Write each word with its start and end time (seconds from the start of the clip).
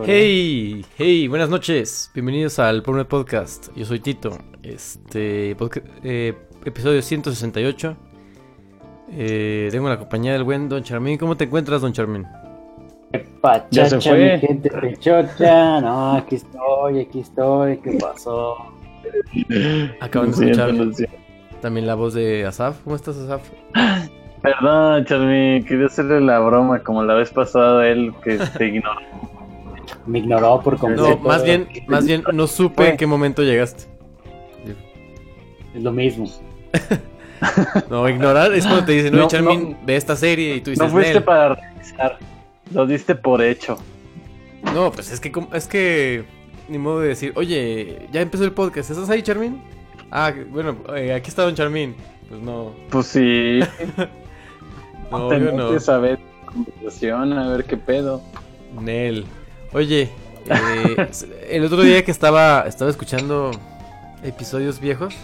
Hey, 0.00 0.84
hey, 0.96 1.28
buenas 1.28 1.50
noches. 1.50 2.10
Bienvenidos 2.14 2.58
al 2.58 2.82
primer 2.82 3.06
podcast. 3.06 3.68
Yo 3.76 3.84
soy 3.84 4.00
Tito. 4.00 4.38
Este 4.62 5.54
eh, 6.02 6.34
episodio 6.64 7.02
168. 7.02 7.96
Eh, 9.10 9.68
tengo 9.70 9.90
la 9.90 9.98
compañía 9.98 10.32
del 10.32 10.44
buen 10.44 10.70
Don 10.70 10.82
Charmín. 10.82 11.18
¿Cómo 11.18 11.36
te 11.36 11.44
encuentras, 11.44 11.82
Don 11.82 11.92
Charmín? 11.92 12.26
Pachacha, 13.42 13.68
Ya 13.70 13.86
se 13.86 14.00
fue. 14.00 14.32
mi 14.32 14.40
gente 14.40 14.70
pechocha. 14.70 15.80
No, 15.82 16.12
aquí 16.16 16.36
estoy, 16.36 17.00
aquí 17.00 17.20
estoy. 17.20 17.76
¿Qué 17.76 17.98
pasó? 18.00 18.56
Acaban 20.00 20.32
de 20.32 20.50
escuchar 20.50 20.72
también 21.60 21.86
la 21.86 21.94
voz 21.94 22.14
de 22.14 22.46
Asaf. 22.46 22.80
¿Cómo 22.82 22.96
estás, 22.96 23.18
Asaf? 23.18 23.48
Perdón, 24.40 25.04
Charmy, 25.04 25.62
quería 25.64 25.86
hacerle 25.86 26.20
la 26.22 26.40
broma 26.40 26.82
como 26.82 27.04
la 27.04 27.14
vez 27.14 27.30
pasada 27.30 27.86
él 27.86 28.12
que 28.24 28.38
te 28.38 28.66
ignoró. 28.66 29.31
Me 30.06 30.18
ignoró 30.20 30.60
por 30.62 30.78
completo. 30.78 31.08
No, 31.10 31.16
más 31.18 31.44
bien, 31.44 31.68
más 31.86 32.06
bien 32.06 32.22
no 32.32 32.46
supe 32.46 32.88
en 32.88 32.96
qué 32.96 33.06
momento 33.06 33.42
llegaste. 33.42 33.84
Es 35.74 35.82
lo 35.82 35.92
mismo. 35.92 36.26
No, 37.90 38.08
ignorar 38.08 38.52
es 38.54 38.64
cuando 38.64 38.84
te 38.84 38.92
dicen, 38.92 39.12
no, 39.14 39.22
No, 39.22 39.26
Charmín, 39.28 39.76
ve 39.84 39.96
esta 39.96 40.14
serie 40.14 40.54
y 40.54 40.60
tú 40.60 40.70
dices, 40.70 40.86
No 40.86 40.92
fuiste 40.92 41.14
"Nel". 41.14 41.24
para 41.24 41.54
revisar, 41.56 42.18
lo 42.72 42.86
diste 42.86 43.16
por 43.16 43.42
hecho. 43.42 43.78
No, 44.72 44.92
pues 44.92 45.10
es 45.10 45.18
que, 45.18 45.32
es 45.52 45.66
que, 45.66 46.24
ni 46.68 46.78
modo 46.78 47.00
de 47.00 47.08
decir, 47.08 47.32
oye, 47.34 48.06
ya 48.12 48.20
empezó 48.20 48.44
el 48.44 48.52
podcast, 48.52 48.90
¿estás 48.90 49.10
ahí, 49.10 49.22
Charmín? 49.22 49.60
Ah, 50.12 50.32
bueno, 50.50 50.76
eh, 50.94 51.12
aquí 51.14 51.30
está 51.30 51.42
Don 51.42 51.56
Charmín. 51.56 51.96
Pues 52.28 52.40
no, 52.42 52.74
Pues 52.90 53.06
sí, 53.08 53.58
no, 55.10 55.28
te 55.28 55.40
yo 55.40 55.50
no. 55.50 55.68
a 55.68 55.98
ver 55.98 56.20
conversación, 56.46 57.32
a 57.32 57.48
ver 57.50 57.64
qué 57.64 57.76
pedo. 57.76 58.22
Nel. 58.80 59.24
Oye, 59.72 60.10
eh, 60.50 61.08
el 61.50 61.64
otro 61.64 61.82
día 61.82 62.04
que 62.04 62.10
estaba, 62.10 62.64
estaba 62.66 62.90
escuchando 62.90 63.50
episodios 64.22 64.80
viejos, 64.80 65.14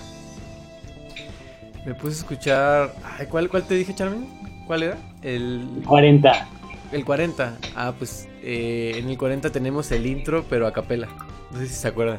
me 1.84 1.94
puse 1.94 2.14
a 2.16 2.18
escuchar, 2.18 2.94
ay, 3.18 3.27
¿cuál, 3.27 3.48
cuál 3.48 3.64
te 3.64 3.74
dije, 3.74 3.94
Charmín? 3.94 4.27
¿Cuál 4.66 4.82
era? 4.84 4.98
El, 5.22 5.82
40. 5.86 6.48
el 6.92 7.05
40. 7.05 7.56
Ah, 7.77 7.92
pues 7.98 8.28
eh, 8.42 8.94
en 8.96 9.08
el 9.08 9.18
40 9.18 9.50
tenemos 9.50 9.90
el 9.92 10.06
intro, 10.06 10.44
pero 10.48 10.66
a 10.66 10.72
capela. 10.72 11.08
No 11.50 11.58
sé 11.58 11.66
si 11.66 11.74
se 11.74 11.88
acuerdan. 11.88 12.18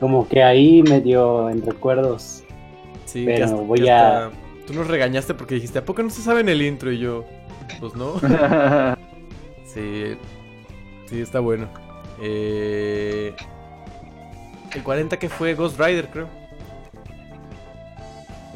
Como 0.00 0.26
que 0.28 0.42
ahí 0.42 0.82
medio 0.82 1.50
en 1.50 1.62
recuerdos. 1.64 2.42
Sí, 3.06 3.24
Pero 3.26 3.44
hasta- 3.44 3.56
voy 3.56 3.88
a- 3.88 4.30
Tú 4.66 4.74
nos 4.74 4.86
regañaste 4.86 5.34
porque 5.34 5.56
dijiste, 5.56 5.80
¿a 5.80 5.84
poco 5.84 6.00
no 6.02 6.10
se 6.10 6.22
saben 6.22 6.48
el 6.48 6.62
intro? 6.62 6.92
Y 6.92 6.98
yo, 6.98 7.24
pues 7.80 7.94
no. 7.94 8.20
sí, 9.74 10.14
sí, 11.10 11.20
está 11.20 11.40
bueno. 11.40 11.66
Eh, 12.22 13.34
el 14.74 14.82
40 14.82 15.18
que 15.18 15.28
fue 15.28 15.54
Ghost 15.54 15.78
Rider, 15.78 16.08
creo. 16.08 16.28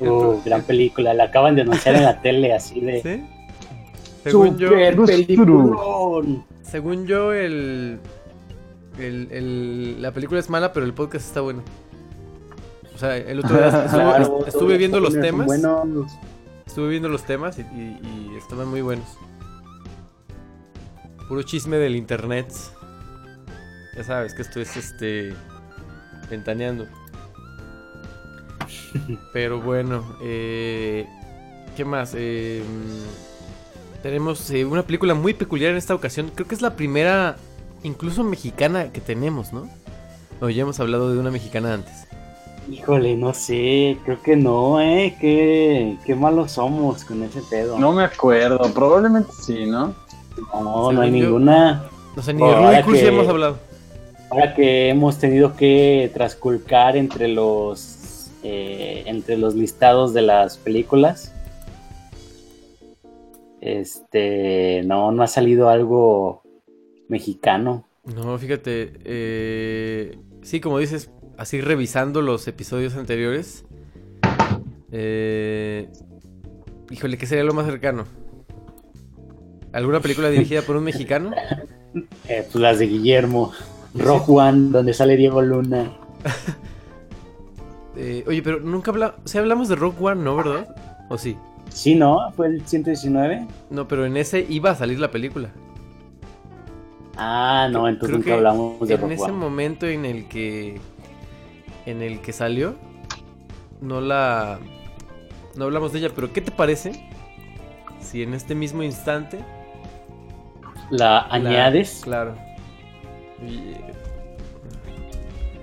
Uh, 0.01 0.41
gran 0.45 0.63
película. 0.63 1.15
La 1.15 1.25
acaban 1.25 1.55
de 1.55 1.63
anunciar 1.63 1.95
en 1.97 2.05
la 2.05 2.21
tele 2.21 2.53
así 2.55 2.81
de. 2.81 3.03
¿Sí? 3.03 3.25
Según 4.25 4.57
yo, 4.59 4.71
según 6.63 7.07
yo, 7.07 7.33
el, 7.33 7.99
el, 8.99 9.29
el- 9.31 10.03
la 10.03 10.13
película 10.13 10.41
es 10.41 10.49
mala, 10.49 10.73
pero 10.73 10.87
el 10.87 10.95
podcast 10.95 11.27
está 11.27 11.41
bueno. 11.43 11.63
O 12.95 12.99
sea, 12.99 13.17
el 13.17 13.41
otro 13.41 13.57
día 13.57 13.67
estuve, 13.69 13.89
Claro, 13.91 14.47
estuve 14.47 14.77
viendo 14.79 15.01
los 15.01 15.13
temas. 15.21 15.47
buenos. 15.47 16.13
Estuve 16.67 16.89
viendo 16.89 17.09
los 17.09 17.25
temas 17.25 17.59
y, 17.59 17.63
y- 17.63 18.31
y 18.33 18.37
estaban 18.39 18.69
muy 18.69 18.81
buenos. 18.81 19.07
Puro 21.29 21.43
chisme 21.43 21.77
del 21.79 21.97
internet. 21.97 22.53
Ya 23.97 24.05
sabes 24.05 24.35
que 24.35 24.43
esto 24.43 24.61
es 24.61 24.77
este. 24.77 25.35
Ventaneando. 26.31 26.87
Pero 29.33 29.61
bueno, 29.61 30.05
eh, 30.23 31.07
¿qué 31.77 31.85
más? 31.85 32.15
Eh, 32.17 32.63
tenemos 34.03 34.51
eh, 34.51 34.65
una 34.65 34.83
película 34.83 35.15
muy 35.15 35.35
peculiar 35.35 35.71
en 35.71 35.77
esta 35.77 35.95
ocasión. 35.95 36.31
Creo 36.35 36.47
que 36.47 36.55
es 36.55 36.63
la 36.63 36.77
primera, 36.77 37.37
incluso 37.83 38.25
mexicana, 38.25 38.93
que 38.93 39.01
tenemos, 39.01 39.53
¿no? 39.53 39.69
O 40.41 40.49
ya 40.49 40.63
hemos 40.63 40.81
hablado 40.81 41.13
de 41.13 41.19
una 41.19 41.31
mexicana 41.31 41.75
antes. 41.75 42.07
Híjole, 42.71 43.17
no 43.17 43.35
sé. 43.35 43.99
Creo 44.05 44.23
que 44.23 44.37
no, 44.37 44.81
¿eh? 44.81 45.17
Qué, 45.21 45.97
qué 46.05 46.15
malos 46.15 46.53
somos 46.53 47.05
con 47.05 47.23
ese 47.23 47.41
pedo. 47.51 47.79
No 47.79 47.93
me 47.93 48.05
acuerdo, 48.05 48.59
probablemente 48.73 49.31
sí, 49.41 49.67
¿no? 49.67 49.95
No, 50.53 50.93
no 50.93 51.01
hay 51.01 51.11
yo- 51.11 51.17
ninguna. 51.27 51.85
No 52.17 52.23
sé, 52.23 52.33
ni 52.35 52.43
de 52.43 52.55
Rudy 52.55 52.65
ahora 52.65 52.83
Cursi 52.85 53.01
que- 53.01 53.09
hemos 53.09 53.29
hablado. 53.29 53.59
Ahora 54.31 54.55
que 54.55 54.89
hemos 54.89 55.19
tenido 55.19 55.55
que 55.57 56.11
transculcar 56.15 56.97
entre 56.97 57.29
los 57.29 58.31
eh, 58.43 59.05
entre 59.07 59.37
los 59.39 59.55
listados 59.55 60.13
de 60.13 60.23
las 60.23 60.57
películas, 60.59 61.33
este, 63.61 64.83
no, 64.85 65.11
no 65.13 65.23
ha 65.23 65.27
salido 65.27 65.69
algo 65.71 66.43
mexicano. 67.09 67.85
No, 68.05 68.37
fíjate, 68.39 68.93
eh, 69.05 70.19
sí, 70.43 70.61
como 70.61 70.79
dices, 70.79 71.11
así 71.39 71.61
revisando 71.61 72.21
los 72.21 72.47
episodios 72.49 72.97
anteriores, 72.97 73.65
eh, 74.93 75.89
híjole, 76.91 77.17
¿qué 77.17 77.27
sería 77.27 77.45
lo 77.45 77.55
más 77.55 77.67
cercano? 77.67 78.05
¿Alguna 79.75 80.01
película 80.01 80.31
dirigida 80.31 80.63
por 80.63 80.77
un 80.77 80.85
mexicano? 80.85 81.33
Eh, 82.29 82.47
pues 82.51 82.55
las 82.55 82.79
de 82.79 82.87
Guillermo, 82.87 83.53
Rock 83.95 84.29
One, 84.29 84.71
donde 84.71 84.95
sale 84.95 85.17
Diego 85.17 85.43
Luna. 85.43 85.93
Eh, 87.97 88.25
oye, 88.27 88.43
pero 88.43 88.59
nunca 88.59 88.91
habla, 88.91 89.15
si 89.25 89.39
hablamos 89.39 89.69
de 89.69 89.77
Rock 89.77 90.03
One, 90.03 90.21
¿no, 90.21 90.35
verdad? 90.35 90.67
¿O 91.09 91.17
sí? 91.17 91.37
Sí, 91.69 91.95
¿no? 91.95 92.33
Fue 92.33 92.49
el 92.49 92.67
119. 92.67 93.47
No, 93.71 93.87
pero 93.87 94.05
en 94.05 94.17
ese 94.17 94.45
iba 94.49 94.71
a 94.71 94.75
salir 94.75 94.99
la 94.99 95.13
película. 95.13 95.51
Ah, 97.17 97.69
no, 97.71 97.87
entonces 97.89 98.09
Creo 98.09 98.19
nunca 98.19 98.35
hablamos 98.35 98.89
de 98.89 98.95
en 98.95 99.01
Rock 99.01 99.11
ese 99.13 99.23
One. 99.23 99.33
momento 99.35 99.87
en 99.87 100.05
el 100.07 100.27
que 100.27 100.81
en 101.87 102.03
el 102.03 102.21
que 102.21 102.33
salió 102.33 102.75
no 103.81 104.01
la 104.01 104.59
no 105.55 105.65
hablamos 105.67 105.93
de 105.93 106.01
ella, 106.01 106.11
pero 106.13 106.33
¿qué 106.33 106.41
te 106.41 106.51
parece 106.51 107.09
si 108.01 108.25
en 108.25 108.35
este 108.35 108.57
mismo 108.57 108.83
instante 108.83 109.39
La 110.91 110.99
la- 110.99 111.27
añades. 111.31 112.01
claro. 112.05 112.35
Y, 113.47 113.75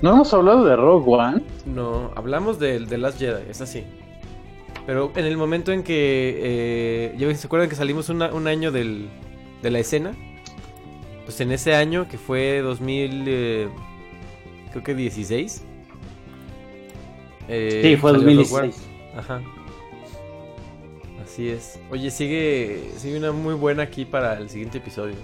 No 0.02 0.14
hemos 0.14 0.34
hablado 0.34 0.66
de 0.66 0.76
Rogue 0.76 1.06
One. 1.08 1.42
no, 1.66 2.12
hablamos 2.16 2.58
del 2.60 2.88
de 2.88 2.98
Last 2.98 3.20
Jedi, 3.20 3.44
es 3.50 3.62
así. 3.62 3.84
Pero 4.88 5.12
en 5.16 5.26
el 5.26 5.38
momento 5.38 5.72
en 5.72 5.84
que 5.84 6.40
eh, 6.42 7.16
ya 7.18 7.34
se 7.36 7.46
acuerdan 7.46 7.70
que 7.70 7.76
salimos 7.76 8.10
una- 8.10 8.34
un 8.34 8.48
año 8.48 8.72
del, 8.72 9.10
de 9.62 9.70
la 9.72 9.78
escena, 9.80 10.14
pues 11.26 11.40
en 11.40 11.52
ese 11.52 11.76
año 11.76 12.08
que 12.10 12.18
fue 12.18 12.62
2000 12.62 13.24
eh, 13.28 13.70
creo 14.72 14.84
que 14.84 14.96
16 14.96 15.64
eh, 17.48 17.82
Sí, 17.84 17.96
fue 17.98 18.12
salió 18.12 18.26
Rogue 18.26 18.36
2016. 18.38 18.88
One. 19.14 19.20
Ajá. 19.20 19.42
Así 21.32 21.48
es. 21.48 21.80
Oye, 21.90 22.12
sigue, 22.12 22.92
sigue 22.98 23.18
una 23.18 23.32
muy 23.32 23.54
buena 23.54 23.84
aquí 23.84 24.04
para 24.04 24.38
el 24.38 24.50
siguiente 24.50 24.80
episodio. 24.80 25.16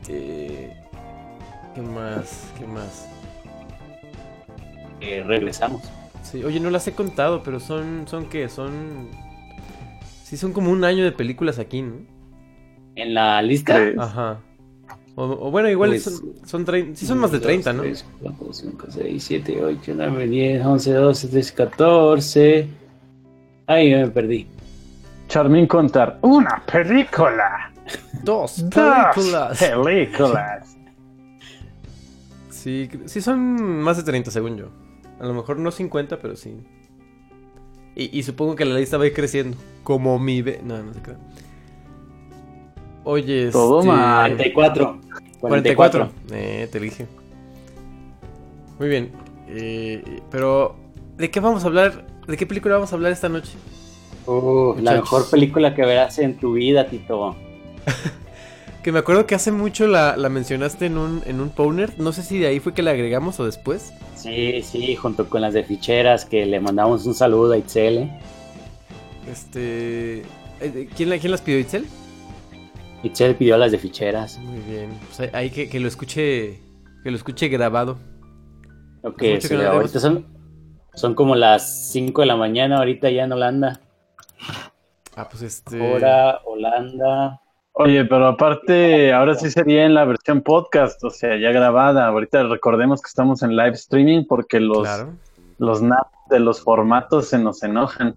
Este, 0.00 0.76
¿Qué 1.76 1.80
más? 1.80 2.50
¿Qué 2.58 2.66
más? 2.66 3.08
Eh, 5.00 5.22
regresamos. 5.24 5.82
Sí, 6.24 6.42
oye, 6.42 6.58
no 6.58 6.70
las 6.70 6.88
he 6.88 6.92
contado, 6.92 7.42
pero 7.44 7.60
son, 7.60 8.08
son 8.08 8.28
qué, 8.28 8.48
son... 8.48 9.08
Sí, 10.24 10.36
son 10.36 10.52
como 10.52 10.72
un 10.72 10.82
año 10.82 11.04
de 11.04 11.12
películas 11.12 11.60
aquí, 11.60 11.82
¿no? 11.82 11.94
En 12.96 13.14
la 13.14 13.40
lista. 13.42 13.76
Tres. 13.76 13.96
Ajá. 13.96 14.40
O, 15.14 15.22
o 15.24 15.50
bueno, 15.52 15.70
igual 15.70 15.90
Pues, 15.90 16.02
son, 16.02 16.32
son 16.44 16.66
trein- 16.66 16.96
sí 16.96 17.06
son 17.06 17.18
más 17.18 17.30
de 17.30 17.38
30, 17.38 17.72
¿no? 17.72 17.82
3, 17.82 18.04
4, 18.22 18.52
5, 18.52 18.86
6, 18.90 19.22
7, 19.22 19.64
8, 19.64 19.92
9, 19.94 20.26
10, 20.26 20.66
11, 20.66 20.92
12, 20.92 21.28
13, 21.28 21.54
14. 21.54 22.68
Ay, 23.66 23.94
me 23.94 24.08
perdí. 24.08 24.46
Charmín 25.28 25.66
contar 25.66 26.18
una 26.22 26.62
película. 26.70 27.70
Dos 28.22 28.68
Dos 28.70 29.14
películas. 29.14 29.58
películas. 29.58 30.70
Sí, 32.50 32.88
sí 33.04 33.20
son 33.20 33.82
más 33.82 33.98
de 33.98 34.04
30 34.04 34.30
según 34.30 34.56
yo. 34.56 34.68
A 35.20 35.26
lo 35.26 35.34
mejor 35.34 35.58
no 35.58 35.70
50, 35.70 36.18
pero 36.18 36.34
sí. 36.34 36.56
Y, 37.94 38.18
y 38.18 38.22
supongo 38.22 38.56
que 38.56 38.64
la 38.64 38.76
lista 38.78 38.96
va 38.96 39.04
a 39.04 39.08
ir 39.08 39.12
creciendo. 39.12 39.58
Como 39.82 40.18
mi... 40.18 40.40
Be 40.40 40.60
no, 40.64 40.82
no 40.82 40.94
se 40.94 41.02
crea. 41.02 41.18
Oye, 43.04 43.50
Todo 43.50 43.80
este, 43.80 43.92
mal. 43.92 44.30
44. 44.30 45.00
44. 45.40 46.10
Eh, 46.32 46.68
te 46.72 46.80
dije. 46.80 47.06
Muy 48.78 48.88
bien. 48.88 49.12
Eh, 49.48 50.22
pero, 50.30 50.74
¿de 51.18 51.30
qué 51.30 51.40
vamos 51.40 51.64
a 51.64 51.66
hablar? 51.66 52.06
¿De 52.26 52.36
qué 52.36 52.46
película 52.46 52.74
vamos 52.74 52.92
a 52.92 52.96
hablar 52.96 53.12
esta 53.12 53.28
noche? 53.28 53.52
Uh, 54.26 54.74
la 54.80 54.92
mejor 54.94 55.28
película 55.30 55.74
que 55.74 55.82
verás 55.82 56.18
en 56.18 56.36
tu 56.38 56.54
vida, 56.54 56.86
Tito. 56.86 57.36
Que 58.82 58.92
me 58.92 58.98
acuerdo 58.98 59.24
que 59.26 59.34
hace 59.34 59.50
mucho 59.50 59.86
la, 59.86 60.14
la 60.18 60.28
mencionaste 60.28 60.84
en 60.84 60.98
un, 60.98 61.22
en 61.24 61.40
un 61.40 61.48
Powner. 61.48 61.98
No 61.98 62.12
sé 62.12 62.22
si 62.22 62.38
de 62.38 62.48
ahí 62.48 62.60
fue 62.60 62.74
que 62.74 62.82
la 62.82 62.90
agregamos 62.90 63.40
o 63.40 63.46
después. 63.46 63.94
Sí, 64.14 64.60
sí, 64.60 64.94
junto 64.94 65.30
con 65.30 65.40
las 65.40 65.54
de 65.54 65.64
ficheras, 65.64 66.26
que 66.26 66.44
le 66.44 66.60
mandamos 66.60 67.06
un 67.06 67.14
saludo 67.14 67.52
a 67.54 67.56
Itzel. 67.56 68.10
Este. 69.30 70.18
eh, 70.60 70.88
¿Quién, 70.94 71.08
la- 71.08 71.18
quién 71.18 71.30
las 71.30 71.40
pidió, 71.40 71.58
Itzel? 71.60 71.86
Itzel 73.02 73.34
pidió 73.36 73.56
las 73.56 73.72
de 73.72 73.78
ficheras. 73.78 74.38
Muy 74.38 74.60
bien. 74.70 74.90
Pues 75.16 75.32
ahí- 75.34 75.48
que, 75.48 75.70
que 75.70 75.80
lo 75.80 75.88
escuche. 75.88 76.60
Que 77.02 77.10
lo 77.10 77.16
escuche 77.16 77.48
grabado. 77.48 77.96
Ok, 79.02 79.22
Mucho 79.22 79.40
sí, 79.40 79.48
que 79.48 79.54
no 79.56 79.62
ahorita 79.70 79.98
son, 79.98 80.26
son 80.94 81.14
como 81.14 81.34
las 81.34 81.90
5 81.92 82.20
de 82.22 82.26
la 82.26 82.36
mañana, 82.36 82.78
ahorita 82.78 83.10
ya 83.10 83.24
en 83.24 83.32
Holanda. 83.32 83.80
Ah, 85.16 85.28
pues 85.30 85.42
este. 85.42 85.80
Hora, 85.80 86.40
Holanda. 86.44 87.40
Oye, 87.72 88.04
pero 88.04 88.28
aparte, 88.28 89.12
ahora 89.12 89.34
sí 89.34 89.50
sería 89.50 89.84
en 89.84 89.94
la 89.94 90.04
versión 90.04 90.42
podcast, 90.42 91.02
o 91.02 91.10
sea, 91.10 91.36
ya 91.36 91.50
grabada. 91.50 92.06
Ahorita 92.06 92.44
recordemos 92.44 93.02
que 93.02 93.08
estamos 93.08 93.42
en 93.42 93.56
live 93.56 93.72
streaming 93.72 94.26
porque 94.28 94.60
los, 94.60 94.82
Claro. 94.82 95.12
los 95.58 95.82
naps 95.82 96.10
de 96.30 96.38
los 96.38 96.60
formatos 96.62 97.28
se 97.28 97.38
nos 97.38 97.62
enojan. 97.64 98.14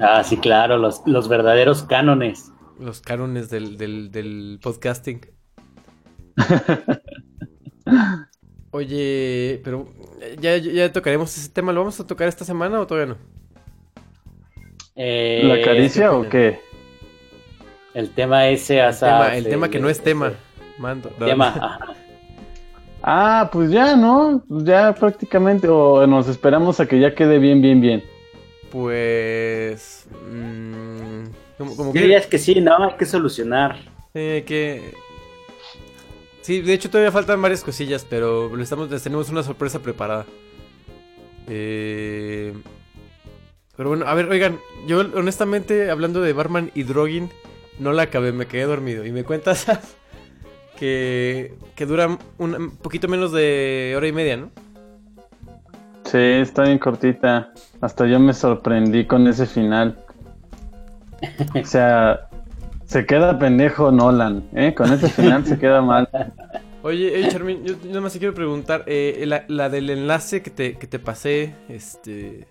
Ah, 0.00 0.22
sí, 0.24 0.36
claro, 0.36 0.78
los, 0.78 1.02
los 1.06 1.28
verdaderos 1.28 1.84
cánones. 1.84 2.50
Los 2.80 3.00
cánones 3.00 3.50
del, 3.50 3.76
del, 3.78 4.10
del 4.10 4.58
podcasting. 4.62 5.20
Oye, 8.70 9.60
pero 9.64 9.86
eh, 10.20 10.36
ya, 10.40 10.56
ya 10.56 10.92
tocaremos 10.92 11.36
ese 11.36 11.48
tema. 11.50 11.72
¿Lo 11.72 11.80
vamos 11.80 11.98
a 12.00 12.06
tocar 12.06 12.28
esta 12.28 12.44
semana 12.44 12.80
o 12.80 12.86
todavía 12.86 13.14
no? 13.14 13.18
Eh, 14.94 15.42
¿La 15.44 15.64
caricia 15.64 16.08
qué 16.10 16.14
o 16.14 16.28
qué? 16.28 16.60
El 17.94 18.10
tema 18.10 18.48
ese, 18.48 18.80
El, 18.80 18.98
tema, 18.98 19.36
el 19.36 19.44
tema 19.44 19.70
que 19.70 19.78
no 19.78 19.88
es 19.88 20.00
tema. 20.00 20.32
Mando. 20.78 21.10
El 21.20 21.26
tema. 21.26 21.78
Ah, 23.02 23.48
pues 23.52 23.70
ya, 23.70 23.94
¿no? 23.96 24.42
Pues 24.48 24.64
ya 24.64 24.92
prácticamente, 24.92 25.68
o 25.68 26.04
nos 26.06 26.28
esperamos 26.28 26.80
a 26.80 26.86
que 26.86 26.98
ya 26.98 27.14
quede 27.14 27.38
bien, 27.38 27.62
bien, 27.62 27.80
bien. 27.80 28.04
Pues. 28.70 30.06
mm, 30.30 31.24
como, 31.56 31.92
que 31.92 32.38
sí, 32.38 32.60
no, 32.60 32.76
hay 32.84 32.96
que 32.96 33.06
solucionar. 33.06 33.76
eh, 34.14 34.44
que. 34.46 34.94
Sí, 36.48 36.62
de 36.62 36.72
hecho 36.72 36.88
todavía 36.88 37.12
faltan 37.12 37.42
varias 37.42 37.62
cosillas, 37.62 38.06
pero 38.08 38.48
lo 38.48 38.62
estamos, 38.62 38.90
les 38.90 39.02
tenemos 39.02 39.28
una 39.28 39.42
sorpresa 39.42 39.80
preparada. 39.80 40.24
Eh, 41.46 42.54
pero 43.76 43.90
bueno, 43.90 44.06
a 44.06 44.14
ver, 44.14 44.30
oigan, 44.30 44.58
yo 44.86 45.00
honestamente, 45.00 45.90
hablando 45.90 46.22
de 46.22 46.32
Barman 46.32 46.70
y 46.74 46.84
Drogin, 46.84 47.28
no 47.78 47.92
la 47.92 48.04
acabé, 48.04 48.32
me 48.32 48.46
quedé 48.46 48.62
dormido. 48.62 49.04
Y 49.04 49.12
me 49.12 49.24
cuentas 49.24 49.66
que, 50.78 51.52
que 51.76 51.84
dura 51.84 52.16
un 52.38 52.78
poquito 52.78 53.08
menos 53.08 53.30
de 53.32 53.92
hora 53.94 54.08
y 54.08 54.12
media, 54.12 54.38
¿no? 54.38 54.50
Sí, 56.04 56.16
está 56.16 56.62
bien 56.62 56.78
cortita. 56.78 57.52
Hasta 57.82 58.06
yo 58.06 58.18
me 58.18 58.32
sorprendí 58.32 59.04
con 59.04 59.28
ese 59.28 59.44
final. 59.44 60.02
O 61.62 61.64
sea, 61.66 62.27
se 62.88 63.06
queda 63.06 63.38
pendejo 63.38 63.92
Nolan, 63.92 64.44
¿eh? 64.54 64.74
Con 64.74 64.92
ese 64.92 65.08
final 65.08 65.44
se 65.46 65.58
queda 65.58 65.80
mal. 65.82 66.08
Oye, 66.82 67.12
oye, 67.14 67.28
Charmin, 67.28 67.64
yo 67.64 67.74
nada 67.86 68.00
más 68.00 68.12
te 68.14 68.18
quiero 68.18 68.34
preguntar, 68.34 68.84
eh, 68.86 69.24
la, 69.26 69.44
la 69.48 69.68
del 69.68 69.90
enlace 69.90 70.42
que 70.42 70.50
te, 70.50 70.76
que 70.78 70.86
te 70.86 70.98
pasé, 70.98 71.54
este... 71.68 72.46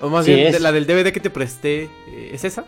O 0.00 0.08
más 0.10 0.24
Sí, 0.24 0.34
bien, 0.34 0.48
es. 0.48 0.60
la 0.60 0.72
del 0.72 0.86
DVD 0.86 1.12
que 1.12 1.20
te 1.20 1.30
presté, 1.30 1.84
eh, 2.08 2.30
¿es 2.32 2.44
esa? 2.44 2.64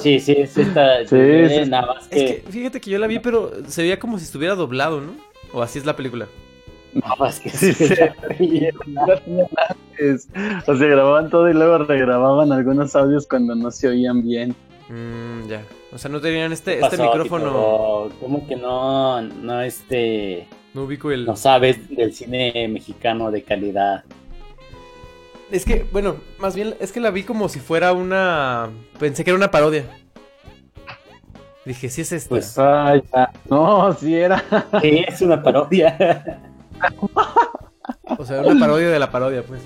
Sí, 0.00 0.18
sí, 0.18 0.32
es 0.36 0.58
esta. 0.58 0.98
Sí, 1.06 1.14
eh, 1.16 1.62
sí. 1.64 1.70
Nada 1.70 1.86
más 1.94 2.04
Es 2.10 2.22
que. 2.22 2.42
que, 2.42 2.50
fíjate 2.50 2.80
que 2.80 2.90
yo 2.90 2.98
la 2.98 3.06
vi, 3.06 3.18
pero 3.20 3.50
se 3.68 3.82
veía 3.82 3.98
como 3.98 4.18
si 4.18 4.24
estuviera 4.24 4.54
doblado, 4.56 5.00
¿no? 5.00 5.12
O 5.52 5.62
así 5.62 5.78
es 5.78 5.86
la 5.86 5.94
película. 5.96 6.26
No, 6.92 7.26
es 7.26 7.38
que 7.40 7.50
Sí. 7.50 7.68
Es- 9.98 10.28
O 10.66 10.76
sea, 10.76 10.86
grababan 10.88 11.30
todo 11.30 11.48
y 11.48 11.54
luego 11.54 11.78
regrababan 11.78 12.52
algunos 12.52 12.94
audios 12.96 13.26
cuando 13.28 13.54
no 13.54 13.70
se 13.70 13.88
oían 13.88 14.22
bien. 14.26 14.54
Mm, 14.88 15.48
ya. 15.48 15.62
O 15.92 15.98
sea, 15.98 16.10
no 16.10 16.20
tenían 16.20 16.52
este, 16.52 16.78
¿Qué 16.78 16.84
este 16.84 16.98
pasó, 16.98 17.10
micrófono. 17.10 18.08
Tito? 18.08 18.16
¿Cómo 18.20 18.46
que 18.46 18.56
no, 18.56 19.22
no, 19.22 19.62
este, 19.62 20.46
No 20.74 20.82
ubico 20.82 21.10
el... 21.10 21.24
no 21.24 21.36
sabes 21.36 21.88
del 21.88 22.12
cine 22.12 22.68
mexicano 22.68 23.30
de 23.30 23.42
calidad? 23.42 24.04
Es 25.50 25.64
que, 25.64 25.86
bueno, 25.92 26.16
más 26.38 26.54
bien 26.54 26.74
es 26.80 26.90
que 26.92 27.00
la 27.00 27.10
vi 27.10 27.22
como 27.22 27.48
si 27.48 27.60
fuera 27.60 27.92
una... 27.92 28.70
Pensé 28.98 29.24
que 29.24 29.30
era 29.30 29.36
una 29.36 29.50
parodia. 29.50 29.84
Dije, 31.64 31.88
sí 31.88 32.02
es 32.02 32.12
esta. 32.12 32.28
Pues, 32.28 32.58
Ay. 32.58 33.02
No, 33.48 33.92
sí 33.94 34.14
era. 34.14 34.44
Sí, 34.82 35.04
es 35.06 35.22
una 35.22 35.42
parodia. 35.42 36.40
O 38.18 38.24
sea, 38.24 38.42
una 38.42 38.58
parodia 38.60 38.90
de 38.90 38.98
la 38.98 39.10
parodia, 39.10 39.42
pues. 39.42 39.62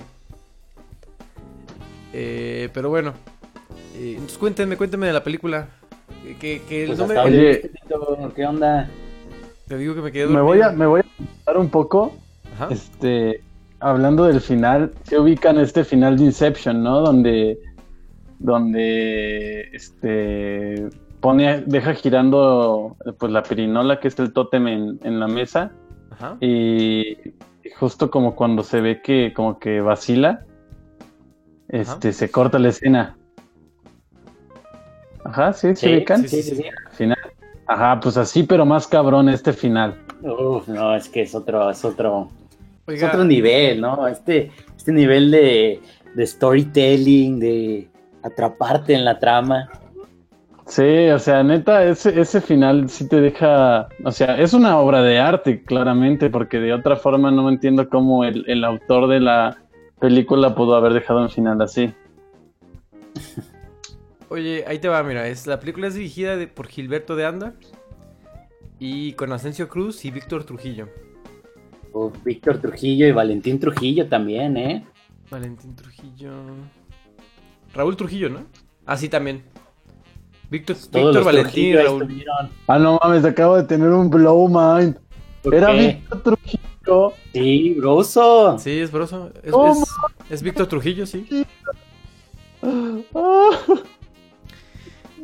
Eh, 2.13 2.69
pero 2.73 2.89
bueno. 2.89 3.15
Eh, 3.99 4.13
entonces 4.13 4.39
cuéntenme, 4.39 4.77
cuéntenme 4.77 5.07
de 5.09 5.13
la 5.13 5.25
película. 5.25 5.69
Eh, 6.25 6.37
Que, 6.41 6.63
que 6.69 6.87
Pues 6.87 6.99
no 6.99 7.07
me... 7.07 7.19
Oye. 7.19 7.71
¿qué 8.35 8.47
onda? 8.47 8.89
Te 9.67 9.77
digo 9.77 9.95
que 9.95 10.01
me 10.01 10.13
quedé 10.13 10.27
Me 10.27 10.41
voy 10.41 10.61
a, 10.63 10.71
me 10.71 10.87
voy 10.87 11.01
a 11.01 11.05
contar 11.17 11.59
un 11.59 11.69
poco. 11.69 12.17
Ajá. 12.55 12.69
Este, 12.71 13.43
hablando 13.81 14.25
del 14.25 14.41
final, 14.41 14.93
se 15.03 15.19
ubican 15.19 15.59
este 15.59 15.85
final 15.85 16.17
de 16.17 16.25
Inception, 16.25 16.83
¿no? 16.83 17.01
Donde, 17.01 17.59
donde, 18.39 19.69
este, 19.73 20.89
pone, 21.21 21.63
deja 21.67 21.95
girando, 21.95 22.97
pues 23.19 23.31
la 23.33 23.43
pirinola, 23.43 24.01
que 24.01 24.09
es 24.09 24.19
el 24.19 24.33
tótem 24.33 24.69
en, 24.69 25.01
en 25.03 25.21
la 25.21 25.29
mesa, 25.29 25.73
Ajá. 26.11 26.37
y 26.41 27.17
justo 27.79 28.11
como 28.11 28.35
cuando 28.35 28.63
se 28.63 28.81
ve 28.81 29.03
que, 29.03 29.33
como 29.35 29.59
que 29.59 29.81
vacila, 29.81 30.47
este, 31.69 32.13
se 32.13 32.31
corta 32.31 32.59
la 32.59 32.71
escena. 32.71 33.18
Ajá, 35.29 35.53
sí, 35.53 35.69
se 35.69 35.77
Sí, 35.77 35.95
ubican. 35.97 36.29
sí, 36.29 36.43
sí, 36.43 36.57
sí. 36.57 36.65
Final. 36.93 37.19
Ajá, 37.67 38.01
pues 38.01 38.17
así, 38.17 38.43
pero 38.45 38.65
más 38.65 38.87
cabrón 38.87 39.29
este 39.29 39.53
final. 39.53 39.95
Uf, 40.23 40.67
no, 40.69 40.95
es 40.97 41.09
que 41.09 41.23
es 41.23 41.35
otro, 41.35 41.71
es 41.71 41.85
otro, 41.85 42.29
es 42.87 43.03
otro 43.03 43.25
nivel, 43.25 43.81
¿no? 43.81 44.09
Este, 44.09 44.51
este 44.77 44.93
nivel 44.93 45.31
de, 45.31 45.81
de 46.15 46.27
storytelling, 46.27 47.39
de 47.39 47.89
atraparte 48.23 48.95
en 48.95 49.05
la 49.05 49.19
trama. 49.19 49.69
Sí, 50.67 51.09
o 51.11 51.19
sea, 51.19 51.43
neta, 51.43 51.85
ese, 51.85 52.21
ese 52.21 52.41
final 52.41 52.89
sí 52.91 53.09
te 53.09 53.21
deja, 53.21 53.89
o 54.05 54.11
sea, 54.13 54.39
es 54.39 54.53
una 54.53 54.79
obra 54.79 55.01
de 55.03 55.19
arte, 55.19 55.63
claramente, 55.63 56.29
porque 56.31 56.59
de 56.59 56.75
otra 56.75 56.97
forma 56.97 57.31
no 57.31 57.49
entiendo 57.49 57.89
cómo 57.89 58.25
el, 58.25 58.45
el 58.49 58.65
autor 58.65 59.09
de 59.09 59.21
la 59.21 59.57
película 59.99 60.55
pudo 60.55 60.75
haber 60.75 60.93
dejado 60.93 61.23
un 61.23 61.31
final 61.31 61.61
así. 61.63 61.93
Oye, 64.31 64.65
ahí 64.67 64.79
te 64.79 64.89
va, 64.89 65.03
mira, 65.03 65.27
es, 65.29 65.47
la 65.47 65.59
película 65.59 65.87
es 65.87 65.95
dirigida 65.95 66.37
de- 66.37 66.47
por 66.49 66.67
Gilberto 66.69 67.17
de 67.17 67.25
Anda 67.25 67.55
y 68.79 69.13
con 69.15 69.33
Asensio 69.33 69.69
Cruz 69.69 70.05
y 70.05 70.11
Víctor 70.11 70.45
Trujillo. 70.45 70.89
Uf, 71.93 72.13
Víctor 72.25 72.59
Trujillo 72.59 73.07
y 73.07 73.13
Valentín 73.13 73.59
Trujillo 73.59 74.07
también, 74.09 74.57
¿eh? 74.59 74.87
Valentín 75.31 75.75
Trujillo. 75.75 76.31
Raúl 77.75 77.97
Trujillo, 77.97 78.29
¿no? 78.29 78.45
Ah, 78.85 78.97
sí, 78.97 79.09
también. 79.09 79.43
Víctor, 80.51 80.77
Víctor 80.77 81.25
Valentín 81.25 81.65
y 81.67 81.77
Raúl. 81.77 82.03
estuvieron. 82.03 82.51
Ah, 82.67 82.79
no 82.79 82.99
mames, 83.03 83.25
acabo 83.25 83.57
de 83.57 83.63
tener 83.65 83.89
un 83.89 84.11
blow 84.11 84.47
mind. 84.49 84.99
¿Por 85.43 85.55
Era 85.55 85.73
qué? 85.73 85.87
Víctor 86.09 86.23
Trujillo. 86.23 87.13
Sí, 87.33 87.75
Broso. 87.75 88.59
Sí, 88.59 88.79
es 88.81 88.91
broso. 88.91 89.31
Es, 89.43 89.51
No, 89.53 89.73
es- 89.73 89.85
es 90.31 90.43
Víctor 90.43 90.67
Trujillo, 90.67 91.07
sí. 91.07 91.27
Ah. 93.15 93.51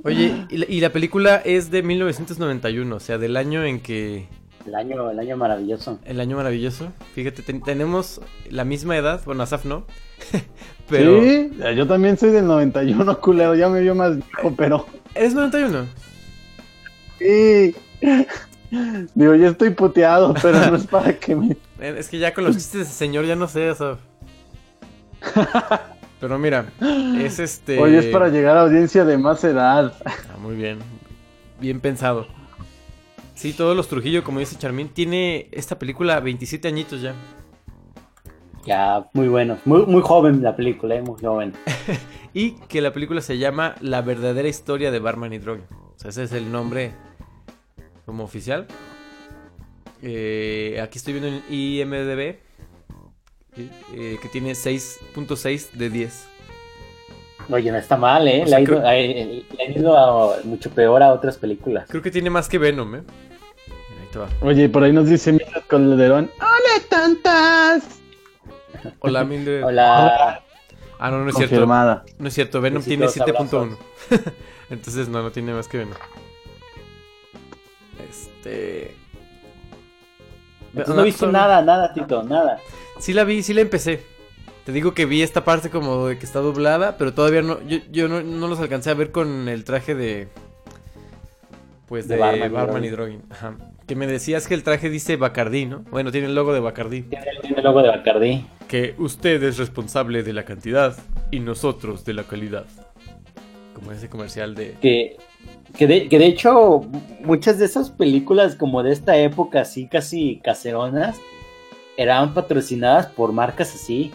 Oye, 0.05 0.47
y 0.51 0.57
la, 0.59 0.67
y 0.69 0.81
la 0.81 0.91
película 0.91 1.37
es 1.45 1.71
de 1.71 1.83
1991, 1.83 2.95
o 2.95 3.01
sea, 3.01 3.19
del 3.19 3.37
año 3.37 3.65
en 3.65 3.81
que 3.81 4.29
El 4.67 4.75
año, 4.75 5.11
el 5.11 5.19
año 5.19 5.37
maravilloso. 5.37 5.99
El 6.05 6.21
año 6.21 6.37
maravilloso. 6.37 6.93
Fíjate, 7.15 7.43
ten- 7.43 7.63
tenemos 7.63 8.21
la 8.51 8.65
misma 8.65 8.97
edad. 8.97 9.23
Bueno, 9.25 9.43
Asaf 9.43 9.65
no. 9.65 9.87
pero. 10.89 11.23
Sí, 11.23 11.51
yo 11.77 11.87
también 11.87 12.19
soy 12.19 12.31
del 12.31 12.47
91, 12.47 13.21
culero. 13.21 13.55
Ya 13.55 13.69
me 13.69 13.81
vio 13.81 13.95
más 13.95 14.17
viejo, 14.17 14.55
pero. 14.57 14.87
¿Eres 15.15 15.35
91? 15.35 15.87
Sí. 17.19 17.75
Digo, 19.15 19.35
ya 19.37 19.49
estoy 19.49 19.71
puteado, 19.71 20.35
pero 20.43 20.59
no 20.71 20.77
es 20.77 20.87
para 20.89 21.19
que 21.19 21.35
me. 21.35 21.57
Es 21.79 22.09
que 22.09 22.19
ya 22.19 22.35
con 22.35 22.45
los 22.45 22.57
chistes 22.57 22.81
de 22.81 22.93
señor 22.93 23.25
ya 23.25 23.37
no 23.37 23.49
sé, 23.49 23.69
Asaf. 23.71 23.99
Pero 26.21 26.39
mira, 26.39 26.73
es 27.19 27.39
este. 27.39 27.79
Oye, 27.79 27.99
es 27.99 28.07
para 28.07 28.29
llegar 28.29 28.57
a 28.57 28.63
audiencia 28.63 29.05
de 29.05 29.19
más 29.19 29.45
edad. 29.45 29.95
Ah, 30.05 30.37
muy 30.41 30.55
bien. 30.57 30.79
Bien 31.61 31.81
pensado. 31.81 32.27
Sí, 33.35 33.53
todos 33.53 33.77
los 33.77 33.89
Trujillo, 33.89 34.23
como 34.23 34.39
dice 34.39 34.57
Charmín, 34.57 34.89
tiene 34.89 35.49
esta 35.51 35.79
película 35.79 36.21
27 36.21 36.69
añitos 36.69 37.03
ya. 37.03 37.15
Ya, 38.65 39.07
muy 39.13 39.29
bueno. 39.29 39.59
Muy, 39.65 39.85
muy 39.87 40.03
joven 40.03 40.43
la 40.43 40.57
película, 40.57 40.95
¿eh? 40.95 41.03
muy 41.03 41.21
joven. 41.21 41.53
Y 42.37 42.57
que 42.67 42.81
la 42.81 42.93
película 42.93 43.21
se 43.21 43.39
llama 43.39 43.77
La 43.81 44.03
verdadera 44.03 44.49
historia 44.49 44.91
de 44.91 44.99
Barman 44.99 45.33
y 45.33 45.39
Drogen. 45.39 45.67
O 45.71 45.95
sea, 45.97 46.11
ese 46.11 46.25
es 46.25 46.33
el 46.33 46.51
nombre 46.51 46.93
como 48.05 48.25
oficial. 48.25 48.67
Eh, 50.03 50.81
aquí 50.83 50.99
estoy 50.99 51.15
viendo 51.15 51.29
en 51.29 51.43
IMDB 51.49 52.39
eh, 53.57 54.19
que 54.21 54.29
tiene 54.29 54.53
6.6 54.53 55.71
de 55.73 55.91
10. 55.91 56.27
Oye, 57.51 57.71
no 57.71 57.77
está 57.79 57.97
mal, 57.97 58.27
¿eh? 58.27 58.43
O 58.43 58.49
le, 58.49 58.57
ha 58.57 58.61
ido, 58.61 58.77
creo- 58.81 58.91
eh, 58.91 59.45
le 59.59 59.65
han 59.65 59.73
ido 59.73 59.99
a- 59.99 60.39
mucho 60.45 60.71
peor 60.71 61.03
a 61.03 61.13
otras 61.13 61.37
películas. 61.37 61.87
Creo 61.89 62.03
que 62.03 62.11
tiene 62.11 62.31
más 62.31 62.49
que 62.49 62.57
Venom, 62.59 62.95
¿eh? 62.95 63.03
Ahí 64.01 64.09
te 64.11 64.19
va. 64.19 64.29
Oye, 64.41 64.69
por 64.69 64.83
ahí 64.83 64.93
nos 64.93 65.07
dice 65.09 65.33
Mila 65.33 65.63
Calderón. 65.67 66.31
¡Hola, 66.39 66.85
tantas! 66.89 68.01
Hola, 69.01 69.25
Mildred. 69.25 69.63
Hola. 69.65 70.43
Ah, 70.99 71.11
no, 71.11 71.19
no 71.23 71.29
es 71.31 71.37
cierto. 71.37 71.67
No 71.67 72.29
es 72.29 72.35
cierto, 72.35 72.61
Venom 72.63 72.83
tiene 72.83 73.07
7.1. 73.07 73.29
abrazos. 73.37 73.79
Entonces 74.71 75.09
no, 75.09 75.23
no 75.23 75.31
tiene 75.31 75.53
más 75.53 75.69
que 75.69 75.79
Venom. 75.79 75.95
Este. 78.09 78.95
Entonces 80.75 80.95
no 80.95 81.03
he 81.03 81.05
visto 81.05 81.31
nada, 81.31 81.63
nada, 81.63 81.93
Tito, 81.93 82.23
nada. 82.23 82.59
Sí 82.99 83.13
la 83.13 83.25
vi, 83.25 83.43
sí 83.43 83.55
la 83.55 83.61
empecé. 83.61 84.03
Te 84.65 84.73
digo 84.73 84.95
que 84.95 85.05
vi 85.05 85.23
esta 85.23 85.45
parte 85.45 85.71
como 85.71 86.07
de 86.09 86.19
que 86.19 86.25
está 86.25 86.41
doblada, 86.41 86.97
pero 86.97 87.13
todavía 87.13 87.43
no. 87.43 87.61
Yo, 87.67 87.79
yo 87.93 88.09
no, 88.09 88.23
no 88.23 88.49
los 88.49 88.59
alcancé 88.61 88.91
a 88.91 88.95
ver 88.95 89.13
con 89.13 89.49
el 89.49 89.65
traje 89.65 89.95
de. 89.95 90.29
Pues 91.87 92.09
de, 92.09 92.15
De 92.17 92.21
Barman 92.21 92.53
Barman, 92.53 92.85
y 92.85 92.89
Drogin. 92.89 93.23
Ajá. 93.31 93.57
Que 93.87 93.95
me 93.95 94.07
decías 94.07 94.49
que 94.49 94.55
el 94.55 94.63
traje 94.63 94.89
dice 94.89 95.17
Bacardí, 95.17 95.67
¿no? 95.67 95.81
Bueno, 95.91 96.11
tiene 96.11 96.29
el 96.29 96.35
logo 96.35 96.55
de 96.55 96.61
Bacardí. 96.61 97.03
Tiene, 97.03 97.27
tiene 97.43 97.59
el 97.59 97.65
logo 97.65 97.83
de 97.83 97.89
Bacardi. 97.89 98.47
Que 98.67 98.95
usted 98.97 99.43
es 99.43 99.59
responsable 99.59 100.23
de 100.23 100.33
la 100.33 100.45
cantidad 100.45 100.97
y 101.31 101.41
nosotros 101.41 102.07
de 102.07 102.15
la 102.15 102.25
calidad. 102.25 102.65
Como 103.75 103.93
ese 103.93 104.09
comercial 104.09 104.55
de. 104.55 104.77
Que, 104.81 105.19
que, 105.77 105.87
de, 105.87 106.09
que 106.09 106.19
de 106.19 106.27
hecho, 106.27 106.83
muchas 107.25 107.59
de 107.59 107.65
esas 107.67 107.91
películas 107.91 108.55
como 108.57 108.83
de 108.83 108.93
esta 108.93 109.17
época, 109.17 109.63
así 109.63 109.87
casi 109.87 110.41
caseronas, 110.43 111.17
eran 111.97 112.35
patrocinadas 112.35 113.07
por 113.07 113.33
marcas 113.33 113.75
así. 113.75 114.13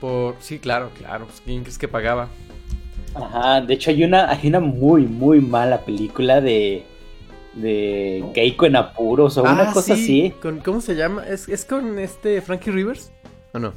Por... 0.00 0.36
Sí, 0.40 0.58
claro, 0.58 0.90
claro. 0.96 1.26
Pues, 1.26 1.40
¿Quién 1.44 1.62
crees 1.62 1.78
que 1.78 1.88
pagaba? 1.88 2.28
Ajá, 3.14 3.60
de 3.60 3.74
hecho 3.74 3.90
hay 3.90 4.04
una, 4.04 4.30
hay 4.30 4.46
una 4.48 4.60
muy, 4.60 5.02
muy 5.06 5.40
mala 5.40 5.80
película 5.80 6.40
de, 6.40 6.84
de 7.54 8.24
Keiko 8.34 8.66
en 8.66 8.76
apuros 8.76 9.36
o 9.36 9.42
una 9.42 9.70
Ah, 9.70 9.72
cosa 9.72 9.96
sí, 9.96 10.02
así. 10.26 10.34
Con, 10.40 10.60
¿Cómo 10.60 10.80
se 10.80 10.94
llama? 10.94 11.26
¿Es, 11.26 11.48
¿Es 11.48 11.64
con 11.64 11.98
este 11.98 12.40
Frankie 12.40 12.70
Rivers? 12.70 13.10
¿O 13.52 13.58
no? 13.58 13.72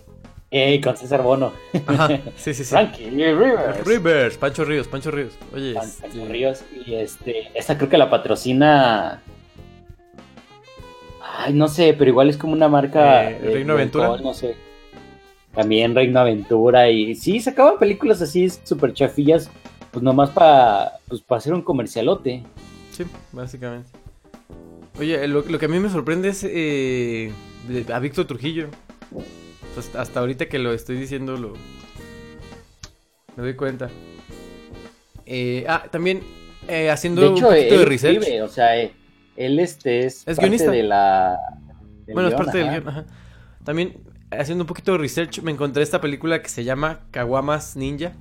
Eh, 0.55 0.79
con 0.81 0.95
César 0.95 1.23
Bono. 1.23 1.51
Ajá. 1.87 2.09
Sí, 2.37 2.53
sí, 2.53 2.63
sí. 2.63 2.69
Frankie 2.69 3.09
Rivers. 3.09 3.83
Rivers, 3.87 4.37
Pancho 4.37 4.63
Ríos, 4.63 4.87
Pancho 4.87 5.09
Ríos. 5.09 5.33
Oye, 5.51 5.73
Pan- 5.73 5.87
este, 5.87 6.01
Pancho 6.07 6.25
Ríos. 6.27 6.63
Y 6.85 6.93
este, 6.93 7.49
esta 7.55 7.75
creo 7.75 7.89
que 7.89 7.97
la 7.97 8.11
patrocina. 8.11 9.23
Ay, 11.21 11.53
no 11.53 11.67
sé, 11.67 11.95
pero 11.97 12.11
igual 12.11 12.29
es 12.29 12.37
como 12.37 12.53
una 12.53 12.67
marca. 12.67 13.31
Eh, 13.31 13.39
Reino 13.41 13.73
Aventura. 13.73 14.05
alcohol, 14.05 14.23
no 14.23 14.33
sé. 14.35 14.55
También 15.55 15.95
Reino 15.95 16.19
Aventura. 16.19 16.87
Y 16.89 17.15
sí, 17.15 17.39
sacaban 17.39 17.79
películas 17.79 18.21
así 18.21 18.47
súper 18.49 18.93
chafillas. 18.93 19.49
Pues 19.89 20.03
nomás 20.03 20.29
para 20.29 20.99
pues, 21.07 21.21
pa 21.21 21.37
hacer 21.37 21.53
un 21.53 21.63
comercialote. 21.63 22.43
Sí, 22.91 23.05
básicamente. 23.31 23.89
Oye, 24.99 25.27
lo, 25.27 25.41
lo 25.41 25.57
que 25.57 25.65
a 25.65 25.69
mí 25.69 25.79
me 25.79 25.89
sorprende 25.89 26.29
es 26.29 26.45
eh, 26.47 27.31
a 27.91 27.97
Víctor 27.97 28.25
Trujillo. 28.25 28.67
Sea, 29.79 30.01
hasta, 30.01 30.19
ahorita 30.19 30.47
que 30.47 30.59
lo 30.59 30.73
estoy 30.73 30.97
diciendo 30.97 31.37
lo 31.37 31.53
me 33.35 33.43
doy 33.43 33.55
cuenta. 33.55 33.89
Eh, 35.25 35.65
ah, 35.67 35.83
también 35.89 36.21
eh, 36.67 36.89
haciendo 36.89 37.21
De 37.21 37.27
hecho, 37.27 37.47
un 37.47 37.53
poquito 37.53 37.73
él 37.73 37.79
de 37.79 37.85
research. 37.85 38.17
escribe, 38.17 38.41
o 38.41 38.47
sea, 38.47 38.77
eh, 38.79 38.93
él 39.35 39.59
este 39.59 40.05
es, 40.05 40.19
Es 40.19 40.37
parte 40.37 40.41
guionista. 40.41 40.71
de 40.71 40.83
la. 40.83 41.37
Bueno, 42.13 42.29
es 42.29 42.35
parte 42.35 42.57
del 42.59 42.67
ajá. 42.87 43.05
También 43.63 43.97
haciendo 44.31 44.63
un 44.63 44.67
poquito 44.67 44.91
de 44.93 44.97
research 44.97 45.41
me 45.41 45.51
encontré 45.51 45.83
esta 45.83 46.01
película 46.01 46.41
que 46.41 46.49
se 46.49 46.63
llama 46.63 47.01
Kawamas 47.11 47.75
Ninja. 47.75 48.13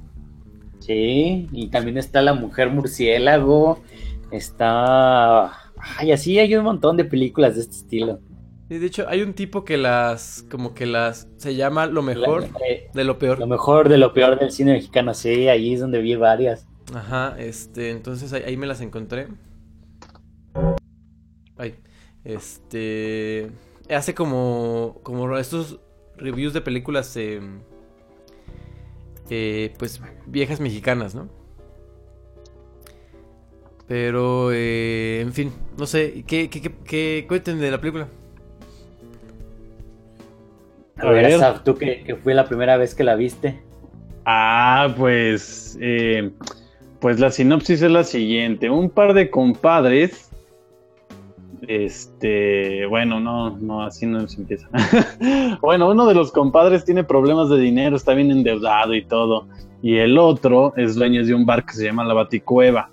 Sí, 0.81 1.49
y 1.53 1.69
también 1.69 1.99
está 1.99 2.23
la 2.23 2.35
mujer 2.35 2.71
murciélago. 2.71 3.83
Está. 4.31 5.53
Ay, 5.99 6.13
así 6.13 6.39
hay 6.39 6.55
un 6.57 6.65
montón 6.65 6.97
de 6.97 7.05
películas 7.05 7.57
de 7.57 7.63
este 7.63 7.77
estilo. 7.77 8.21
Y 8.73 8.79
de 8.79 8.87
hecho 8.87 9.07
hay 9.07 9.21
un 9.21 9.35
tipo 9.35 9.65
que 9.67 9.77
las 9.77 10.47
como 10.51 10.73
que 10.73 10.87
las 10.87 11.29
se 11.37 11.55
llama 11.55 11.85
lo 11.87 12.01
mejor 12.01 12.43
La- 12.43 12.67
eh, 12.67 12.89
de 12.95 13.05
lo 13.05 13.19
peor. 13.19 13.39
lo 13.39 13.47
mejor 13.47 13.91
de 13.91 13.99
lo 13.99 14.15
peor 14.15 14.39
del 14.39 14.51
cine 14.51 14.73
mexicano, 14.73 15.13
sí, 15.13 15.49
ahí 15.49 15.75
es 15.75 15.81
donde 15.81 16.01
vi 16.01 16.15
varias. 16.17 16.67
Ajá, 16.95 17.35
este, 17.39 17.91
entonces 17.91 18.33
ahí, 18.33 18.43
ahí 18.47 18.57
me 18.57 18.67
las 18.67 18.81
encontré. 18.81 19.29
Ay, 21.59 21.75
este, 22.25 23.51
hace 23.95 24.15
como, 24.15 25.01
como 25.03 25.37
estos 25.37 25.79
reviews 26.17 26.55
de 26.55 26.63
películas, 26.63 27.15
eh, 27.19 27.43
eh, 29.29 29.75
pues 29.79 30.01
viejas 30.27 30.61
mexicanas, 30.61 31.15
¿no? 31.15 31.29
Pero, 33.87 34.51
eh, 34.51 35.21
en 35.21 35.33
fin, 35.35 35.53
no 35.77 35.87
sé, 35.87 36.25
¿qué, 36.27 36.49
qué, 36.49 36.63
qué, 36.63 36.73
qué- 36.87 37.25
cuenten 37.29 37.61
de 37.61 37.71
la 37.71 37.79
película? 37.79 38.09
A, 40.97 41.11
ver, 41.11 41.25
ver. 41.25 41.35
Asaf, 41.35 41.63
tú 41.65 41.75
que, 41.75 42.03
que 42.05 42.17
fue 42.17 42.35
la 42.35 42.47
primera 42.47 42.77
vez 42.77 42.95
que 42.95 43.05
la 43.05 43.15
viste. 43.15 43.61
Ah, 44.25 44.95
pues, 44.97 45.77
eh, 45.81 46.31
pues 47.01 47.19
la 47.19 47.31
sinopsis 47.31 47.83
es 47.83 47.91
la 47.91 48.05
siguiente. 48.05 48.71
Un 48.71 48.89
par 48.91 49.15
de 49.15 49.31
compadres, 49.31 50.31
este, 51.67 52.87
bueno, 52.87 53.21
no, 53.21 53.57
no, 53.59 53.83
así 53.83 54.07
no 54.07 54.27
se 54.29 54.41
empieza. 54.41 54.69
bueno, 55.61 55.91
uno 55.91 56.07
de 56.07 56.15
los 56.15 56.31
compadres 56.31 56.85
tiene 56.85 57.05
problemas 57.05 57.49
de 57.49 57.59
dinero, 57.59 57.97
está 57.97 58.15
bien 58.15 58.31
endeudado 58.31 58.95
y 58.95 59.05
todo, 59.05 59.47
y 59.83 59.97
el 59.97 60.19
otro 60.19 60.73
es 60.77 60.95
dueño 60.95 61.25
de 61.25 61.35
un 61.35 61.45
bar 61.45 61.65
que 61.65 61.75
se 61.75 61.85
llama 61.85 62.05
La 62.05 62.15
Baticueva. 62.15 62.91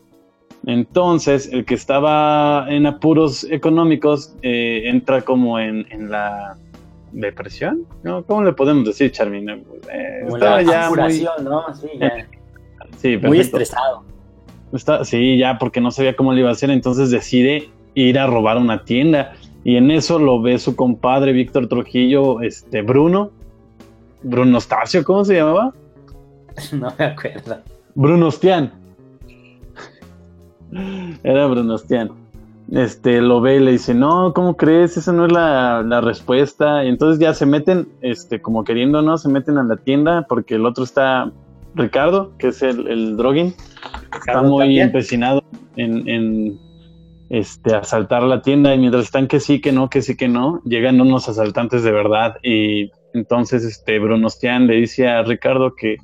Entonces, 0.65 1.49
el 1.53 1.63
que 1.63 1.75
estaba 1.75 2.65
en 2.69 2.85
apuros 2.85 3.45
económicos 3.49 4.35
eh, 4.41 4.83
entra 4.85 5.21
como 5.21 5.57
en, 5.57 5.85
en 5.89 6.09
la 6.09 6.57
depresión, 7.11 7.85
¿no? 8.03 8.23
¿Cómo 8.23 8.43
le 8.43 8.53
podemos 8.53 8.85
decir, 8.85 9.11
Charmin? 9.11 9.49
Eh, 9.49 10.25
estaba 10.27 10.61
ya 10.61 10.89
muy, 10.89 11.27
¿no? 11.43 11.63
Sí, 11.73 11.89
ya. 11.99 12.27
sí, 12.97 13.17
Muy 13.17 13.39
estresado. 13.39 14.03
Está, 14.73 15.03
sí, 15.03 15.37
ya 15.37 15.57
porque 15.57 15.81
no 15.81 15.91
sabía 15.91 16.15
cómo 16.15 16.33
le 16.33 16.41
iba 16.41 16.49
a 16.49 16.53
hacer, 16.53 16.69
entonces 16.69 17.09
decide 17.09 17.69
ir 17.95 18.19
a 18.19 18.27
robar 18.27 18.57
una 18.57 18.83
tienda. 18.83 19.33
Y 19.63 19.75
en 19.75 19.91
eso 19.91 20.19
lo 20.19 20.41
ve 20.41 20.57
su 20.57 20.75
compadre 20.75 21.33
Víctor 21.33 21.67
Trujillo, 21.67 22.41
este 22.41 22.81
Bruno. 22.81 23.31
Bruno 24.21 24.59
Stacio, 24.59 25.03
¿cómo 25.03 25.25
se 25.25 25.35
llamaba? 25.35 25.73
No 26.73 26.93
me 26.97 27.05
acuerdo. 27.05 27.59
Bruno 27.95 28.29
Stian. 28.31 28.71
Era 31.23 31.47
Bruno 31.47 31.77
Stian. 31.77 32.11
Este 32.71 33.21
lo 33.21 33.41
ve 33.41 33.55
y 33.55 33.59
le 33.59 33.71
dice, 33.71 33.95
no, 33.95 34.33
¿cómo 34.33 34.55
crees? 34.55 34.95
Esa 34.95 35.11
no 35.11 35.25
es 35.25 35.31
la, 35.31 35.81
la 35.81 36.01
respuesta. 36.01 36.85
Y 36.85 36.89
entonces 36.89 37.19
ya 37.19 37.33
se 37.33 37.45
meten, 37.45 37.87
este, 38.01 38.41
como 38.41 38.63
queriendo, 38.63 39.01
¿no? 39.01 39.17
Se 39.17 39.29
meten 39.29 39.57
a 39.57 39.63
la 39.63 39.77
tienda 39.77 40.25
porque 40.29 40.55
el 40.55 40.65
otro 40.65 40.83
está, 40.83 41.31
Ricardo, 41.73 42.37
que 42.37 42.49
es 42.49 42.61
el, 42.61 42.87
el 42.87 43.17
Droguin, 43.17 43.55
está 44.13 44.43
muy 44.43 44.65
también. 44.65 44.87
empecinado 44.87 45.43
en, 45.77 46.07
en, 46.07 46.59
este, 47.29 47.75
asaltar 47.75 48.23
la 48.23 48.41
tienda. 48.41 48.75
Y 48.75 48.79
mientras 48.79 49.05
están 49.05 49.27
que 49.27 49.39
sí, 49.39 49.61
que 49.61 49.71
no, 49.71 49.89
que 49.89 50.03
sí, 50.03 50.15
que 50.15 50.27
no, 50.27 50.61
llegan 50.63 51.01
unos 51.01 51.27
asaltantes 51.27 51.83
de 51.83 51.91
verdad. 51.91 52.35
Y 52.43 52.91
entonces 53.15 53.63
este 53.63 53.97
Bruno 53.97 54.29
Stian 54.29 54.67
le 54.67 54.75
dice 54.75 55.07
a 55.07 55.23
Ricardo 55.23 55.73
que 55.75 55.97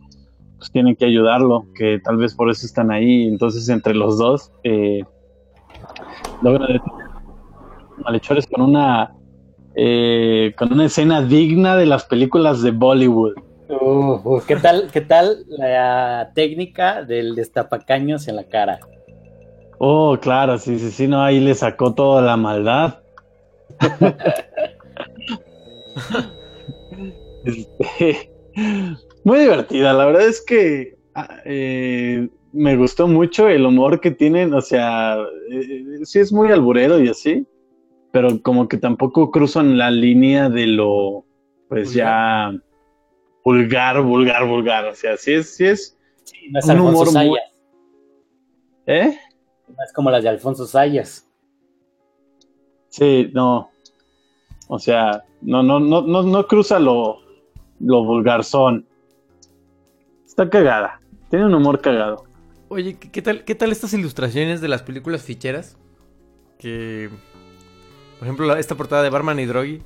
pues 0.57 0.72
tienen 0.72 0.95
que 0.95 1.05
ayudarlo, 1.05 1.67
que 1.75 2.00
tal 2.03 2.17
vez 2.17 2.34
por 2.34 2.50
eso 2.50 2.65
están 2.65 2.89
ahí. 2.91 3.27
Entonces, 3.27 3.69
entre 3.69 3.93
los 3.93 4.17
dos, 4.17 4.51
eh, 4.63 5.03
logran 6.42 6.68
detener. 6.74 7.06
malhechores 8.04 8.48
con 8.48 8.62
una 8.62 9.13
eh, 9.75 10.54
con 10.58 10.72
una 10.72 10.86
escena 10.86 11.22
digna 11.22 11.75
de 11.75 11.86
las 11.86 12.06
películas 12.06 12.62
de 12.62 12.72
Bollywood. 12.72 13.34
¿qué 14.48 14.56
tal, 14.56 14.89
qué 14.92 15.01
tal 15.01 15.44
la 15.48 16.32
técnica 16.34 17.04
del 17.04 17.36
destapacaños 17.36 18.27
en 18.27 18.38
la 18.38 18.44
cara? 18.46 18.80
Oh, 19.80 20.18
claro, 20.22 20.58
sí, 20.58 20.80
sí, 20.80 20.92
sí, 20.92 21.08
no, 21.08 21.22
ahí 21.22 21.39
le 21.39 21.54
sacó 21.56 21.94
toda 21.94 22.22
la 22.22 22.38
maldad. 22.38 23.00
Este, 27.46 28.32
muy 29.24 29.38
divertida, 29.38 29.94
la 29.94 30.06
verdad 30.06 30.24
es 30.24 30.44
que 30.44 30.98
ah, 31.13 31.30
eh, 31.46 32.27
me 32.55 32.75
gustó 32.77 33.07
mucho 33.07 33.47
el 33.50 33.65
humor 33.65 34.00
que 34.00 34.12
tienen, 34.12 34.53
o 34.53 34.62
sea, 34.62 35.17
eh, 35.51 35.83
sí 36.03 36.19
es 36.19 36.31
muy 36.31 36.51
alburero 36.51 37.00
y 37.01 37.09
así, 37.09 37.45
pero 38.12 38.41
como 38.41 38.67
que 38.67 38.77
tampoco 38.77 39.29
cruzan 39.29 39.77
la 39.77 39.91
línea 39.91 40.50
de 40.50 40.67
lo, 40.67 41.25
pues 41.67 41.93
ya 41.93 42.51
vulgar, 43.43 44.01
vulgar, 44.01 44.47
vulgar, 44.47 44.85
o 44.85 44.95
sea, 44.95 45.17
sí 45.17 45.33
es, 45.33 45.55
sí 45.55 45.65
es, 45.65 45.97
Sí, 46.24 46.50
no 46.50 46.59
es 46.59 46.65
Un 46.65 46.71
Alfonso 46.71 47.01
humor 47.12 47.25
muy- 47.27 47.39
¿eh? 48.88 49.17
no 49.67 49.83
es 49.83 49.93
como 49.93 50.09
las 50.09 50.24
de 50.24 50.29
Alfonso 50.29 50.65
Sayas. 50.65 51.29
Sí, 52.89 53.29
no. 53.33 53.69
O 54.67 54.79
sea, 54.79 55.24
no, 55.41 55.62
no, 55.62 55.79
no, 55.79 56.01
no, 56.01 56.24
no 56.24 56.47
cruza 56.47 56.79
lo, 56.79 57.17
lo 57.79 58.03
vulgarzón. 58.05 58.88
Está 60.25 60.50
cagada. 60.50 61.00
Tiene 61.29 61.45
un 61.45 61.53
humor 61.53 61.79
cagado. 61.81 62.24
Oye, 62.67 62.95
¿qué 62.98 63.22
tal, 63.22 63.43
¿qué 63.43 63.55
tal 63.55 63.72
estas 63.72 63.93
ilustraciones 63.93 64.62
de 64.62 64.67
las 64.67 64.81
películas 64.81 65.22
ficheras? 65.24 65.77
Que, 66.57 67.10
por 68.19 68.27
ejemplo, 68.27 68.55
esta 68.55 68.75
portada 68.75 69.03
de 69.03 69.10
Barman 69.10 69.39
y 69.39 69.45
Drogi 69.45 69.81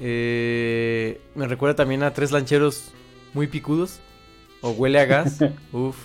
eh, 0.00 1.20
me 1.34 1.46
recuerda 1.46 1.76
también 1.76 2.02
a 2.02 2.12
tres 2.12 2.32
lancheros 2.32 2.92
muy 3.34 3.46
picudos. 3.46 4.00
O 4.60 4.70
huele 4.70 4.98
a 5.00 5.04
gas. 5.06 5.38
Uf. 5.72 5.96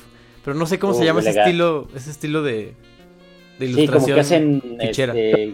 Pero 0.44 0.56
no 0.58 0.66
sé 0.66 0.80
cómo 0.80 0.94
se 0.94 1.04
llama 1.06 1.20
ese 1.20 1.32
estilo, 1.32 1.88
ese 1.96 2.12
estilo 2.12 2.42
de, 2.42 2.74
de 3.60 3.68
Sí, 3.68 3.74
como 3.88 4.08
ilustración. 4.08 4.16
que 4.16 4.20
hacen, 4.22 4.62
fichera. 4.80 5.14
este, 5.18 5.52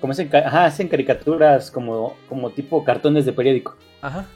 como 0.00 0.12
hacen, 0.12 0.30
ajá, 0.36 0.66
hacen 0.66 0.88
caricaturas 0.88 1.70
como, 1.70 2.16
como 2.28 2.50
tipo 2.50 2.84
cartones 2.84 3.24
de 3.24 3.32
periódico. 3.32 3.76
Ajá. 4.02 4.26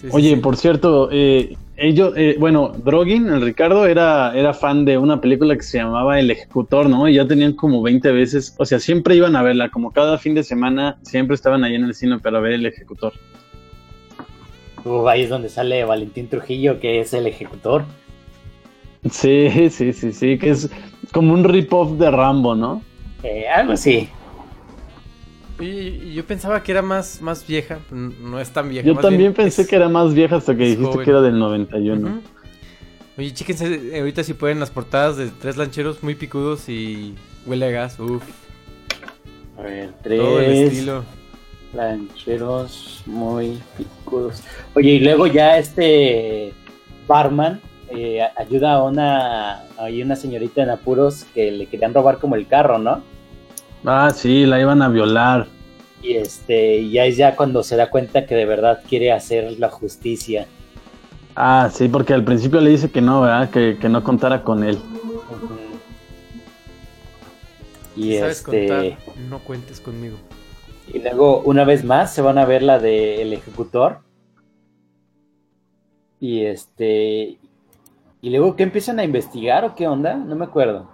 Sí, 0.00 0.08
Oye, 0.12 0.34
sí. 0.34 0.36
por 0.36 0.56
cierto, 0.56 1.08
eh, 1.10 1.56
ellos, 1.76 2.12
eh, 2.16 2.36
bueno, 2.38 2.72
Drogin, 2.84 3.28
el 3.28 3.40
Ricardo, 3.40 3.86
era, 3.86 4.32
era 4.34 4.54
fan 4.54 4.84
de 4.84 4.96
una 4.96 5.20
película 5.20 5.56
que 5.56 5.62
se 5.62 5.78
llamaba 5.78 6.20
El 6.20 6.30
Ejecutor, 6.30 6.88
¿no? 6.88 7.08
Y 7.08 7.14
ya 7.14 7.26
tenían 7.26 7.54
como 7.54 7.82
20 7.82 8.12
veces, 8.12 8.54
o 8.58 8.64
sea, 8.64 8.78
siempre 8.78 9.16
iban 9.16 9.34
a 9.34 9.42
verla, 9.42 9.70
como 9.70 9.90
cada 9.90 10.18
fin 10.18 10.34
de 10.34 10.44
semana, 10.44 10.98
siempre 11.02 11.34
estaban 11.34 11.64
ahí 11.64 11.74
en 11.74 11.84
el 11.84 11.94
cine 11.94 12.20
para 12.20 12.38
ver 12.38 12.52
El 12.52 12.66
Ejecutor. 12.66 13.12
Uf, 14.84 15.06
ahí 15.06 15.22
es 15.22 15.28
donde 15.28 15.48
sale 15.48 15.84
Valentín 15.84 16.28
Trujillo, 16.28 16.78
que 16.78 17.00
es 17.00 17.12
el 17.12 17.26
ejecutor. 17.26 17.84
Sí, 19.10 19.70
sí, 19.70 19.92
sí, 19.92 20.12
sí, 20.12 20.38
que 20.38 20.50
es 20.50 20.70
como 21.12 21.32
un 21.32 21.44
rip-off 21.44 21.98
de 21.98 22.10
Rambo, 22.10 22.54
¿no? 22.54 22.82
Eh, 23.22 23.48
algo 23.48 23.72
así. 23.72 24.08
Y, 25.60 25.64
y 25.64 26.14
yo 26.14 26.24
pensaba 26.24 26.62
que 26.62 26.70
era 26.72 26.82
más, 26.82 27.20
más 27.20 27.46
vieja. 27.46 27.78
No 27.90 28.38
es 28.40 28.50
tan 28.50 28.68
vieja. 28.68 28.86
Yo 28.86 28.94
más 28.94 29.02
también 29.02 29.20
bien 29.22 29.34
pensé 29.34 29.62
es- 29.62 29.68
que 29.68 29.76
era 29.76 29.88
más 29.88 30.14
vieja 30.14 30.36
hasta 30.36 30.56
que 30.56 30.64
dijiste 30.64 30.84
joven. 30.84 31.04
que 31.04 31.10
era 31.10 31.20
del 31.20 31.38
91. 31.38 32.08
Ujú. 32.08 32.20
Oye, 33.18 33.34
chéquense 33.34 33.74
eh, 33.96 33.98
ahorita 33.98 34.22
si 34.22 34.34
pueden 34.34 34.60
las 34.60 34.70
portadas 34.70 35.16
de 35.16 35.28
tres 35.30 35.56
lancheros 35.56 36.02
muy 36.04 36.14
picudos 36.14 36.68
y 36.68 37.14
huele 37.46 37.66
a 37.66 37.70
gas. 37.70 37.98
Uf. 37.98 38.22
A 39.58 39.62
ver, 39.62 39.90
Todo 40.04 40.38
el 40.38 40.46
tres 40.46 40.72
estilo. 40.72 41.02
lancheros 41.74 43.02
muy 43.06 43.58
picudos. 43.76 44.42
Oye, 44.74 44.90
y 44.92 45.00
luego 45.00 45.26
ya 45.26 45.58
este 45.58 46.52
barman 47.08 47.60
eh, 47.90 48.22
a- 48.22 48.32
ayuda 48.36 48.74
a 48.74 48.82
una, 48.84 49.62
hay 49.78 50.02
una 50.02 50.14
señorita 50.14 50.62
en 50.62 50.70
apuros 50.70 51.24
que 51.34 51.50
le 51.50 51.66
querían 51.66 51.92
robar 51.94 52.18
como 52.18 52.36
el 52.36 52.46
carro, 52.46 52.78
¿no? 52.78 53.02
Ah, 53.84 54.10
sí, 54.14 54.44
la 54.46 54.60
iban 54.60 54.82
a 54.82 54.88
violar. 54.88 55.46
Y 56.00 56.16
este, 56.16 56.78
y 56.78 56.90
ya 56.92 57.04
es 57.06 57.16
ya 57.16 57.36
cuando 57.36 57.62
se 57.62 57.76
da 57.76 57.90
cuenta 57.90 58.26
que 58.26 58.34
de 58.34 58.46
verdad 58.46 58.84
quiere 58.88 59.12
hacer 59.12 59.52
la 59.58 59.68
justicia. 59.70 60.52
Ah, 61.34 61.70
sí, 61.72 61.88
porque 61.88 62.12
al 62.14 62.24
principio 62.24 62.60
le 62.60 62.70
dice 62.70 62.90
que 62.90 63.00
no, 63.00 63.20
¿verdad? 63.22 63.50
Que, 63.50 63.78
que 63.78 63.88
no 63.88 64.02
contara 64.04 64.42
con 64.44 64.62
él. 64.64 64.84
Y 67.94 68.12
Si 68.12 68.14
sabes 68.14 68.38
este, 68.38 68.46
contar, 68.46 68.98
no 69.14 69.44
cuentes 69.44 69.80
conmigo. 69.80 70.24
y 70.86 70.98
luego 71.00 71.42
una 71.42 71.64
vez 71.64 71.84
más 71.84 72.12
se 72.14 72.22
van 72.22 72.38
a 72.38 72.44
ver 72.46 72.62
la 72.62 72.78
de 72.80 73.22
El 73.22 73.32
Ejecutor. 73.32 74.02
Y 76.20 76.44
este, 76.44 77.40
y 78.20 78.30
luego 78.30 78.56
que 78.56 78.64
empiezan 78.64 78.98
a 79.00 79.04
investigar 79.04 79.64
o 79.64 79.74
qué 79.74 79.88
onda, 79.88 80.16
no 80.16 80.36
me 80.36 80.44
acuerdo. 80.44 80.90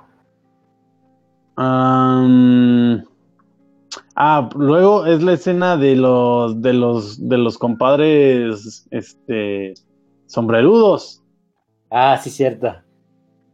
Ah, 4.16 4.48
luego 4.56 5.06
es 5.06 5.22
la 5.22 5.34
escena 5.34 5.76
de 5.76 5.96
los 5.96 6.60
de 6.60 6.72
los 6.72 7.28
de 7.28 7.38
los 7.38 7.58
compadres 7.58 8.86
este 8.90 9.74
sombrerudos. 10.26 11.22
Ah, 11.90 12.18
sí, 12.22 12.30
cierto. 12.30 12.74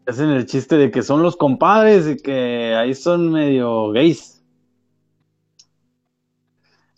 Hacen 0.07 0.31
el 0.31 0.47
chiste 0.47 0.77
de 0.77 0.91
que 0.91 1.03
son 1.03 1.23
los 1.23 1.37
compadres 1.37 2.09
y 2.09 2.17
que 2.17 2.75
ahí 2.75 2.95
son 2.95 3.31
medio 3.31 3.91
gays. 3.91 4.41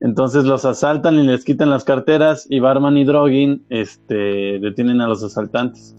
Entonces 0.03 0.45
los 0.45 0.65
asaltan 0.65 1.15
y 1.15 1.23
les 1.23 1.45
quitan 1.45 1.71
las 1.71 1.85
carteras 1.85 2.47
y 2.51 2.59
Barman 2.59 2.97
y 2.99 3.05
Drogin 3.05 3.65
este, 3.69 4.59
detienen 4.59 5.01
a 5.01 5.07
los 5.07 5.23
asaltantes 5.23 5.95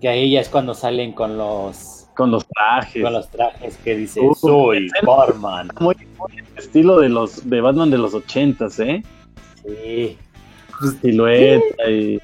Que 0.00 0.08
ahí 0.08 0.32
ya 0.32 0.40
es 0.40 0.48
cuando 0.48 0.74
salen 0.74 1.12
con 1.12 1.38
los, 1.38 1.91
con 2.14 2.30
los 2.30 2.46
trajes. 2.46 3.02
con 3.02 3.12
los 3.12 3.28
trajes 3.30 3.76
que 3.78 3.96
dice 3.96 4.20
Uh, 4.20 4.34
soy 4.34 4.88
barman. 5.02 5.68
Muy, 5.80 5.96
muy 6.18 6.42
estilo 6.56 7.00
de 7.00 7.08
los 7.08 7.48
de 7.48 7.60
Batman 7.60 7.90
de 7.90 7.98
los 7.98 8.14
ochentas, 8.14 8.78
¿eh? 8.80 9.02
Sí. 9.64 10.16
Silueta 11.00 11.90
y... 11.90 12.20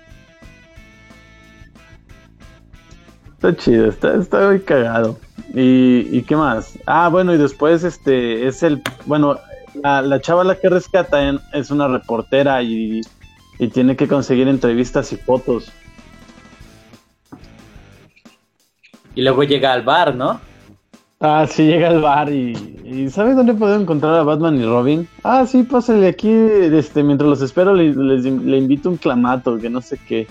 Está 3.35 3.57
chido, 3.57 3.89
está, 3.89 4.17
está 4.17 4.49
muy 4.49 4.61
cagado. 4.61 5.17
¿Y, 5.55 6.09
¿Y 6.11 6.23
qué 6.23 6.35
más? 6.35 6.77
Ah, 6.87 7.09
bueno, 7.09 7.33
y 7.33 7.39
después 7.39 7.85
este 7.85 8.49
es 8.49 8.65
el... 8.65 8.83
Bueno, 9.07 9.39
la, 9.83 10.03
la 10.03 10.21
chava 10.21 10.43
la 10.43 10.59
que 10.59 10.69
rescatan 10.69 11.41
es 11.53 11.71
una 11.71 11.87
reportera 11.87 12.61
y, 12.63 13.01
y 13.61 13.69
tiene 13.69 13.97
que 13.97 14.09
conseguir 14.09 14.49
entrevistas 14.49 15.13
y 15.13 15.17
fotos. 15.17 15.73
Y 19.19 19.23
luego 19.23 19.43
llega 19.43 19.73
al 19.73 19.83
bar, 19.83 20.15
¿no? 20.15 20.41
Ah, 21.19 21.45
sí, 21.51 21.67
llega 21.67 21.89
al 21.89 22.01
bar 22.01 22.33
y, 22.33 22.53
y 22.85 23.11
¿sabes 23.11 23.35
dónde 23.35 23.53
puedo 23.53 23.75
encontrar 23.75 24.15
a 24.15 24.23
Batman 24.23 24.61
y 24.61 24.65
Robin? 24.65 25.09
Ah, 25.25 25.45
sí, 25.45 25.65
pásale 25.65 26.07
aquí, 26.07 26.31
este, 26.31 27.03
mientras 27.03 27.29
los 27.29 27.43
espero 27.43 27.75
le, 27.75 27.93
les- 27.97 28.23
le 28.25 28.57
invito 28.59 28.89
un 28.89 28.97
clamato, 28.97 29.59
que 29.59 29.71
no 29.71 29.81
sé 29.81 29.99
qué. 30.07 30.29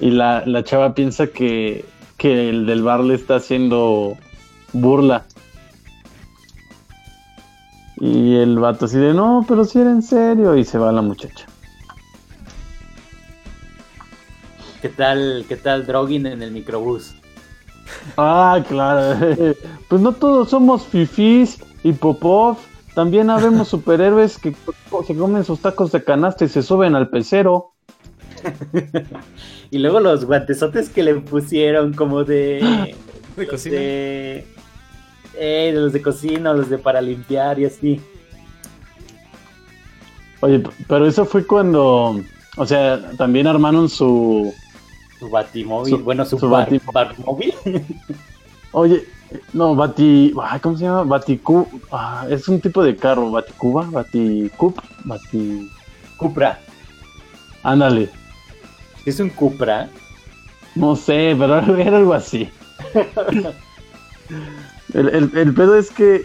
Y 0.00 0.10
la, 0.10 0.44
la 0.44 0.62
chava 0.62 0.94
piensa 0.94 1.28
que, 1.28 1.86
que 2.18 2.50
el 2.50 2.66
del 2.66 2.82
bar 2.82 3.00
le 3.00 3.14
está 3.14 3.36
haciendo 3.36 4.18
burla. 4.74 5.24
Y 7.96 8.36
el 8.36 8.58
vato 8.58 8.84
así 8.84 8.98
de, 8.98 9.14
no, 9.14 9.46
pero 9.48 9.64
si 9.64 9.78
era 9.80 9.92
en 9.92 10.02
serio, 10.02 10.54
y 10.58 10.64
se 10.66 10.76
va 10.76 10.92
la 10.92 11.00
muchacha. 11.00 11.46
¿Qué 14.82 14.90
tal, 14.90 15.46
qué 15.48 15.56
tal 15.56 15.86
Drogin 15.86 16.26
en 16.26 16.42
el 16.42 16.50
microbús? 16.50 17.14
Ah, 18.16 18.62
claro. 18.66 19.54
Pues 19.88 20.00
no 20.02 20.12
todos 20.12 20.50
somos 20.50 20.86
fifís 20.86 21.58
y 21.82 21.92
popov. 21.92 22.58
También 22.94 23.28
habemos 23.28 23.68
superhéroes 23.76 24.38
que 24.38 24.54
se 25.06 25.16
comen 25.16 25.44
sus 25.44 25.60
tacos 25.60 25.90
de 25.90 26.04
canasta 26.04 26.44
y 26.44 26.48
se 26.48 26.62
suben 26.62 26.94
al 26.94 27.08
pecero. 27.08 27.72
Y 29.72 29.78
luego 29.78 30.00
los 30.00 30.24
guantesotes 30.24 30.88
que 30.88 31.04
le 31.04 31.14
pusieron 31.14 31.92
como 31.92 32.24
de... 32.24 32.96
De 33.36 33.44
los 33.44 33.52
cocina. 33.52 33.76
De, 33.76 34.46
eh, 35.38 35.70
de 35.72 35.80
los 35.80 35.92
de 35.92 36.02
cocina, 36.02 36.52
los 36.52 36.68
de 36.68 36.78
para 36.78 37.00
limpiar 37.00 37.60
y 37.60 37.66
así. 37.66 38.00
Oye, 40.40 40.62
pero 40.88 41.06
eso 41.06 41.24
fue 41.24 41.46
cuando, 41.46 42.20
o 42.56 42.66
sea, 42.66 43.12
también 43.16 43.46
armaron 43.46 43.88
su... 43.88 44.52
Su 45.20 45.28
batimóvil, 45.30 45.98
Su- 45.98 46.02
bueno, 46.04 46.24
su, 46.24 46.38
su 46.38 46.48
bar- 46.50 46.68
bati- 46.68 46.80
barmóvil. 46.92 47.54
Oye, 48.72 49.04
no, 49.52 49.74
Bati... 49.76 50.32
¿Cómo 50.62 50.76
se 50.76 50.84
llama? 50.84 51.02
Baticu... 51.04 51.68
ah, 51.92 52.26
es 52.30 52.48
un 52.48 52.60
tipo 52.60 52.82
de 52.82 52.96
carro, 52.96 53.30
Baticuba, 53.30 53.86
Baticup, 53.90 54.78
Bati... 55.04 55.68
Cupra. 56.16 56.58
Ándale, 57.62 58.08
Es 59.06 59.20
un 59.20 59.28
Cupra. 59.30 59.88
no 60.74 60.96
sé, 60.96 61.34
pero 61.38 61.58
era 61.78 61.96
algo 61.98 62.14
así. 62.14 62.48
El, 64.94 65.08
el- 65.08 65.30
el 65.36 65.54
pedo 65.54 65.76
es 65.76 65.90
que, 65.90 66.24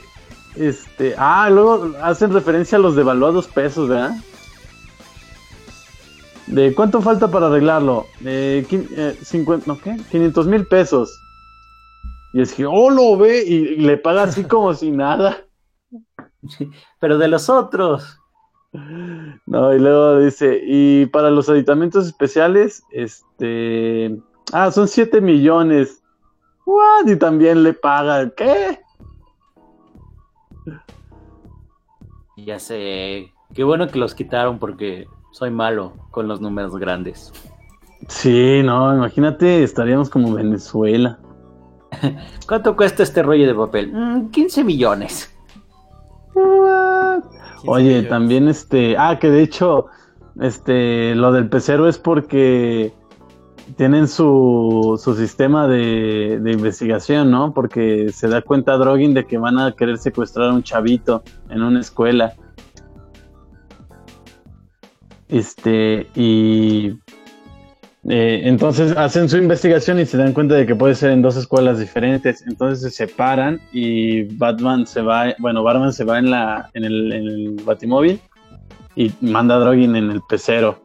este, 0.56 1.16
ah, 1.18 1.50
luego 1.50 1.94
hacen 2.02 2.32
referencia 2.34 2.78
a 2.78 2.82
los 2.82 2.96
devaluados 2.96 3.48
pesos, 3.48 3.90
¿verdad? 3.90 4.12
¿De 6.48 6.74
cuánto 6.76 7.02
falta 7.02 7.30
para 7.30 7.48
arreglarlo? 7.48 8.06
Quin- 8.22 8.88
eh, 8.96 9.18
50, 9.22 9.66
¿no 9.68 9.80
qué? 9.80 9.98
500 10.12 10.48
mil 10.48 10.66
pesos. 10.68 11.10
Y 12.34 12.42
es 12.42 12.54
que, 12.54 12.66
oh, 12.66 12.90
lo 12.90 13.18
ve, 13.18 13.44
y, 13.46 13.54
y 13.56 13.76
le 13.78 13.98
paga 13.98 14.24
así 14.24 14.44
como 14.48 14.74
si 14.74 14.92
nada. 14.92 15.38
Pero 17.00 17.18
de 17.18 17.28
los 17.28 17.50
otros. 17.50 18.20
No, 19.46 19.74
y 19.74 19.80
luego 19.80 20.20
dice, 20.20 20.60
y 20.64 21.06
para 21.08 21.32
los 21.32 21.48
aditamentos 21.50 22.06
especiales, 22.06 22.84
este, 22.92 24.16
ah, 24.52 24.70
son 24.72 24.88
7 24.88 25.22
millones. 25.22 26.04
What? 26.66 27.08
Y 27.08 27.16
también 27.16 27.64
le 27.64 27.74
paga, 27.74 28.30
¿qué? 28.36 28.80
Ya 32.38 32.60
sé. 32.60 33.32
Qué 33.54 33.64
bueno 33.64 33.88
que 33.88 33.98
los 33.98 34.14
quitaron 34.14 34.60
porque 34.60 35.08
soy 35.36 35.52
malo 35.52 35.92
con 36.12 36.30
los 36.30 36.40
números 36.40 36.78
grandes. 36.78 37.34
Sí, 38.08 38.62
no, 38.64 38.96
imagínate, 38.96 39.64
estaríamos 39.64 40.10
como 40.10 40.34
Venezuela. 40.34 41.20
¿Cuánto 42.48 42.78
cuesta 42.78 43.04
este 43.04 43.22
rollo 43.22 43.46
de 43.46 43.54
papel? 43.54 43.92
Mm, 43.92 44.30
15 44.30 44.64
millones. 44.64 45.36
Oye, 47.68 47.84
millones. 47.84 48.10
también 48.10 48.48
este, 48.48 48.96
ah, 48.98 49.20
que 49.20 49.30
de 49.30 49.42
hecho, 49.42 49.88
este, 50.40 51.16
lo 51.16 51.34
del 51.34 51.50
pecero 51.50 51.90
es 51.90 51.98
porque 51.98 52.94
tienen 53.76 54.08
su, 54.08 54.98
su 55.04 55.16
sistema 55.16 55.68
de, 55.68 56.40
de 56.42 56.52
investigación, 56.54 57.30
¿no? 57.30 57.54
Porque 57.54 58.10
se 58.14 58.30
da 58.30 58.42
cuenta 58.42 58.78
Drogin 58.78 59.14
de 59.14 59.26
que 59.26 59.38
van 59.38 59.60
a 59.60 59.74
querer 59.74 59.98
secuestrar 59.98 60.52
a 60.52 60.54
un 60.54 60.64
chavito 60.64 61.24
en 61.50 61.62
una 61.62 61.82
escuela. 61.82 62.36
Este, 65.28 66.08
y 66.16 66.94
eh, 68.08 68.42
entonces 68.44 68.96
hacen 68.96 69.28
su 69.28 69.38
investigación 69.38 70.00
y 70.00 70.06
se 70.06 70.18
dan 70.18 70.34
cuenta 70.34 70.56
de 70.56 70.68
que 70.68 70.76
puede 70.76 70.94
ser 70.94 71.12
en 71.12 71.22
dos 71.22 71.36
escuelas 71.36 71.80
diferentes. 71.80 72.44
Entonces 72.48 72.82
se 72.82 73.08
separan 73.08 73.60
y 73.74 74.24
Batman 74.38 74.86
se 74.86 75.02
va, 75.02 75.34
bueno, 75.40 75.64
Batman 75.64 75.94
se 75.94 76.04
va 76.04 76.20
en 76.20 76.30
la, 76.30 76.70
en 76.74 76.86
el, 76.86 77.12
en 77.12 77.28
el 77.28 77.52
Batimóvil 77.64 78.20
y 78.96 79.12
manda 79.22 79.56
a 79.56 79.60
Drogin 79.60 79.96
en 79.96 80.12
el 80.12 80.22
pecero. 80.30 80.82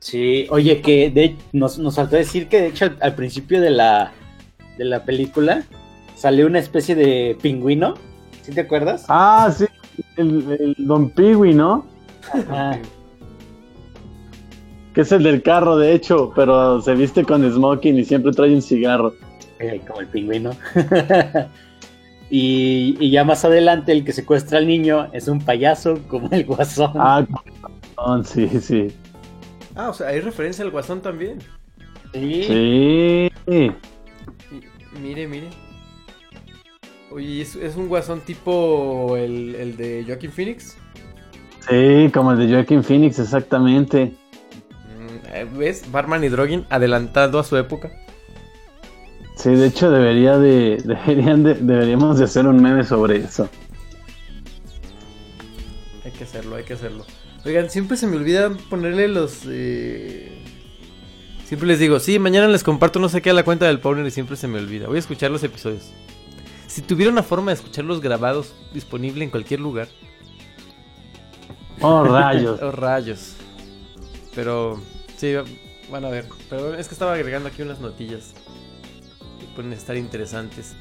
Sí, 0.00 0.46
oye, 0.50 0.80
que 0.80 1.10
de, 1.10 1.36
nos, 1.52 1.78
nos 1.78 1.94
faltó 1.94 2.16
decir 2.16 2.48
que 2.48 2.62
de 2.62 2.66
hecho 2.68 2.86
al, 2.86 2.96
al 3.00 3.14
principio 3.14 3.60
de 3.60 3.70
la, 3.70 4.12
de 4.78 4.86
la 4.86 5.04
película 5.04 5.62
salió 6.16 6.46
una 6.46 6.58
especie 6.58 6.94
de 6.94 7.36
pingüino. 7.40 7.94
¿Sí 8.42 8.52
te 8.52 8.62
acuerdas? 8.62 9.04
Ah, 9.08 9.52
sí, 9.56 9.66
el, 10.16 10.44
el 10.58 10.74
Don 10.78 11.10
Pigui, 11.10 11.54
¿no? 11.54 11.86
Ah, 12.48 12.78
Que 14.94 15.02
es 15.02 15.12
el 15.12 15.22
del 15.22 15.42
carro, 15.42 15.76
de 15.76 15.94
hecho, 15.94 16.32
pero 16.34 16.80
se 16.82 16.94
viste 16.94 17.24
con 17.24 17.48
smoking 17.48 17.96
y 17.96 18.04
siempre 18.04 18.32
trae 18.32 18.52
un 18.52 18.62
cigarro. 18.62 19.14
eh, 19.60 19.80
como 19.86 20.00
el 20.00 20.08
pingüino. 20.08 20.50
y, 22.30 22.96
y 22.98 23.10
ya 23.10 23.22
más 23.24 23.44
adelante 23.44 23.92
el 23.92 24.04
que 24.04 24.12
secuestra 24.12 24.58
al 24.58 24.66
niño 24.66 25.08
es 25.12 25.28
un 25.28 25.40
payaso 25.40 26.00
como 26.08 26.28
el 26.32 26.44
guasón. 26.44 26.92
Ah, 26.96 27.24
sí, 28.24 28.48
sí. 28.60 28.88
Ah, 29.76 29.90
o 29.90 29.94
sea, 29.94 30.08
hay 30.08 30.20
referencia 30.20 30.64
al 30.64 30.70
guasón 30.72 31.00
también. 31.02 31.38
Sí. 32.12 33.30
Mire, 35.00 35.28
mire. 35.28 35.48
Oye, 37.10 37.42
¿es, 37.42 37.54
es 37.54 37.76
un 37.76 37.86
guasón 37.88 38.20
tipo 38.22 39.16
el, 39.16 39.54
el 39.54 39.76
de 39.76 40.04
Joaquin 40.06 40.32
Phoenix? 40.32 40.76
Sí, 41.68 42.10
como 42.12 42.32
el 42.32 42.38
de 42.38 42.52
Joaquin 42.54 42.82
Phoenix, 42.84 43.18
exactamente. 43.18 44.18
Mm, 44.84 45.16
eh, 45.26 45.44
¿Ves? 45.44 45.90
Barman 45.90 46.24
y 46.24 46.28
Drogin 46.28 46.66
adelantado 46.70 47.38
a 47.38 47.44
su 47.44 47.56
época. 47.56 47.90
Sí, 49.36 49.50
de 49.50 49.66
hecho 49.68 49.90
debería 49.90 50.38
de, 50.38 50.76
deberían 50.84 51.42
de, 51.42 51.54
deberíamos 51.54 52.18
de 52.18 52.24
hacer 52.24 52.46
un 52.46 52.62
meme 52.62 52.84
sobre 52.84 53.18
eso. 53.18 53.48
Hay 56.04 56.12
que 56.12 56.24
hacerlo, 56.24 56.56
hay 56.56 56.64
que 56.64 56.74
hacerlo. 56.74 57.06
Oigan, 57.44 57.70
siempre 57.70 57.96
se 57.96 58.06
me 58.06 58.16
olvida 58.16 58.50
ponerle 58.68 59.08
los... 59.08 59.42
eh, 59.46 60.42
Siempre 61.44 61.66
les 61.68 61.80
digo, 61.80 61.98
sí, 61.98 62.18
mañana 62.20 62.46
les 62.48 62.62
comparto 62.62 63.00
no 63.00 63.08
sé 63.08 63.22
qué 63.22 63.30
a 63.30 63.34
la 63.34 63.42
cuenta 63.44 63.66
del 63.66 63.80
Powner 63.80 64.06
y 64.06 64.10
siempre 64.12 64.36
se 64.36 64.46
me 64.46 64.58
olvida. 64.58 64.86
Voy 64.86 64.96
a 64.96 65.00
escuchar 65.00 65.30
los 65.32 65.42
episodios. 65.42 65.90
Si 66.68 66.82
tuviera 66.82 67.10
una 67.10 67.24
forma 67.24 67.50
de 67.50 67.56
escucharlos 67.56 68.00
grabados 68.00 68.54
disponible 68.72 69.24
en 69.24 69.30
cualquier 69.30 69.58
lugar. 69.60 69.88
Oh, 71.80 72.04
rayos. 72.04 72.60
Oh, 72.62 72.70
rayos. 72.70 73.36
Pero, 74.34 74.80
sí, 75.16 75.34
van 75.90 76.04
a 76.04 76.10
ver. 76.10 76.26
Pero 76.48 76.74
es 76.74 76.88
que 76.88 76.94
estaba 76.94 77.14
agregando 77.14 77.48
aquí 77.48 77.62
unas 77.62 77.80
notillas 77.80 78.34
que 79.40 79.46
pueden 79.54 79.72
estar 79.72 79.96
interesantes. 79.96 80.74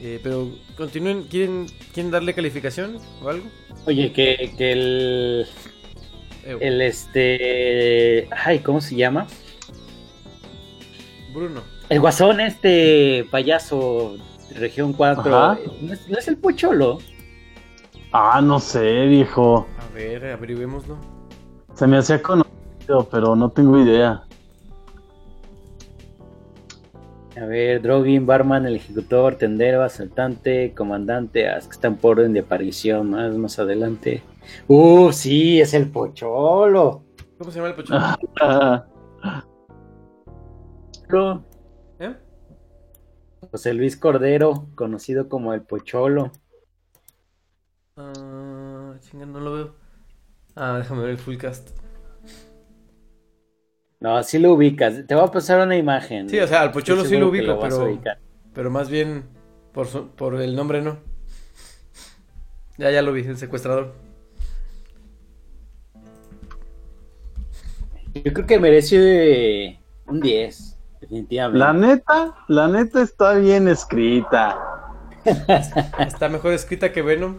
Eh, 0.00 0.20
pero 0.22 0.50
continúen, 0.76 1.24
¿quieren, 1.24 1.66
¿quieren 1.92 2.12
darle 2.12 2.32
calificación 2.34 2.98
o 3.22 3.28
algo? 3.28 3.46
Oye, 3.86 4.12
que, 4.12 4.52
que 4.56 4.72
el, 4.72 5.46
el 6.44 6.80
este... 6.82 8.28
Ay, 8.30 8.60
¿cómo 8.60 8.80
se 8.80 8.94
llama? 8.94 9.26
Bruno. 11.34 11.62
El 11.88 12.00
guasón, 12.00 12.40
este 12.40 13.26
payaso, 13.30 14.16
región 14.54 14.92
4. 14.92 15.36
Ajá. 15.36 15.58
¿No 15.80 15.92
es, 15.92 16.08
no 16.08 16.18
es 16.18 16.28
el 16.28 16.36
pocholo? 16.36 16.98
Ah, 18.12 18.40
no 18.40 18.58
sé, 18.58 19.06
viejo. 19.06 19.66
A 19.78 19.94
ver, 19.94 20.24
averigüémoslo. 20.26 20.96
Se 21.74 21.86
me 21.86 21.98
hacía 21.98 22.22
conocido, 22.22 23.06
pero 23.10 23.36
no 23.36 23.50
tengo 23.50 23.78
idea. 23.78 24.24
A 27.36 27.44
ver, 27.44 27.82
Drogin, 27.82 28.26
Barman, 28.26 28.66
el 28.66 28.76
ejecutor, 28.76 29.36
tendero, 29.36 29.82
asaltante, 29.82 30.74
comandante, 30.74 31.48
as 31.48 31.66
que 31.68 31.72
están 31.72 31.96
por 31.96 32.18
orden 32.18 32.32
de 32.32 32.40
aparición, 32.40 33.10
más, 33.10 33.36
más 33.36 33.58
adelante. 33.58 34.22
Uh, 34.66 35.12
sí, 35.12 35.60
es 35.60 35.74
el 35.74 35.90
pocholo. 35.90 37.04
¿Cómo 37.36 37.50
se 37.50 37.58
llama 37.58 37.68
el 37.68 37.74
pocholo? 37.74 38.00
Ah, 38.40 38.86
¿Eh? 42.00 42.14
José 43.50 43.72
Luis 43.74 43.96
Cordero, 43.96 44.66
conocido 44.74 45.28
como 45.28 45.54
el 45.54 45.62
pocholo. 45.62 46.32
Ah, 47.98 48.94
chinga, 49.00 49.26
no 49.26 49.40
lo 49.40 49.52
veo. 49.52 49.74
Ah, 50.54 50.78
déjame 50.78 51.02
ver 51.02 51.10
el 51.10 51.18
full 51.18 51.36
cast. 51.36 51.70
No, 54.00 54.16
así 54.16 54.38
lo 54.38 54.52
ubicas. 54.52 55.06
Te 55.06 55.14
voy 55.14 55.24
a 55.24 55.30
pasar 55.30 55.60
una 55.66 55.76
imagen. 55.76 56.28
Sí, 56.28 56.38
o 56.38 56.46
sea, 56.46 56.62
al 56.62 56.70
pocholo 56.72 57.02
Estoy 57.02 57.16
sí 57.16 57.20
lo 57.20 57.28
ubico, 57.28 57.58
pero, 57.60 57.98
pero 58.54 58.70
más 58.70 58.88
bien 58.88 59.24
por, 59.72 59.86
su- 59.88 60.08
por 60.10 60.40
el 60.40 60.54
nombre 60.54 60.80
no. 60.82 60.98
Ya, 62.76 62.90
ya 62.92 63.02
lo 63.02 63.12
vi, 63.12 63.22
el 63.22 63.36
secuestrador. 63.36 63.92
Yo 68.14 68.32
creo 68.32 68.46
que 68.46 68.58
merece 68.58 69.80
un 70.06 70.20
10, 70.20 70.76
definitivamente. 71.00 71.58
La 71.58 71.72
neta, 71.72 72.34
la 72.48 72.68
neta 72.68 73.02
está 73.02 73.34
bien 73.34 73.68
escrita. 73.68 74.58
Está 75.98 76.28
mejor 76.28 76.52
escrita 76.52 76.92
que 76.92 77.02
Venom. 77.02 77.38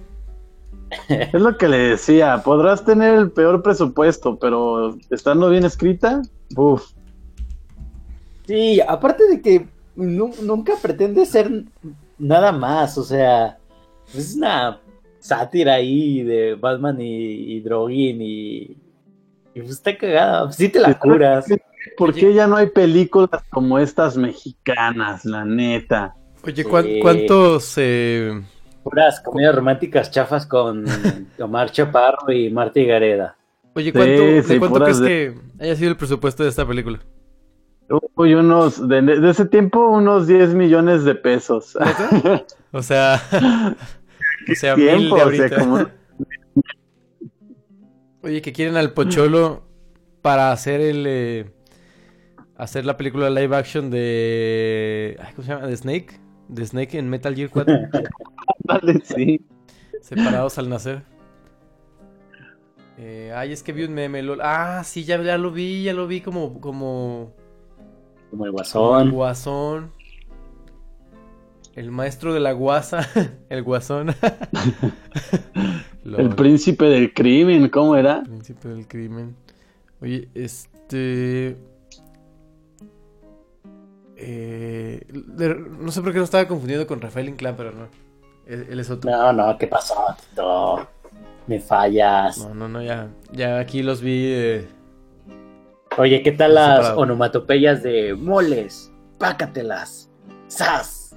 Es 1.09 1.33
lo 1.33 1.57
que 1.57 1.67
le 1.67 1.77
decía. 1.77 2.41
Podrás 2.43 2.83
tener 2.85 3.15
el 3.15 3.31
peor 3.31 3.61
presupuesto, 3.61 4.37
pero 4.39 4.97
estando 5.09 5.49
bien 5.49 5.65
escrita, 5.65 6.21
uff. 6.55 6.91
Sí, 8.47 8.81
aparte 8.81 9.27
de 9.27 9.41
que 9.41 9.67
nu- 9.95 10.33
nunca 10.41 10.73
pretende 10.81 11.25
ser 11.25 11.63
nada 12.17 12.51
más, 12.51 12.97
o 12.97 13.03
sea, 13.03 13.57
es 14.15 14.35
una 14.35 14.79
sátira 15.19 15.75
ahí 15.75 16.23
de 16.23 16.55
Batman 16.55 16.99
y, 16.99 17.05
y 17.55 17.59
Drogin 17.61 18.21
y, 18.21 18.57
y 19.53 19.59
pues 19.59 19.69
está 19.71 19.95
cagada, 19.97 20.51
sí 20.51 20.69
te 20.69 20.79
la 20.79 20.97
curas. 20.97 21.45
¿Por 21.97 22.13
qué 22.13 22.33
ya 22.33 22.47
no 22.47 22.55
hay 22.57 22.67
películas 22.67 23.29
como 23.49 23.77
estas 23.79 24.17
mexicanas, 24.17 25.23
la 25.25 25.45
neta? 25.45 26.15
Oye, 26.43 26.63
¿cuán- 26.63 26.85
Sí. 26.85 26.99
¿cuántos 27.01 27.73
eh, 27.77 28.41
Puras 28.89 29.19
comedias 29.21 29.55
románticas 29.55 30.09
chafas 30.11 30.45
con 30.45 30.85
Omar 31.39 31.71
Chaparro 31.71 32.31
y 32.31 32.49
Marta 32.49 32.79
Gareda. 32.81 33.35
Oye, 33.75 33.93
¿cuánto, 33.93 34.17
Sí, 34.17 34.25
¿de 34.25 34.43
sí, 34.43 34.59
cuánto 34.59 34.79
puras 34.79 34.99
crees 34.99 35.35
que 35.37 35.63
haya 35.63 35.75
sido 35.75 35.91
el 35.91 35.97
presupuesto 35.97 36.43
de 36.43 36.49
esta 36.49 36.65
película? 36.65 36.99
Uy, 38.15 38.33
unos, 38.35 38.87
de, 38.87 39.01
de 39.01 39.29
ese 39.29 39.45
tiempo, 39.45 39.79
unos 39.89 40.27
10 40.27 40.53
millones 40.53 41.03
de 41.05 41.15
pesos. 41.15 41.77
O 42.71 42.83
sea, 42.83 43.19
o 44.51 44.55
sea, 44.55 44.75
mil 44.75 44.87
tiempo, 44.87 45.15
de 45.15 45.21
o 45.23 45.31
sea, 45.31 45.41
ahorita. 45.47 45.59
como- 45.59 45.85
Oye, 48.21 48.41
que 48.41 48.51
quieren 48.53 48.77
al 48.77 48.93
Pocholo 48.93 49.63
para 50.21 50.51
hacer 50.51 50.81
el 50.81 51.05
eh, 51.07 51.51
hacer 52.57 52.85
la 52.85 52.95
película 52.97 53.29
live 53.29 53.55
action 53.55 53.89
de 53.89 55.17
¿cómo 55.35 55.43
se 55.47 55.53
llama? 55.53 55.67
De 55.67 55.77
Snake. 55.77 56.19
de 56.49 56.65
Snake 56.65 56.97
en 56.99 57.09
Metal 57.09 57.33
Gear 57.35 57.49
4, 57.49 57.73
Sí. 59.03 59.41
separados 60.01 60.57
al 60.57 60.69
nacer. 60.69 61.03
Eh, 62.97 63.31
ay, 63.33 63.53
es 63.53 63.63
que 63.63 63.71
vi 63.71 63.83
un 63.83 63.93
meme. 63.93 64.21
lol. 64.21 64.39
Ah, 64.41 64.83
sí, 64.83 65.05
ya, 65.05 65.21
ya 65.21 65.37
lo 65.37 65.51
vi, 65.51 65.83
ya 65.83 65.93
lo 65.93 66.05
vi 66.07 66.19
como, 66.21 66.59
como, 66.59 67.33
Como 68.29 68.45
el 68.45 68.45
como 68.45 68.45
el 68.45 68.51
guasón. 68.51 69.11
guasón. 69.11 69.91
El 71.75 71.91
maestro 71.91 72.33
de 72.33 72.41
la 72.41 72.51
guasa, 72.51 73.07
el 73.49 73.63
guasón. 73.63 74.13
El 76.17 76.29
príncipe 76.29 76.85
del 76.85 77.13
crimen, 77.13 77.69
¿cómo 77.69 77.95
era? 77.95 78.23
Príncipe 78.23 78.67
del 78.69 78.87
crimen. 78.87 79.35
Oye, 80.01 80.27
este. 80.33 81.55
Eh, 84.17 85.05
no 85.79 85.91
sé 85.91 86.01
por 86.01 86.11
qué 86.11 86.17
no 86.17 86.23
estaba 86.23 86.47
confundiendo 86.47 86.87
con 86.87 86.99
Rafael 86.99 87.29
Inclán, 87.29 87.55
pero 87.55 87.71
no. 87.71 87.87
Él, 88.49 88.79
es 88.79 88.89
otro. 88.89 89.11
No, 89.11 89.31
no, 89.31 89.57
¿qué 89.57 89.67
pasó, 89.67 89.95
Tito? 90.31 90.87
Me 91.45 91.59
fallas. 91.59 92.37
No, 92.39 92.53
no, 92.55 92.67
no, 92.67 92.81
ya. 92.81 93.07
Ya 93.31 93.59
aquí 93.59 93.83
los 93.83 94.01
vi. 94.01 94.25
eh, 94.25 94.67
Oye, 95.97 96.21
¿qué 96.23 96.31
tal 96.31 96.55
las 96.55 96.77
Separado. 96.77 96.99
onomatopeyas 96.99 97.83
de 97.83 98.15
moles? 98.15 98.91
Pácatelas. 99.19 100.09
¡Sas! 100.47 101.15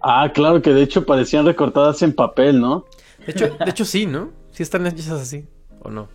Ah, 0.00 0.30
claro 0.32 0.62
que 0.62 0.72
de 0.72 0.82
hecho 0.82 1.04
parecían 1.04 1.44
recortadas 1.44 2.02
en 2.02 2.12
papel, 2.12 2.60
¿no? 2.60 2.84
De 3.26 3.32
hecho, 3.32 3.48
de 3.48 3.70
hecho 3.70 3.84
sí, 3.84 4.06
¿no? 4.06 4.30
Sí 4.52 4.62
están 4.62 4.86
hechas 4.86 5.10
así. 5.10 5.46
¿O 5.80 5.90
no? 5.90 6.08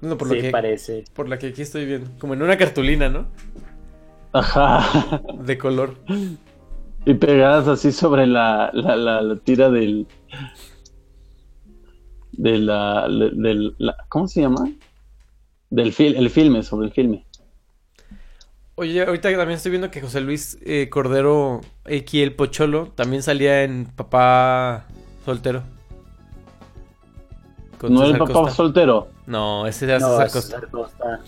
No, 0.00 0.16
por 0.16 0.28
lo 0.28 0.34
sí, 0.34 0.42
que. 0.42 0.50
parece. 0.50 1.04
Por 1.12 1.28
la 1.28 1.38
que 1.38 1.48
aquí 1.48 1.62
estoy 1.62 1.86
viendo. 1.86 2.10
Como 2.20 2.34
en 2.34 2.42
una 2.42 2.56
cartulina, 2.56 3.08
¿no? 3.08 3.26
Ajá. 4.32 5.22
De 5.40 5.58
color. 5.58 5.96
Y 7.06 7.14
pegadas 7.14 7.68
así 7.68 7.92
sobre 7.92 8.26
la, 8.26 8.70
la, 8.72 8.96
la, 8.96 9.20
la 9.22 9.36
tira 9.36 9.70
del. 9.70 10.06
De 12.32 12.58
la, 12.58 13.06
del, 13.08 13.74
la- 13.78 13.96
¿Cómo 14.08 14.26
se 14.26 14.40
llama? 14.40 14.68
Del 15.70 15.92
fil, 15.92 16.16
el 16.16 16.30
filme, 16.30 16.62
sobre 16.62 16.86
el 16.86 16.92
filme. 16.92 17.26
Oye, 18.76 19.04
ahorita 19.04 19.28
también 19.36 19.56
estoy 19.56 19.70
viendo 19.70 19.90
que 19.90 20.00
José 20.00 20.20
Luis 20.20 20.58
eh, 20.64 20.88
Cordero, 20.90 21.60
aquí 21.84 22.22
el 22.22 22.34
Pocholo, 22.34 22.88
también 22.96 23.22
salía 23.22 23.62
en 23.62 23.86
Papá 23.86 24.86
Soltero. 25.24 25.62
Con 27.78 27.92
¿No 27.94 28.00
era 28.00 28.06
el 28.08 28.12
César 28.14 28.26
papá 28.28 28.40
Costa. 28.40 28.56
soltero? 28.56 29.08
No, 29.26 29.66
ese 29.66 29.84
era 29.84 29.98
No, 30.00 30.08
César 30.08 30.26
es 30.26 30.32
Costa. 30.32 30.54
César 30.56 30.70
Costa. 30.70 31.20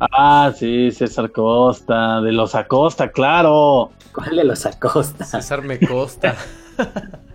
Ah, 0.00 0.52
sí, 0.56 0.90
César 0.92 1.30
Costa, 1.30 2.20
de 2.22 2.32
los 2.32 2.54
Acosta, 2.54 3.10
claro. 3.10 3.90
¿Cuál 4.12 4.36
de 4.36 4.44
los 4.44 4.64
Acosta? 4.66 5.24
César 5.24 5.62
Me 5.62 5.78
Costa. 5.78 6.34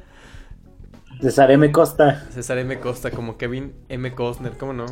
César 1.21 1.49
M. 1.51 1.71
Costa. 1.71 2.25
César 2.29 2.57
M. 2.57 2.79
Costa, 2.79 3.11
como 3.11 3.37
Kevin 3.37 3.73
M. 3.89 4.13
Costner, 4.13 4.57
¿cómo 4.57 4.73
no? 4.73 4.85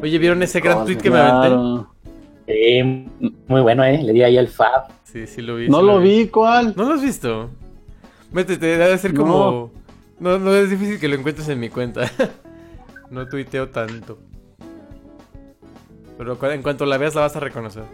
Oye, 0.00 0.18
¿vieron 0.18 0.42
ese 0.42 0.60
gran 0.60 0.84
tweet 0.84 0.98
que 0.98 1.10
me 1.10 1.18
aventé? 1.18 1.48
Claro. 1.48 1.92
Sí, 2.46 2.82
muy 3.48 3.60
bueno, 3.60 3.84
¿eh? 3.84 4.02
Le 4.02 4.12
di 4.12 4.22
ahí 4.22 4.36
el 4.36 4.48
fab. 4.48 4.88
Sí, 5.04 5.26
sí 5.26 5.42
lo 5.42 5.56
vi. 5.56 5.68
No 5.68 5.80
sí 5.80 5.86
lo 5.86 5.98
vi, 6.00 6.28
¿cuál? 6.28 6.74
¿No 6.76 6.84
lo 6.84 6.94
has 6.94 7.02
visto? 7.02 7.50
Métete, 8.32 8.78
debe 8.78 8.98
ser 8.98 9.14
como... 9.14 9.70
No, 10.18 10.38
no 10.38 10.54
es 10.54 10.70
difícil 10.70 11.00
que 11.00 11.08
lo 11.08 11.16
encuentres 11.16 11.48
en 11.48 11.58
mi 11.58 11.68
cuenta. 11.68 12.02
no 13.10 13.26
tuiteo 13.28 13.68
tanto. 13.70 14.18
Pero 16.18 16.38
en 16.52 16.62
cuanto 16.62 16.84
la 16.86 16.98
veas 16.98 17.14
la 17.14 17.22
vas 17.22 17.36
a 17.36 17.40
reconocer. 17.40 17.84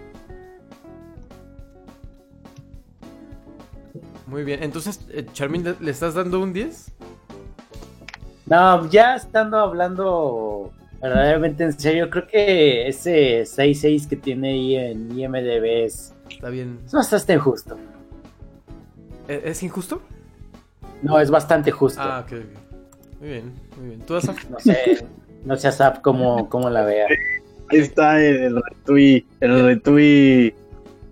Muy 4.27 4.45
bien, 4.45 4.63
entonces, 4.63 5.01
eh, 5.11 5.25
Charmin, 5.33 5.65
¿le- 5.65 5.77
¿le 5.81 5.91
estás 5.91 6.15
dando 6.15 6.41
un 6.41 6.53
10? 6.53 6.93
No, 8.47 8.89
ya 8.91 9.17
estando 9.17 9.59
hablando 9.59 10.71
verdaderamente 11.01 11.65
en 11.65 11.79
serio, 11.79 12.11
creo 12.11 12.27
que 12.27 12.89
ese 12.89 13.47
6-6 13.47 14.07
que 14.07 14.17
tiene 14.17 14.49
ahí 14.51 14.77
en 14.77 15.19
IMDB 15.19 15.85
es, 15.85 16.13
Está 16.29 16.51
bien. 16.51 16.79
es 16.85 16.93
bastante 16.93 17.39
justo. 17.39 17.77
¿E- 19.29 19.43
¿Es 19.45 19.63
injusto? 19.63 20.03
No, 21.03 21.19
es 21.21 21.31
bastante 21.31 21.71
justo. 21.71 22.01
Ah, 22.03 22.25
ok, 22.27 22.33
ok. 22.33 23.21
Muy 23.21 23.29
bien, 23.31 23.53
muy 23.79 23.87
bien. 23.89 24.01
¿Tú, 24.01 24.15
Asaf? 24.17 24.49
No 24.51 24.59
sé, 24.61 25.07
no 25.45 25.57
sé 25.57 25.69
Asap 25.69 26.03
cómo, 26.03 26.49
cómo 26.51 26.69
la 26.69 26.85
vea. 26.85 27.07
Ahí 27.71 27.79
está 27.79 28.21
el 28.25 28.63
retweet, 28.63 29.25
el 29.41 29.65
retweet. 29.65 30.55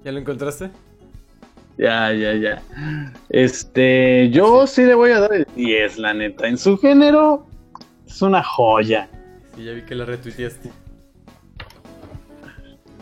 ¿Ya 0.04 0.12
lo 0.12 0.18
encontraste? 0.20 0.70
Ya, 1.78 2.12
ya, 2.14 2.34
ya. 2.34 2.62
Este, 3.28 4.30
yo 4.30 4.66
sí 4.66 4.82
le 4.84 4.94
voy 4.94 5.10
a 5.10 5.20
dar 5.20 5.32
el 5.34 5.46
10, 5.54 5.98
la 5.98 6.14
neta. 6.14 6.46
En 6.48 6.56
su 6.56 6.78
género, 6.78 7.46
es 8.06 8.22
una 8.22 8.42
joya, 8.42 9.08
Sí, 9.54 9.64
ya 9.64 9.72
vi 9.72 9.82
que 9.82 9.94
la 9.94 10.04
retuiteaste. 10.06 10.70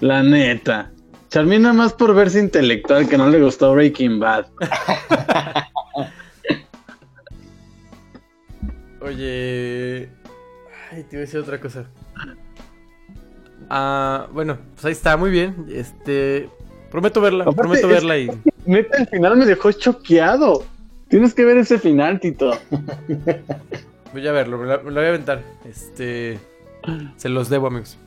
la 0.00 0.22
neta. 0.22 0.90
Charmin 1.28 1.62
nada 1.62 1.74
más 1.74 1.92
por 1.92 2.14
verse 2.14 2.38
intelectual 2.40 3.08
que 3.08 3.18
no 3.18 3.28
le 3.28 3.40
gustó 3.40 3.72
Breaking 3.74 4.18
Bad. 4.20 4.46
Oye. 9.00 10.08
Ay, 10.90 11.02
te 11.04 11.16
iba 11.16 11.18
a 11.18 11.26
decir 11.26 11.40
otra 11.40 11.60
cosa. 11.60 11.86
Ah, 13.70 14.29
bueno, 14.33 14.59
pues 14.74 14.85
ahí 14.85 14.92
está, 14.92 15.16
muy 15.16 15.31
bien. 15.31 15.66
Este. 15.70 16.48
Prometo 16.90 17.20
verla, 17.20 17.42
Aparte, 17.44 17.61
prometo 17.62 17.88
verla 17.88 18.18
y. 18.18 18.31
Neta, 18.66 18.98
el 18.98 19.07
final 19.09 19.37
me 19.37 19.46
dejó 19.46 19.72
choqueado. 19.72 20.64
Tienes 21.09 21.35
que 21.35 21.44
ver 21.44 21.57
ese 21.59 21.79
final, 21.79 22.20
Tito. 22.20 22.53
Voy 24.12 24.27
a 24.27 24.33
verlo, 24.33 24.59
me 24.59 24.66
la, 24.66 24.79
me 24.79 24.90
la 24.90 25.00
voy 25.00 25.07
a 25.07 25.09
aventar. 25.09 25.42
Este. 25.68 26.38
Se 27.16 27.29
los 27.29 27.48
debo, 27.48 27.66
amigos. 27.66 27.98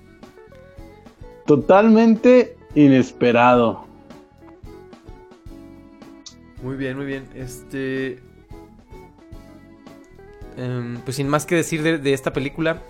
Totalmente 1.45 2.55
inesperado. 2.75 3.85
Muy 6.63 6.75
bien, 6.75 6.97
muy 6.97 7.05
bien. 7.05 7.25
Este. 7.35 8.19
em, 10.57 10.97
pues 11.01 11.17
sin 11.17 11.27
más 11.27 11.45
que 11.45 11.55
decir 11.55 11.83
de, 11.83 11.97
de 11.97 12.13
esta 12.13 12.33
película. 12.33 12.81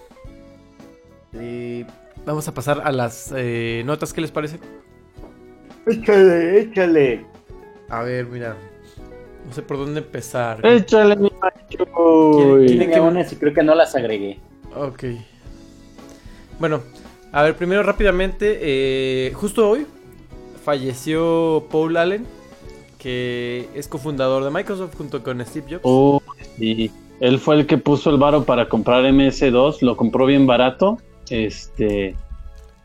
eh, 1.34 1.86
vamos 2.28 2.48
a 2.48 2.54
pasar 2.54 2.82
a 2.84 2.92
las 2.92 3.34
eh, 3.36 3.82
notas, 3.86 4.13
¿qué 4.13 4.22
les 4.22 4.32
parece? 4.32 4.60
Échale, 5.86 6.60
échale. 6.62 7.26
A 7.90 8.04
ver, 8.04 8.26
mira. 8.28 8.56
No 9.48 9.54
sé 9.54 9.62
por 9.62 9.78
dónde 9.78 10.02
empezar. 10.02 10.60
Échale, 10.66 11.16
mi 11.16 11.32
macho. 11.42 11.86
¿Quién- 12.66 12.66
Tiene 12.80 13.00
unas 13.02 13.32
y 13.32 13.36
creo 13.38 13.54
que 13.54 13.63
no 13.63 13.74
las 13.76 13.96
agregué. 13.96 14.40
Ok. 14.76 15.06
Bueno, 16.60 16.82
a 17.32 17.44
ver, 17.44 17.56
primero 17.56 17.82
rápidamente, 17.84 18.60
eh, 18.62 19.32
justo 19.34 19.70
hoy 19.70 19.86
falleció 20.66 21.66
Paul 21.72 21.96
Allen, 21.96 22.26
que 23.00 23.70
es 23.74 23.88
cofundador 23.88 24.44
de 24.44 24.50
Microsoft 24.52 24.96
junto 24.98 25.24
con 25.24 25.44
Steve 25.46 25.66
Jobs. 25.70 25.82
Oh, 25.84 26.22
sí. 26.58 26.92
Él 27.22 27.40
fue 27.40 27.56
el 27.56 27.66
que 27.68 27.78
puso 27.78 28.10
el 28.10 28.18
varo 28.18 28.44
para 28.44 28.68
comprar 28.68 29.06
MS2, 29.06 29.82
lo 29.82 29.96
compró 29.96 30.26
bien 30.26 30.46
barato, 30.46 30.98
este, 31.32 32.16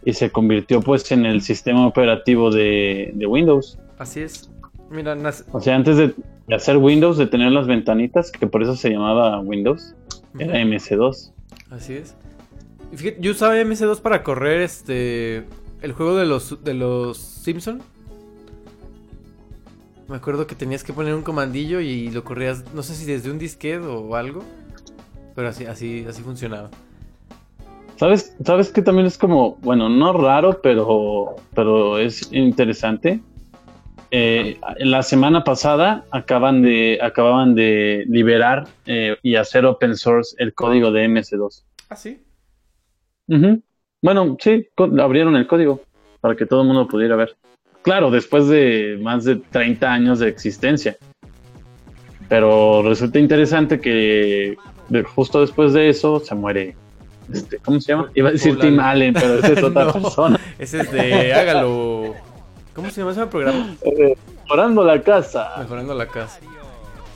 y 0.04 0.12
se 0.12 0.30
convirtió 0.30 0.80
pues 0.80 1.10
en 1.12 1.26
el 1.26 1.42
sistema 1.42 1.86
operativo 1.86 2.50
de, 2.50 3.12
de 3.14 3.26
Windows. 3.26 3.78
Así 3.98 4.20
es. 4.20 4.50
Mira, 4.90 5.14
nace- 5.14 5.44
O 5.52 5.60
sea, 5.60 5.74
antes 5.76 5.96
de 5.96 6.14
de 6.48 6.56
hacer 6.56 6.76
Windows, 6.76 7.16
de 7.18 7.26
tener 7.28 7.52
las 7.52 7.68
ventanitas, 7.68 8.32
que 8.32 8.48
por 8.48 8.62
eso 8.64 8.74
se 8.74 8.90
llamaba 8.90 9.38
Windows, 9.40 9.94
era 10.40 10.54
MS2. 10.58 11.30
así 11.70 11.94
es. 11.94 12.16
Fíjate, 12.94 13.18
yo 13.20 13.30
usaba 13.30 13.54
MS2 13.56 14.00
para 14.00 14.22
correr 14.24 14.60
este 14.60 15.44
el 15.82 15.92
juego 15.92 16.16
de 16.16 16.26
los 16.26 16.62
de 16.64 16.74
los 16.74 17.16
Simpson. 17.16 17.80
Me 20.08 20.16
acuerdo 20.16 20.46
que 20.46 20.54
tenías 20.54 20.82
que 20.84 20.92
poner 20.92 21.14
un 21.14 21.22
comandillo 21.22 21.80
y 21.80 22.10
lo 22.10 22.24
corrías, 22.24 22.64
no 22.74 22.82
sé 22.82 22.94
si 22.96 23.06
desde 23.06 23.30
un 23.30 23.38
disquete 23.38 23.86
o 23.86 24.14
algo, 24.16 24.42
pero 25.34 25.48
así 25.48 25.64
así 25.64 26.04
así 26.08 26.22
funcionaba. 26.22 26.70
¿Sabes, 28.02 28.36
¿Sabes 28.44 28.72
que 28.72 28.82
también 28.82 29.06
es 29.06 29.16
como, 29.16 29.54
bueno, 29.60 29.88
no 29.88 30.12
raro, 30.12 30.58
pero, 30.60 31.36
pero 31.54 31.98
es 31.98 32.32
interesante? 32.32 33.20
Eh, 34.10 34.58
la 34.78 35.04
semana 35.04 35.44
pasada 35.44 36.04
acaban 36.10 36.62
de, 36.62 36.98
acababan 37.00 37.54
de 37.54 38.02
liberar 38.08 38.64
eh, 38.86 39.16
y 39.22 39.36
hacer 39.36 39.64
open 39.66 39.96
source 39.96 40.34
el 40.40 40.52
código 40.52 40.90
de 40.90 41.04
MS2. 41.04 41.64
Ah, 41.90 41.94
sí. 41.94 42.20
Ujú. 43.28 43.62
Bueno, 44.02 44.36
sí, 44.40 44.66
abrieron 44.98 45.36
el 45.36 45.46
código 45.46 45.82
para 46.20 46.34
que 46.34 46.44
todo 46.44 46.62
el 46.62 46.66
mundo 46.66 46.88
pudiera 46.88 47.14
ver. 47.14 47.36
Claro, 47.82 48.10
después 48.10 48.48
de 48.48 48.98
más 49.00 49.22
de 49.22 49.36
30 49.36 49.92
años 49.92 50.18
de 50.18 50.26
existencia. 50.28 50.96
Pero 52.28 52.82
resulta 52.82 53.20
interesante 53.20 53.80
que 53.80 54.56
de- 54.88 55.02
justo 55.04 55.40
después 55.40 55.72
de 55.72 55.88
eso 55.88 56.18
se 56.18 56.34
muere. 56.34 56.74
Este, 57.32 57.58
¿Cómo 57.58 57.80
se 57.80 57.92
llama? 57.92 58.10
Iba 58.14 58.28
a 58.30 58.32
decir 58.32 58.58
Tim 58.58 58.80
Allen. 58.80 59.14
Pero 59.14 59.34
esa 59.38 59.48
es 59.48 59.62
otra 59.62 59.84
No. 59.84 59.92
persona. 59.92 60.40
Ese 60.58 60.80
es 60.80 60.90
de 60.92 61.34
hágalo. 61.34 62.14
¿Cómo 62.74 62.88
se 62.90 63.00
llama 63.00 63.12
ese 63.12 63.26
programa? 63.26 63.74
Eh, 63.82 64.14
Orando 64.48 64.82
la 64.84 65.00
casa. 65.02 65.52
Mejorando 65.58 65.94
la 65.94 66.06
casa. 66.06 66.40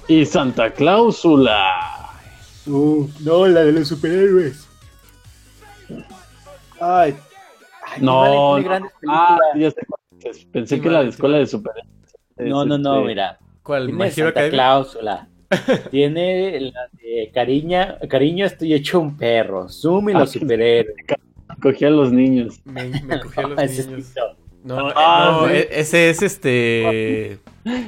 Y 0.08 0.24
Santa 0.26 0.70
Cláusula. 0.70 2.10
no, 2.66 3.46
la 3.46 3.60
de 3.64 3.72
los 3.72 3.88
superhéroes. 3.88 4.68
Ay. 6.80 7.16
Ay, 7.86 8.02
No, 8.02 8.56
Ah, 9.08 9.38
ya 9.56 9.70
sé. 9.70 9.80
Pensé 10.52 10.76
Sí, 10.76 10.82
que 10.82 10.90
la 10.90 11.00
de 11.00 11.04
sí, 11.06 11.10
escuela 11.10 11.38
de 11.38 11.46
superhéroes. 11.46 11.92
No, 12.38 12.64
no, 12.64 12.76
no, 12.78 12.96
este, 12.96 13.06
mira. 13.08 13.38
¿Cuál? 13.62 13.86
Tiene 13.86 13.98
¿My 13.98 14.04
Hero 14.06 14.14
Santa 14.14 14.28
Academia? 14.30 14.50
Cláusula. 14.56 15.28
Tiene 15.90 16.60
la 16.60 16.88
de 17.02 17.30
cariña, 17.32 17.98
cariño, 18.08 18.46
estoy 18.46 18.74
hecho 18.74 19.00
un 19.00 19.16
perro. 19.16 19.68
Zoom 19.68 20.10
y 20.10 20.12
Ah, 20.14 20.18
los 20.20 20.30
superhéroes. 20.32 20.96
Cogí 21.62 21.84
a 21.84 21.90
los 21.90 22.12
niños. 22.12 22.60
Me, 22.64 22.88
me 22.88 23.20
cogí 23.20 23.40
a 23.40 23.48
los 23.48 23.58
Ese 23.62 23.80
es 23.82 23.86
niños. 23.88 24.06
Tito. 24.08 24.20
No, 24.64 24.90
eh, 24.90 24.92
Ah, 24.96 25.38
no, 25.42 25.48
sí. 25.48 25.54
e- 25.54 25.68
ese 25.70 26.10
es 26.10 26.22
este. 26.22 27.38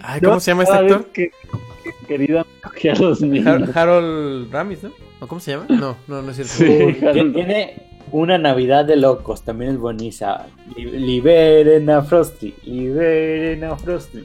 Ay, 0.02 0.20
¿cómo 0.20 0.34
Yo 0.34 0.40
se 0.40 0.50
llama 0.52 0.62
este 0.62 0.82
vez 0.82 0.92
actor? 0.92 1.06
Que, 1.12 1.30
que- 1.30 2.06
querida, 2.06 2.46
cogí 2.62 2.88
a 2.88 2.94
los 2.94 3.20
niños. 3.20 3.46
Har- 3.46 3.76
Harold 3.78 4.52
Ramis, 4.52 4.82
¿no? 4.84 4.90
¿O 5.20 5.26
¿Cómo 5.26 5.40
se 5.40 5.50
llama? 5.52 5.66
No, 5.68 5.96
no, 6.06 6.22
no 6.22 6.30
es 6.30 6.36
cierto. 6.36 6.52
Sí. 6.54 6.84
Uy. 7.04 7.32
Tiene 7.32 7.82
una 8.12 8.38
Navidad 8.38 8.84
de 8.84 8.96
locos, 8.96 9.42
también 9.42 9.72
es. 9.72 10.46
Li- 10.76 10.84
liberen 11.00 11.90
a 11.90 12.02
Frosty, 12.02 12.54
liberen 12.64 13.64
a 13.64 13.76
Frosty. 13.76 14.20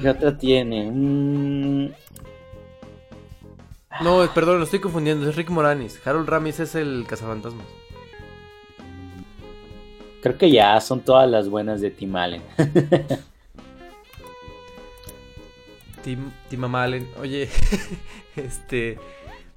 ¿Qué 0.00 0.08
otra 0.08 0.36
tiene? 0.36 0.90
Mm, 0.90 1.90
No, 4.02 4.28
perdón, 4.34 4.58
lo 4.58 4.64
estoy 4.64 4.80
confundiendo. 4.80 5.28
Es 5.28 5.36
Rick 5.36 5.50
Moranis. 5.50 6.00
Harold 6.06 6.28
Ramis 6.28 6.60
es 6.60 6.74
el 6.74 7.04
cazafantasmas. 7.08 7.66
creo 10.22 10.36
que 10.36 10.50
ya 10.50 10.80
son 10.80 11.00
todas 11.00 11.28
las 11.30 11.48
buenas 11.48 11.80
de 11.80 11.90
Tim 11.90 12.14
Allen. 12.16 12.42
Tim, 16.02 16.30
Tim 16.48 16.74
Allen. 16.74 17.08
Oye, 17.20 17.48
este. 18.36 18.98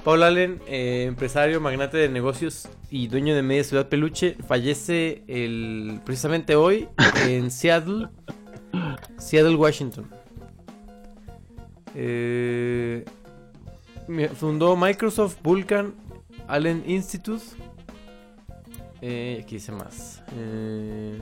Paul 0.03 0.23
Allen, 0.23 0.59
eh, 0.65 1.05
empresario, 1.07 1.61
magnate 1.61 1.97
de 1.97 2.09
negocios 2.09 2.67
y 2.89 3.07
dueño 3.07 3.35
de 3.35 3.43
media 3.43 3.63
ciudad 3.63 3.87
peluche, 3.87 4.35
fallece 4.47 5.21
el, 5.27 6.01
precisamente 6.03 6.55
hoy 6.55 6.87
en 7.27 7.51
Seattle, 7.51 8.07
Seattle, 9.19 9.55
Washington. 9.55 10.09
Eh, 11.95 13.05
fundó 14.35 14.75
Microsoft 14.75 15.37
Vulcan 15.41 15.93
Allen 16.47 16.83
Institute. 16.87 17.43
Eh, 19.01 19.39
aquí 19.43 19.55
dice 19.55 19.71
más. 19.71 20.21
Eh, 20.37 21.19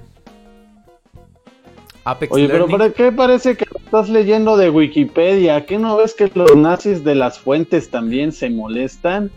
Apex 2.06 2.32
Oye, 2.34 2.48
pero 2.48 2.60
Learning. 2.68 2.78
¿para 2.78 2.92
qué 2.94 3.12
parece 3.12 3.56
que 3.56 3.66
estás 3.86 4.10
leyendo 4.10 4.58
de 4.58 4.70
Wikipedia? 4.70 5.66
¿Qué 5.66 5.78
no 5.78 5.98
ves 5.98 6.14
que 6.14 6.32
los 6.34 6.56
nazis 6.56 7.04
de 7.04 7.16
las 7.16 7.40
fuentes 7.40 7.90
también 7.90 8.32
se 8.32 8.50
molestan? 8.50 9.32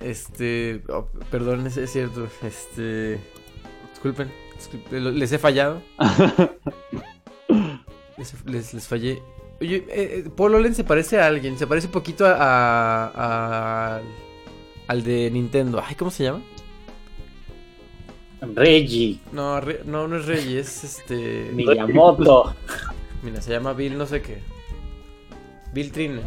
Este, 0.00 0.82
oh, 0.88 1.06
perdón, 1.30 1.66
es, 1.66 1.76
es 1.76 1.90
cierto. 1.92 2.26
Este, 2.42 3.18
disculpen, 3.92 4.30
disculpen, 4.56 5.18
les 5.18 5.32
he 5.32 5.38
fallado. 5.38 5.82
les, 8.16 8.34
les- 8.46 8.74
les 8.74 8.86
fallé. 8.88 9.22
Oye, 9.60 9.76
eh, 9.88 10.22
eh, 10.24 10.30
Paul 10.36 10.54
Allen 10.54 10.74
se 10.74 10.84
parece 10.84 11.20
a 11.20 11.26
alguien, 11.26 11.58
se 11.58 11.66
parece 11.66 11.88
un 11.88 11.92
poquito 11.92 12.24
a, 12.26 12.32
a- 12.34 13.96
a- 13.96 14.00
al 14.86 15.02
de 15.02 15.30
Nintendo. 15.30 15.82
Ay, 15.84 15.94
¿cómo 15.96 16.10
se 16.10 16.24
llama? 16.24 16.42
Reggie, 18.40 19.18
No, 19.32 19.60
Re- 19.60 19.82
no, 19.84 20.06
no 20.06 20.16
es 20.16 20.26
Reggie, 20.26 20.60
es 20.60 20.84
este. 20.84 21.50
Miyamoto. 21.52 22.54
Mira, 23.22 23.40
se 23.42 23.50
llama 23.50 23.72
Bill, 23.72 23.98
no 23.98 24.06
sé 24.06 24.22
qué. 24.22 24.38
Bill 25.72 25.90
Trine. 25.90 26.20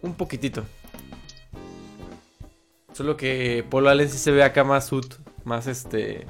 Un 0.00 0.14
poquitito. 0.14 0.64
Solo 2.94 3.16
que 3.18 3.62
Paul 3.68 3.88
Allen 3.88 4.08
sí 4.08 4.16
se 4.16 4.30
ve 4.30 4.42
acá 4.42 4.64
más 4.64 4.86
suit, 4.86 5.14
más 5.44 5.66
este. 5.66 6.26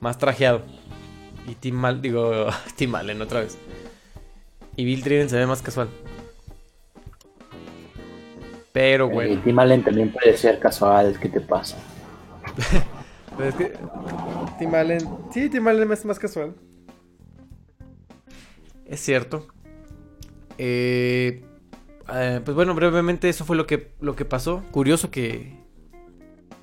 Más 0.00 0.18
trajeado. 0.18 0.62
Y 1.46 1.54
Tim 1.54 1.74
Mal, 1.76 2.02
digo, 2.02 2.46
Tim 2.76 2.94
Allen 2.94 3.22
otra 3.22 3.40
vez. 3.40 3.56
Y 4.76 4.84
Bill 4.84 5.02
Trinen 5.02 5.28
se 5.30 5.36
ve 5.36 5.46
más 5.46 5.62
casual. 5.62 5.88
Pero 8.72 9.06
Eh, 9.08 9.12
bueno. 9.14 9.40
Tim 9.42 9.58
Allen 9.58 9.82
también 9.82 10.12
puede 10.12 10.36
ser 10.36 10.58
casual, 10.58 11.18
¿qué 11.20 11.28
te 11.28 11.40
pasa? 11.40 11.78
Pero 13.36 13.48
es 13.48 13.54
que 13.54 13.72
Tim 14.58 14.74
Allen. 14.74 15.00
Sí, 15.32 15.48
Tim 15.48 15.66
Allen 15.68 15.90
es 15.92 16.04
más 16.04 16.18
casual. 16.18 16.54
Es 18.86 19.00
cierto. 19.00 19.46
Eh, 20.58 21.42
eh, 22.14 22.40
pues 22.44 22.54
bueno, 22.54 22.74
brevemente 22.74 23.28
eso 23.28 23.44
fue 23.44 23.56
lo 23.56 23.66
que, 23.66 23.92
lo 24.00 24.14
que 24.16 24.24
pasó. 24.24 24.62
Curioso 24.70 25.10
que. 25.10 25.54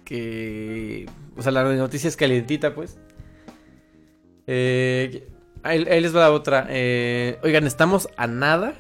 Que. 0.06 1.08
O 1.36 1.42
sea, 1.42 1.52
la 1.52 1.64
noticia 1.64 2.08
es 2.08 2.16
calientita, 2.16 2.74
pues. 2.76 2.98
Eh, 4.48 5.28
ahí, 5.64 5.86
ahí 5.90 6.02
les 6.02 6.16
va 6.16 6.22
la 6.22 6.32
otra. 6.32 6.68
Eh, 6.70 7.40
oigan, 7.44 7.66
estamos 7.68 8.08
a 8.18 8.28
nada. 8.28 8.74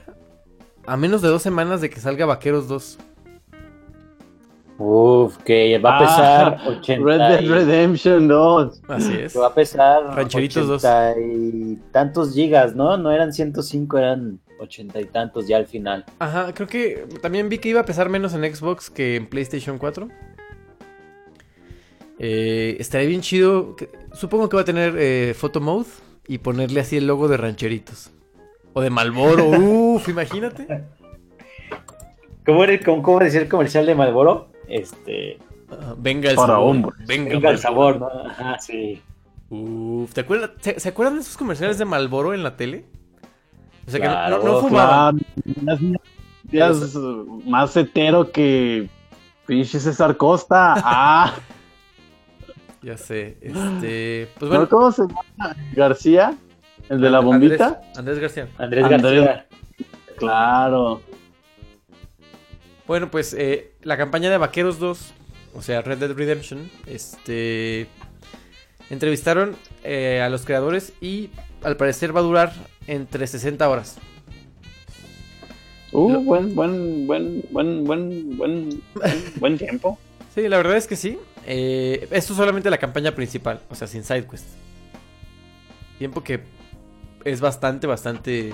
A 0.85 0.97
menos 0.97 1.21
de 1.21 1.29
dos 1.29 1.41
semanas 1.41 1.79
de 1.81 1.89
que 1.89 1.99
salga 1.99 2.25
Vaqueros 2.25 2.67
2. 2.67 2.99
Uf, 4.79 5.37
que 5.45 5.77
va 5.77 5.97
a 5.97 5.99
pesar 5.99 6.57
Ah, 6.59 6.69
80 6.69 7.05
Red 7.05 7.17
Dead 7.19 7.41
y- 7.41 7.47
Redemption 7.47 8.27
2. 8.27 8.81
Así 8.87 9.13
es. 9.13 9.33
que 9.33 9.39
va 9.39 9.47
a 9.47 9.53
pesar 9.53 10.03
Rancheritos 10.15 10.67
2. 10.67 10.83
80 10.83 11.13
y 11.21 11.75
tantos 11.91 12.33
gigas, 12.33 12.75
¿no? 12.75 12.97
No 12.97 13.11
eran 13.11 13.31
105, 13.31 13.97
eran 13.97 14.39
80 14.59 14.99
y 14.99 15.05
tantos 15.05 15.47
ya 15.47 15.57
al 15.57 15.67
final. 15.67 16.03
Ajá, 16.19 16.53
creo 16.53 16.67
que 16.67 17.05
también 17.21 17.47
vi 17.49 17.59
que 17.59 17.69
iba 17.69 17.81
a 17.81 17.85
pesar 17.85 18.09
menos 18.09 18.33
en 18.33 18.43
Xbox 18.53 18.89
que 18.89 19.15
en 19.15 19.27
PlayStation 19.27 19.77
4. 19.77 20.09
Eh, 22.19 22.75
estaría 22.79 23.07
bien 23.07 23.21
chido. 23.21 23.75
que- 23.75 23.89
supongo 24.13 24.49
que 24.49 24.55
va 24.55 24.61
a 24.61 24.65
tener 24.65 24.95
eh, 24.97 25.33
photo 25.37 25.59
mode 25.61 25.87
y 26.27 26.37
ponerle 26.39 26.79
así 26.81 26.97
el 26.97 27.07
logo 27.07 27.27
de 27.27 27.37
rancheritos. 27.37 28.11
O 28.73 28.81
de 28.81 28.89
Malboro. 28.89 29.45
Uf, 29.49 30.07
imagínate. 30.09 30.83
¿Cómo, 32.45 32.63
era, 32.63 32.73
el- 32.73 32.83
cómo, 32.83 33.01
cómo 33.03 33.19
decía 33.19 33.41
el 33.41 33.49
comercial 33.49 33.85
de 33.85 33.95
Malboro? 33.95 34.49
Este. 34.67 35.37
Ah, 35.71 35.95
venga 35.97 36.29
el 36.29 36.35
Para 36.35 36.53
sabor. 36.53 36.69
hombres. 36.69 37.07
Venga, 37.07 37.29
Venga 37.31 37.49
el 37.51 37.57
sabor, 37.57 37.99
¿no? 37.99 38.07
Ajá, 38.29 38.59
sí. 38.59 39.01
Uf, 39.49 40.11
¿te 40.13 40.21
acuerdas, 40.21 40.51
se, 40.61 40.79
se 40.79 40.89
acuerdan 40.89 41.15
de 41.15 41.21
esos 41.21 41.37
comerciales 41.37 41.77
de 41.77 41.85
Malboro 41.85 42.33
en 42.33 42.43
la 42.43 42.55
tele? 42.57 42.85
O 43.87 43.91
sea 43.91 43.99
que 43.99 44.07
no- 44.07 44.29
no, 44.29 44.43
no 44.43 44.59
fumaban. 44.61 45.19
Claro, 46.49 46.75
más 47.45 47.75
hetero 47.77 48.31
que 48.31 48.89
pinche 49.45 49.79
César 49.79 50.17
Costa. 50.17 50.73
Ah, 50.77 51.33
Ya 52.83 52.97
sé. 52.97 53.37
Este. 53.41 54.27
Pues. 54.39 54.67
¿cómo 54.69 54.91
se 54.91 55.03
llama? 55.03 55.55
García, 55.73 56.35
el 56.89 56.99
de 57.01 57.09
la 57.09 57.19
bombita. 57.19 57.81
Andrés, 57.95 57.97
Andrés 57.97 58.19
García. 58.19 58.47
Andrés, 58.57 58.83
Andrés. 58.85 59.25
García. 59.25 59.47
Claro. 60.17 61.01
Bueno, 62.85 63.09
pues 63.09 63.33
eh, 63.33 63.71
la 63.81 63.95
campaña 63.97 64.29
de 64.29 64.37
Vaqueros 64.37 64.77
2, 64.79 65.13
o 65.55 65.61
sea, 65.61 65.81
Red 65.81 65.99
Dead 65.99 66.11
Redemption, 66.13 66.69
este 66.85 67.87
entrevistaron 68.89 69.55
eh, 69.83 70.21
a 70.21 70.29
los 70.29 70.45
creadores 70.45 70.93
y 71.01 71.29
al 71.63 71.77
parecer 71.77 72.15
va 72.15 72.19
a 72.19 72.23
durar 72.23 72.53
entre 72.85 73.25
60 73.25 73.67
horas. 73.69 73.97
Uh, 75.93 76.11
Lo- 76.11 76.21
buen, 76.21 76.53
buen, 76.53 77.07
buen, 77.07 77.43
buen, 77.51 77.83
buen, 77.85 78.37
buen, 78.37 78.81
buen 79.37 79.57
tiempo. 79.57 79.97
Sí, 80.33 80.47
la 80.47 80.57
verdad 80.57 80.77
es 80.77 80.87
que 80.87 80.95
sí. 80.95 81.19
Eh, 81.45 82.07
esto 82.11 82.33
es 82.33 82.37
solamente 82.37 82.69
la 82.69 82.77
campaña 82.77 83.13
principal, 83.13 83.61
o 83.69 83.75
sea, 83.75 83.87
sin 83.87 84.03
side 84.03 84.25
quest. 84.25 84.47
Tiempo 85.99 86.23
que 86.23 86.41
es 87.23 87.39
bastante, 87.39 87.85
bastante... 87.85 88.53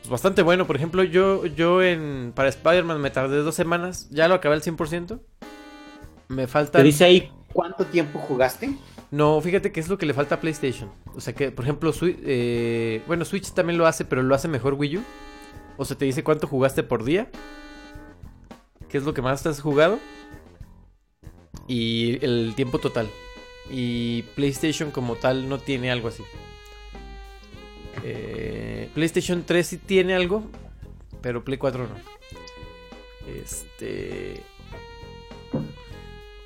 pues, 0.00 0.10
bastante 0.10 0.42
bueno. 0.42 0.66
Por 0.66 0.76
ejemplo, 0.76 1.02
yo, 1.02 1.46
yo 1.46 1.82
en 1.82 2.32
para 2.34 2.48
Spider-Man 2.48 3.00
me 3.00 3.10
tardé 3.10 3.38
dos 3.38 3.54
semanas. 3.54 4.08
Ya 4.10 4.28
lo 4.28 4.34
acabé 4.34 4.54
al 4.54 4.62
100%. 4.62 5.18
Me 6.28 6.46
falta... 6.46 6.78
¿Te 6.78 6.84
dice 6.84 7.04
ahí 7.04 7.32
cuánto 7.52 7.84
tiempo 7.86 8.20
jugaste? 8.20 8.76
No, 9.10 9.40
fíjate 9.40 9.72
que 9.72 9.80
es 9.80 9.88
lo 9.88 9.98
que 9.98 10.06
le 10.06 10.14
falta 10.14 10.36
a 10.36 10.40
PlayStation. 10.40 10.90
O 11.14 11.20
sea 11.20 11.34
que, 11.34 11.50
por 11.50 11.64
ejemplo, 11.64 11.92
eh, 12.02 13.02
bueno, 13.06 13.24
Switch 13.24 13.52
también 13.52 13.78
lo 13.78 13.86
hace, 13.86 14.04
pero 14.04 14.22
lo 14.22 14.34
hace 14.34 14.46
mejor 14.46 14.74
Wii 14.74 14.98
U. 14.98 15.02
O 15.76 15.84
sea, 15.84 15.96
te 15.96 16.04
dice 16.04 16.22
cuánto 16.22 16.46
jugaste 16.46 16.82
por 16.82 17.04
día. 17.04 17.28
¿Qué 18.96 19.00
es 19.00 19.04
lo 19.04 19.12
que 19.12 19.20
más 19.20 19.44
has 19.44 19.60
jugado? 19.60 20.00
Y 21.68 22.24
el 22.24 22.54
tiempo 22.56 22.78
total. 22.78 23.10
Y 23.70 24.22
PlayStation 24.34 24.90
como 24.90 25.16
tal 25.16 25.50
no 25.50 25.58
tiene 25.58 25.90
algo 25.90 26.08
así. 26.08 26.22
Eh, 28.02 28.88
PlayStation 28.94 29.44
3 29.44 29.66
sí 29.66 29.76
tiene 29.76 30.14
algo, 30.14 30.44
pero 31.20 31.44
Play 31.44 31.58
4 31.58 31.88
no. 31.88 31.94
Este... 33.30 34.40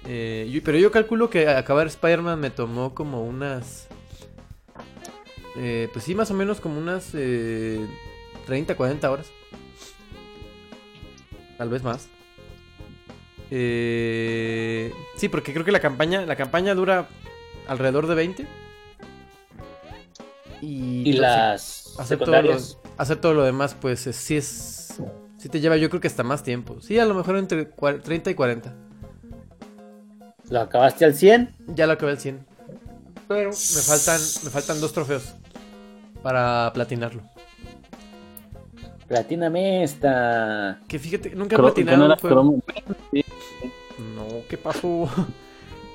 Eh, 0.09 0.61
pero 0.65 0.77
yo 0.77 0.91
calculo 0.91 1.31
que 1.31 1.47
acabar 1.47 1.87
Spider-Man 1.87 2.41
me 2.41 2.51
tomó 2.51 2.97
como 2.97 3.25
unas 3.25 3.87
Eh, 5.57 5.89
pues 5.93 6.05
sí, 6.05 6.17
más 6.17 6.33
o 6.33 6.35
menos 6.35 6.61
como 6.61 6.81
unas 6.81 7.13
eh, 7.15 7.87
30, 8.47 8.75
40 8.75 9.09
horas. 9.09 9.31
Tal 11.57 11.69
vez 11.69 11.85
más. 11.85 12.09
Eh, 13.51 14.93
sí, 15.17 15.29
porque 15.29 15.53
creo 15.53 15.65
que 15.65 15.73
la 15.73 15.81
campaña, 15.81 16.25
la 16.25 16.37
campaña 16.37 16.75
dura 16.75 17.09
alrededor 17.67 18.07
de 18.07 18.15
20. 18.15 18.47
Y, 20.63 20.67
Y 20.67 21.11
no, 21.11 21.13
sí, 21.13 21.19
las 21.19 21.95
hacer 21.99 22.19
todo, 22.19 22.31
lo, 22.31 22.37
secundarias. 22.37 22.79
hacer 22.99 23.17
todo 23.21 23.35
lo 23.35 23.43
demás, 23.45 23.75
pues 23.81 24.07
eh, 24.07 24.13
sí 24.13 24.37
es. 24.37 25.01
Sí 25.39 25.49
te 25.49 25.59
lleva, 25.61 25.77
yo 25.79 25.89
creo 25.89 26.03
que 26.03 26.09
hasta 26.09 26.23
más 26.23 26.43
tiempo. 26.43 26.81
Sí, 26.83 26.99
a 26.99 27.07
lo 27.07 27.15
mejor 27.15 27.39
entre 27.39 27.75
cua- 27.75 28.03
30 28.03 28.31
y 28.31 28.35
40. 28.35 28.75
¿Lo 30.51 30.61
acabaste 30.61 31.05
al 31.07 31.15
100? 31.15 31.55
Ya 31.69 31.87
lo 31.87 31.95
acabé 31.95 32.13
al 32.13 32.19
100. 32.21 32.45
Pero 33.27 33.49
me 33.51 33.57
faltan, 33.57 34.21
me 34.45 34.51
faltan 34.51 34.81
dos 34.83 34.93
trofeos 34.93 35.35
para 36.23 36.71
platinarlo. 36.75 37.23
Platíname 39.09 39.83
esta. 39.83 40.81
Que 40.89 40.99
fíjate, 40.99 41.31
nunca 41.35 41.57
he 41.57 41.59
Cro- 41.59 41.63
platinado 41.63 41.97
no 41.99 42.05
un 42.05 42.11
era 42.13 42.21
¿qué 44.49 44.57
pasó? 44.57 45.09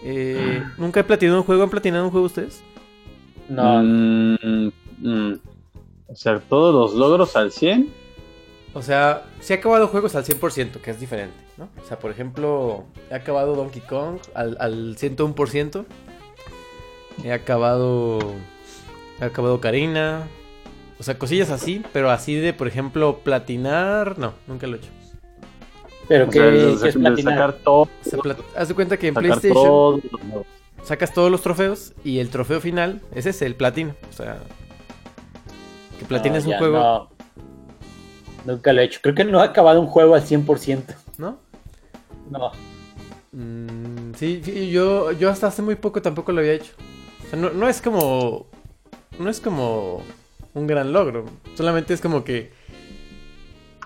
Eh, 0.07 0.61
nunca 0.77 0.99
he 0.99 1.03
platinado 1.03 1.39
un 1.39 1.45
juego. 1.45 1.63
¿Han 1.63 1.69
platinado 1.71 2.05
un 2.05 2.11
juego 2.11 2.27
ustedes? 2.27 2.61
No, 3.49 3.81
Mm, 3.81 4.67
mm. 4.99 5.39
O 6.07 6.15
sea, 6.15 6.39
todos 6.39 6.75
los 6.75 6.93
logros 6.93 7.35
al 7.35 7.51
100. 7.51 7.91
O 8.75 8.83
sea, 8.83 9.23
sí 9.39 9.53
he 9.53 9.55
acabado 9.55 9.87
juegos 9.87 10.15
al 10.15 10.23
100%, 10.23 10.79
que 10.81 10.91
es 10.91 10.99
diferente, 10.99 11.35
¿no? 11.57 11.69
O 11.81 11.87
sea, 11.87 11.97
por 11.97 12.11
ejemplo, 12.11 12.83
he 13.09 13.15
acabado 13.15 13.55
Donkey 13.55 13.81
Kong 13.81 14.19
al, 14.35 14.57
al 14.59 14.95
101%. 14.95 15.85
He 17.23 17.31
acabado... 17.31 18.19
He 19.19 19.25
acabado 19.25 19.59
Karina. 19.59 20.27
O 20.99 21.03
sea, 21.03 21.17
cosillas 21.17 21.49
así, 21.49 21.83
pero 21.93 22.11
así 22.11 22.35
de, 22.35 22.53
por 22.53 22.67
ejemplo, 22.67 23.19
platinar... 23.23 24.19
No, 24.19 24.33
nunca 24.45 24.67
lo 24.67 24.75
he 24.75 24.79
hecho. 24.79 24.89
Pero 26.07 26.25
O 26.25 26.29
¿qué, 26.29 26.39
sea, 26.39 26.45
de- 26.45 26.51
qué 26.51 26.65
de 26.83 26.89
es 26.89 26.95
platinar? 26.97 27.33
sacar 27.33 27.53
todo. 27.63 27.87
Plat- 28.23 28.37
Haz 28.55 28.67
de 28.67 28.73
cuenta 28.75 28.97
que 28.97 29.07
en 29.07 29.13
PlayStation 29.15 30.01
sacas 30.83 31.13
todos 31.13 31.31
los 31.31 31.41
trofeos 31.41 31.93
y 32.03 32.19
el 32.19 32.29
trofeo 32.29 32.61
final 32.61 33.01
es 33.13 33.25
ese, 33.25 33.45
el 33.45 33.55
platino. 33.55 33.95
O 34.09 34.13
sea, 34.13 34.37
que 35.99 36.05
platines 36.05 36.43
No, 36.43 36.49
un 36.49 36.51
ya, 36.51 36.57
juego, 36.59 36.77
no. 36.77 37.09
Nunca 38.45 38.73
lo 38.73 38.81
he 38.81 38.85
hecho. 38.85 38.99
Creo 39.01 39.15
que 39.15 39.23
no 39.23 39.41
he 39.41 39.45
acabado 39.47 39.81
un 39.81 39.87
juego 39.87 40.13
al 40.15 40.21
100%. 40.23 40.95
¿no? 41.17 41.39
No. 42.29 42.51
Mm, 43.31 44.13
sí, 44.15 44.41
sí, 44.43 44.69
yo, 44.69 45.11
yo 45.11 45.29
hasta 45.29 45.47
hace 45.47 45.61
muy 45.61 45.75
poco 45.75 46.01
tampoco 46.01 46.31
lo 46.31 46.39
había 46.41 46.53
hecho. 46.53 46.73
O 47.25 47.29
sea, 47.29 47.39
no, 47.39 47.49
no 47.49 47.67
es 47.67 47.81
como. 47.81 48.45
No 49.19 49.29
es 49.29 49.39
como 49.39 50.01
un 50.53 50.67
gran 50.67 50.93
logro. 50.93 51.25
Solamente 51.55 51.93
es 51.93 52.01
como 52.01 52.23
que. 52.23 52.51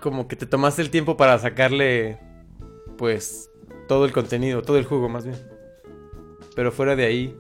Como 0.02 0.28
que 0.28 0.36
te 0.36 0.46
tomaste 0.46 0.82
el 0.82 0.90
tiempo 0.90 1.18
para 1.18 1.38
sacarle. 1.40 2.18
Pues. 2.98 3.50
Todo 3.88 4.06
el 4.06 4.12
contenido, 4.12 4.62
todo 4.62 4.78
el 4.78 4.86
jugo 4.86 5.10
más 5.10 5.26
bien. 5.26 5.38
Pero 6.56 6.72
fuera 6.72 6.96
de 6.96 7.06
ahí. 7.06 7.36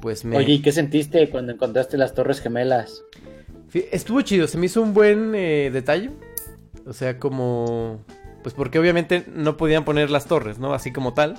Pues 0.00 0.24
me. 0.24 0.36
Oye, 0.36 0.54
¿y 0.54 0.62
qué 0.62 0.72
sentiste 0.72 1.30
cuando 1.30 1.52
encontraste 1.52 1.96
las 1.96 2.14
Torres 2.14 2.40
Gemelas? 2.40 3.02
Estuvo 3.72 4.20
chido, 4.22 4.46
se 4.46 4.56
me 4.58 4.66
hizo 4.66 4.80
un 4.82 4.94
buen 4.94 5.34
eh, 5.34 5.70
detalle. 5.72 6.10
O 6.86 6.92
sea, 6.92 7.18
como. 7.18 8.00
Pues 8.42 8.54
porque 8.54 8.78
obviamente 8.78 9.24
no 9.34 9.56
podían 9.56 9.84
poner 9.84 10.10
las 10.10 10.26
torres, 10.26 10.58
¿no? 10.58 10.72
Así 10.74 10.92
como 10.92 11.14
tal. 11.14 11.34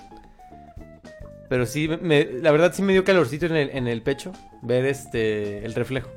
Pero 1.48 1.66
sí, 1.66 1.88
me- 2.02 2.26
la 2.26 2.52
verdad 2.52 2.74
sí 2.74 2.82
me 2.82 2.92
dio 2.92 3.06
calorcito 3.06 3.46
en 3.46 3.56
el, 3.56 3.70
en 3.70 3.88
el 3.88 4.02
pecho 4.02 4.34
ver 4.62 4.86
este 4.86 5.64
el 5.66 5.74
reflejo. 5.74 6.10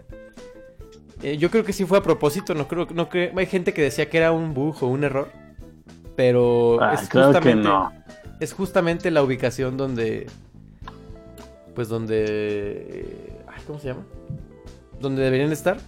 Eh, 1.23 1.37
yo 1.37 1.51
creo 1.51 1.65
que 1.65 1.73
sí 1.73 1.85
fue 1.85 1.99
a 1.99 2.03
propósito, 2.03 2.55
no 2.55 2.67
creo, 2.67 2.87
no 2.95 3.09
creo, 3.09 3.33
hay 3.37 3.47
gente 3.47 3.75
que 3.75 3.83
decía 3.83 4.09
que 4.09 4.19
era 4.19 4.33
un 4.33 4.55
bug 4.55 4.77
o 4.83 4.87
un 4.87 5.05
error. 5.05 5.29
Pero 6.17 6.79
Ah, 6.81 6.95
es 6.95 7.09
claro 7.09 7.29
que 7.33 7.39
justamente 7.39 7.69
no. 7.69 7.93
es 8.41 8.53
justamente 8.53 9.11
la 9.11 9.23
ubicación 9.23 9.77
donde. 9.77 10.27
Pues 11.75 11.89
donde. 11.89 12.25
eh, 12.27 13.43
ay, 13.49 13.63
¿Cómo 13.67 13.79
se 13.79 13.89
llama? 13.89 14.03
Donde 15.01 15.23
deberían 15.23 15.53
estar. 15.53 15.79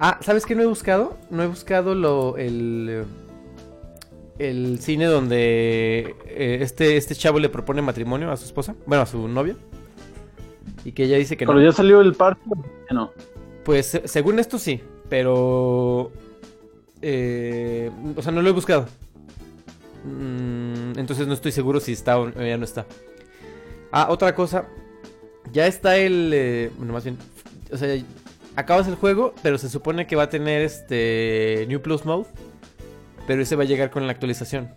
Ah, 0.00 0.18
¿sabes 0.22 0.46
qué 0.46 0.54
no 0.54 0.62
he 0.62 0.66
buscado? 0.66 1.18
No 1.30 1.42
he 1.42 1.46
buscado 1.46 1.94
lo, 1.94 2.36
el. 2.38 3.04
El 4.38 4.78
cine 4.78 5.06
donde 5.06 6.14
eh, 6.26 6.58
este, 6.60 6.96
este 6.96 7.16
chavo 7.16 7.40
le 7.40 7.48
propone 7.48 7.82
matrimonio 7.82 8.30
a 8.30 8.36
su 8.36 8.44
esposa. 8.44 8.76
Bueno, 8.86 9.02
a 9.02 9.06
su 9.06 9.26
novia. 9.26 9.56
Y 10.84 10.92
que 10.92 11.04
ella 11.04 11.16
dice 11.18 11.36
que 11.36 11.44
no. 11.44 11.52
Pero 11.52 11.64
ya 11.64 11.72
salió 11.72 12.00
el 12.00 12.14
parche. 12.14 12.40
No. 12.90 13.10
Pues 13.68 13.84
se- 13.84 14.08
según 14.08 14.38
esto 14.38 14.58
sí, 14.58 14.80
pero... 15.10 16.10
eh, 17.02 17.90
o 18.16 18.22
sea, 18.22 18.32
no 18.32 18.40
lo 18.40 18.48
he 18.48 18.52
buscado. 18.52 18.86
Mm, 20.04 20.98
entonces 20.98 21.26
no 21.26 21.34
estoy 21.34 21.52
seguro 21.52 21.78
si 21.78 21.92
está 21.92 22.18
o 22.18 22.30
ya 22.30 22.56
no 22.56 22.64
está. 22.64 22.86
Ah, 23.92 24.06
otra 24.08 24.34
cosa. 24.34 24.64
Ya 25.52 25.66
está 25.66 25.98
el... 25.98 26.30
eh, 26.32 26.70
bueno, 26.78 26.94
más 26.94 27.04
bien... 27.04 27.18
O 27.70 27.76
sea, 27.76 27.94
acabas 28.56 28.88
el 28.88 28.94
juego, 28.94 29.34
pero 29.42 29.58
se 29.58 29.68
supone 29.68 30.06
que 30.06 30.16
va 30.16 30.22
a 30.22 30.30
tener 30.30 30.62
este 30.62 31.66
New 31.68 31.82
Plus 31.82 32.06
Mode. 32.06 32.24
Pero 33.26 33.42
ese 33.42 33.54
va 33.54 33.64
a 33.64 33.66
llegar 33.66 33.90
con 33.90 34.06
la 34.06 34.12
actualización. 34.12 34.70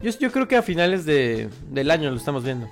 Yo, 0.00 0.12
yo 0.16 0.30
creo 0.30 0.46
que 0.46 0.54
a 0.54 0.62
finales 0.62 1.06
de, 1.06 1.48
del 1.72 1.90
año 1.90 2.08
lo 2.12 2.18
estamos 2.18 2.44
viendo. 2.44 2.68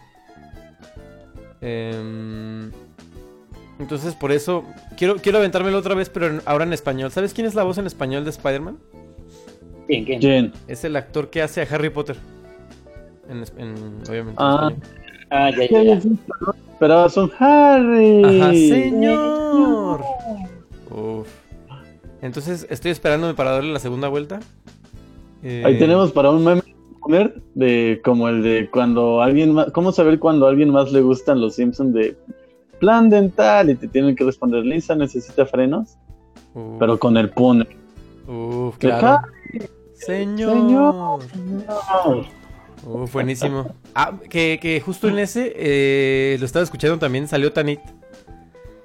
Em, 1.61 2.71
entonces 3.79 4.15
por 4.15 4.33
eso 4.33 4.65
quiero, 4.97 5.17
quiero 5.17 5.39
aventármelo 5.39 5.79
otra 5.79 5.95
vez, 5.95 6.09
pero 6.11 6.27
en- 6.27 6.43
ahora 6.47 6.65
en 6.65 6.73
español. 6.73 7.11
¿Sabes 7.11 7.35
quién 7.35 7.47
es 7.47 7.55
la 7.55 7.63
voz 7.65 7.79
en 7.79 7.87
español 7.87 8.25
de 8.25 8.31
Spider-Man? 8.31 8.79
¿Quién, 9.87 10.05
quién? 10.21 10.53
Es 10.69 10.85
el 10.85 10.97
actor 10.97 11.29
que 11.31 11.43
hace 11.43 11.61
a 11.61 11.67
Harry 11.71 11.91
Potter. 11.91 12.17
En, 13.29 13.43
es- 13.43 13.53
en- 13.59 13.75
obviamente. 14.09 14.43
en 14.43 14.49
Ah. 14.49 14.71
español. 14.73 14.83
Ah, 15.31 15.51
ya, 15.51 15.57
¿Qué 15.57 15.69
ya, 15.73 15.83
ya. 15.83 16.01
Esperabas 16.73 17.17
un 17.17 17.31
Harry. 17.39 18.23
Ajá, 18.25 18.51
señor. 18.53 20.01
Uf. 20.91 21.29
Entonces 22.23 22.67
estoy 22.71 22.91
esperándome 22.91 23.35
para 23.35 23.51
darle 23.53 23.73
la 23.73 23.79
segunda 23.79 24.09
vuelta. 24.09 24.41
Eh, 25.43 25.63
Ahí 25.65 25.79
tenemos 25.79 26.13
para 26.13 26.31
un 26.31 26.45
meme 26.45 26.63
de 27.55 28.01
como 28.03 28.29
el 28.29 28.43
de 28.43 28.71
cuando 28.71 29.21
alguien 29.21 29.53
más, 29.53 29.71
cómo 29.73 29.93
saber 29.93 30.19
cuando 30.19 30.47
a 30.47 30.51
alguien 30.51 30.71
más 30.71 30.91
le 30.91 31.03
gustan 31.03 31.41
los 31.41 31.55
Simpsons 31.57 31.93
de 31.93 32.17
plan 32.75 33.11
dental 33.11 33.71
y 33.71 33.75
te 33.75 33.89
tienen 33.89 34.17
que 34.17 34.25
responder 34.25 34.65
Lisa 34.65 34.95
necesita 34.95 35.47
frenos, 35.47 35.97
uf, 36.55 36.79
pero 36.79 36.99
con 36.99 37.17
el 37.17 37.31
pune. 37.31 37.67
Uf, 38.27 38.77
claro. 38.79 39.27
Señor. 39.95 41.21
Señor. 41.31 42.27
Uf, 42.87 43.13
buenísimo. 43.13 43.75
Ah, 43.95 44.13
que, 44.29 44.59
que 44.61 44.81
justo 44.81 45.09
en 45.09 45.19
ese 45.19 45.53
eh, 45.57 46.37
lo 46.39 46.47
estaba 46.47 46.63
escuchando 46.63 46.99
también, 46.99 47.29
salió 47.29 47.53
Tanit 47.53 47.81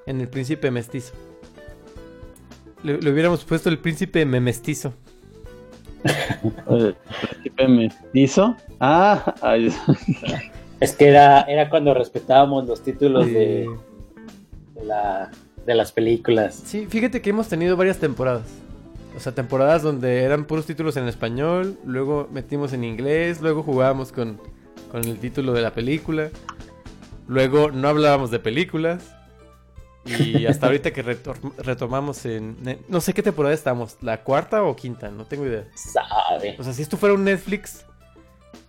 en 0.06 0.22
el 0.22 0.28
príncipe 0.28 0.72
mestizo. 0.72 1.14
Le, 2.84 2.98
le 3.00 3.12
hubiéramos 3.12 3.44
puesto 3.44 3.70
el 3.70 3.80
príncipe 3.80 4.26
memestizo. 4.26 4.94
El 6.70 6.96
príncipe 6.96 7.68
mestizo. 7.68 8.56
Ah, 8.80 9.36
ay, 9.42 9.70
Es 10.80 10.94
que 10.94 11.10
era, 11.10 11.42
era 11.42 11.70
cuando 11.70 11.94
respetábamos 11.94 12.66
los 12.66 12.82
títulos 12.82 13.26
de, 13.26 13.70
de 14.76 14.86
la, 14.86 15.32
de 15.66 15.76
las 15.76 15.92
películas. 15.92 16.56
sí, 16.66 16.88
fíjate 16.88 17.22
que 17.22 17.32
hemos 17.32 17.48
tenido 17.48 17.76
varias 17.76 17.98
temporadas. 17.98 18.48
O 19.16 19.20
sea, 19.20 19.34
temporadas 19.34 19.82
donde 19.82 20.24
eran 20.24 20.46
puros 20.46 20.66
títulos 20.66 20.96
en 20.96 21.08
español, 21.08 21.78
luego 21.84 22.30
metimos 22.32 22.72
en 22.74 22.84
inglés, 22.84 23.42
luego 23.42 23.64
jugábamos 23.64 24.12
con, 24.12 24.40
con 24.92 25.04
el 25.04 25.18
título 25.18 25.52
de 25.52 25.62
la 25.62 25.74
película, 25.74 26.30
luego 27.28 27.72
no 27.72 27.90
hablábamos 27.90 28.32
de 28.32 28.40
películas. 28.40 29.16
Y 30.06 30.46
hasta 30.48 30.68
ahorita 30.68 30.92
que 30.92 31.04
retomamos 31.58 32.26
en... 32.26 32.56
No 32.88 33.02
sé 33.02 33.14
qué 33.14 33.22
temporada 33.22 33.54
estamos, 33.54 33.98
la 34.02 34.24
cuarta 34.24 34.64
o 34.64 34.76
quinta, 34.76 35.10
no 35.12 35.26
tengo 35.26 35.46
idea. 35.46 35.66
Sabe. 35.76 36.56
O 36.58 36.64
sea, 36.64 36.72
si 36.72 36.82
esto 36.82 36.96
fuera 36.96 37.14
un 37.14 37.26
Netflix, 37.26 37.86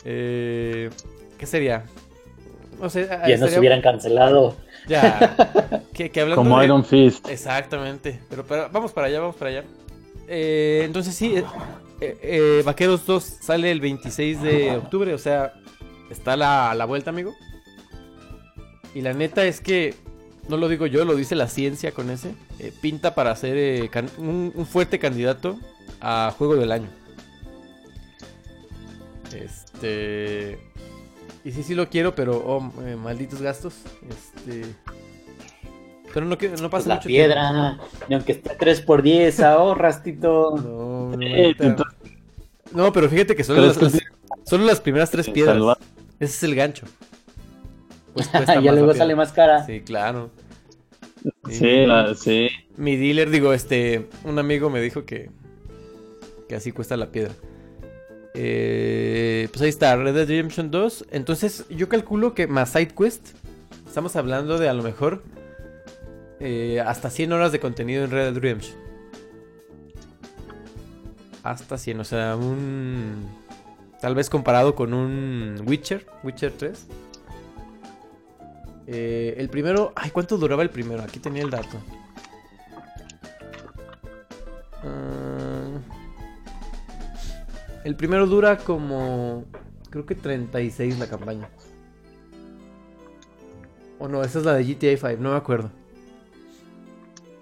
eh, 0.04 0.90
¿qué 1.40 1.46
sería? 1.46 1.84
No 2.78 2.90
sé, 2.90 3.08
Ya 3.26 3.36
nos 3.38 3.56
hubieran 3.56 3.80
cancelado. 3.80 4.56
Ya. 4.86 5.82
que, 5.94 6.10
como 6.34 6.58
de- 6.58 6.66
Iron 6.66 6.84
Fist. 6.84 7.26
Exactamente. 7.30 8.20
Pero, 8.28 8.44
pero 8.46 8.68
vamos 8.70 8.92
para 8.92 9.06
allá, 9.06 9.20
vamos 9.20 9.36
para 9.36 9.50
allá. 9.50 9.64
Eh, 10.28 10.82
entonces 10.84 11.14
sí, 11.14 11.34
eh, 11.36 11.44
eh, 12.22 12.62
Vaqueros 12.64 13.04
2 13.06 13.24
sale 13.24 13.70
el 13.70 13.80
26 13.80 14.42
de 14.42 14.76
octubre, 14.76 15.12
o 15.14 15.18
sea, 15.18 15.54
está 16.10 16.36
la, 16.36 16.70
a 16.70 16.74
la 16.74 16.84
vuelta, 16.84 17.08
amigo. 17.10 17.34
Y 18.94 19.00
la 19.00 19.12
neta 19.14 19.44
es 19.44 19.60
que, 19.60 19.94
no 20.48 20.56
lo 20.58 20.68
digo 20.68 20.86
yo, 20.86 21.04
lo 21.06 21.14
dice 21.16 21.34
la 21.34 21.48
ciencia 21.48 21.92
con 21.92 22.10
ese, 22.10 22.34
eh, 22.58 22.72
pinta 22.82 23.14
para 23.14 23.34
ser 23.36 23.56
eh, 23.56 23.88
can- 23.90 24.10
un, 24.18 24.52
un 24.54 24.66
fuerte 24.66 24.98
candidato 24.98 25.58
a 26.02 26.34
Juego 26.36 26.56
del 26.56 26.72
Año. 26.72 26.88
Este... 29.34 30.58
Y 31.44 31.52
sí, 31.52 31.62
sí 31.62 31.74
lo 31.74 31.88
quiero, 31.88 32.14
pero 32.14 32.36
oh, 32.36 32.72
eh, 32.82 32.96
malditos 32.96 33.40
gastos. 33.40 33.74
Este... 34.08 34.62
Pero 36.12 36.26
no, 36.26 36.32
no 36.32 36.38
Pues 36.38 36.68
pasa 36.70 36.88
la 36.88 36.94
mucho 36.96 37.06
piedra, 37.06 37.78
ni 38.08 38.14
aunque 38.16 38.32
esté 38.32 38.58
3x10, 38.58 39.44
ahorras, 39.44 40.02
Tito. 40.02 40.54
tiempo. 40.56 41.16
No, 41.16 41.22
entonces, 41.22 41.86
no, 42.72 42.92
pero 42.92 43.08
fíjate 43.08 43.36
que 43.36 43.44
solo 43.44 43.62
las, 43.66 43.78
solo 44.44 44.64
las 44.64 44.80
primeras 44.80 45.10
tres 45.10 45.30
piedras. 45.30 45.56
salva- 45.56 45.78
Ese 46.18 46.24
es 46.34 46.42
el 46.42 46.54
gancho. 46.56 46.86
Pues 48.12 48.28
ya 48.46 48.60
luego 48.60 48.88
la 48.88 48.94
sale 48.94 49.14
más 49.14 49.32
cara. 49.32 49.64
Sí, 49.64 49.82
claro. 49.82 50.30
Sí, 51.48 51.86
la- 51.86 52.14
sí. 52.16 52.48
Mi 52.76 52.96
dealer, 52.96 53.30
digo, 53.30 53.52
este, 53.52 54.08
un 54.24 54.38
amigo 54.38 54.68
me 54.68 54.80
dijo 54.80 55.04
que, 55.04 55.30
que 56.48 56.56
así 56.56 56.72
cuesta 56.72 56.96
la 56.96 57.12
piedra. 57.12 57.34
Eh, 58.34 59.48
pues 59.50 59.62
ahí 59.62 59.68
está, 59.68 59.96
Red 59.96 60.14
Dead 60.14 60.28
Redemption 60.28 60.70
2. 60.70 61.06
Entonces, 61.10 61.64
yo 61.68 61.88
calculo 61.88 62.34
que 62.34 62.46
más 62.46 62.70
SideQuest, 62.70 63.30
estamos 63.86 64.16
hablando 64.16 64.58
de 64.58 64.68
a 64.68 64.74
lo 64.74 64.82
mejor 64.82 65.22
eh, 66.38 66.80
hasta 66.84 67.10
100 67.10 67.32
horas 67.32 67.52
de 67.52 67.60
contenido 67.60 68.04
en 68.04 68.10
Red 68.10 68.32
Dead 68.32 68.42
Redemption. 68.42 68.76
Hasta 71.42 71.78
100, 71.78 72.00
o 72.00 72.04
sea, 72.04 72.36
un... 72.36 73.26
Tal 74.00 74.14
vez 74.14 74.30
comparado 74.30 74.74
con 74.74 74.94
un 74.94 75.62
Witcher, 75.66 76.06
Witcher 76.22 76.52
3. 76.52 76.86
Eh, 78.86 79.34
el 79.36 79.48
primero, 79.48 79.92
ay, 79.94 80.10
¿cuánto 80.10 80.36
duraba 80.36 80.62
el 80.62 80.70
primero? 80.70 81.02
Aquí 81.02 81.18
tenía 81.18 81.42
el 81.42 81.50
dato. 81.50 81.78
Ah, 84.82 85.49
el 87.84 87.96
primero 87.96 88.26
dura 88.26 88.58
como. 88.58 89.44
Creo 89.90 90.06
que 90.06 90.14
36 90.14 90.98
la 90.98 91.08
campaña. 91.08 91.48
O 93.98 94.08
no, 94.08 94.22
esa 94.22 94.38
es 94.38 94.44
la 94.44 94.54
de 94.54 94.64
GTA 94.64 94.96
5, 94.96 95.22
no 95.22 95.32
me 95.32 95.36
acuerdo. 95.36 95.70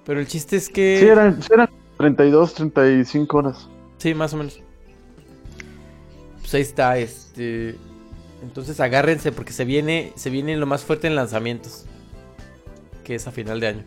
Pero 0.05 0.20
el 0.20 0.26
chiste 0.26 0.57
es 0.57 0.68
que. 0.68 0.99
Sí, 1.01 1.07
eran, 1.07 1.41
eran 1.53 1.68
32, 1.99 2.55
35 2.55 3.39
horas. 3.39 3.68
Sí, 3.99 4.14
más 4.14 4.32
o 4.32 4.39
menos. 4.39 4.61
Pues 6.41 6.55
ahí 6.55 6.62
está, 6.62 6.99
este. 6.99 7.76
Entonces 8.43 8.80
agárrense 8.80 9.32
porque 9.32 9.53
se 9.53 9.64
viene, 9.64 10.12
se 10.16 10.30
viene 10.30 10.57
lo 10.57 10.66
más 10.66 10.84
fuerte 10.84 11.07
en 11.07 11.14
lanzamientos. 11.14 11.84
Que 13.05 13.16
es 13.16 13.26
a 13.26 13.32
final 13.32 13.61
de 13.61 13.66
año. 13.66 13.84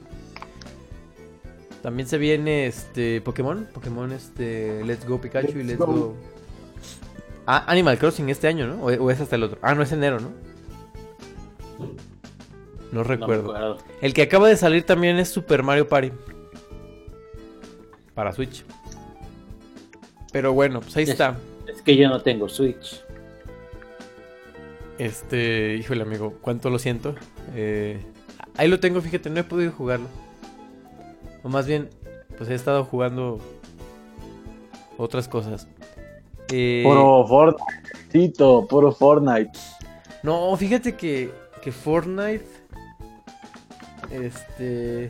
También 1.82 2.08
se 2.08 2.18
viene 2.18 2.68
este 2.68 3.22
Pokémon, 3.22 3.68
Pokémon 3.74 4.12
este 4.12 4.84
Let's 4.86 5.08
Go 5.08 5.20
Pikachu 5.20 5.58
y 5.60 5.64
Let's 5.64 5.80
Go. 5.80 5.86
Go. 5.88 6.16
Ah, 7.48 7.64
Animal 7.68 7.98
Crossing 7.98 8.30
este 8.30 8.48
año, 8.48 8.68
¿no? 8.68 8.76
O, 8.84 8.88
o 8.88 9.12
es 9.12 9.20
hasta 9.20 9.36
el 9.36 9.44
otro. 9.44 9.58
Ah, 9.62 9.74
no 9.76 9.84
es 9.84 9.92
enero, 9.92 10.20
¿no? 10.20 10.32
No 12.92 13.04
recuerdo. 13.04 13.78
El 14.02 14.14
que 14.14 14.22
acaba 14.24 14.48
de 14.50 14.58
salir 14.58 14.84
también 14.86 15.18
es 15.18 15.30
Super 15.30 15.64
Mario 15.64 15.88
Party. 15.88 16.12
Para 18.14 18.34
Switch. 18.34 18.66
Pero 20.34 20.54
bueno, 20.54 20.82
pues 20.82 20.96
ahí 20.98 21.04
Es- 21.04 21.10
está. 21.10 21.38
Es 21.68 21.82
que 21.82 21.96
yo 21.96 22.10
no 22.10 22.22
tengo 22.22 22.50
Switch. 22.50 23.02
Este, 24.98 25.76
híjole 25.76 26.04
amigo, 26.04 26.38
cuánto 26.42 26.70
lo 26.70 26.78
siento. 26.80 27.16
Eh, 27.56 28.00
ahí 28.58 28.68
lo 28.68 28.80
tengo, 28.80 29.02
fíjate, 29.02 29.30
no 29.30 29.39
he 29.39 29.44
podido 29.44 29.72
jugarlo. 29.72 30.08
O 31.44 31.50
más 31.50 31.66
bien, 31.66 31.89
pues 32.38 32.50
he 32.50 32.54
estado 32.56 32.84
jugando 32.84 33.39
otras 34.98 35.28
cosas. 35.28 35.68
Eh, 36.52 36.84
Puro 36.86 37.26
Fortnite, 37.28 37.64
Tito, 38.12 38.68
puro 38.68 38.91
Fortnite. 38.91 39.52
No, 40.24 40.56
fíjate 40.58 40.95
que, 40.95 41.32
que 41.62 41.72
Fortnite. 41.72 42.45
Este. 44.12 45.10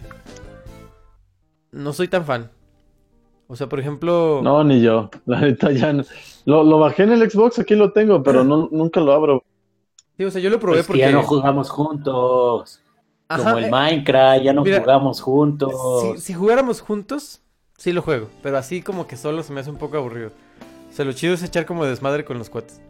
No 1.72 1.94
soy 1.94 2.08
tan 2.08 2.26
fan. 2.26 2.52
O 3.48 3.56
sea, 3.56 3.68
por 3.68 3.80
ejemplo. 3.80 4.42
No, 4.44 4.64
ni 4.64 4.82
yo. 4.82 5.10
La 5.26 5.42
neta 5.42 5.72
ya 5.72 5.92
no. 5.92 6.04
Lo, 6.46 6.64
lo 6.64 6.80
bajé 6.80 7.04
en 7.04 7.12
el 7.12 7.30
Xbox, 7.30 7.60
aquí 7.60 7.76
lo 7.76 7.92
tengo, 7.92 8.24
pero 8.24 8.44
no, 8.44 8.70
nunca 8.72 9.00
lo 9.02 9.12
abro. 9.12 9.44
Sí, 10.18 10.24
o 10.24 10.32
sea, 10.32 10.42
yo 10.42 10.50
lo 10.50 10.60
probé 10.60 10.80
Es 10.80 10.86
que 10.86 10.88
porque. 10.88 11.00
ya 11.02 11.12
no 11.12 11.24
jugamos 11.24 11.70
juntos. 11.70 12.82
Ajá, 13.28 13.44
Como 13.44 13.58
el 13.58 13.66
eh, 13.66 13.72
Minecraft, 13.72 14.44
ya 14.44 14.54
no 14.54 14.64
mira, 14.64 14.82
jugamos 14.82 15.22
juntos. 15.22 15.74
Si, 16.02 16.22
si 16.22 16.34
jugáramos 16.34 16.82
juntos, 16.82 17.42
sí 17.78 17.94
lo 17.94 18.02
juego. 18.02 18.28
Pero 18.44 18.58
así 18.58 18.82
como 18.82 19.08
que 19.08 19.16
solo 19.18 19.42
se 19.42 19.54
me 19.54 19.62
hace 19.62 19.70
un 19.70 19.78
poco 19.78 19.98
aburrido. 19.98 20.32
O 20.92 20.94
sea, 20.94 21.06
lo 21.06 21.14
chido 21.14 21.34
es 21.34 21.42
echar 21.42 21.66
como 21.66 21.86
desmadre 21.86 22.26
con 22.26 22.38
los 22.38 22.50
cuates. 22.50 22.82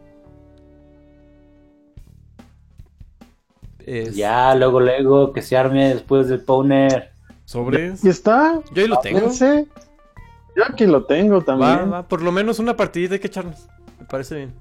Es 3.86 4.16
Ya, 4.16 4.54
luego, 4.56 4.80
luego, 4.80 5.32
que 5.32 5.40
se 5.40 5.56
arme 5.56 5.94
después 5.94 6.28
del 6.28 6.40
Powner. 6.40 7.12
Sobres. 7.44 8.04
Y 8.04 8.08
está. 8.08 8.60
Yo 8.72 8.82
ahí 8.82 8.88
lo 8.88 8.98
tengo. 8.98 9.30
Yo 9.30 10.64
aquí 10.68 10.86
lo 10.86 11.04
tengo 11.04 11.42
también. 11.42 11.92
va, 11.92 12.06
por 12.06 12.22
lo 12.22 12.32
menos 12.32 12.58
una 12.58 12.76
partidita 12.76 13.14
hay 13.14 13.20
que 13.20 13.28
echarnos. 13.28 13.68
Me 13.98 14.06
parece 14.06 14.36
bien. 14.36 14.54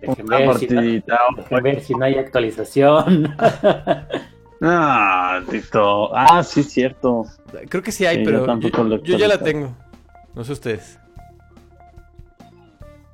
Dejen 0.00 0.26
Una 0.26 0.38
ver, 0.38 0.58
si 0.58 0.66
no, 0.66 0.74
partidita. 0.74 1.18
ver 1.62 1.80
si 1.82 1.94
no 1.94 2.04
hay 2.04 2.14
actualización. 2.16 3.34
Ah, 4.62 5.42
Tito. 5.50 6.16
Ah, 6.16 6.42
sí, 6.42 6.62
cierto. 6.62 7.26
Creo 7.68 7.82
que 7.82 7.92
sí 7.92 8.06
hay, 8.06 8.16
Sí, 8.16 8.22
pero 8.24 8.58
yo, 9.02 9.18
ya 9.18 9.28
la 9.28 9.38
tengo. 9.38 9.76
No 10.34 10.44
sé 10.44 10.52
ustedes. 10.52 10.98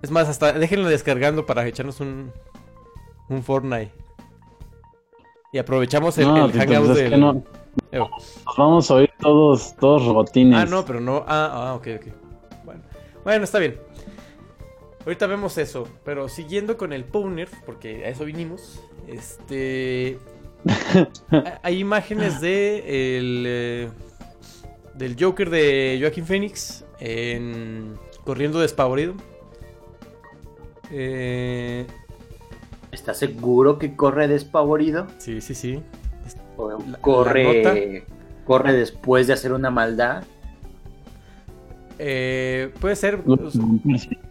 Es 0.03 0.11
más, 0.11 0.29
hasta 0.29 0.53
déjenlo 0.53 0.89
descargando 0.89 1.47
para 1.47 1.67
echarnos 1.67 2.01
un, 2.01 2.33
un 3.29 3.43
Fortnite. 3.43 3.93
Y 5.53 5.59
aprovechamos 5.59 6.17
el, 6.19 6.27
No, 6.27 6.47
el 6.47 6.53
hangout 6.53 6.87
pues 6.87 6.91
es 6.91 6.97
del... 7.05 7.11
que 7.11 7.17
no. 7.19 7.45
Nos 7.93 8.57
vamos 8.57 8.91
a 8.91 8.95
oír 8.95 9.11
todos, 9.21 9.77
todos 9.77 10.05
robotines. 10.05 10.59
Ah, 10.59 10.67
no, 10.67 10.85
pero 10.85 11.01
no. 11.01 11.25
Ah, 11.27 11.51
ah, 11.71 11.75
ok, 11.75 11.89
ok. 12.01 12.07
Bueno. 12.65 12.83
bueno, 13.23 13.45
está 13.45 13.59
bien. 13.59 13.79
Ahorita 15.05 15.27
vemos 15.27 15.57
eso. 15.59 15.87
Pero 16.05 16.29
siguiendo 16.29 16.77
con 16.77 16.93
el 16.93 17.05
Powner, 17.05 17.49
porque 17.67 18.05
a 18.05 18.09
eso 18.09 18.25
vinimos. 18.25 18.81
Este. 19.07 20.19
ha- 21.31 21.61
Hay 21.63 21.79
imágenes 21.81 22.41
de 22.41 23.19
el. 23.19 23.45
eh, 23.47 23.89
del 24.95 25.17
Joker 25.19 25.51
de 25.51 25.99
Joaquín 26.01 26.27
Phoenix. 26.27 26.85
En, 26.99 27.99
corriendo 28.25 28.59
despavorido. 28.61 29.15
Eh, 30.93 31.87
¿Estás 32.93 33.19
seguro 33.19 33.79
que 33.79 33.97
corre 33.97 34.29
despavorido? 34.29 35.07
sí, 35.19 35.41
sí, 35.41 35.55
sí. 35.55 35.83
¿O 36.57 36.69
La- 36.71 36.87
la 36.87 36.99
corre, 36.99 38.05
corre 38.45 38.73
después 38.75 39.27
de 39.27 39.33
hacer 39.33 39.53
una 39.55 39.71
maldad? 39.71 40.25
Eh, 41.99 42.71
puede 42.81 42.97
ser. 42.97 43.21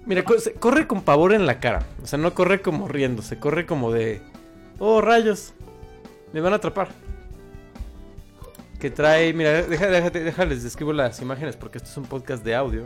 Mira, 0.05 0.23
corre 0.59 0.87
con 0.87 1.01
pavor 1.01 1.33
en 1.33 1.45
la 1.45 1.59
cara. 1.59 1.85
O 2.03 2.05
sea, 2.07 2.19
no 2.19 2.33
corre 2.33 2.61
como 2.61 2.87
riendo, 2.87 3.21
se 3.21 3.39
corre 3.39 3.65
como 3.65 3.91
de. 3.91 4.21
Oh, 4.77 5.01
rayos. 5.01 5.53
Me 6.33 6.41
van 6.41 6.53
a 6.53 6.57
atrapar. 6.57 6.89
Que 8.79 8.89
trae. 8.91 9.33
Mira, 9.33 9.63
deja, 9.63 9.87
déjate- 9.87 10.23
déjales, 10.23 10.63
describo 10.63 10.93
las 10.93 11.21
imágenes 11.21 11.55
porque 11.55 11.77
esto 11.79 11.89
es 11.89 11.97
un 11.97 12.05
podcast 12.05 12.43
de 12.43 12.55
audio. 12.55 12.83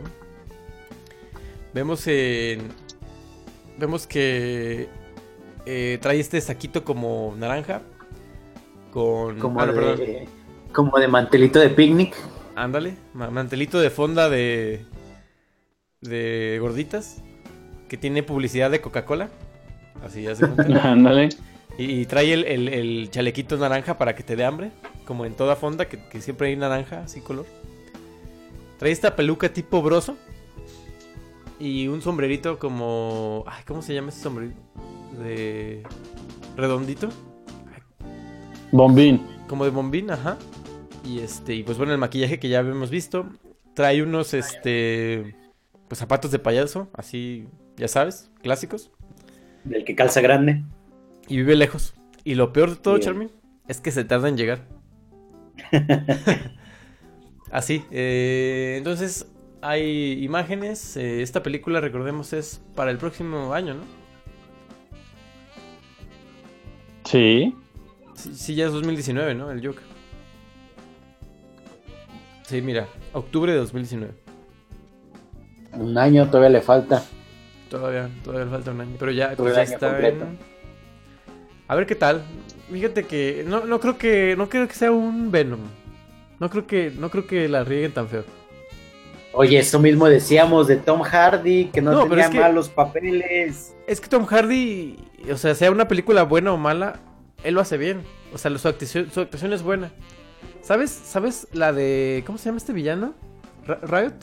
Vemos 1.74 2.06
en. 2.06 2.68
Vemos 3.78 4.06
que. 4.06 4.88
eh, 5.66 5.98
trae 6.00 6.20
este 6.20 6.40
saquito 6.40 6.84
como 6.84 7.34
naranja. 7.38 7.82
Con. 8.92 9.38
Como, 9.38 9.60
ah, 9.60 9.66
no, 9.66 9.72
de, 9.96 10.26
como 10.72 10.98
de 10.98 11.08
mantelito 11.08 11.58
de 11.58 11.68
picnic. 11.70 12.14
Ándale, 12.54 12.96
ma- 13.12 13.30
mantelito 13.30 13.78
de 13.80 13.90
fonda 13.90 14.28
de. 14.30 14.84
de 16.00 16.58
gorditas. 16.60 17.22
Que 17.88 17.96
tiene 17.96 18.22
publicidad 18.22 18.70
de 18.70 18.80
Coca-Cola. 18.80 19.28
Así 20.04 20.22
ya 20.22 20.34
se. 20.34 20.44
Ándale. 20.82 21.28
y, 21.78 22.00
y 22.00 22.06
trae 22.06 22.32
el, 22.32 22.44
el- 22.44 22.68
el 22.68 23.10
chalequito 23.10 23.56
naranja 23.56 23.98
para 23.98 24.14
que 24.16 24.22
te 24.22 24.36
dé 24.36 24.44
hambre. 24.44 24.70
Como 25.06 25.24
en 25.24 25.34
toda 25.34 25.54
fonda, 25.54 25.88
que, 25.88 25.98
que 26.08 26.20
siempre 26.20 26.48
hay 26.48 26.56
naranja, 26.56 27.02
así 27.04 27.20
color. 27.20 27.46
Trae 28.78 28.90
esta 28.90 29.14
peluca 29.14 29.48
tipo 29.50 29.80
broso. 29.82 30.16
Y 31.58 31.88
un 31.88 32.02
sombrerito 32.02 32.58
como. 32.58 33.44
Ay, 33.46 33.62
¿cómo 33.66 33.82
se 33.82 33.94
llama 33.94 34.10
ese 34.10 34.20
sombrerito? 34.20 34.60
De. 35.18 35.82
redondito. 36.56 37.08
Bombín. 38.72 39.22
Como 39.48 39.64
de 39.64 39.70
bombín, 39.70 40.10
ajá. 40.10 40.36
Y 41.04 41.20
este, 41.20 41.54
y 41.54 41.62
pues 41.62 41.78
bueno, 41.78 41.92
el 41.92 41.98
maquillaje 41.98 42.38
que 42.38 42.48
ya 42.48 42.58
habíamos 42.58 42.90
visto. 42.90 43.26
Trae 43.74 44.02
unos, 44.02 44.34
este. 44.34 45.36
Pues 45.88 45.98
zapatos 45.98 46.32
de 46.32 46.40
payaso, 46.40 46.88
así, 46.94 47.46
ya 47.76 47.86
sabes, 47.86 48.30
clásicos. 48.42 48.90
Del 49.64 49.84
que 49.84 49.94
calza 49.94 50.20
grande. 50.20 50.64
Y 51.28 51.36
vive 51.36 51.54
lejos. 51.54 51.94
Y 52.24 52.34
lo 52.34 52.52
peor 52.52 52.70
de 52.70 52.76
todo. 52.76 52.98
Charmin, 52.98 53.30
es 53.68 53.80
que 53.80 53.92
se 53.92 54.04
tarda 54.04 54.28
en 54.28 54.36
llegar. 54.36 54.66
Así, 57.50 57.84
eh, 57.90 58.74
entonces 58.76 59.28
hay 59.68 60.22
imágenes. 60.24 60.96
eh, 60.96 61.22
esta 61.22 61.42
película, 61.42 61.80
recordemos, 61.80 62.32
es 62.32 62.60
para 62.74 62.90
el 62.90 62.98
próximo 62.98 63.52
año, 63.54 63.74
¿no? 63.74 63.82
Sí. 67.04 67.54
Sí, 68.14 68.34
sí, 68.34 68.54
ya 68.54 68.66
es 68.66 68.72
2019, 68.72 69.34
¿no? 69.34 69.50
El 69.50 69.64
Joker. 69.64 69.82
Sí, 72.42 72.62
mira, 72.62 72.86
octubre 73.12 73.52
de 73.52 73.58
2019. 73.58 74.14
Un 75.74 75.98
año 75.98 76.26
todavía 76.28 76.50
le 76.50 76.60
falta. 76.62 77.04
Todavía, 77.70 78.08
todavía 78.24 78.44
le 78.46 78.50
falta 78.50 78.70
un 78.70 78.80
año. 78.80 78.96
Pero 78.98 79.12
ya, 79.12 79.34
pues 79.36 79.50
el 79.50 79.54
ya 79.56 79.60
año 79.62 79.74
está 79.74 79.90
completo. 79.90 80.24
en- 80.24 80.38
A 81.68 81.74
ver 81.74 81.86
qué 81.86 81.94
tal. 81.96 82.22
Fíjate 82.70 83.04
que 83.04 83.44
no, 83.46 83.64
no 83.66 83.78
creo 83.80 83.98
que 83.98 84.34
no 84.36 84.48
creo 84.48 84.66
que 84.68 84.74
sea 84.74 84.90
un 84.92 85.30
Venom. 85.30 85.60
No 86.38 86.48
creo 86.50 86.66
que 86.66 86.90
no 86.96 87.10
creo 87.10 87.26
que 87.26 87.48
la 87.48 87.64
rieguen 87.64 87.92
tan 87.92 88.08
feo. 88.08 88.24
Oye, 89.38 89.58
eso 89.58 89.78
mismo 89.78 90.06
decíamos 90.08 90.66
de 90.66 90.76
Tom 90.76 91.02
Hardy, 91.02 91.66
que 91.66 91.82
no, 91.82 92.04
tenía 92.08 92.24
es 92.24 92.30
que- 92.30 92.40
malos 92.40 92.68
papeles. 92.70 93.74
Es 93.86 94.00
que 94.00 94.08
Tom 94.08 94.24
Hardy, 94.24 94.96
o 95.30 95.36
sea, 95.36 95.54
sea 95.54 95.70
una 95.70 95.86
película 95.88 96.22
buena 96.22 96.52
o 96.52 96.56
mala, 96.56 97.00
él 97.44 97.54
lo 97.54 97.60
hace 97.60 97.76
bien. 97.76 98.02
O 98.32 98.38
sea, 98.38 98.56
su 98.58 98.66
actuación, 98.66 99.10
su 99.10 99.20
actuación 99.20 99.52
es 99.52 99.62
buena. 99.62 99.92
¿Sabes? 100.62 100.90
¿Sabes 100.90 101.48
la 101.52 101.72
de 101.72 102.24
cómo 102.26 102.38
se 102.38 102.46
llama 102.46 102.56
este 102.58 102.72
villano? 102.72 103.14
Riot. 103.82 104.14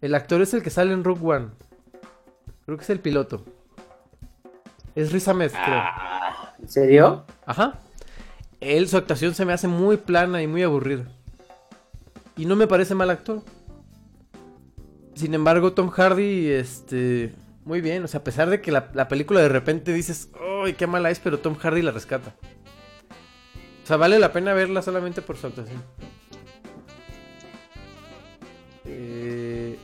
El 0.00 0.14
actor 0.14 0.42
es 0.42 0.52
el 0.54 0.62
que 0.62 0.70
sale 0.70 0.92
en 0.92 1.02
Rogue 1.02 1.26
One. 1.26 1.48
Creo 2.66 2.76
que 2.76 2.84
es 2.84 2.90
el 2.90 3.00
piloto. 3.00 3.42
Es 4.94 5.12
Riz 5.12 5.26
Ahmed, 5.28 5.50
creo. 5.50 5.64
Ah, 5.82 6.54
¿En 6.60 6.68
serio? 6.68 7.24
Ajá. 7.46 7.78
Él, 8.60 8.86
su 8.88 8.96
actuación 8.96 9.34
se 9.34 9.44
me 9.44 9.52
hace 9.52 9.66
muy 9.66 9.96
plana 9.96 10.42
y 10.42 10.46
muy 10.46 10.62
aburrida. 10.62 11.04
Y 12.36 12.44
no 12.46 12.54
me 12.54 12.66
parece 12.66 12.94
mal 12.94 13.10
actor. 13.10 13.42
Sin 15.14 15.34
embargo, 15.34 15.72
Tom 15.72 15.90
Hardy, 15.90 16.48
este. 16.48 17.32
Muy 17.64 17.80
bien. 17.80 18.04
O 18.04 18.08
sea, 18.08 18.20
a 18.20 18.24
pesar 18.24 18.50
de 18.50 18.60
que 18.60 18.72
la, 18.72 18.90
la 18.94 19.08
película 19.08 19.40
de 19.40 19.48
repente 19.48 19.92
dices, 19.92 20.28
¡ay, 20.64 20.74
qué 20.74 20.86
mala 20.86 21.10
es! 21.10 21.18
Pero 21.20 21.38
Tom 21.38 21.56
Hardy 21.56 21.82
la 21.82 21.92
rescata. 21.92 22.34
O 23.82 23.86
sea, 23.86 23.96
vale 23.96 24.18
la 24.18 24.32
pena 24.32 24.54
verla 24.54 24.82
solamente 24.82 25.22
por 25.22 25.36
su 25.36 25.46
actuación. 25.46 25.82
Eh, 28.86 29.76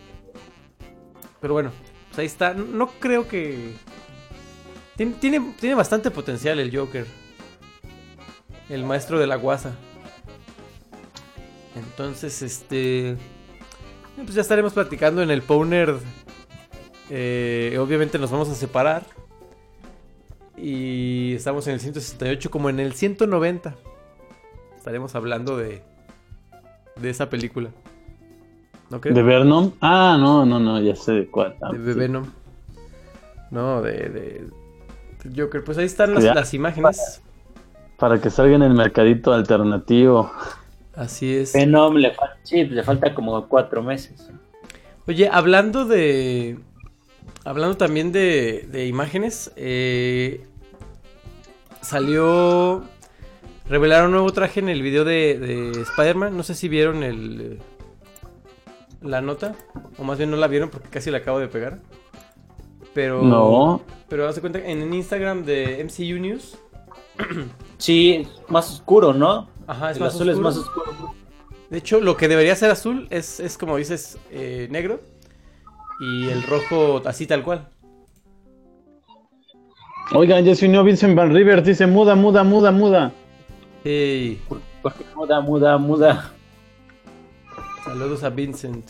Pero 1.40 1.54
bueno, 1.54 1.70
pues 2.08 2.18
ahí 2.18 2.26
está. 2.26 2.54
No 2.54 2.88
creo 2.98 3.28
que. 3.28 3.74
Tiene, 4.96 5.14
tiene, 5.20 5.54
tiene 5.58 5.74
bastante 5.74 6.10
potencial 6.10 6.58
el 6.58 6.76
Joker. 6.76 7.06
El 8.68 8.84
maestro 8.84 9.18
de 9.18 9.26
la 9.26 9.36
guasa. 9.36 9.74
Entonces, 11.76 12.42
este. 12.42 13.16
Pues 14.24 14.34
ya 14.34 14.42
estaremos 14.42 14.72
platicando 14.72 15.22
en 15.22 15.30
el 15.30 15.42
Powner. 15.42 15.94
Eh, 17.10 17.76
obviamente 17.80 18.18
nos 18.18 18.30
vamos 18.30 18.48
a 18.48 18.54
separar. 18.54 19.04
Y 20.56 21.34
estamos 21.34 21.66
en 21.66 21.74
el 21.74 21.80
168 21.80 22.50
como 22.50 22.68
en 22.70 22.80
el 22.80 22.92
190. 22.92 23.74
Estaremos 24.76 25.14
hablando 25.14 25.56
de. 25.56 25.82
De 26.96 27.08
esa 27.08 27.30
película. 27.30 27.70
¿No 28.90 29.00
crees? 29.00 29.16
¿De 29.16 29.22
Venom? 29.22 29.72
Ah, 29.80 30.16
no, 30.20 30.44
no, 30.44 30.60
no, 30.60 30.80
ya 30.80 30.96
sé 30.96 31.12
de 31.12 31.26
cuál. 31.28 31.56
Ah, 31.62 31.72
De 31.72 31.92
sí. 31.92 31.98
Venom. 31.98 32.26
No, 33.50 33.80
de, 33.80 33.92
de 34.08 34.50
Joker. 35.36 35.64
Pues 35.64 35.78
ahí 35.78 35.86
están 35.86 36.14
las, 36.14 36.54
imágenes. 36.54 37.22
Para 37.96 38.20
que 38.20 38.30
salga 38.30 38.56
en 38.56 38.62
el 38.62 38.74
mercadito 38.74 39.32
alternativo. 39.32 40.30
Así 40.95 41.34
es. 41.36 41.53
Venom 41.53 41.95
le, 41.97 42.14
fal- 42.14 42.34
sí, 42.43 42.64
le 42.64 42.82
falta 42.82 43.14
como 43.14 43.47
cuatro 43.49 43.82
meses. 43.82 44.30
Oye, 45.07 45.28
hablando 45.30 45.84
de. 45.84 46.59
Hablando 47.45 47.76
también 47.76 48.12
de, 48.12 48.66
de 48.70 48.86
imágenes. 48.86 49.53
eh, 49.57 50.47
salió. 51.80 52.84
Revelaron 53.68 54.07
un 54.07 54.12
nuevo 54.12 54.32
traje 54.32 54.61
en 54.61 54.68
el 54.68 54.82
video 54.82 55.05
de, 55.05 55.38
de 55.38 55.82
Spider-Man. 55.82 56.36
No 56.36 56.43
sé 56.43 56.55
si 56.55 56.68
vieron 56.68 57.03
el. 57.03 57.61
La 59.01 59.20
nota. 59.20 59.55
O 59.99 60.05
más 60.05 60.18
bien 60.18 60.30
no 60.30 60.36
la 60.36 60.49
vieron 60.49 60.70
porque 60.70 60.88
casi 60.88 61.11
la 61.11 61.18
acabo 61.18 61.38
de 61.38 61.49
pegar. 61.49 61.78
Pero. 62.95 63.22
No. 63.22 63.82
Pero 64.09 64.28
haz 64.28 64.34
de 64.34 64.41
cuenta 64.41 64.61
que 64.61 64.70
en 64.70 64.82
el 64.82 64.93
Instagram 64.93 65.45
de 65.45 65.84
MCU 65.84 66.18
News. 66.20 66.59
Sí, 67.80 68.26
es 68.28 68.50
más 68.50 68.70
oscuro, 68.70 69.12
¿no? 69.12 69.48
Ajá, 69.66 69.90
es 69.90 69.96
El 69.96 70.02
más 70.04 70.14
azul 70.14 70.28
es 70.28 70.36
oscuro. 70.36 70.48
más 70.48 70.56
oscuro. 70.58 71.14
De 71.70 71.78
hecho, 71.78 72.00
lo 72.00 72.16
que 72.16 72.28
debería 72.28 72.54
ser 72.56 72.70
azul 72.70 73.06
es, 73.10 73.40
es 73.40 73.56
como 73.56 73.76
dices, 73.76 74.18
eh, 74.30 74.68
negro. 74.70 75.00
Y 76.00 76.28
el 76.28 76.42
rojo 76.42 77.02
así 77.06 77.26
tal 77.26 77.42
cual. 77.42 77.68
Oigan, 80.12 80.44
ya 80.44 80.54
se 80.54 80.66
unió 80.66 80.82
Vincent 80.82 81.14
Van 81.16 81.32
Rivers, 81.32 81.64
dice 81.64 81.86
muda, 81.86 82.14
muda, 82.16 82.42
muda, 82.42 82.72
muda. 82.72 83.12
Ey, 83.84 84.40
Porque 84.82 85.04
muda, 85.14 85.40
muda, 85.40 85.78
muda. 85.78 86.32
saludos 87.84 88.24
a 88.24 88.30
Vincent. 88.30 88.84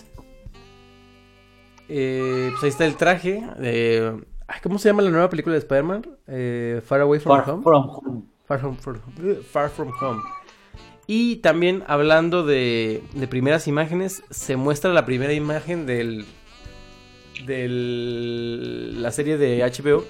Eh, 1.88 2.48
pues 2.52 2.62
ahí 2.62 2.68
está 2.70 2.86
el 2.86 2.96
traje. 2.96 3.42
de- 3.58 4.24
ay, 4.48 4.60
¿Cómo 4.62 4.78
se 4.78 4.88
llama 4.88 5.02
la 5.02 5.10
nueva 5.10 5.28
película 5.28 5.54
de 5.54 5.58
Spider-Man? 5.58 6.06
Eh, 6.28 6.80
Far 6.86 7.00
Away 7.02 7.20
from 7.20 7.36
Far 7.36 7.50
Home. 7.50 7.62
from 7.62 7.88
home. 7.90 8.22
Far, 8.58 8.74
Far- 8.80 9.42
Far 9.44 9.70
From 9.70 9.92
Home. 10.00 10.22
Y 11.06 11.36
también 11.36 11.84
hablando 11.86 12.44
de, 12.44 13.02
de 13.14 13.28
primeras 13.28 13.68
imágenes, 13.68 14.22
se 14.30 14.56
muestra 14.56 14.92
la 14.92 15.04
primera 15.06 15.32
imagen 15.32 15.86
del. 15.86 16.24
del 17.46 19.02
la 19.02 19.10
serie 19.10 19.36
de 19.38 19.58
HBO 19.62 20.04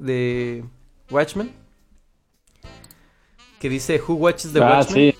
de 0.00 0.64
Watchmen. 1.10 1.50
Que 3.60 3.68
dice 3.68 4.00
Who 4.06 4.14
Watches 4.14 4.52
the 4.52 4.60
ah, 4.62 4.78
Watchmen. 4.78 5.12
sí. 5.12 5.18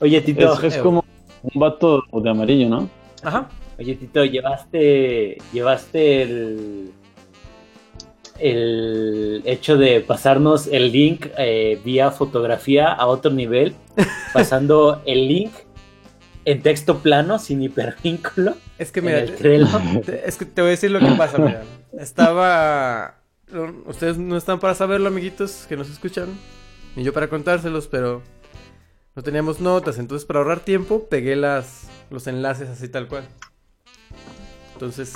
Oye, 0.00 0.20
Tito. 0.20 0.52
Es, 0.62 0.74
es 0.76 0.78
como 0.82 1.04
un 1.42 1.60
vato 1.60 2.04
de 2.12 2.30
amarillo, 2.30 2.68
¿no? 2.68 2.88
Ajá. 3.22 3.48
Oye, 3.78 3.96
Tito, 3.96 4.24
llevaste, 4.24 5.38
llevaste 5.52 6.22
el, 6.22 6.92
el 8.38 9.42
hecho 9.44 9.76
de 9.76 10.00
pasarnos 10.00 10.66
el 10.66 10.92
link 10.92 11.26
eh, 11.36 11.80
vía 11.84 12.10
fotografía 12.10 12.92
a 12.92 13.06
otro 13.06 13.30
nivel, 13.30 13.74
pasando 14.32 15.02
el 15.06 15.28
link 15.28 15.52
en 16.44 16.62
texto 16.62 17.00
plano 17.00 17.38
sin 17.38 17.62
hipervínculo 17.62 18.56
Es 18.78 18.90
que 18.90 19.02
mira, 19.02 19.18
es 20.24 20.36
que 20.36 20.44
te 20.46 20.62
voy 20.62 20.68
a 20.68 20.70
decir 20.70 20.90
lo 20.90 20.98
que 20.98 21.10
pasa, 21.16 21.38
mira. 21.38 21.62
Estaba. 21.98 23.16
Ustedes 23.86 24.18
no 24.18 24.36
están 24.36 24.58
para 24.60 24.74
saberlo, 24.74 25.08
amiguitos, 25.08 25.66
que 25.68 25.76
nos 25.76 25.90
escuchan. 25.90 26.28
Ni 26.96 27.04
yo 27.04 27.12
para 27.12 27.28
contárselos, 27.28 27.86
pero 27.86 28.22
no 29.14 29.22
teníamos 29.22 29.60
notas. 29.60 29.98
Entonces, 29.98 30.26
para 30.26 30.40
ahorrar 30.40 30.60
tiempo, 30.60 31.06
pegué 31.08 31.36
las, 31.36 31.88
los 32.10 32.26
enlaces 32.26 32.68
así 32.68 32.88
tal 32.88 33.08
cual. 33.08 33.24
Entonces, 34.74 35.14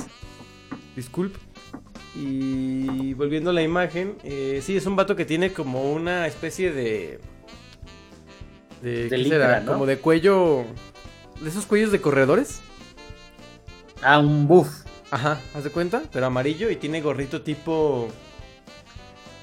disculpe. 0.96 1.38
Y 2.14 3.14
volviendo 3.14 3.50
a 3.50 3.52
la 3.52 3.62
imagen, 3.62 4.16
eh, 4.22 4.60
sí, 4.62 4.76
es 4.76 4.84
un 4.86 4.96
vato 4.96 5.16
que 5.16 5.24
tiene 5.24 5.52
como 5.52 5.92
una 5.92 6.26
especie 6.26 6.72
de. 6.72 7.20
De, 8.82 9.04
De 9.04 9.08
¿qué 9.08 9.16
licra, 9.18 9.38
será? 9.46 9.60
¿no? 9.60 9.72
Como 9.72 9.86
de 9.86 9.98
cuello. 9.98 10.64
De 11.40 11.48
esos 11.48 11.64
cuellos 11.66 11.90
de 11.92 12.00
corredores. 12.00 12.60
Ah, 14.02 14.18
un 14.18 14.46
buff. 14.46 14.68
Ajá, 15.10 15.40
¿haz 15.54 15.64
de 15.64 15.70
cuenta? 15.70 16.02
Pero 16.12 16.26
amarillo 16.26 16.70
y 16.70 16.76
tiene 16.76 17.00
gorrito 17.00 17.42
tipo. 17.42 18.08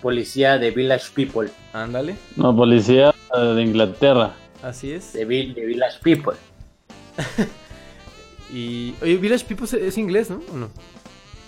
Policía 0.02 0.58
de 0.58 0.72
Village 0.72 1.08
People. 1.14 1.50
Ándale, 1.74 2.16
No, 2.38 2.56
policía 2.56 3.14
de 3.36 3.62
Inglaterra. 3.62 4.34
así 4.64 4.92
es. 4.94 5.12
De, 5.14 5.28
Vil- 5.28 5.54
de 5.54 5.66
Village 5.66 6.00
People. 6.04 6.34
Y. 8.54 8.96
Oye, 9.02 9.18
Village 9.18 9.46
People 9.46 9.66
es, 9.66 9.74
es 9.74 9.98
inglés, 9.98 10.30
¿no? 10.30 10.42
¿O 10.52 10.58
no? 10.58 10.70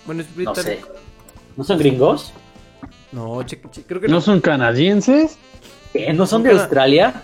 Bueno, 0.06 0.22
es 0.22 0.30
No 0.30 0.36
británico. 0.54 0.88
sé. 0.88 1.02
¿No 1.58 1.64
son 1.64 1.78
gringos? 1.80 2.32
No, 3.12 3.43
che- 3.43 3.60
che- 3.72 3.84
creo 3.84 3.99
que 4.02 4.08
¿No 4.08 4.16
no. 4.16 4.22
son 4.22 4.39
canadienses? 4.41 5.38
¿Qué? 5.93 6.14
¿No 6.14 6.26
son 6.26 6.43
de 6.43 6.52
Australia? 6.52 7.24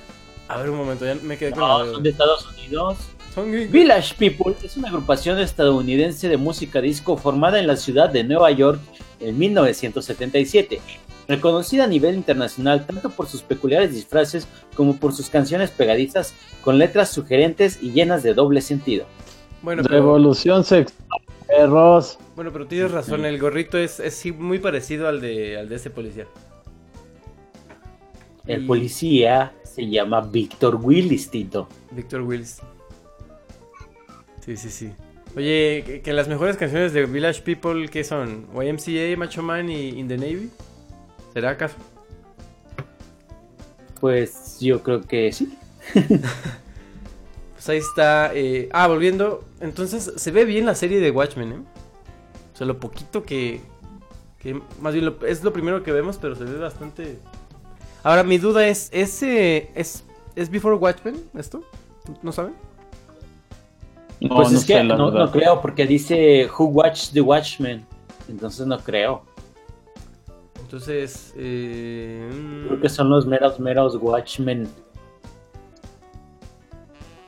A 0.50 0.58
ver 0.58 0.70
un 0.70 0.78
momento, 0.78 1.06
ya 1.06 1.16
me 1.16 1.38
quedé 1.38 1.52
con 1.52 1.60
No, 1.62 1.84
la 1.86 1.92
son 1.94 2.04
de 2.04 2.10
Estados 2.10 2.48
Unidos. 2.54 2.98
Son 3.34 3.52
gringos. 3.52 3.72
Village 3.72 4.16
People 4.18 4.56
es 4.64 4.76
una 4.78 4.90
agrupación 4.90 5.40
estadounidense 5.40 6.28
de 6.30 6.38
música 6.38 6.82
disco 6.82 7.18
formada 7.18 7.60
en 7.60 7.68
la 7.68 7.76
ciudad 7.76 8.10
de 8.10 8.24
Nueva 8.24 8.52
York 8.52 8.80
en 9.20 9.38
1977, 9.38 10.80
reconocida 11.28 11.84
a 11.86 11.88
nivel 11.88 12.16
internacional 12.16 12.86
tanto 12.86 13.10
por 13.10 13.28
sus 13.28 13.42
peculiares 13.42 13.94
disfraces 13.94 14.48
como 14.76 14.96
por 14.98 15.14
sus 15.14 15.30
canciones 15.30 15.70
pegadizas 15.72 16.34
con 16.64 16.78
letras 16.78 17.10
sugerentes 17.12 17.80
y 17.82 17.92
llenas 17.92 18.24
de 18.24 18.34
doble 18.34 18.62
sentido. 18.62 19.06
Bueno, 19.62 19.84
pero, 19.84 19.96
Revolución 19.96 20.64
sexual, 20.64 21.22
perros. 21.48 22.18
Bueno, 22.38 22.54
pero 22.54 22.68
tienes 22.68 22.92
razón, 22.92 23.26
el 23.26 23.38
gorrito 23.40 23.78
es, 23.78 24.00
es 24.00 24.26
muy 24.34 24.60
parecido 24.60 25.10
al 25.10 25.20
de, 25.20 25.58
al 25.58 25.68
de 25.68 25.76
ese 25.76 25.90
policía. 25.90 26.26
El 28.46 28.64
Y- 28.64 28.68
policía 28.68 29.54
se 29.64 29.90
llama 29.90 30.22
Victor 30.22 30.76
Willis, 30.82 31.30
Tito. 31.30 31.68
Victor 31.92 32.22
Wills. 32.22 32.62
Sí, 34.46 34.56
sí, 34.56 34.70
sí. 34.70 34.92
Oye, 35.36 35.84
que, 35.86 36.02
que 36.02 36.14
las 36.14 36.28
mejores 36.30 36.56
canciones 36.58 36.94
de 36.94 37.06
Village 37.06 37.42
People, 37.42 37.90
¿qué 37.90 38.04
son? 38.06 38.46
YMCA, 38.56 39.18
Macho 39.18 39.44
Man 39.44 39.70
y 39.70 39.90
In 40.00 40.08
the 40.08 40.18
Navy. 40.18 40.50
¿Será 41.34 41.50
acaso? 41.52 41.76
Pues 44.00 44.60
yo 44.60 44.82
creo 44.84 45.02
que 45.02 45.32
sí. 45.34 45.58
Pues 47.54 47.70
ahí 47.70 47.78
está. 47.80 48.32
eh, 48.36 48.70
Ah, 48.72 48.88
volviendo. 48.88 49.44
Entonces, 49.60 50.14
se 50.16 50.32
ve 50.32 50.46
bien 50.46 50.66
la 50.68 50.76
serie 50.76 51.00
de 51.00 51.10
Watchmen, 51.12 51.52
¿eh? 51.52 51.56
O 52.58 52.60
sea, 52.60 52.66
lo 52.66 52.80
poquito 52.80 53.24
que. 53.24 53.62
que 54.40 54.60
más 54.82 54.94
bien 54.96 55.06
lo- 55.06 55.24
es 55.28 55.44
lo 55.44 55.54
primero 55.54 55.84
que 55.84 55.92
vemos, 55.92 56.18
pero 56.18 56.36
se 56.36 56.44
ve 56.44 56.58
bastante. 56.58 57.20
Ahora, 58.02 58.24
mi 58.24 58.40
duda 58.40 58.68
es: 58.68 58.90
¿ese 58.92 59.70
es, 59.76 60.04
¿es 60.36 60.50
Before 60.50 60.76
Watchmen 60.76 61.16
esto? 61.38 61.64
¿No 62.24 62.32
saben? 62.32 62.56
No, 64.20 64.36
pues 64.38 64.52
no 64.52 64.58
es 64.58 64.66
que 64.66 64.84
no, 64.84 65.12
no 65.12 65.32
creo, 65.32 65.62
porque 65.62 65.86
dice 65.86 66.50
Who 66.58 66.66
Watched 66.66 67.14
the 67.14 67.22
Watchmen. 67.22 67.86
Entonces 68.28 68.66
no 68.66 68.80
creo. 68.80 69.22
Entonces. 70.62 71.36
Eh... 71.38 72.28
mm, 72.34 72.68
Creo 72.70 72.82
que 72.82 72.90
son 72.90 73.08
los 73.12 73.28
meros, 73.28 73.60
meros 73.60 73.96
Watchmen. 74.02 74.68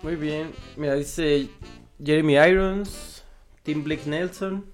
Muy 0.02 0.16
bien. 0.16 0.54
Mira, 0.76 0.96
dice 0.96 1.50
Jeremy 2.04 2.34
Irons, 2.38 3.24
Tim 3.62 3.84
Blake 3.84 4.04
Nelson. 4.08 4.66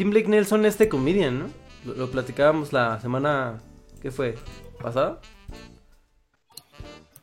Tim 0.00 0.08
Blake 0.08 0.28
Nelson 0.28 0.64
es 0.64 0.78
de 0.78 0.88
comedian, 0.88 1.40
¿no? 1.40 1.46
Lo, 1.84 1.92
lo 1.92 2.10
platicábamos 2.10 2.72
la 2.72 2.98
semana. 3.02 3.58
¿Qué 4.00 4.10
fue? 4.10 4.34
¿Pasada? 4.82 5.20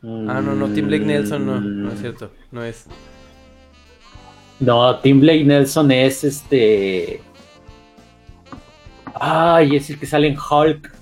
Ah, 0.03 0.41
no, 0.43 0.53
no, 0.53 0.67
Tim 0.67 0.86
Blake 0.86 1.03
Nelson 1.03 1.43
no, 1.43 1.59
no 1.59 1.91
es 1.91 1.99
cierto, 1.99 2.30
no 2.51 2.63
es. 2.63 2.86
No, 4.59 4.95
Tim 4.99 5.19
Blake 5.19 5.43
Nelson 5.43 5.91
es 5.91 6.23
este. 6.23 7.19
Ay, 9.15 9.75
es 9.75 9.89
el 9.89 9.97
que 9.97 10.05
sale 10.05 10.28
en 10.28 10.38
Hulk. 10.38 10.93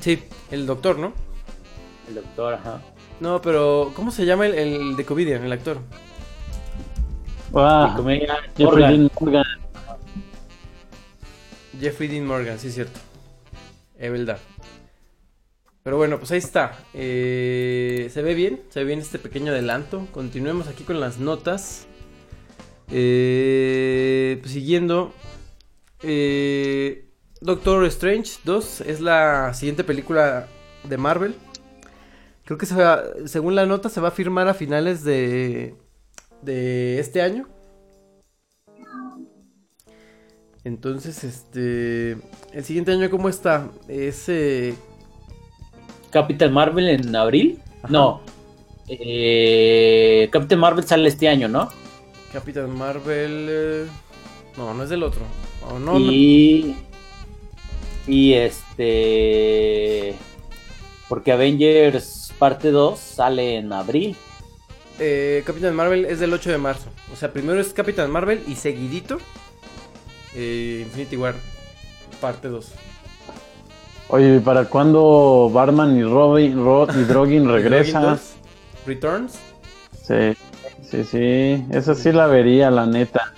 Sí, 0.00 0.20
el 0.50 0.66
doctor, 0.66 0.98
¿no? 0.98 1.12
El 2.08 2.16
doctor, 2.16 2.54
ajá. 2.54 2.82
No, 3.20 3.40
pero 3.40 3.92
¿cómo 3.94 4.10
se 4.10 4.26
llama 4.26 4.46
el, 4.46 4.54
el 4.56 4.96
de 4.96 5.04
comedian, 5.04 5.44
el 5.44 5.52
actor? 5.52 5.78
Ah, 7.54 7.94
Morgan. 7.96 8.20
Dean 8.56 9.10
Morgan. 9.20 9.67
Jeffrey 11.80 12.08
Dean 12.08 12.26
Morgan, 12.26 12.58
sí, 12.58 12.70
cierto. 12.70 12.98
Es 13.98 14.10
verdad. 14.12 14.38
Pero 15.82 15.96
bueno, 15.96 16.18
pues 16.18 16.30
ahí 16.32 16.38
está. 16.38 16.78
Eh, 16.94 18.10
se 18.12 18.22
ve 18.22 18.34
bien, 18.34 18.60
se 18.70 18.80
ve 18.80 18.86
bien 18.86 18.98
este 19.00 19.18
pequeño 19.18 19.52
adelanto. 19.52 20.06
Continuemos 20.12 20.68
aquí 20.68 20.84
con 20.84 21.00
las 21.00 21.18
notas. 21.18 21.86
Eh, 22.90 24.38
pues 24.40 24.52
siguiendo. 24.52 25.12
eh, 26.02 27.04
Doctor 27.40 27.84
Strange 27.86 28.32
2 28.44 28.80
es 28.82 29.00
la 29.00 29.54
siguiente 29.54 29.84
película 29.84 30.48
de 30.84 30.96
Marvel. 30.96 31.36
Creo 32.44 32.58
que 32.58 32.66
se 32.66 32.74
va- 32.74 33.04
según 33.26 33.54
la 33.54 33.66
nota 33.66 33.88
se 33.88 34.00
va 34.00 34.08
a 34.08 34.12
firmar 34.12 34.48
a 34.48 34.54
finales 34.54 35.04
de, 35.04 35.74
de 36.42 36.98
este 36.98 37.22
año. 37.22 37.48
Entonces, 40.68 41.24
este. 41.24 42.18
El 42.52 42.64
siguiente 42.64 42.92
año, 42.92 43.08
¿cómo 43.08 43.28
está? 43.30 43.68
Es. 43.88 44.28
eh, 44.28 44.74
Capitán 46.10 46.52
Marvel 46.52 46.88
en 46.88 47.16
abril. 47.16 47.58
Ajá. 47.82 47.88
No. 47.90 48.20
Eh, 48.86 50.28
Capitán 50.30 50.58
Marvel 50.60 50.84
sale 50.84 51.08
este 51.08 51.26
año, 51.28 51.48
¿no? 51.48 51.70
Capitán 52.32 52.70
Marvel. 52.76 53.46
eh, 53.50 53.86
No, 54.58 54.74
no 54.74 54.82
es 54.82 54.90
del 54.90 55.02
otro. 55.02 55.22
O 55.70 55.78
no, 55.78 55.98
no. 55.98 56.00
y. 56.00 56.76
Y 58.06 58.34
este. 58.34 60.14
Porque 61.08 61.32
Avengers 61.32 62.32
parte 62.38 62.70
2 62.70 62.98
sale 62.98 63.56
en 63.56 63.72
abril. 63.72 64.16
Eh, 64.98 65.42
Capitán 65.46 65.74
Marvel 65.74 66.04
es 66.04 66.20
del 66.20 66.32
8 66.34 66.50
de 66.50 66.58
marzo. 66.58 66.90
O 67.10 67.16
sea, 67.16 67.32
primero 67.32 67.58
es 67.58 67.72
Capitán 67.72 68.10
Marvel 68.10 68.42
y 68.46 68.56
seguidito. 68.56 69.18
Eh, 70.34 70.82
Infinity 70.86 71.16
War, 71.16 71.34
parte 72.20 72.48
2. 72.48 72.66
Oye, 74.08 74.36
¿y 74.36 74.40
¿para 74.40 74.64
cuándo 74.64 75.50
Barman 75.52 75.96
y 75.98 76.02
Robin 76.02 76.56
Ro- 76.64 76.88
y 76.94 77.04
Drogin 77.04 77.46
regresa? 77.52 78.18
Returns. 78.86 79.38
Sí, 80.02 80.34
sí, 80.82 81.04
sí. 81.04 81.66
Esa 81.70 81.94
sí 81.94 82.12
la 82.12 82.26
vería, 82.26 82.70
la 82.70 82.86
neta. 82.86 83.34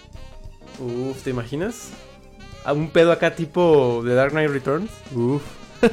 Uf, 0.79 1.23
¿te 1.25 1.31
imaginas? 1.31 1.91
A 2.65 2.73
un 2.73 2.91
pedo 2.91 3.11
acá 3.11 3.35
tipo 3.35 4.03
de 4.05 4.15
Dark 4.15 4.31
Knight 4.33 4.51
Returns. 4.51 4.91
Uf. 5.15 5.43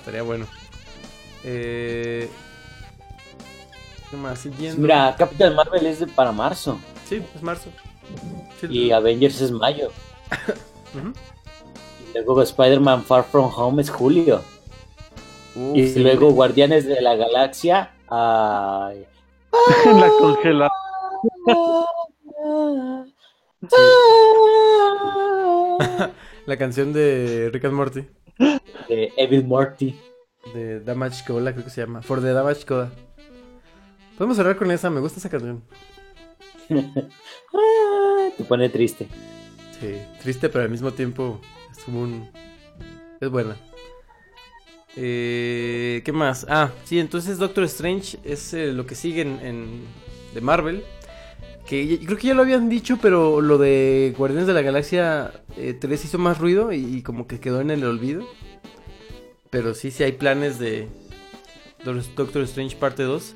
Estaría 0.00 0.22
bueno. 0.22 0.46
Eh... 1.44 2.28
¿Qué 4.10 4.16
más? 4.16 4.38
Siguiendo. 4.40 4.80
Mira, 4.82 5.14
Capitán 5.16 5.54
Marvel 5.54 5.86
es 5.86 6.00
de 6.00 6.06
para 6.06 6.32
marzo. 6.32 6.78
Sí, 7.08 7.22
es 7.34 7.42
marzo. 7.42 7.70
Sí, 8.60 8.66
Y 8.70 8.92
Avengers 8.92 9.40
es 9.40 9.50
mayo. 9.50 9.90
Y 12.12 12.14
luego 12.14 12.42
Spider-Man 12.42 13.04
Far 13.04 13.24
From 13.24 13.50
Home 13.56 13.82
es 13.82 13.90
julio. 13.90 14.42
Y 15.74 15.86
sí. 15.88 16.00
luego 16.00 16.30
Guardianes 16.32 16.84
de 16.86 17.00
la 17.00 17.14
Galaxia. 17.14 17.92
ay, 18.08 19.06
la 19.86 20.08
congelada. 20.18 20.70
La 26.46 26.56
canción 26.56 26.92
de 26.92 27.50
Rick 27.52 27.64
and 27.66 27.74
Morty. 27.74 28.06
de 28.88 29.12
Evil 29.16 29.44
Morty. 29.44 29.98
De 30.54 30.80
Damage 30.80 31.24
Cola, 31.26 31.52
creo 31.52 31.64
que 31.64 31.70
se 31.70 31.82
llama. 31.82 32.02
For 32.02 32.20
the 32.20 32.32
Damage 32.32 32.64
Cola. 32.64 32.90
Podemos 34.16 34.36
cerrar 34.36 34.56
con 34.56 34.70
esa, 34.70 34.90
me 34.90 35.00
gusta 35.00 35.18
esa 35.20 35.28
canción. 35.28 35.62
Te 38.36 38.44
pone 38.44 38.68
triste. 38.68 39.06
Sí, 39.80 39.94
triste, 40.22 40.48
pero 40.48 40.64
al 40.64 40.70
mismo 40.70 40.92
tiempo 40.92 41.40
es 41.70 41.84
como 41.84 42.02
un... 42.02 42.28
Es 43.20 43.28
buena. 43.30 43.56
Eh, 44.96 46.02
¿Qué 46.04 46.12
más? 46.12 46.46
Ah, 46.48 46.70
sí, 46.84 46.98
entonces 46.98 47.38
Doctor 47.38 47.64
Strange 47.64 48.18
es 48.24 48.52
eh, 48.54 48.72
lo 48.72 48.86
que 48.86 48.94
sigue 48.94 49.22
en, 49.22 49.38
en- 49.40 49.80
de 50.34 50.40
Marvel. 50.40 50.84
Que 51.66 52.00
creo 52.04 52.18
que 52.18 52.28
ya 52.28 52.34
lo 52.34 52.42
habían 52.42 52.68
dicho, 52.68 52.98
pero 53.00 53.40
lo 53.40 53.56
de 53.58 54.14
Guardianes 54.16 54.46
de 54.48 54.54
la 54.54 54.62
Galaxia 54.62 55.32
eh, 55.56 55.74
3 55.78 56.04
hizo 56.04 56.18
más 56.18 56.38
ruido 56.38 56.72
y, 56.72 56.78
y 56.96 57.02
como 57.02 57.26
que 57.28 57.38
quedó 57.38 57.60
en 57.60 57.70
el 57.70 57.84
olvido. 57.84 58.26
Pero 59.50 59.74
sí, 59.74 59.90
sí 59.90 60.02
hay 60.02 60.12
planes 60.12 60.58
de 60.58 60.88
Doctor 61.84 62.42
Strange 62.42 62.76
parte 62.76 63.02
2. 63.04 63.34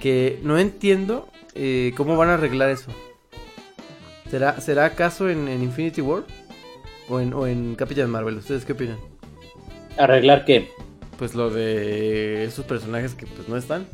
Que 0.00 0.40
no 0.42 0.58
entiendo 0.58 1.28
eh, 1.56 1.92
cómo 1.96 2.16
van 2.16 2.28
a 2.30 2.34
arreglar 2.34 2.70
eso. 2.70 2.90
¿Será, 4.30 4.60
¿será 4.60 4.84
acaso 4.86 5.28
en, 5.30 5.48
en 5.48 5.62
Infinity 5.62 6.00
War? 6.00 6.24
¿O 7.08 7.20
en, 7.20 7.32
o 7.34 7.46
en 7.46 7.74
Capitán 7.76 8.10
Marvel? 8.10 8.36
¿Ustedes 8.38 8.64
qué 8.64 8.72
opinan? 8.72 8.98
¿Arreglar 9.96 10.44
qué? 10.44 10.68
Pues 11.18 11.34
lo 11.34 11.50
de 11.50 12.44
esos 12.44 12.64
personajes 12.64 13.14
que 13.14 13.26
pues 13.26 13.48
no 13.48 13.56
están. 13.56 13.86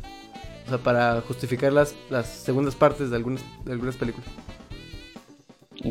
O 0.65 0.69
sea, 0.69 0.77
para 0.79 1.21
justificar 1.21 1.71
las, 1.73 1.95
las 2.09 2.27
segundas 2.27 2.75
partes 2.75 3.09
de 3.09 3.15
algunas, 3.17 3.43
de 3.65 3.71
algunas 3.73 3.95
películas. 3.95 4.27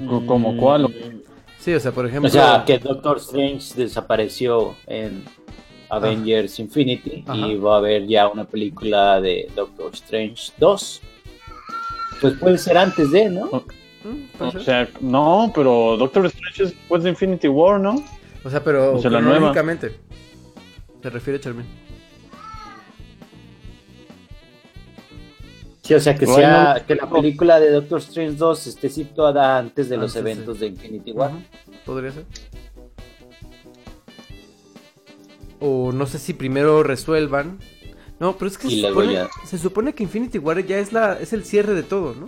Co- 0.09 0.27
¿Como 0.27 0.57
cuál? 0.57 0.85
Mm, 0.89 1.23
Sí, 1.59 1.73
o 1.73 1.79
sea, 1.79 1.93
por 1.93 2.07
ejemplo... 2.07 2.29
O 2.29 2.33
sea, 2.33 2.65
que 2.67 2.79
Doctor 2.81 3.19
Strange 3.19 3.75
desapareció 3.77 4.75
en 4.89 5.23
Avengers 5.91 6.59
Infinity 6.59 7.23
Ajá. 7.25 7.37
y 7.47 7.55
va 7.57 7.77
a 7.77 7.79
haber 7.79 8.05
ya 8.09 8.27
una 8.29 8.45
película 8.45 9.21
de 9.21 9.49
Doctor 9.55 9.93
Strange 9.93 10.51
2. 10.59 11.01
Pues 12.23 12.35
puede 12.39 12.57
ser 12.59 12.79
antes 12.79 13.11
de, 13.11 13.29
¿no? 13.29 13.47
Mm, 13.47 14.43
O 14.43 14.51
ser. 14.53 14.63
sea, 14.63 14.89
no, 15.01 15.53
pero 15.55 15.97
Doctor 15.99 16.25
Strange 16.27 16.63
es 16.65 16.71
después 16.71 17.03
de 17.03 17.11
Infinity 17.11 17.49
War, 17.49 17.79
¿no? 17.79 18.03
O 18.45 18.51
sea, 18.51 18.63
pero 18.65 18.95
o 18.95 18.99
sea, 19.01 19.11
cronológicamente. 19.11 19.93
Se 21.03 21.11
refiere 21.11 21.39
Charmin. 21.41 21.67
Sí, 25.83 25.95
o 25.95 26.01
sea, 26.01 26.15
que 26.15 26.27
Bueno, 26.27 26.41
sea 26.41 26.85
que 26.87 26.95
la 26.95 27.11
película 27.11 27.59
de 27.59 27.71
Doctor 27.71 27.99
Strange 27.99 28.37
2 28.37 28.67
esté 28.69 28.89
situada 28.89 29.59
antes 29.59 29.89
de 29.89 29.97
los 29.97 30.17
Antes 30.17 30.33
eventos 30.33 30.61
de 30.61 30.69
Infinity 30.69 31.11
War. 31.13 31.33
Podría 31.85 32.13
ser. 32.13 32.25
O 35.59 35.91
no 35.93 36.07
sé 36.07 36.19
si 36.19 36.35
primero 36.35 36.83
resuelvan. 36.85 37.59
No, 38.23 38.35
pero 38.37 38.49
es 38.53 38.57
que 38.57 38.71
se 38.71 38.81
supone, 38.89 39.13
ya. 39.15 39.29
se 39.45 39.59
supone 39.59 39.93
que 39.95 40.05
Infinity 40.05 40.39
War 40.39 40.65
ya 40.65 40.79
es 40.79 40.93
la 40.93 41.15
es 41.15 41.33
el 41.33 41.45
cierre 41.45 41.75
de 41.75 41.83
todo, 41.83 42.15
¿no? 42.15 42.27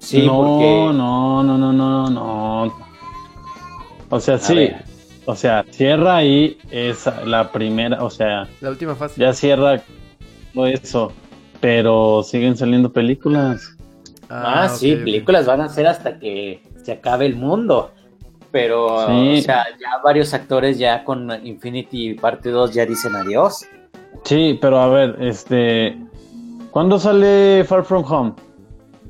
Sí, 0.00 0.26
no, 0.26 0.36
porque 0.38 0.96
no, 0.98 1.44
no, 1.44 1.56
no, 1.56 1.72
no, 1.72 2.10
no. 2.10 2.76
O 4.10 4.18
sea, 4.20 4.38
sí. 4.38 4.56
ver. 4.56 4.84
O 5.24 5.36
sea, 5.36 5.64
cierra 5.70 6.16
ahí 6.16 6.58
esa, 6.72 7.24
la 7.24 7.52
primera, 7.52 8.02
o 8.02 8.10
sea, 8.10 8.48
La 8.60 8.70
última 8.70 8.96
fase. 8.96 9.20
ya 9.20 9.32
cierra 9.32 9.82
todo 10.52 10.66
eso, 10.66 11.12
pero 11.60 12.24
siguen 12.24 12.56
saliendo 12.56 12.92
películas. 12.92 13.76
Ah, 14.28 14.68
sí, 14.68 14.92
ok, 14.94 14.98
ok. 14.98 15.04
películas 15.04 15.46
van 15.46 15.60
a 15.60 15.68
ser 15.68 15.86
hasta 15.86 16.18
que 16.18 16.60
se 16.82 16.90
acabe 16.90 17.26
el 17.26 17.36
mundo. 17.36 17.92
Pero, 18.50 19.06
Sí. 19.06 19.38
o 19.38 19.42
sea, 19.42 19.64
ya 19.80 20.02
varios 20.02 20.34
actores 20.34 20.76
ya 20.76 21.04
con 21.04 21.30
Infinity 21.46 22.14
parte 22.14 22.50
2 22.50 22.74
ya 22.74 22.84
dicen 22.84 23.14
adiós. 23.14 23.64
Sí, 24.26 24.58
pero 24.60 24.78
a 24.80 24.88
ver, 24.88 25.16
este, 25.20 25.96
¿Cuándo 26.72 26.98
sale 26.98 27.64
Far 27.64 27.84
From 27.84 28.04
Home? 28.04 28.32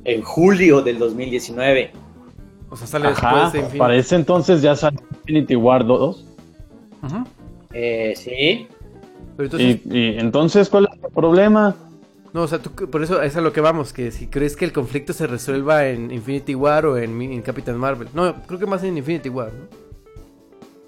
En 0.05 0.23
julio 0.23 0.83
del 0.83 0.99
2019. 1.01 1.91
O 2.71 2.77
sea, 2.77 2.87
sale 2.87 3.09
Ajá, 3.09 3.31
después 3.33 3.53
de 3.55 3.59
Infinity. 3.59 3.79
para 3.79 3.97
ese 3.97 4.15
entonces 4.15 4.63
ya 4.63 4.77
sale 4.77 4.99
Infinity 5.23 5.57
War 5.57 5.85
2. 5.85 6.25
Ujú. 7.03 7.17
Eh, 7.73 8.15
sí. 8.17 8.69
Pero 9.37 9.47
entonces, 9.47 9.81
Y, 9.85 9.99
y 9.99 10.19
entonces, 10.19 10.69
¿cuál 10.69 10.89
es 10.93 11.03
el 11.03 11.11
problema? 11.11 11.75
no, 12.33 12.43
o 12.43 12.47
sea, 12.49 12.59
tú, 12.61 12.71
por 12.91 13.03
eso 13.03 13.23
es 13.23 13.35
a 13.37 13.41
lo 13.41 13.53
que 13.53 13.63
vamos, 13.63 13.93
que 13.95 14.11
si 14.11 14.27
crees 14.27 14.57
que 14.57 14.67
el 14.67 14.73
conflicto 14.73 15.13
se 15.15 15.27
resuelva 15.27 15.87
en 15.89 16.11
Infinity 16.13 16.55
War 16.55 16.85
o 16.85 16.99
en, 16.99 17.21
en 17.23 17.41
Captain 17.43 17.79
Marvel. 17.79 18.09
No, 18.15 18.35
creo 18.47 18.61
que 18.61 18.67
más 18.67 18.85
en 18.85 18.99
Infinity 18.99 19.31
War, 19.31 19.53
¿no? 19.55 19.86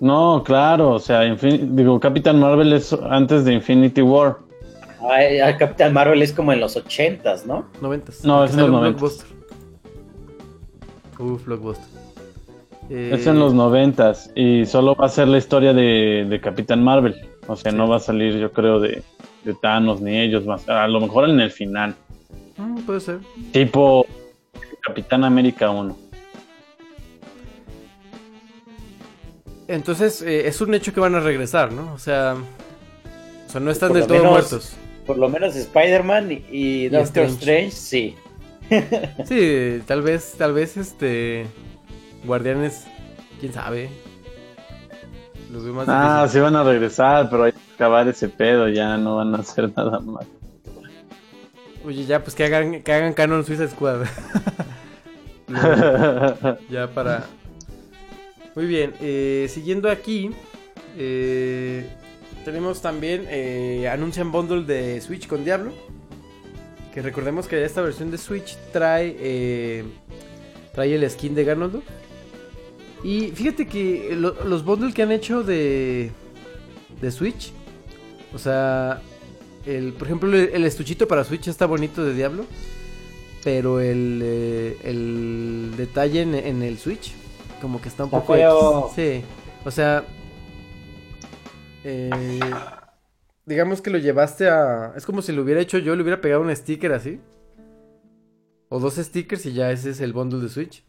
No, 0.00 0.42
claro, 0.44 0.90
o 0.92 0.98
sea, 0.98 1.24
Infin- 1.26 1.74
digo, 1.74 1.98
Capitán 1.98 2.38
Marvel 2.38 2.72
es 2.72 2.92
antes 2.92 3.44
de 3.44 3.54
Infinity 3.54 4.00
War. 4.02 4.36
Ay, 5.10 5.38
a 5.40 5.56
Captain 5.56 5.92
Marvel 5.92 6.22
es 6.22 6.32
como 6.32 6.52
en 6.52 6.60
los 6.60 6.76
80s, 6.76 7.44
¿no? 7.46 7.66
90. 7.80 8.12
No, 8.24 8.44
es 8.44 8.52
en 8.52 8.60
los 8.60 8.70
90s. 8.70 8.80
Blockbuster. 8.80 9.26
Uf, 11.18 11.44
Blockbuster. 11.46 11.86
Eh, 12.90 13.10
Es 13.12 13.26
en 13.26 13.38
los 13.38 13.52
noventas 13.54 14.30
y 14.34 14.64
solo 14.66 14.94
va 14.94 15.06
a 15.06 15.08
ser 15.08 15.28
la 15.28 15.38
historia 15.38 15.72
de, 15.74 16.26
de 16.28 16.40
Capitán 16.40 16.82
Marvel. 16.82 17.14
O 17.46 17.56
sea, 17.56 17.72
no 17.72 17.88
va 17.88 17.96
a 17.96 18.00
salir, 18.00 18.36
yo 18.38 18.52
creo, 18.52 18.80
de, 18.80 19.02
de 19.44 19.54
Thanos 19.54 20.00
ni 20.00 20.18
ellos 20.18 20.44
más. 20.46 20.68
A 20.68 20.86
lo 20.88 21.00
mejor 21.00 21.28
en 21.28 21.40
el 21.40 21.50
final. 21.50 21.94
mm, 22.56 22.78
puede 22.82 23.00
ser. 23.00 23.18
Tipo 23.52 24.06
Capitán 24.82 25.24
América 25.24 25.70
1. 25.70 25.96
Entonces, 29.68 30.22
eh, 30.22 30.48
es 30.48 30.60
un 30.60 30.74
hecho 30.74 30.92
que 30.92 31.00
van 31.00 31.14
a 31.14 31.20
regresar, 31.20 31.72
¿no? 31.72 31.92
O 31.92 31.98
sea, 31.98 32.34
o 33.46 33.50
sea 33.50 33.60
no 33.60 33.70
están 33.70 33.92
del 33.92 34.06
todo 34.06 34.16
menos- 34.18 34.30
muertos. 34.32 34.72
Por 35.06 35.16
lo 35.18 35.28
menos 35.28 35.54
Spider-Man 35.56 36.32
y, 36.32 36.44
y 36.50 36.88
Doctor 36.88 37.24
Strange. 37.26 37.68
Strange. 37.68 37.70
sí. 37.72 38.16
Sí, 39.26 39.82
tal 39.86 40.02
vez, 40.02 40.34
tal 40.36 40.52
vez, 40.52 40.76
este... 40.76 41.46
Guardianes, 42.24 42.84
quién 43.40 43.52
sabe. 43.54 43.88
Los 45.52 45.64
veo 45.64 45.72
más 45.72 45.86
Ah, 45.88 46.22
difícil. 46.24 46.40
sí 46.40 46.42
van 46.42 46.56
a 46.56 46.64
regresar, 46.64 47.30
pero 47.30 47.44
hay 47.44 47.52
que 47.52 47.58
acabar 47.74 48.06
ese 48.08 48.28
pedo, 48.28 48.68
ya 48.68 48.98
no 48.98 49.16
van 49.16 49.34
a 49.34 49.38
hacer 49.38 49.70
nada 49.74 50.00
más. 50.00 50.26
Oye, 51.86 52.04
ya, 52.04 52.22
pues 52.22 52.34
que 52.34 52.44
hagan, 52.44 52.82
que 52.82 52.92
hagan 52.92 53.14
canon 53.14 53.44
Suicide 53.46 53.68
Squad. 53.68 54.00
Ya 56.70 56.86
para... 56.94 57.24
Muy 58.58 58.66
bien, 58.66 58.92
eh, 59.00 59.46
siguiendo 59.48 59.88
aquí, 59.88 60.32
eh, 60.96 61.86
tenemos 62.44 62.82
también, 62.82 63.24
eh, 63.28 63.88
anuncian 63.88 64.32
bundle 64.32 64.64
de 64.64 65.00
Switch 65.00 65.28
con 65.28 65.44
Diablo. 65.44 65.70
Que 66.92 67.00
recordemos 67.00 67.46
que 67.46 67.64
esta 67.64 67.82
versión 67.82 68.10
de 68.10 68.18
Switch 68.18 68.56
trae, 68.72 69.14
eh, 69.20 69.84
trae 70.74 70.92
el 70.92 71.08
skin 71.08 71.36
de 71.36 71.44
Ganondorf. 71.44 71.84
Y 73.04 73.28
fíjate 73.28 73.68
que 73.68 74.16
lo- 74.16 74.34
los 74.44 74.64
bundles 74.64 74.92
que 74.92 75.02
han 75.02 75.12
hecho 75.12 75.44
de, 75.44 76.10
de 77.00 77.10
Switch, 77.12 77.52
o 78.34 78.38
sea, 78.38 79.00
el, 79.66 79.92
por 79.92 80.08
ejemplo, 80.08 80.36
el, 80.36 80.64
estuchito 80.64 81.06
para 81.06 81.22
Switch 81.22 81.46
está 81.46 81.66
bonito 81.66 82.04
de 82.04 82.12
Diablo. 82.12 82.44
Pero 83.44 83.78
el, 83.78 84.20
el 84.82 85.70
detalle 85.76 86.22
en 86.22 86.60
el 86.64 86.76
Switch, 86.76 87.12
como 87.60 87.80
que 87.80 87.88
está 87.88 88.04
un 88.04 88.10
poco. 88.10 88.34
feo. 88.34 88.90
Sí, 88.94 89.22
o 89.64 89.70
sea. 89.70 90.04
eh, 91.84 92.10
digamos 93.46 93.80
que 93.80 93.90
lo 93.90 93.98
llevaste 93.98 94.48
a. 94.48 94.92
Es 94.96 95.06
como 95.06 95.22
si 95.22 95.32
lo 95.32 95.42
hubiera 95.42 95.60
hecho 95.60 95.78
yo, 95.78 95.94
le 95.96 96.02
hubiera 96.02 96.20
pegado 96.20 96.42
un 96.42 96.54
sticker 96.54 96.92
así. 96.92 97.20
O 98.68 98.78
dos 98.80 98.96
stickers 98.96 99.46
y 99.46 99.52
ya 99.54 99.70
ese 99.70 99.90
es 99.90 100.00
el 100.00 100.12
bundle 100.12 100.40
de 100.40 100.48
Switch. 100.50 100.84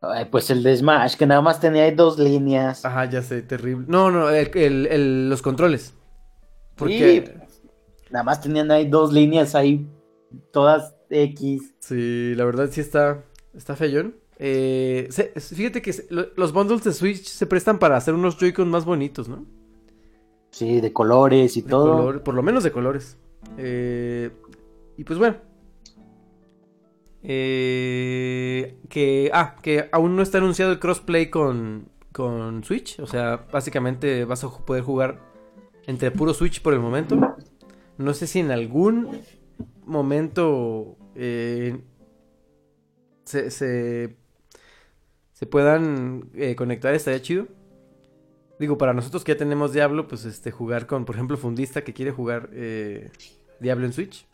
Ay, 0.00 0.26
pues 0.30 0.50
el 0.50 0.62
de 0.62 0.76
Smash, 0.76 1.16
que 1.16 1.26
nada 1.26 1.40
más 1.40 1.60
tenía 1.60 1.84
ahí 1.84 1.94
dos 1.94 2.18
líneas. 2.18 2.84
Ajá, 2.84 3.06
ya 3.06 3.22
sé, 3.22 3.42
terrible. 3.42 3.86
No, 3.88 4.10
no, 4.10 4.28
el- 4.30 4.50
el- 4.56 4.86
el- 4.86 5.28
los 5.30 5.40
controles. 5.42 5.94
Porque. 6.76 7.34
Nada 8.10 8.22
más 8.22 8.40
tenían 8.40 8.70
ahí 8.70 8.86
dos 8.88 9.12
líneas 9.12 9.54
ahí, 9.54 9.86
todas 10.52 10.94
X. 11.10 11.74
Sí, 11.80 12.34
la 12.36 12.44
verdad 12.44 12.68
sí 12.70 12.80
está, 12.80 13.22
está 13.54 13.76
feyón. 13.76 14.14
Eh, 14.46 15.06
se- 15.10 15.28
fíjate 15.40 15.80
que 15.80 15.94
se- 15.94 16.06
los 16.10 16.52
bundles 16.52 16.84
de 16.84 16.92
Switch 16.92 17.24
se 17.24 17.46
prestan 17.46 17.78
para 17.78 17.96
hacer 17.96 18.12
unos 18.12 18.36
Joy-Con 18.36 18.68
más 18.68 18.84
bonitos, 18.84 19.26
¿no? 19.26 19.46
Sí, 20.50 20.82
de 20.82 20.92
colores 20.92 21.56
y 21.56 21.62
De 21.62 21.70
todo. 21.70 21.96
color- 21.96 22.22
por 22.22 22.34
lo 22.34 22.42
menos 22.42 22.62
de 22.62 22.70
colores. 22.70 23.16
Eh, 23.56 24.30
y 24.98 25.04
pues 25.04 25.18
bueno. 25.18 25.36
Eh, 27.46 28.76
que, 28.90 29.30
ah, 29.32 29.56
que 29.62 29.88
aún 29.92 30.14
no 30.14 30.20
está 30.22 30.38
anunciado 30.38 30.72
el 30.72 30.78
crossplay 30.78 31.30
con, 31.30 31.88
con 32.12 32.62
Switch. 32.64 33.00
O 33.00 33.06
sea, 33.06 33.46
básicamente 33.50 34.24
vas 34.26 34.44
a 34.44 34.50
poder 34.50 34.82
jugar 34.82 35.20
entre 35.86 36.10
puro 36.10 36.34
Switch 36.34 36.60
por 36.60 36.74
el 36.74 36.80
momento. 36.80 37.16
No 37.96 38.12
sé 38.12 38.26
si 38.26 38.40
en 38.40 38.50
algún 38.50 39.08
momento 39.86 40.96
eh, 41.14 41.80
se, 43.24 43.50
se, 43.50 44.16
se 45.44 45.50
puedan 45.50 46.30
eh, 46.34 46.56
conectar, 46.56 46.94
estaría 46.94 47.20
chido. 47.20 47.46
Digo, 48.58 48.78
para 48.78 48.94
nosotros 48.94 49.24
que 49.24 49.32
ya 49.32 49.36
tenemos 49.36 49.74
Diablo, 49.74 50.08
pues 50.08 50.24
este 50.24 50.50
jugar 50.50 50.86
con, 50.86 51.04
por 51.04 51.16
ejemplo, 51.16 51.36
Fundista 51.36 51.84
que 51.84 51.92
quiere 51.92 52.12
jugar 52.12 52.48
eh, 52.54 53.10
Diablo 53.60 53.84
en 53.84 53.92
Switch. 53.92 54.26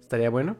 Estaría 0.00 0.30
bueno. 0.30 0.56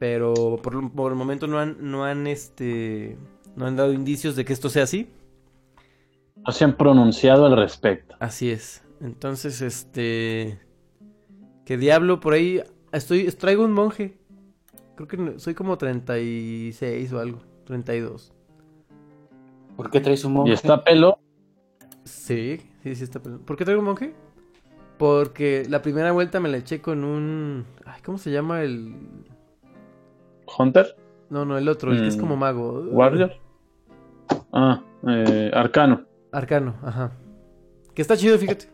Pero 0.00 0.58
por, 0.60 0.90
por 0.90 1.12
el 1.12 1.16
momento 1.16 1.46
no 1.46 1.60
han, 1.60 1.76
no 1.78 2.04
han 2.04 2.26
este. 2.26 3.16
No 3.54 3.66
han 3.66 3.76
dado 3.76 3.92
indicios 3.92 4.34
de 4.34 4.44
que 4.44 4.52
esto 4.52 4.68
sea 4.68 4.82
así. 4.82 5.08
No 6.44 6.50
se 6.50 6.64
han 6.64 6.76
pronunciado 6.76 7.46
al 7.46 7.56
respecto. 7.56 8.16
Así 8.18 8.50
es. 8.50 8.82
Entonces, 9.00 9.62
este. 9.62 10.58
Que 11.64 11.76
Diablo 11.76 12.18
por 12.18 12.32
ahí. 12.32 12.64
Estoy. 12.90 13.30
Traigo 13.30 13.64
un 13.64 13.72
monje. 13.72 14.18
Creo 14.96 15.06
que 15.06 15.38
soy 15.38 15.54
como 15.54 15.78
36 15.78 17.12
o 17.12 17.20
algo. 17.20 17.53
32. 17.64 18.32
¿Por 19.76 19.90
qué 19.90 20.00
traes 20.00 20.24
un 20.24 20.34
monje? 20.34 20.50
Y 20.50 20.54
está 20.54 20.82
pelo. 20.84 21.18
Sí, 22.04 22.60
sí, 22.82 22.94
sí 22.94 23.04
está 23.04 23.20
pelón. 23.20 23.40
¿Por 23.40 23.56
qué 23.56 23.64
traigo 23.64 23.80
un 23.80 23.86
monje? 23.86 24.14
Porque 24.98 25.64
la 25.68 25.82
primera 25.82 26.12
vuelta 26.12 26.38
me 26.40 26.48
la 26.48 26.58
eché 26.58 26.80
con 26.80 27.02
un. 27.04 27.64
Ay, 27.84 28.00
¿cómo 28.04 28.18
se 28.18 28.30
llama 28.30 28.62
el.? 28.62 28.94
Hunter, 30.58 30.94
No, 31.30 31.44
no, 31.44 31.56
el 31.58 31.68
otro, 31.68 31.90
el 31.92 32.00
que 32.02 32.08
es 32.08 32.16
Mm, 32.16 32.20
como 32.20 32.36
mago. 32.36 32.82
Warrior. 32.90 33.32
Ah, 34.52 34.82
eh, 35.08 35.50
Arcano. 35.52 36.04
Arcano, 36.30 36.74
ajá. 36.82 37.12
Que 37.94 38.02
está 38.02 38.16
chido, 38.16 38.38
fíjate. 38.38 38.66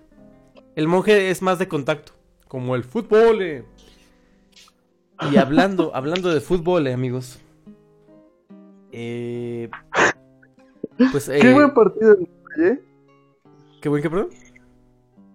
El 0.76 0.88
monje 0.88 1.30
es 1.30 1.40
más 1.42 1.58
de 1.58 1.68
contacto. 1.68 2.12
Como 2.48 2.74
el 2.74 2.84
fútbol. 2.84 3.40
eh. 3.42 3.64
Y 5.32 5.36
hablando, 5.36 5.94
hablando 5.94 6.30
de 6.30 6.40
fútbol, 6.40 6.86
eh, 6.86 6.92
amigos. 6.92 7.38
Eh, 8.92 9.68
pues, 11.12 11.28
eh, 11.28 11.38
Qué 11.40 11.52
buen 11.52 11.72
partido 11.72 12.12
el 12.12 12.18
de 12.18 12.24
hoy, 12.24 12.68
¿eh? 12.72 12.80
¿Qué 13.80 13.88
buen 13.88 14.02
que, 14.02 14.10
perdón? 14.10 14.28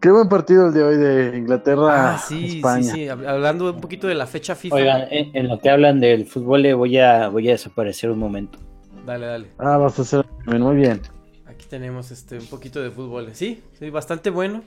Qué 0.01 0.12
buen 0.12 0.30
partido 0.30 0.68
el 0.68 0.74
de 0.74 0.84
hoy 0.84 0.97
de 0.97 1.38
Inglaterra 1.38 2.14
Ah, 2.14 2.18
sí, 2.20 2.58
España. 2.58 2.84
sí, 2.84 2.89
sí. 2.91 3.06
hab- 3.06 3.26
Hablando 3.28 3.72
un 3.74 3.82
poquito 3.82 4.08
de 4.08 4.14
la 4.14 4.28
fecha 4.28 4.53
FIFA. 4.56 4.76
Oigan, 4.76 5.01
en, 5.10 5.36
en 5.36 5.47
lo 5.47 5.60
que 5.60 5.70
hablan 5.70 5.99
del 5.99 6.28
fútbol, 6.28 6.62
le 6.62 6.74
voy 6.76 6.99
a, 6.99 7.30
voy 7.30 7.47
a 7.47 7.53
desaparecer 7.53 8.12
un 8.12 8.20
momento. 8.20 8.60
Dale, 9.06 9.26
dale. 9.26 9.47
Ah, 9.58 9.78
vas 9.78 9.97
a 9.97 10.03
hacer 10.03 10.26
muy 10.45 10.76
bien. 10.76 11.01
Aquí 11.47 11.66
tenemos 11.68 12.12
este 12.12 12.38
un 12.38 12.45
poquito 12.47 12.82
de 12.84 12.91
fútbol. 12.91 13.30
Sí, 13.34 13.64
sí, 13.80 13.89
bastante 13.89 14.30
bueno. 14.30 14.64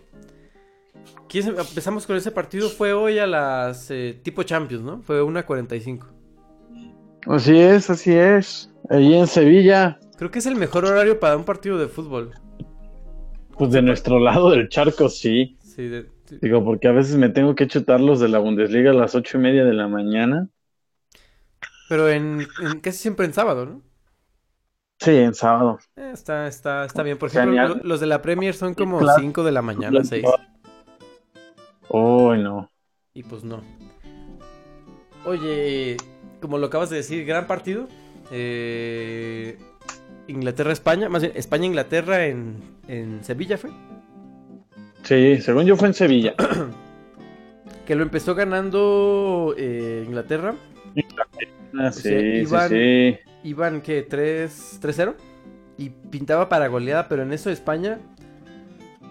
¿Quieres- 1.28 1.48
Empezamos 1.56 2.04
con 2.06 2.16
ese 2.16 2.32
partido. 2.32 2.68
Fue 2.68 2.92
hoy 2.92 3.18
a 3.20 3.26
las 3.26 3.90
eh, 3.92 4.18
tipo 4.22 4.42
Champions, 4.42 4.82
¿no? 4.82 5.02
Fue 5.02 5.22
1.45. 5.22 6.04
Así 7.28 7.56
es, 7.60 7.90
así 7.90 8.12
es. 8.12 8.70
Allí 8.90 9.14
en 9.14 9.26
Sevilla, 9.26 9.98
Creo 10.16 10.30
que 10.30 10.40
es 10.40 10.46
el 10.46 10.56
mejor 10.56 10.84
horario 10.84 11.20
para 11.20 11.36
un 11.36 11.44
partido 11.44 11.78
de 11.78 11.86
fútbol. 11.88 12.32
pues 13.56 13.70
de 13.72 13.82
nuestro 13.82 14.18
lado 14.20 14.50
del 14.50 14.68
charco, 14.68 15.08
sí. 15.08 15.56
Sí, 15.62 15.86
de-. 15.88 16.10
Digo, 16.42 16.64
porque 16.64 16.88
a 16.88 16.92
veces 16.92 17.16
me 17.16 17.28
tengo 17.28 17.54
que 17.54 17.66
chutar 17.66 18.00
los 18.00 18.20
de 18.20 18.28
la 18.28 18.38
Bundesliga 18.38 18.90
a 18.90 18.94
las 18.94 19.14
ocho 19.14 19.38
y 19.38 19.40
media 19.40 19.64
de 19.64 19.72
la 19.72 19.88
mañana. 19.88 20.48
Pero 21.88 22.08
en, 22.08 22.46
en- 22.60 22.80
casi 22.80 22.98
siempre 22.98 23.24
en 23.26 23.32
sábado, 23.32 23.64
¿no? 23.66 23.82
Sí, 25.00 25.12
en 25.12 25.32
sábado. 25.34 25.78
Eh, 25.96 26.10
está, 26.12 26.46
está, 26.48 26.84
está 26.84 27.02
bien. 27.04 27.16
Por 27.18 27.28
ejemplo, 27.28 27.52
Genial. 27.52 27.80
los 27.84 28.00
de 28.00 28.06
la 28.06 28.20
Premier 28.20 28.52
son 28.54 28.74
como 28.74 28.98
Claro. 28.98 29.20
5 29.20 29.44
de 29.44 29.52
la 29.52 29.62
mañana, 29.62 30.02
6. 30.04 30.24
Uy, 31.90 32.42
no. 32.42 32.70
Y 33.14 33.22
pues 33.22 33.44
no. 33.44 33.62
Oye, 35.24 35.96
como 36.40 36.58
lo 36.58 36.66
acabas 36.66 36.90
de 36.90 36.96
decir, 36.96 37.24
gran 37.24 37.46
partido. 37.46 37.88
Eh, 38.30 39.56
Inglaterra-España, 40.26 41.08
más 41.08 41.22
bien 41.22 41.32
España-Inglaterra 41.34 42.26
en, 42.26 42.56
en 42.86 43.24
Sevilla 43.24 43.56
fue. 43.56 43.70
Sí, 45.02 45.38
según 45.40 45.64
yo 45.64 45.76
fue 45.76 45.88
en 45.88 45.94
Sevilla. 45.94 46.34
que 47.86 47.94
lo 47.94 48.02
empezó 48.02 48.34
ganando 48.34 49.54
eh, 49.56 50.04
Inglaterra. 50.06 50.54
Ah, 51.78 51.90
sí, 51.92 52.02
sí, 52.02 52.14
iban- 52.42 52.68
sí. 52.68 53.18
3 54.08 54.80
3-0. 54.82 55.14
Y 55.78 55.90
pintaba 55.90 56.48
para 56.48 56.66
goleada, 56.68 57.08
pero 57.08 57.22
en 57.22 57.32
eso 57.32 57.50
España, 57.50 57.98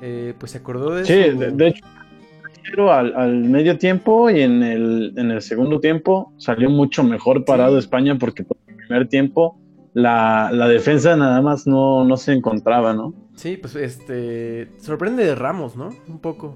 eh, 0.02 0.34
pues 0.38 0.52
se 0.52 0.58
acordó 0.60 0.94
de 0.94 1.06
Sí, 1.06 1.32
su- 1.32 1.40
de, 1.40 1.52
de 1.52 1.68
hecho, 1.70 2.92
al, 2.92 3.16
al 3.16 3.36
medio 3.46 3.78
tiempo 3.78 4.30
y 4.30 4.42
en 4.42 4.62
el, 4.62 5.14
en 5.16 5.32
el 5.32 5.42
segundo 5.42 5.80
tiempo 5.80 6.34
salió 6.38 6.70
mucho 6.70 7.04
mejor 7.04 7.46
parado 7.46 7.74
Sí. 7.80 7.80
España 7.86 8.18
porque 8.20 8.44
primer 8.88 9.08
tiempo 9.08 9.60
la, 9.94 10.50
la 10.54 10.68
defensa 10.68 11.16
nada 11.16 11.42
más 11.42 11.66
no, 11.68 12.04
no 12.06 12.18
se 12.18 12.34
encontraba, 12.34 12.94
¿no? 12.94 13.14
Sí, 13.36 13.58
pues 13.58 13.76
este. 13.76 14.70
Sorprende 14.80 15.26
de 15.26 15.36
Ramos, 15.36 15.76
¿no? 15.76 15.90
Un 16.08 16.20
poco. 16.20 16.56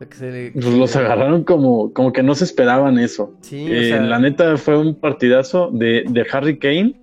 De 0.00 0.08
que 0.08 0.16
se 0.16 0.30
le- 0.32 0.50
Pues 0.52 0.66
los 0.66 0.96
agarraron 0.96 1.44
como, 1.44 1.92
como 1.92 2.12
que 2.12 2.22
no 2.22 2.34
se 2.34 2.44
esperaban 2.44 2.98
eso. 2.98 3.34
Sí, 3.40 3.64
o 3.70 3.74
Eh, 3.74 3.88
sea, 3.88 4.02
la 4.02 4.18
neta 4.18 4.56
fue 4.56 4.76
un 4.78 4.94
partidazo 4.94 5.70
de, 5.72 6.04
de 6.08 6.26
Harry 6.32 6.58
Kane. 6.58 6.98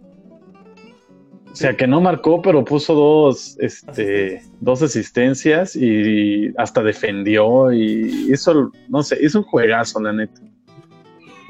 O 1.52 1.56
sea, 1.56 1.76
que 1.76 1.88
no 1.88 2.00
marcó, 2.00 2.42
pero 2.42 2.64
puso 2.64 2.94
dos, 2.94 3.58
este, 3.60 3.92
Asistencias. 4.38 4.52
dos 4.62 4.82
asistencias 4.84 5.76
y 5.76 6.54
hasta 6.58 6.84
defendió 6.84 7.72
y 7.74 8.28
hizo, 8.32 8.72
no 8.88 9.02
sé, 9.04 9.18
hizo 9.22 9.40
un 9.40 9.46
juegazo, 9.46 10.00
la 10.02 10.14
neta. 10.14 10.40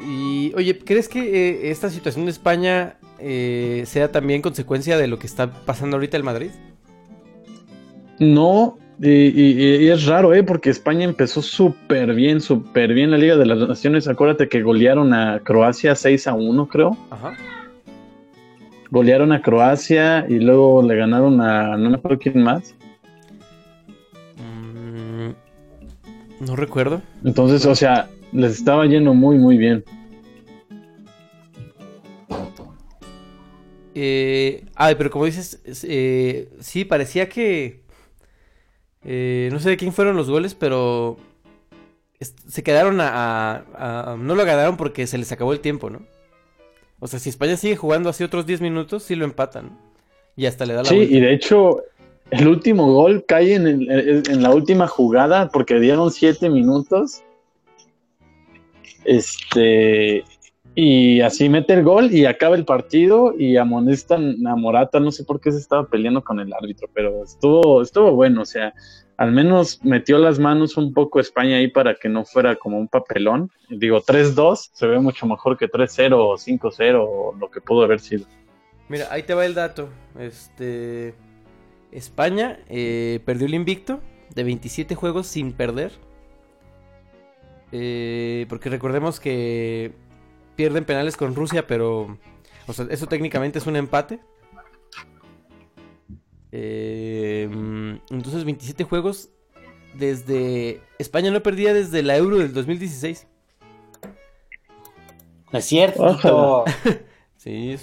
Y, 0.02 0.54
oye, 0.56 0.78
¿crees 0.80 1.10
que 1.10 1.20
eh, 1.20 1.72
esta 1.72 1.90
situación 1.90 2.26
de 2.26 2.32
España 2.32 2.96
eh, 3.20 3.84
sea 3.86 4.12
también 4.12 4.42
consecuencia 4.42 4.98
de 4.98 5.08
lo 5.08 5.20
que 5.20 5.28
está 5.28 5.52
pasando 5.66 5.98
ahorita 5.98 6.16
el 6.18 6.24
Madrid? 6.24 6.52
No, 8.20 8.78
y, 9.02 9.10
y- 9.10 9.76
y 9.86 9.90
es 9.90 10.06
raro, 10.06 10.34
¿eh? 10.34 10.44
Porque 10.44 10.70
España 10.70 11.06
empezó 11.06 11.42
súper 11.42 12.14
bien, 12.14 12.42
súper 12.42 12.94
bien 12.94 13.12
la 13.12 13.18
Liga 13.18 13.36
de 13.38 13.46
las 13.46 13.60
Naciones. 13.68 14.08
Acuérdate 14.08 14.48
que 14.50 14.62
golearon 14.62 15.14
a 15.14 15.40
Croacia 15.42 15.96
6 15.96 16.28
a 16.28 16.34
1, 16.34 16.68
creo. 16.68 16.98
Ajá. 17.10 17.36
Golearon 18.92 19.32
a 19.32 19.42
Croacia 19.42 20.26
y 20.28 20.40
luego 20.40 20.82
le 20.82 20.96
ganaron 20.96 21.40
a 21.42 21.78
no 21.78 21.90
me 21.92 21.98
acuerdo 21.98 22.20
quién 22.20 22.42
más. 22.42 22.74
Mm, 24.38 25.30
no 26.46 26.56
recuerdo. 26.56 27.02
Entonces, 27.24 27.66
o 27.66 27.76
sea, 27.76 28.10
les 28.34 28.54
estaba 28.54 28.86
yendo 28.86 29.14
muy, 29.14 29.38
muy 29.38 29.58
bien. 29.58 29.84
Eh, 33.96 34.66
ah, 34.76 34.92
pero 34.98 35.10
como 35.10 35.26
dices, 35.26 35.60
es- 35.66 35.86
eh, 35.88 36.50
sí, 36.60 36.86
parecía 36.86 37.28
que... 37.28 37.82
eh, 39.04 39.50
no 39.52 39.60
sé 39.60 39.70
de 39.70 39.78
quién 39.78 39.92
fueron 39.94 40.16
los 40.16 40.30
goles, 40.30 40.56
pero... 40.56 41.18
se 42.20 42.64
quedaron 42.64 43.02
a, 43.02 43.10
a- 43.74 44.14
a- 44.14 44.18
No 44.18 44.36
lo 44.36 44.46
ganaron 44.46 44.78
porque 44.78 45.08
se 45.08 45.18
les 45.18 45.32
acabó 45.32 45.54
el 45.54 45.60
tiempo, 45.60 45.90
¿no? 45.90 46.02
O 47.00 47.08
sea, 47.08 47.20
si 47.20 47.30
España 47.30 47.58
sigue 47.58 47.78
jugando 47.78 48.10
así 48.10 48.24
otros 48.24 48.46
10 48.46 48.62
minutos, 48.62 49.04
sí 49.04 49.16
lo 49.16 49.26
empatan. 49.26 49.78
Y 50.36 50.46
hasta 50.46 50.66
le 50.66 50.74
da 50.74 50.84
la 50.84 50.90
Sí, 50.90 50.96
vuelta. 50.96 51.16
y 51.16 51.20
de 51.22 51.34
hecho, 51.34 51.82
el 52.32 52.48
último 52.48 52.94
gol 52.94 53.26
cae 53.28 53.56
en, 53.56 53.68
el- 53.68 53.90
en- 53.90 54.32
en 54.32 54.44
la 54.44 54.52
última 54.54 54.88
jugada 54.88 55.50
porque 55.50 55.80
dieron 55.80 56.12
siete 56.12 56.50
minutos. 56.50 57.24
Este. 59.06 60.24
Y 60.76 61.20
así 61.22 61.50
mete 61.50 61.74
el 61.74 61.84
gol 61.84 62.14
y 62.14 62.26
acaba 62.26 62.56
el 62.56 62.64
partido 62.64 63.34
y 63.38 63.58
amonestan 63.58 64.46
a 64.48 64.56
Morata. 64.56 65.00
No 65.00 65.12
sé 65.12 65.24
por 65.26 65.42
qué 65.42 65.52
se 65.52 65.58
estaba 65.58 65.88
peleando 65.88 66.24
con 66.24 66.40
el 66.40 66.54
árbitro, 66.54 66.88
pero 66.94 67.24
estuvo, 67.24 67.82
estuvo 67.82 68.14
bueno. 68.14 68.44
O 68.44 68.46
sea, 68.46 68.74
al 69.18 69.34
menos 69.34 69.84
metió 69.84 70.18
las 70.20 70.40
manos 70.40 70.78
un 70.78 70.94
poco 70.94 71.20
España 71.20 71.58
ahí 71.58 71.68
para 71.68 71.96
que 71.96 72.08
no 72.08 72.24
fuera 72.24 72.56
como 72.56 72.78
un 72.80 72.88
papelón. 72.88 73.52
Digo, 73.70 74.02
3-2 74.02 74.70
se 74.72 74.88
ve 74.88 75.00
mucho 75.00 75.26
mejor 75.26 75.58
que 75.58 75.68
3-0 75.68 76.14
o 76.14 76.38
5-0 76.38 77.06
o 77.06 77.36
lo 77.38 77.52
que 77.52 77.60
pudo 77.60 77.84
haber 77.84 78.00
sido. 78.00 78.26
Mira, 78.88 79.08
ahí 79.12 79.24
te 79.24 79.34
va 79.34 79.46
el 79.46 79.56
dato. 79.56 79.90
Este. 80.18 81.14
España 81.92 82.60
eh, 82.70 83.20
perdió 83.26 83.48
el 83.48 83.56
invicto 83.56 84.00
de 84.34 84.44
27 84.44 84.96
juegos 84.96 85.28
sin 85.28 85.52
perder. 85.52 85.92
Eh, 87.72 88.46
porque 88.50 88.70
recordemos 88.70 89.20
que 89.20 89.94
pierden 90.56 90.86
penales 90.86 91.16
con 91.18 91.36
Rusia, 91.36 91.68
pero. 91.68 92.18
O 92.68 92.74
sea, 92.74 92.86
eso 92.90 93.08
técnicamente 93.08 93.60
es 93.60 93.68
un 93.68 93.76
empate. 93.76 94.20
Eh, 96.52 97.48
entonces, 98.10 98.44
27 98.44 98.84
juegos 98.84 99.30
desde. 99.96 100.82
España 100.98 101.32
no 101.32 101.42
perdía 101.44 101.74
desde 101.74 102.02
la 102.04 102.18
Euro 102.18 102.38
del 102.40 102.54
2016. 102.54 103.28
No 105.52 105.60
es 105.60 105.66
cierto. 105.66 106.66
Sí, 107.38 107.78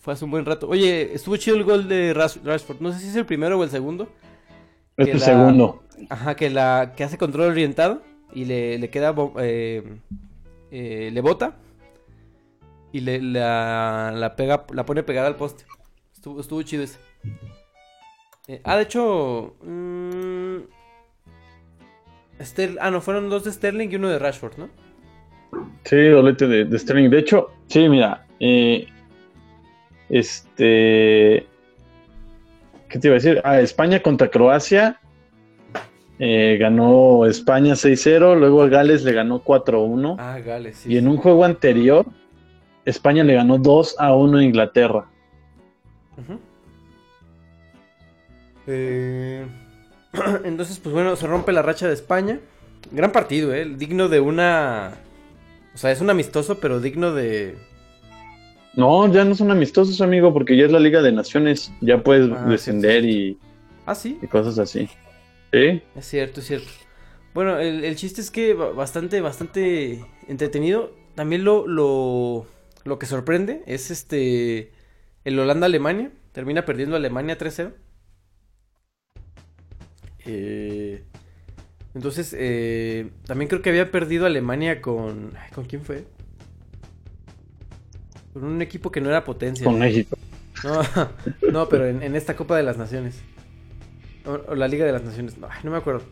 fue 0.00 0.12
hace 0.12 0.24
un 0.24 0.32
buen 0.32 0.44
rato. 0.44 0.68
Oye, 0.68 1.14
estuvo 1.14 1.36
chido 1.36 1.56
el 1.56 1.62
gol 1.62 1.86
de 1.88 2.12
Rash- 2.12 2.42
Rashford. 2.42 2.80
No 2.80 2.92
sé 2.92 2.98
si 2.98 3.06
es 3.10 3.14
el 3.14 3.24
primero 3.24 3.56
o 3.56 3.62
el 3.62 3.70
segundo. 3.70 4.08
Es 4.96 5.04
Que 5.06 5.12
el 5.12 5.20
la- 5.20 5.24
segundo. 5.24 5.84
Ajá, 6.08 6.34
que 6.34 6.50
la 6.50 6.92
que 6.96 7.04
hace 7.04 7.16
control 7.16 7.52
orientado 7.52 8.02
y 8.34 8.44
le, 8.44 8.78
le 8.78 8.90
queda 8.90 9.14
eh, 9.38 9.82
eh, 10.70 11.10
le 11.12 11.20
bota 11.20 11.56
y 12.92 13.00
le 13.00 13.20
la, 13.20 14.34
pega 14.36 14.66
la 14.72 14.84
pone 14.84 15.02
pegada 15.02 15.28
al 15.28 15.36
poste. 15.36 15.64
Estuvo, 16.12 16.40
estuvo 16.40 16.62
chido 16.62 16.82
ese. 16.82 16.98
Eh, 18.48 18.60
ah, 18.64 18.76
de 18.76 18.82
hecho, 18.82 19.54
mm, 19.62 20.56
Ster- 22.40 22.78
ah, 22.80 22.90
no, 22.90 23.00
fueron 23.00 23.28
dos 23.28 23.44
de 23.44 23.52
Sterling 23.52 23.88
y 23.90 23.96
uno 23.96 24.08
de 24.08 24.18
Rashford, 24.18 24.58
¿no? 24.58 24.68
Sí, 25.84 26.08
doblete 26.08 26.46
de, 26.46 26.64
de 26.64 26.78
Sterling. 26.78 27.10
De 27.10 27.18
hecho, 27.18 27.50
sí, 27.68 27.88
mira, 27.88 28.26
eh, 28.40 28.88
este, 30.08 31.46
¿qué 32.88 32.98
te 32.98 33.08
iba 33.08 33.14
a 33.14 33.20
decir? 33.20 33.40
Ah, 33.44 33.60
España 33.60 34.00
contra 34.02 34.28
Croacia. 34.30 34.98
Eh, 36.24 36.56
ganó 36.56 37.26
España 37.26 37.74
6-0, 37.74 38.38
luego 38.38 38.62
a 38.62 38.68
Gales 38.68 39.02
le 39.02 39.12
ganó 39.12 39.42
4-1. 39.42 40.14
Ah, 40.20 40.38
Gales, 40.38 40.76
sí. 40.76 40.92
y 40.92 40.96
en 40.96 41.08
un 41.08 41.16
juego 41.16 41.44
anterior, 41.44 42.06
España 42.84 43.24
le 43.24 43.34
ganó 43.34 43.58
2-1 43.58 44.38
a 44.38 44.44
Inglaterra. 44.44 45.06
Eh, 48.68 49.44
Entonces, 50.44 50.78
pues 50.78 50.92
bueno, 50.94 51.16
se 51.16 51.26
rompe 51.26 51.50
la 51.52 51.62
racha 51.62 51.88
de 51.88 51.94
España. 51.94 52.38
Gran 52.92 53.10
partido, 53.10 53.52
¿eh? 53.52 53.64
Digno 53.76 54.08
de 54.08 54.20
una... 54.20 54.92
O 55.74 55.78
sea, 55.78 55.90
es 55.90 56.00
un 56.00 56.10
amistoso, 56.10 56.60
pero 56.60 56.78
digno 56.78 57.12
de... 57.12 57.56
No, 58.74 59.10
ya 59.12 59.24
no 59.24 59.34
son 59.34 59.50
amistosos, 59.50 60.00
amigo, 60.00 60.32
porque 60.32 60.56
ya 60.56 60.66
es 60.66 60.70
la 60.72 60.78
Liga 60.78 61.02
de 61.02 61.10
Naciones. 61.12 61.72
Ya 61.80 61.98
puedes 61.98 62.30
Ah, 62.30 62.44
descender 62.48 63.04
y, 63.04 63.36
Ah, 63.86 63.94
sí, 63.96 64.18
y 64.22 64.26
cosas 64.28 64.58
así. 64.60 64.88
¿Sí? 65.52 65.82
es 65.94 66.06
cierto, 66.06 66.40
es 66.40 66.46
cierto. 66.46 66.68
Bueno, 67.34 67.58
el, 67.58 67.84
el 67.84 67.96
chiste 67.96 68.20
es 68.20 68.30
que 68.30 68.54
ba- 68.54 68.72
bastante, 68.72 69.20
bastante 69.20 70.04
entretenido. 70.28 70.92
También 71.14 71.44
lo, 71.44 71.66
lo, 71.66 72.46
lo 72.84 72.98
que 72.98 73.06
sorprende 73.06 73.62
es 73.66 73.90
este... 73.90 74.72
El 75.24 75.38
Holanda-Alemania. 75.38 76.12
Termina 76.32 76.64
perdiendo 76.64 76.96
Alemania 76.96 77.38
3-0. 77.38 77.74
Eh, 80.24 81.04
entonces, 81.94 82.34
eh, 82.38 83.10
también 83.26 83.48
creo 83.48 83.62
que 83.62 83.70
había 83.70 83.90
perdido 83.90 84.26
Alemania 84.26 84.80
con... 84.82 85.32
ay, 85.38 85.50
¿Con 85.52 85.64
quién 85.66 85.82
fue? 85.84 86.06
Con 88.32 88.44
un 88.44 88.62
equipo 88.62 88.90
que 88.90 89.00
no 89.00 89.08
era 89.10 89.24
potencia. 89.24 89.64
Con 89.64 89.78
México. 89.78 90.16
No, 90.62 90.80
no, 91.48 91.68
pero 91.68 91.86
en, 91.86 92.02
en 92.02 92.16
esta 92.16 92.36
Copa 92.36 92.56
de 92.56 92.62
las 92.62 92.78
Naciones. 92.78 93.22
O, 94.26 94.52
o 94.52 94.54
la 94.54 94.68
Liga 94.68 94.84
de 94.84 94.92
las 94.92 95.02
Naciones. 95.04 95.36
No, 95.38 95.70
me 95.70 95.76
acuerdo. 95.76 96.02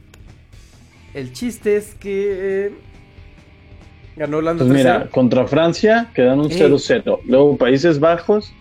El 1.15 1.33
chiste 1.33 1.77
es 1.77 1.95
que 1.95 2.67
eh, 2.67 2.73
ganó 4.17 4.39
Holanda 4.39 4.65
Pues 4.65 4.77
mira, 4.77 5.05
3-0. 5.07 5.11
contra 5.11 5.47
Francia 5.47 6.11
quedaron 6.15 6.51
Ey. 6.51 6.59
0-0. 6.59 7.21
Luego 7.25 7.57
Países 7.57 7.99
Bajos 8.01 8.53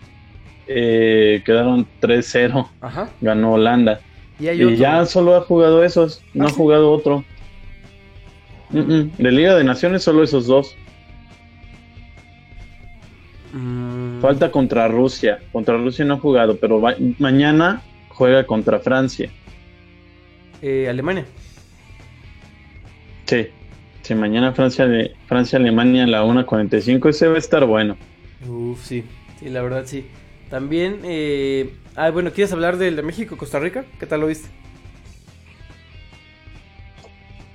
eh, 0.68 1.42
quedaron 1.46 1.88
3-0. 2.02 2.68
Ajá. 2.82 3.10
Ganó 3.22 3.54
Holanda. 3.54 4.00
Y 4.40 4.76
ya 4.78 5.06
solo 5.06 5.36
ha 5.36 5.42
jugado 5.42 5.84
esos. 5.84 6.24
No 6.34 6.46
¿Ah, 6.46 6.48
ha 6.48 6.50
sí? 6.52 6.56
jugado 6.56 6.92
otro. 6.92 7.24
Mm. 8.70 9.10
De 9.18 9.32
Liga 9.32 9.56
de 9.56 9.64
Naciones 9.64 10.04
solo 10.04 10.24
esos 10.24 10.46
dos. 10.48 10.76
Mm, 13.54 14.22
Falta 14.22 14.52
contra 14.52 14.88
Rusia. 14.88 15.40
Contra 15.52 15.76
Rusia 15.78 16.06
no 16.06 16.16
ha 16.16 16.20
jugado, 16.20 16.58
pero 16.58 16.82
mañana 17.18 17.82
juega 18.10 18.46
contra 18.46 18.80
Francia. 18.80 19.30
Eh, 20.62 20.88
Alemania. 20.90 21.26
Sí. 23.26 23.48
Sí, 24.02 24.16
mañana 24.16 24.54
Francia, 24.54 24.88
Francia 25.28 25.60
Alemania 25.60 26.06
a 26.06 26.08
la 26.08 26.24
1.45. 26.24 27.10
Ese 27.10 27.28
va 27.28 27.36
a 27.36 27.40
estar 27.40 27.66
bueno. 27.66 27.98
Uf, 28.48 28.84
sí. 28.84 29.04
Sí, 29.40 29.50
la 29.50 29.62
verdad 29.62 29.84
sí. 29.86 30.06
También, 30.50 31.00
eh... 31.04 31.74
Ah, 31.96 32.10
bueno, 32.10 32.32
¿quieres 32.32 32.52
hablar 32.54 32.78
del 32.78 32.96
de 32.96 33.04
México-Costa 33.04 33.60
Rica? 33.60 33.86
¿Qué 34.00 34.06
tal 34.06 34.22
lo 34.22 34.28
viste? 34.28 34.48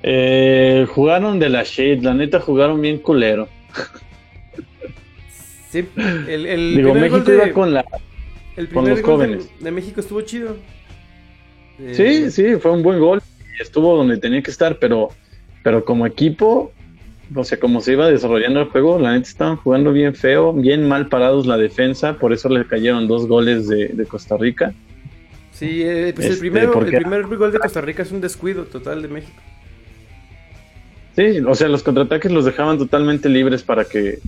Eh, 0.02 0.86
jugaron 0.94 1.38
de 1.38 1.48
la 1.48 1.62
shit, 1.64 2.02
la 2.02 2.14
neta 2.14 2.40
jugaron 2.40 2.80
bien 2.80 2.98
culero. 2.98 3.48
Sí, 5.70 5.84
el, 5.96 6.46
el 6.46 6.76
Digo, 6.76 6.94
México 6.94 7.18
de, 7.18 7.34
iba 7.34 7.50
con 7.50 7.74
la... 7.74 7.84
el 8.54 8.68
con 8.68 8.88
los 8.88 8.90
gol 8.90 8.96
de- 8.96 9.02
jóvenes. 9.02 9.50
De, 9.58 9.72
México 9.72 9.98
estuvo 10.00 10.20
chido. 10.20 10.56
Eh, 11.78 11.94
Sí, 11.94 12.30
sí, 12.30 12.56
fue 12.56 12.72
un 12.72 12.82
buen 12.82 12.98
gol. 13.00 13.20
y 13.58 13.62
Estuvo 13.62 13.96
donde 13.96 14.16
tenía 14.18 14.42
que 14.42 14.50
estar, 14.50 14.78
pero, 14.78 15.08
pero 15.62 15.84
como 15.84 16.06
equipo, 16.06 16.72
o 17.34 17.44
sea, 17.44 17.58
como 17.58 17.80
se 17.80 17.92
iba 17.92 18.08
desarrollando 18.10 18.60
el 18.60 18.66
juego, 18.68 18.98
la 18.98 19.12
neta 19.12 19.28
estaban 19.28 19.56
jugando 19.56 19.92
bien 19.92 20.14
feo, 20.14 20.52
bien 20.52 20.86
mal 20.88 21.08
parados 21.08 21.46
la 21.46 21.56
defensa, 21.56 22.14
por 22.18 22.32
eso 22.32 22.48
le 22.48 22.66
cayeron 22.66 23.06
dos 23.08 23.26
goles 23.26 23.68
de, 23.68 23.88
de 23.88 24.06
Costa 24.06 24.36
Rica. 24.36 24.72
Sí, 25.52 25.82
eh, 25.84 26.12
pues 26.14 26.26
el 26.26 26.32
Este, 26.32 26.40
primero, 26.40 26.80
el 26.80 26.86
primer 26.96 27.26
gol 27.26 27.52
de 27.52 27.58
Costa 27.60 27.80
Rica 27.80 28.02
es 28.02 28.10
un 28.12 28.20
descuido 28.20 28.64
total 28.64 29.02
de 29.02 29.08
México. 29.08 29.40
Sí, 31.16 31.38
o 31.46 31.54
sea, 31.54 31.68
los 31.68 31.84
contraataques 31.84 32.32
los 32.32 32.44
dejaban 32.44 32.76
totalmente 32.76 33.28
libres 33.28 33.62
para 33.62 33.84
que, 33.84 34.18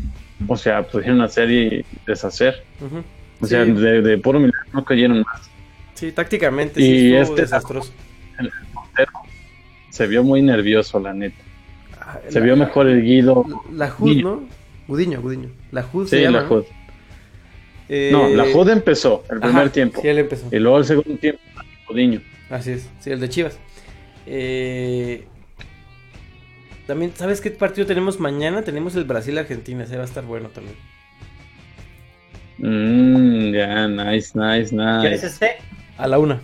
o 0.47 0.57
sea, 0.57 0.85
pudieran 0.87 1.21
hacer 1.21 1.51
y 1.51 1.85
deshacer. 2.07 2.63
O 3.41 3.47
sea, 3.47 3.65
Sí. 3.65 3.73
de, 3.73 4.03
de 4.03 4.19
puro 4.19 4.39
milagro 4.39 4.61
no 4.73 4.85
cayeron 4.85 5.23
más. 5.23 5.51
Sí, 5.97 6.13
tácticamente 6.13 6.81
Y 6.81 6.85
sí 6.85 7.15
este- 7.17 7.41
desastroso. 7.43 7.93
Se 9.91 10.07
vio 10.07 10.23
muy 10.23 10.43
nervioso, 10.43 11.01
la 11.01 11.13
neta. 11.15 11.37
Ah, 12.01 12.19
Se 12.29 12.39
la- 12.39 12.45
vio 12.47 12.57
mejor 12.57 12.87
el 12.87 13.03
Guido. 13.03 13.45
La 13.73 13.87
HUD, 13.87 13.99
Gudiño. 13.99 14.23
¿no? 14.23 14.49
Gudiño, 14.87 15.21
Gudiño. 15.23 15.49
La 15.73 15.85
HUD 15.91 16.07
se 16.07 16.19
Sí, 16.19 16.23
llama, 16.23 16.37
la 16.39 16.43
¿no? 16.45 16.49
Jod. 16.51 16.65
Eh, 17.89 18.11
No, 18.13 18.29
la 18.29 18.45
Jod 18.53 18.69
empezó 18.71 19.25
el 19.31 19.39
ajá, 19.39 19.47
primer 19.49 19.71
tiempo. 19.71 20.01
Sí, 20.03 20.09
él 20.09 20.19
empezó. 20.19 20.49
Y 20.55 20.59
luego 20.59 20.79
el 20.79 20.85
segundo 20.85 21.17
tiempo, 21.19 21.41
Gudiño. 21.89 22.21
Así 22.51 22.73
es, 22.73 22.89
sí, 23.01 23.11
el 23.11 23.21
de 23.21 23.29
Chivas. 23.29 23.59
Eh, 24.27 25.25
también, 26.87 27.13
¿sabes 27.17 27.41
qué 27.41 27.51
partido 27.51 27.87
tenemos 27.87 28.21
mañana? 28.21 28.63
Tenemos 28.63 28.95
el 28.97 29.05
Brasil-Argentina, 29.05 29.85
ese 29.85 29.97
va 29.97 30.03
a 30.03 30.07
estar 30.07 30.25
bueno 30.25 30.51
también. 30.51 30.77
Mm, 32.59 33.53
ya, 33.53 33.87
nice, 33.89 34.33
nice, 34.39 34.71
¿Quién 34.71 35.13
es 35.13 35.23
nice. 35.23 35.27
este? 35.27 35.57
A 35.99 36.07
la 36.07 36.19
una. 36.19 36.43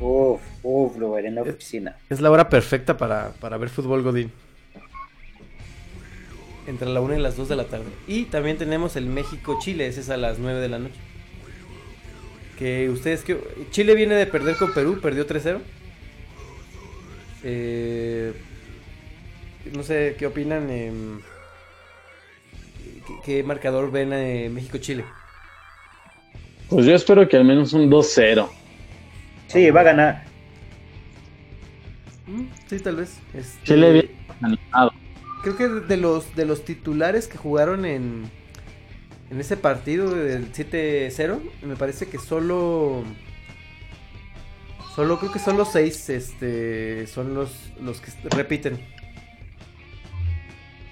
Uf, 0.00 0.40
uf, 0.62 0.96
lo 0.98 1.12
veré 1.12 1.28
en 1.28 1.36
la 1.36 1.42
oficina. 1.42 1.96
Es 2.10 2.20
la 2.20 2.30
hora 2.30 2.48
perfecta 2.48 2.96
para, 2.96 3.32
para 3.40 3.56
ver 3.56 3.68
fútbol 3.68 4.02
Godín. 4.02 4.32
Entre 6.66 6.88
la 6.88 7.00
una 7.00 7.16
y 7.16 7.20
las 7.20 7.36
2 7.36 7.48
de 7.48 7.56
la 7.56 7.64
tarde. 7.64 7.86
Y 8.06 8.24
también 8.26 8.56
tenemos 8.58 8.96
el 8.96 9.06
México-Chile, 9.06 9.86
ese 9.86 10.00
es 10.00 10.10
a 10.10 10.16
las 10.16 10.38
9 10.38 10.60
de 10.60 10.68
la 10.68 10.78
noche. 10.78 10.94
Que 12.58 12.88
ustedes 12.90 13.22
que 13.24 13.38
Chile 13.70 13.94
viene 13.94 14.14
de 14.14 14.26
perder 14.26 14.56
con 14.56 14.72
Perú, 14.72 15.00
perdió 15.00 15.26
3-0. 15.26 15.60
Eh, 17.44 18.32
no 19.72 19.82
sé 19.82 20.14
qué 20.18 20.26
opinan. 20.26 20.70
em, 20.70 21.20
¿qué, 23.06 23.14
qué 23.24 23.42
marcador 23.42 23.90
ven 23.90 24.12
eh, 24.12 24.48
México-Chile? 24.52 25.04
Pues 26.72 26.86
yo 26.86 26.94
espero 26.94 27.28
que 27.28 27.36
al 27.36 27.44
menos 27.44 27.74
un 27.74 27.90
2-0. 27.90 28.48
Sí, 29.48 29.70
va 29.70 29.80
a 29.82 29.84
ganar. 29.84 30.24
Mm, 32.26 32.44
Sí, 32.66 32.80
tal 32.80 32.96
vez. 32.96 33.18
Este, 33.34 33.58
Chile 33.64 33.92
bien 33.92 34.10
animado. 34.40 34.92
Creo 35.42 35.56
que 35.56 35.68
de 35.68 35.96
los 35.98 36.34
de 36.34 36.46
los 36.46 36.64
titulares 36.64 37.28
que 37.28 37.36
jugaron 37.36 37.84
en 37.84 38.30
en 39.30 39.40
ese 39.40 39.56
partido 39.58 40.14
del 40.14 40.50
7-0, 40.52 41.40
me 41.62 41.76
parece 41.76 42.06
que 42.06 42.18
solo 42.18 43.02
solo 44.94 45.18
creo 45.18 45.32
que 45.32 45.38
solo 45.38 45.66
seis 45.66 46.08
este 46.08 47.06
son 47.06 47.34
los 47.34 47.50
los 47.82 48.00
que 48.00 48.10
repiten. 48.30 48.80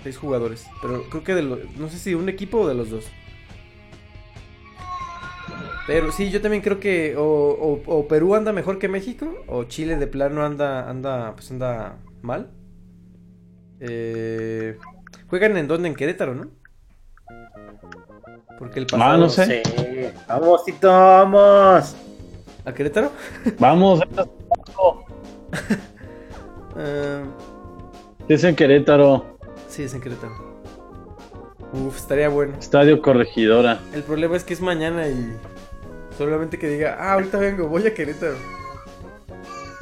Seis 0.02 0.18
jugadores, 0.18 0.66
pero 0.82 1.04
creo 1.08 1.24
que 1.24 1.34
de 1.34 1.42
los 1.42 1.58
no 1.76 1.88
sé 1.88 1.98
si 1.98 2.14
un 2.14 2.28
equipo 2.28 2.60
o 2.60 2.68
de 2.68 2.74
los 2.74 2.90
dos. 2.90 3.06
Pero 5.90 6.12
sí, 6.12 6.30
yo 6.30 6.40
también 6.40 6.62
creo 6.62 6.78
que 6.78 7.16
o, 7.16 7.22
o- 7.24 7.82
o 7.84 8.06
Perú 8.06 8.36
anda 8.36 8.52
mejor 8.52 8.78
que 8.78 8.86
México 8.88 9.26
o 9.48 9.64
Chile 9.64 9.96
de 9.96 10.06
plano 10.06 10.44
anda 10.44 10.88
anda 10.88 11.32
pues 11.34 11.50
anda 11.50 11.96
mal. 12.22 12.48
Eh, 13.80 14.78
juegan 15.28 15.56
en 15.56 15.66
dónde? 15.66 15.88
En 15.88 15.96
Querétaro, 15.96 16.36
¿no? 16.36 16.46
Porque 18.56 18.78
el 18.78 18.86
pasado... 18.86 19.10
Ah, 19.10 19.16
no 19.16 19.28
sé. 19.28 19.62
Sí. 19.64 19.82
Vamos, 20.28 20.64
Tito, 20.64 20.86
vamos. 20.88 21.96
¿A 22.64 22.72
Querétaro? 22.72 23.10
Vamos, 23.58 24.00
Eh, 26.78 27.24
es 28.28 28.44
en 28.44 28.54
Querétaro, 28.54 29.36
sí, 29.68 29.82
es 29.82 29.92
en 29.92 30.00
Querétaro. 30.00 30.32
Uf, 31.72 31.96
estaría 31.96 32.28
bueno. 32.28 32.54
Estadio 32.60 33.02
Corregidora. 33.02 33.80
El 33.92 34.04
problema 34.04 34.36
es 34.36 34.44
que 34.44 34.54
es 34.54 34.60
mañana 34.60 35.08
y 35.08 35.32
solamente 36.20 36.58
que 36.58 36.68
diga, 36.68 36.98
ah, 37.00 37.14
ahorita 37.14 37.38
vengo, 37.38 37.66
voy 37.66 37.86
a 37.86 37.94
Querétaro. 37.94 38.34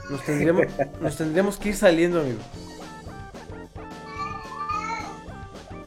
Nos 0.08 0.22
tendríamos, 0.22 0.66
nos 1.00 1.16
tendríamos 1.16 1.56
que 1.56 1.70
ir 1.70 1.74
saliendo, 1.74 2.20
amigo. 2.20 2.38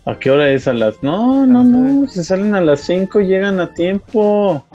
¿A 0.05 0.19
qué 0.19 0.29
hora 0.29 0.49
es? 0.49 0.67
A 0.67 0.73
las. 0.73 1.01
No, 1.01 1.45
no, 1.47 1.63
no. 1.63 2.05
Se 2.09 2.25
salen 2.25 2.53
a 2.53 2.59
las 2.59 2.81
5 2.81 3.21
y 3.21 3.27
llegan 3.27 3.61
a 3.61 3.73
tiempo. 3.73 4.65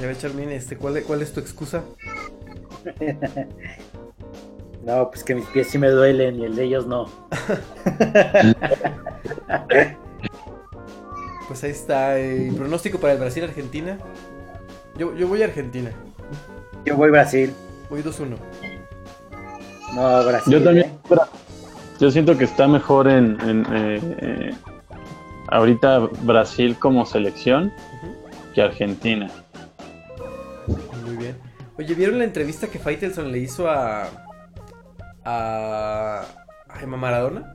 Ya 0.00 0.06
ve, 0.06 0.16
Charmin, 0.16 0.48
este, 0.48 0.78
¿cuál, 0.78 0.96
es- 0.96 1.04
¿cuál 1.04 1.20
es 1.20 1.30
tu 1.32 1.40
excusa? 1.40 1.82
No, 4.84 5.10
pues 5.10 5.22
que 5.22 5.34
mis 5.34 5.44
pies 5.48 5.68
sí 5.68 5.76
me 5.76 5.88
duelen 5.90 6.40
y 6.40 6.44
el 6.46 6.56
de 6.56 6.64
ellos 6.64 6.86
no. 6.86 7.10
Pues 11.48 11.64
ahí 11.64 11.70
está, 11.70 12.18
eh, 12.20 12.52
pronóstico 12.54 13.00
para 13.00 13.14
el 13.14 13.18
Brasil-Argentina. 13.18 13.98
Yo, 14.98 15.14
yo 15.16 15.26
voy 15.26 15.42
a 15.42 15.46
Argentina, 15.46 15.90
Yo 16.84 16.96
voy 16.96 17.10
Brasil. 17.10 17.54
voy 17.88 18.02
2-1. 18.02 18.36
No, 19.94 20.24
Brasil. 20.24 20.52
Yo 20.52 20.62
también. 20.62 20.86
¿eh? 20.86 21.16
Yo 21.98 22.10
siento 22.10 22.36
que 22.36 22.44
está 22.44 22.68
mejor 22.68 23.08
en. 23.08 23.40
en, 23.40 23.66
eh, 23.72 24.00
eh, 24.20 24.54
ahorita 25.48 25.98
Brasil 26.22 26.76
como 26.78 27.06
selección 27.06 27.72
que 28.54 28.62
Argentina. 28.62 29.30
Muy 31.04 31.16
bien. 31.16 31.36
Oye, 31.78 31.94
¿vieron 31.94 32.18
la 32.18 32.24
entrevista 32.24 32.68
que 32.68 32.78
Faitelson 32.78 33.32
le 33.32 33.38
hizo 33.38 33.68
a. 33.68 34.10
a. 35.24 36.22
a 36.68 36.86
Maradona? 36.86 37.52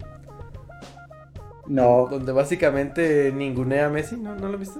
No. 1.67 2.07
Donde 2.09 2.31
básicamente 2.31 3.31
ningunea 3.35 3.87
a 3.87 3.89
Messi, 3.89 4.17
¿no? 4.17 4.35
¿No 4.35 4.49
lo 4.49 4.57
viste? 4.57 4.79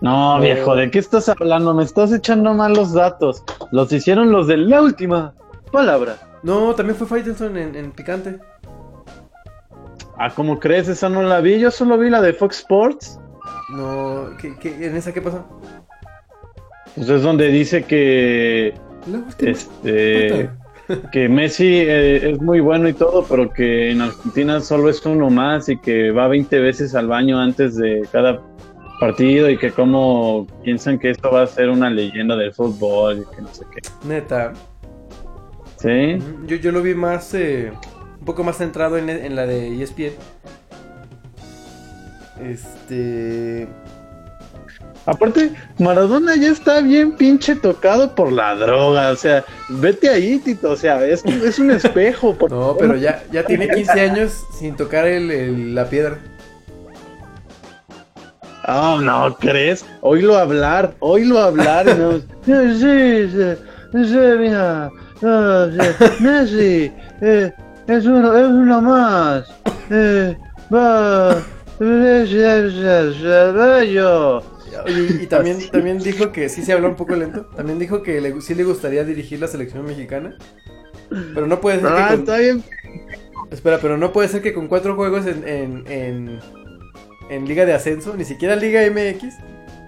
No, 0.00 0.36
No. 0.36 0.40
viejo, 0.42 0.74
¿de 0.76 0.90
qué 0.90 0.98
estás 0.98 1.28
hablando? 1.28 1.74
Me 1.74 1.84
estás 1.84 2.12
echando 2.12 2.54
mal 2.54 2.72
los 2.74 2.92
datos. 2.92 3.42
Los 3.70 3.92
hicieron 3.92 4.32
los 4.32 4.46
de 4.46 4.56
la 4.56 4.82
última 4.82 5.34
palabra. 5.70 6.16
No, 6.42 6.74
también 6.74 6.96
fue 6.96 7.06
Faitelson 7.06 7.56
en, 7.56 7.74
en 7.76 7.92
Picante. 7.92 8.38
Ah, 10.18 10.30
¿cómo 10.34 10.58
crees? 10.58 10.88
Esa 10.88 11.08
no 11.08 11.22
la 11.22 11.40
vi. 11.40 11.58
Yo 11.58 11.70
solo 11.70 11.96
vi 11.98 12.10
la 12.10 12.20
de 12.20 12.32
Fox 12.32 12.58
Sports. 12.58 13.18
No, 13.70 14.30
¿qué, 14.40 14.54
qué, 14.58 14.86
en 14.86 14.96
esa 14.96 15.12
qué 15.12 15.22
pasó? 15.22 15.44
Pues 16.94 17.08
es 17.08 17.22
donde 17.22 17.48
dice 17.48 17.84
que. 17.84 18.74
La 19.06 19.18
última. 19.18 19.50
Este. 19.50 20.50
Que 21.12 21.28
Messi 21.28 21.66
eh, 21.80 22.30
es 22.30 22.40
muy 22.40 22.60
bueno 22.60 22.88
y 22.88 22.92
todo, 22.92 23.24
pero 23.28 23.50
que 23.52 23.90
en 23.90 24.00
Argentina 24.00 24.60
solo 24.60 24.88
es 24.88 25.04
uno 25.06 25.30
más 25.30 25.68
y 25.68 25.78
que 25.78 26.10
va 26.10 26.28
20 26.28 26.58
veces 26.60 26.94
al 26.94 27.06
baño 27.08 27.38
antes 27.38 27.76
de 27.76 28.06
cada 28.12 28.42
partido 29.00 29.50
y 29.50 29.58
que 29.58 29.70
como 29.72 30.46
piensan 30.62 30.98
que 30.98 31.10
esto 31.10 31.30
va 31.30 31.42
a 31.42 31.46
ser 31.46 31.70
una 31.70 31.90
leyenda 31.90 32.36
del 32.36 32.52
fútbol 32.52 33.26
y 33.26 33.34
que 33.36 33.42
no 33.42 33.48
sé 33.52 33.64
qué. 33.72 33.80
Neta. 34.06 34.52
¿Sí? 35.76 36.18
Yo, 36.46 36.56
yo 36.56 36.70
lo 36.72 36.82
vi 36.82 36.94
más. 36.94 37.34
eh, 37.34 37.72
un 38.20 38.24
poco 38.24 38.44
más 38.44 38.58
centrado 38.58 38.96
en, 38.98 39.10
en 39.10 39.34
la 39.34 39.46
de 39.46 39.82
ESPN. 39.82 40.12
Este. 42.40 43.68
Aparte, 45.04 45.52
Maradona 45.78 46.36
ya 46.36 46.50
está 46.50 46.80
bien 46.80 47.12
pinche 47.16 47.56
tocado 47.56 48.14
por 48.14 48.30
la 48.30 48.54
droga, 48.54 49.10
o 49.10 49.16
sea, 49.16 49.44
vete 49.68 50.08
ahí, 50.08 50.38
Tito, 50.38 50.70
o 50.70 50.76
sea, 50.76 51.04
es, 51.04 51.24
es 51.24 51.58
un 51.58 51.72
espejo. 51.72 52.34
por 52.34 52.52
No, 52.52 52.76
pero 52.78 52.96
ya, 52.96 53.20
ya 53.32 53.44
tiene 53.44 53.68
15 53.68 54.00
años 54.00 54.44
sin 54.56 54.76
tocar 54.76 55.06
el, 55.06 55.30
el- 55.30 55.74
la 55.74 55.86
piedra. 55.86 56.18
Ah, 58.64 59.00
no, 59.02 59.36
¿crees? 59.40 59.84
Oílo 60.02 60.36
hablar, 60.38 60.94
oílo 61.00 61.40
hablar. 61.40 61.84
no- 61.98 62.18
sí, 62.46 63.28
sí, 63.28 63.56
sí, 63.92 64.18
mira, 64.38 64.88
no, 65.20 65.66
sí, 65.72 65.78
Messi, 66.20 66.92
eh, 67.22 67.52
es 67.88 68.06
uno, 68.06 68.36
es 68.38 68.46
uno 68.46 68.80
más. 68.80 69.46
Eh, 69.90 70.36
va, 70.72 71.42
bello. 73.52 74.42
Y 74.86 75.26
también, 75.26 75.58
también 75.70 75.98
dijo 75.98 76.32
que 76.32 76.48
sí 76.48 76.62
se 76.62 76.72
habla 76.72 76.88
un 76.88 76.96
poco 76.96 77.14
lento. 77.16 77.46
También 77.56 77.78
dijo 77.78 78.02
que 78.02 78.20
le- 78.20 78.40
sí 78.40 78.54
le 78.54 78.64
gustaría 78.64 79.04
dirigir 79.04 79.40
la 79.40 79.48
selección 79.48 79.84
mexicana. 79.84 80.36
Pero 81.34 81.46
no 81.46 81.60
puede 81.60 81.80
ser 81.80 81.88
Ah, 81.92 81.96
que 82.08 82.14
con... 82.14 82.20
está 82.20 82.38
bien. 82.38 82.64
Espera, 83.50 83.78
pero 83.82 83.98
no 83.98 84.12
puede 84.12 84.28
ser 84.28 84.40
que 84.42 84.54
con 84.54 84.66
cuatro 84.68 84.94
juegos 84.96 85.26
en, 85.26 85.46
en, 85.46 85.84
en, 85.86 86.40
en 87.28 87.44
Liga 87.46 87.66
de 87.66 87.74
Ascenso, 87.74 88.14
ni 88.16 88.24
siquiera 88.24 88.56
Liga 88.56 88.80
MX, 88.90 89.34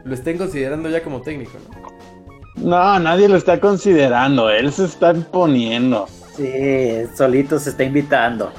lo 0.05 0.15
estén 0.15 0.37
considerando 0.37 0.91
ya 0.91 1.03
como 1.03 1.23
técnico, 1.23 1.53
¿no? 1.71 1.85
No, 2.57 2.99
nadie 3.01 3.29
lo 3.29 3.37
está 3.37 3.59
considerando. 3.59 4.51
Él 4.51 4.71
se 4.73 4.85
está 4.85 5.13
imponiendo. 5.13 6.07
Sí, 6.37 6.53
solito 7.17 7.59
se 7.59 7.71
está 7.71 7.85
invitando. 7.85 8.53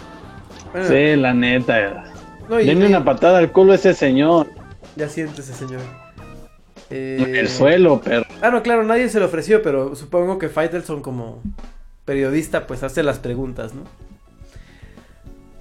Bueno, 0.71 0.87
Sí, 0.87 1.15
la 1.15 1.33
neta. 1.33 2.05
no, 2.49 2.59
y- 2.59 2.65
Denle 2.65 2.85
y- 2.85 2.89
una 2.89 3.03
patada 3.05 3.37
al 3.37 3.51
culo 3.51 3.73
a 3.73 3.75
ese 3.75 3.93
señor. 3.93 4.47
Ya 4.95 5.07
siéntese, 5.07 5.53
señor. 5.53 5.81
En 6.89 7.35
Eh, 7.35 7.39
el 7.39 7.47
suelo, 7.49 7.99
perro. 8.01 8.25
Ah, 8.41 8.49
no, 8.51 8.61
claro, 8.63 8.83
nadie 8.83 9.09
se 9.09 9.19
lo 9.19 9.25
ofreció, 9.25 9.61
pero 9.61 9.95
supongo 9.95 10.37
que 10.37 10.49
Faitelson 10.49 11.01
como 11.01 11.41
periodista 12.05 12.67
pues 12.67 12.83
hace 12.83 13.01
las 13.03 13.17
preguntas, 13.19 13.73
¿no? 13.73 13.81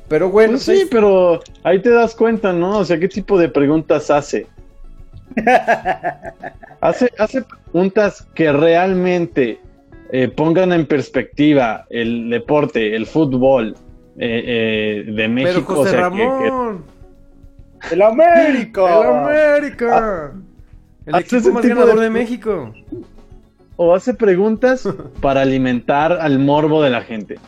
Pero 0.08 0.28
bueno, 0.28 0.52
Pues 0.52 0.66
pues, 0.66 0.80
sí, 0.80 0.86
pero 0.90 1.40
ahí 1.62 1.80
te 1.80 1.88
das 1.90 2.14
cuenta, 2.14 2.52
¿no? 2.52 2.78
O 2.78 2.84
sea, 2.84 2.98
¿qué 3.00 3.08
tipo 3.08 3.38
de 3.38 3.48
preguntas 3.48 4.10
hace? 4.10 4.46
hace, 6.80 7.10
hace 7.18 7.42
preguntas 7.42 8.26
que 8.34 8.52
realmente 8.52 9.58
eh, 10.10 10.28
pongan 10.28 10.72
en 10.72 10.86
perspectiva 10.86 11.86
el 11.90 12.28
deporte, 12.30 12.94
el 12.94 13.06
fútbol 13.06 13.74
eh, 14.18 14.42
eh, 14.46 15.04
de 15.06 15.12
pero 15.14 15.28
México. 15.30 15.74
José 15.76 15.90
o 15.90 15.92
sea, 15.92 16.10
que- 16.10 16.16
que- 16.16 16.22
Ramón, 16.24 16.84
¡El 17.90 18.02
América! 18.02 19.00
el 19.00 19.06
América, 19.08 20.32
el 21.06 21.14
equipo 21.16 21.50
más 21.52 21.64
ganador 21.66 21.96
de- 21.98 22.04
de 22.04 22.10
México. 22.10 22.72
o 23.76 23.94
hace 23.94 24.14
preguntas 24.14 24.88
para 25.20 25.42
alimentar 25.42 26.12
al 26.12 26.38
morbo 26.38 26.82
de 26.82 26.90
la 26.90 27.02
gente. 27.02 27.38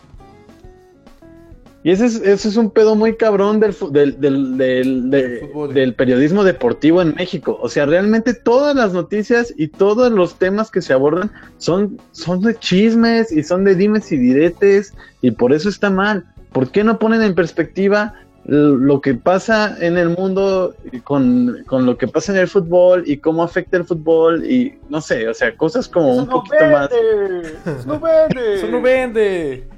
Y 1.84 1.90
ese 1.92 2.06
es, 2.06 2.16
ese 2.16 2.48
es 2.48 2.56
un 2.56 2.70
pedo 2.72 2.96
muy 2.96 3.14
cabrón 3.16 3.60
del, 3.60 3.72
del, 3.92 4.20
del, 4.20 4.58
del- 4.58 5.10
de- 5.10 5.38
Fútbol. 5.52 5.72
del 5.74 5.94
periodismo 5.94 6.42
deportivo 6.42 7.00
en 7.00 7.14
México. 7.14 7.56
O 7.62 7.68
sea, 7.68 7.86
realmente 7.86 8.34
todas 8.34 8.74
las 8.74 8.92
noticias 8.92 9.54
y 9.56 9.68
todos 9.68 10.10
los 10.10 10.34
temas 10.36 10.72
que 10.72 10.82
se 10.82 10.92
abordan 10.92 11.30
son, 11.58 12.00
son 12.10 12.40
de 12.40 12.56
chismes 12.56 13.30
y 13.30 13.44
son 13.44 13.62
de 13.62 13.76
dimes 13.76 14.10
y 14.10 14.16
diretes 14.16 14.94
y 15.22 15.30
por 15.30 15.52
eso 15.52 15.68
está 15.68 15.88
mal. 15.88 16.24
¿Por 16.50 16.72
qué 16.72 16.82
no 16.82 16.98
ponen 16.98 17.22
en 17.22 17.36
perspectiva 17.36 18.14
lo 18.48 19.00
que 19.00 19.14
pasa 19.14 19.76
en 19.80 19.98
el 19.98 20.10
mundo 20.10 20.74
con, 21.02 21.64
con 21.66 21.84
lo 21.84 21.98
que 21.98 22.06
pasa 22.06 22.32
en 22.32 22.38
el 22.38 22.48
fútbol 22.48 23.02
y 23.04 23.16
cómo 23.16 23.42
afecta 23.42 23.76
el 23.76 23.84
fútbol 23.84 24.48
y 24.48 24.78
no 24.88 25.00
sé, 25.00 25.28
o 25.28 25.34
sea, 25.34 25.56
cosas 25.56 25.88
como 25.88 26.14
un 26.14 26.28
poquito 26.28 26.64
más... 26.70 26.88
¡Eso 26.92 27.86
no 27.86 27.98
vende! 27.98 28.54
Eso 28.54 28.68
no 28.68 28.80
vende. 28.80 29.68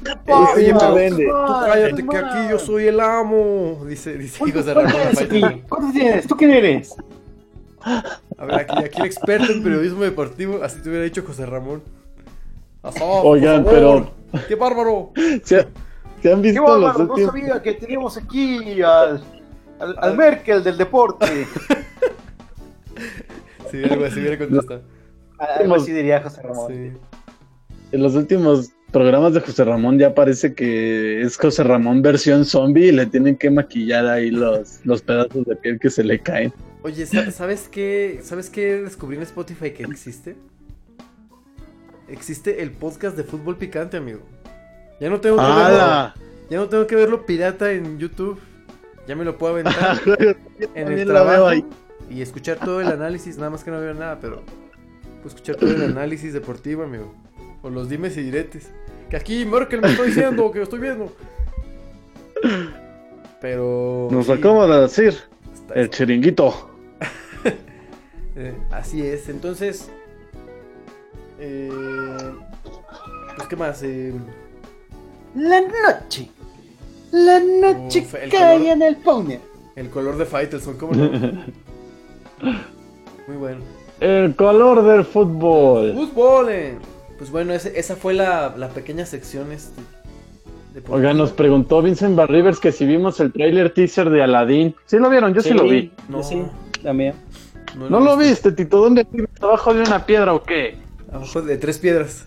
Oye, 0.26 0.46
Oye, 0.56 0.72
no 0.72 0.78
pero 0.78 0.94
vende. 0.94 1.26
tú 1.26 1.52
cállate 1.66 2.06
que 2.06 2.16
aquí 2.16 2.38
yo 2.50 2.58
soy 2.58 2.86
el 2.86 3.00
amo, 3.00 3.84
dice, 3.86 4.16
dice 4.16 4.50
José 4.50 4.72
Ramón. 4.72 4.92
a 4.92 5.10
Faitelson. 5.10 5.60
¿Cuántos 5.68 5.92
tienes? 5.92 6.26
¿Tú 6.26 6.36
quién 6.36 6.50
eres? 6.52 6.96
A 7.82 8.44
ver, 8.46 8.54
aquí, 8.54 8.78
aquí 8.82 9.00
el 9.00 9.06
experto 9.06 9.52
en 9.52 9.62
periodismo 9.62 10.02
deportivo, 10.02 10.62
así 10.62 10.80
te 10.80 10.88
hubiera 10.88 11.04
dicho 11.04 11.22
José 11.26 11.44
Ramón. 11.44 11.82
Oigan, 12.82 13.64
favor. 13.64 14.10
¡Qué 14.48 14.54
bárbaro! 14.54 15.12
¿Se, 15.44 15.66
se 16.22 16.32
han 16.32 16.42
¡Qué 16.42 16.48
visto 16.52 16.62
los 16.78 16.82
bárbaro! 16.82 17.04
No 17.04 17.10
últimos... 17.12 17.32
sabía 17.32 17.62
que 17.62 17.72
teníamos 17.74 18.16
aquí 18.16 18.80
al, 18.82 19.22
al, 19.78 19.94
al 19.98 20.16
Merkel 20.16 20.62
del 20.64 20.76
deporte. 20.78 21.46
Sí, 23.70 23.82
algo 23.84 24.04
así 24.04 24.18
hubiera 24.20 24.36
contestado. 24.38 24.82
Algo 25.38 25.74
así 25.76 25.92
diría 25.92 26.20
José 26.20 26.42
Ramón. 26.42 26.72
Sí. 26.72 26.92
En 27.92 28.02
los 28.02 28.14
últimos 28.14 28.70
programas 28.90 29.32
de 29.34 29.40
José 29.40 29.64
Ramón 29.64 29.96
ya 29.98 30.12
parece 30.14 30.54
que 30.54 31.22
es 31.22 31.36
José 31.36 31.62
Ramón 31.62 32.02
versión 32.02 32.44
zombie 32.44 32.88
y 32.88 32.92
le 32.92 33.06
tienen 33.06 33.36
que 33.36 33.48
maquillar 33.50 34.06
ahí 34.06 34.30
los, 34.30 34.80
los 34.84 35.02
pedazos 35.02 35.46
de 35.46 35.54
piel 35.56 35.78
que 35.78 35.88
se 35.88 36.02
le 36.02 36.18
caen. 36.18 36.52
Oye, 36.82 37.06
¿sa- 37.06 37.30
¿sabes 37.30 37.68
qué? 37.68 38.20
¿Sabes 38.24 38.50
qué 38.50 38.82
descubrí 38.82 39.16
en 39.16 39.22
Spotify 39.22 39.70
que 39.70 39.84
existe? 39.84 40.36
Existe 42.08 42.62
el 42.62 42.72
podcast 42.72 43.16
de 43.16 43.22
fútbol 43.22 43.56
picante, 43.56 43.96
amigo. 43.98 44.20
Ya 45.00 45.08
no 45.10 45.20
tengo 45.20 45.36
que 45.36 45.42
verlo, 45.42 46.12
ya 46.50 46.58
no 46.58 46.68
tengo 46.68 46.86
que 46.86 46.94
verlo 46.96 47.24
pirata 47.26 47.72
en 47.72 47.98
YouTube. 47.98 48.38
Ya 49.08 49.16
me 49.16 49.24
lo 49.24 49.38
puedo 49.38 49.54
aventar 49.54 49.98
en 50.74 50.92
el 50.92 51.06
trabajo 51.06 51.46
ahí. 51.48 51.64
y 52.10 52.20
escuchar 52.22 52.58
todo 52.58 52.80
el 52.80 52.88
análisis, 52.88 53.38
nada 53.38 53.50
más 53.50 53.64
que 53.64 53.70
no 53.70 53.80
veo 53.80 53.94
nada, 53.94 54.18
pero 54.20 54.42
puedo 55.22 55.28
escuchar 55.28 55.56
todo 55.56 55.70
el 55.70 55.82
análisis 55.82 56.32
deportivo, 56.32 56.82
amigo. 56.84 57.14
O 57.62 57.70
los 57.70 57.88
dimes 57.88 58.16
y 58.16 58.22
diretes. 58.22 58.70
Que 59.08 59.16
aquí 59.16 59.44
Merkel 59.44 59.80
me 59.80 59.88
está 59.90 60.02
diciendo 60.04 60.50
que 60.52 60.58
lo 60.58 60.64
estoy 60.64 60.80
viendo. 60.80 61.12
Pero 63.40 64.08
Nos 64.10 64.26
sí, 64.26 64.32
acaba 64.32 64.66
de 64.66 64.82
decir 64.82 65.14
está- 65.54 65.74
el 65.74 65.90
chiringuito. 65.90 66.68
Eh, 68.36 68.54
así 68.70 69.02
es, 69.06 69.28
entonces. 69.28 69.90
Eh, 71.38 71.68
pues, 73.36 73.48
¿qué 73.48 73.56
más? 73.56 73.82
Eh, 73.82 74.14
La 75.34 75.60
noche. 75.60 76.28
La 77.12 77.40
noche 77.40 78.00
Uf, 78.06 78.14
el 78.14 78.30
cae 78.30 78.58
color. 78.58 78.72
en 78.72 78.82
el 78.82 78.96
pony. 78.96 79.34
el 79.76 79.90
color 79.90 80.16
de 80.16 80.26
Faitelson, 80.26 80.76
¿cómo 80.76 80.92
no? 80.94 81.10
Muy 83.26 83.36
bueno. 83.36 83.60
El 84.00 84.34
color 84.34 84.82
del 84.82 85.04
fútbol. 85.04 85.92
¡Fútbol! 85.94 86.48
eh. 86.50 86.78
Pues 87.18 87.30
bueno, 87.30 87.52
ese- 87.52 87.78
esa 87.78 87.96
fue 87.96 88.14
la, 88.14 88.54
la 88.56 88.68
pequeña 88.70 89.04
sección. 89.06 89.52
Este. 89.52 89.80
Oigan, 90.88 91.18
nos 91.18 91.32
preguntó 91.32 91.82
Vincent 91.82 92.16
Barrivers 92.16 92.58
que 92.60 92.72
si 92.72 92.86
vimos 92.86 93.20
el 93.20 93.32
trailer 93.32 93.74
teaser 93.74 94.08
de 94.08 94.22
Aladdin. 94.22 94.74
¿Sí 94.86 94.96
lo 94.98 95.10
vieron? 95.10 95.34
Yo 95.34 95.42
sí, 95.42 95.52
lo 95.52 95.64
vi. 95.64 95.92
No. 96.08 96.22
Sí, 96.22 96.42
también. 96.82 97.14
¿No 97.76 98.00
lo 98.00 98.16
viste, 98.16 98.52
Tito? 98.52 98.78
¿Dónde 98.80 99.06
vives? 99.10 99.28
¿Abajo 99.40 99.74
de 99.74 99.82
una 99.82 100.06
piedra 100.06 100.32
o 100.32 100.42
qué? 100.42 100.78
Abajo 101.12 101.42
de 101.42 101.56
tres 101.58 101.78
piedras. 101.78 102.26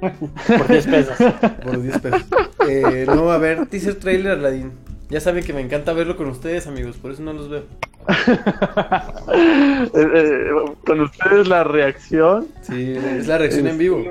Por 0.46 0.68
10 0.68 0.86
pesos. 0.86 1.16
Por 1.64 1.82
10 1.82 1.98
pesos. 1.98 2.22
Eh, 2.68 3.04
no, 3.06 3.30
a 3.30 3.38
ver, 3.38 3.66
teaser 3.66 3.94
trailer 3.96 4.32
Aladdin. 4.38 4.72
Ya 5.08 5.20
saben 5.20 5.42
que 5.44 5.52
me 5.52 5.60
encanta 5.60 5.92
verlo 5.92 6.16
con 6.16 6.28
ustedes, 6.28 6.66
amigos, 6.68 6.96
por 6.96 7.10
eso 7.10 7.22
no 7.22 7.32
los 7.32 7.48
veo. 7.48 7.64
Eh, 9.32 9.90
eh, 9.94 10.50
Con 10.86 11.00
ustedes 11.00 11.48
la 11.48 11.64
reacción. 11.64 12.48
Sí, 12.62 12.94
es 12.96 13.26
la 13.26 13.38
reacción 13.38 13.66
en 13.66 13.78
vivo. 13.78 14.02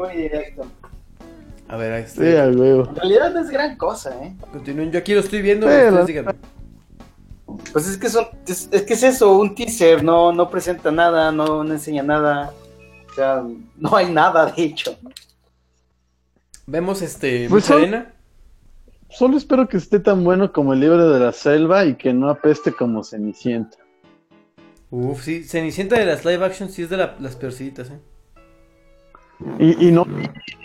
A 1.68 1.78
ver, 1.78 1.94
ahí 1.94 2.04
Sí, 2.08 2.24
está. 2.26 2.48
huevo. 2.50 2.88
En 2.90 2.96
realidad 2.96 3.34
no 3.34 3.42
es 3.42 3.50
gran 3.50 3.78
cosa, 3.78 4.12
¿eh? 4.24 4.34
Continúen, 4.52 4.92
yo 4.92 5.00
aquí 5.00 5.14
lo 5.14 5.20
estoy 5.20 5.42
viendo. 5.42 5.68
Sí, 5.68 5.74
ustedes 5.74 6.26
la-. 6.26 6.36
Pues 7.74 7.88
es 7.88 7.98
que, 7.98 8.10
son, 8.10 8.26
es, 8.48 8.70
es 8.72 8.82
que 8.84 8.94
es 8.94 9.04
eso, 9.04 9.38
un 9.38 9.56
teaser, 9.56 10.04
no, 10.04 10.32
no 10.32 10.50
presenta 10.50 10.92
nada, 10.92 11.32
no, 11.32 11.64
no 11.64 11.74
enseña 11.74 12.04
nada. 12.04 12.52
O 13.12 13.14
sea, 13.14 13.44
no 13.78 13.96
hay 13.96 14.12
nada, 14.12 14.48
de 14.48 14.64
hecho. 14.64 14.96
Vemos 16.70 17.02
este 17.02 17.48
Pues 17.50 17.64
mucha 17.64 17.74
son- 17.74 17.82
arena. 17.82 18.14
Solo 19.10 19.38
espero 19.38 19.68
que 19.68 19.78
esté 19.78 20.00
tan 20.00 20.24
bueno 20.24 20.54
como 20.54 20.74
el 20.74 20.82
libro 20.82 21.10
de 21.12 21.20
la 21.20 21.32
selva 21.32 21.84
y 21.86 21.96
que 21.96 22.14
no 22.14 22.30
apeste 22.30 22.72
como 22.74 23.04
Cenicienta. 23.04 23.78
Uf, 24.92 25.24
sí, 25.24 25.44
Cenicienta 25.44 25.98
de 25.98 26.06
las 26.06 26.24
live 26.26 26.46
action 26.46 26.70
sí 26.70 26.84
es 26.84 26.90
de 26.92 26.98
la- 26.98 27.16
las 27.20 27.36
peorcitas, 27.36 27.90
eh. 27.90 28.00
Y, 29.58 29.88
y 29.88 29.92
no. 29.92 30.06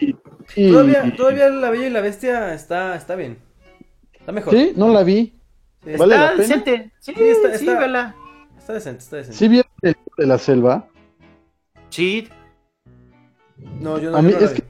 y- 0.01 0.14
y- 0.56 0.70
Todavía, 0.70 1.14
todavía 1.16 1.48
la 1.48 1.70
Bella 1.70 1.86
y 1.86 1.90
la 1.90 2.01
Bestia 2.02 2.52
está, 2.52 2.94
está 2.97 3.14
bien. 3.16 3.39
Está 4.12 4.32
mejor. 4.32 4.52
Sí, 4.52 4.72
no 4.76 4.89
la 4.93 5.02
vi. 5.05 5.39
Sí, 5.85 5.93
¿Vale 5.97 6.14
la 6.16 6.24
Está 6.32 6.36
pena? 6.36 6.43
decente. 6.48 6.93
Sí, 7.01 7.14
Sí, 7.16 7.22
está- 7.24 7.59
sí, 7.59 7.66
está- 7.66 7.78
vela. 7.78 8.14
Está 8.59 8.72
decente, 8.74 8.98
está 9.05 9.16
decente. 9.16 9.39
¿Sí 9.39 9.48
vieron 9.48 9.70
el 9.82 9.89
libro 9.93 10.14
de 10.18 10.26
la 10.26 10.39
selva? 10.39 10.89
Sí. 11.89 12.28
No, 13.81 13.98
yo 13.98 14.10
no, 14.10 14.16
A 14.18 14.20
yo 14.20 14.26
mí 14.26 14.32
no 14.35 14.40
la 14.40 14.47
es 14.47 14.55
vi. 14.55 14.60
que- 14.60 14.66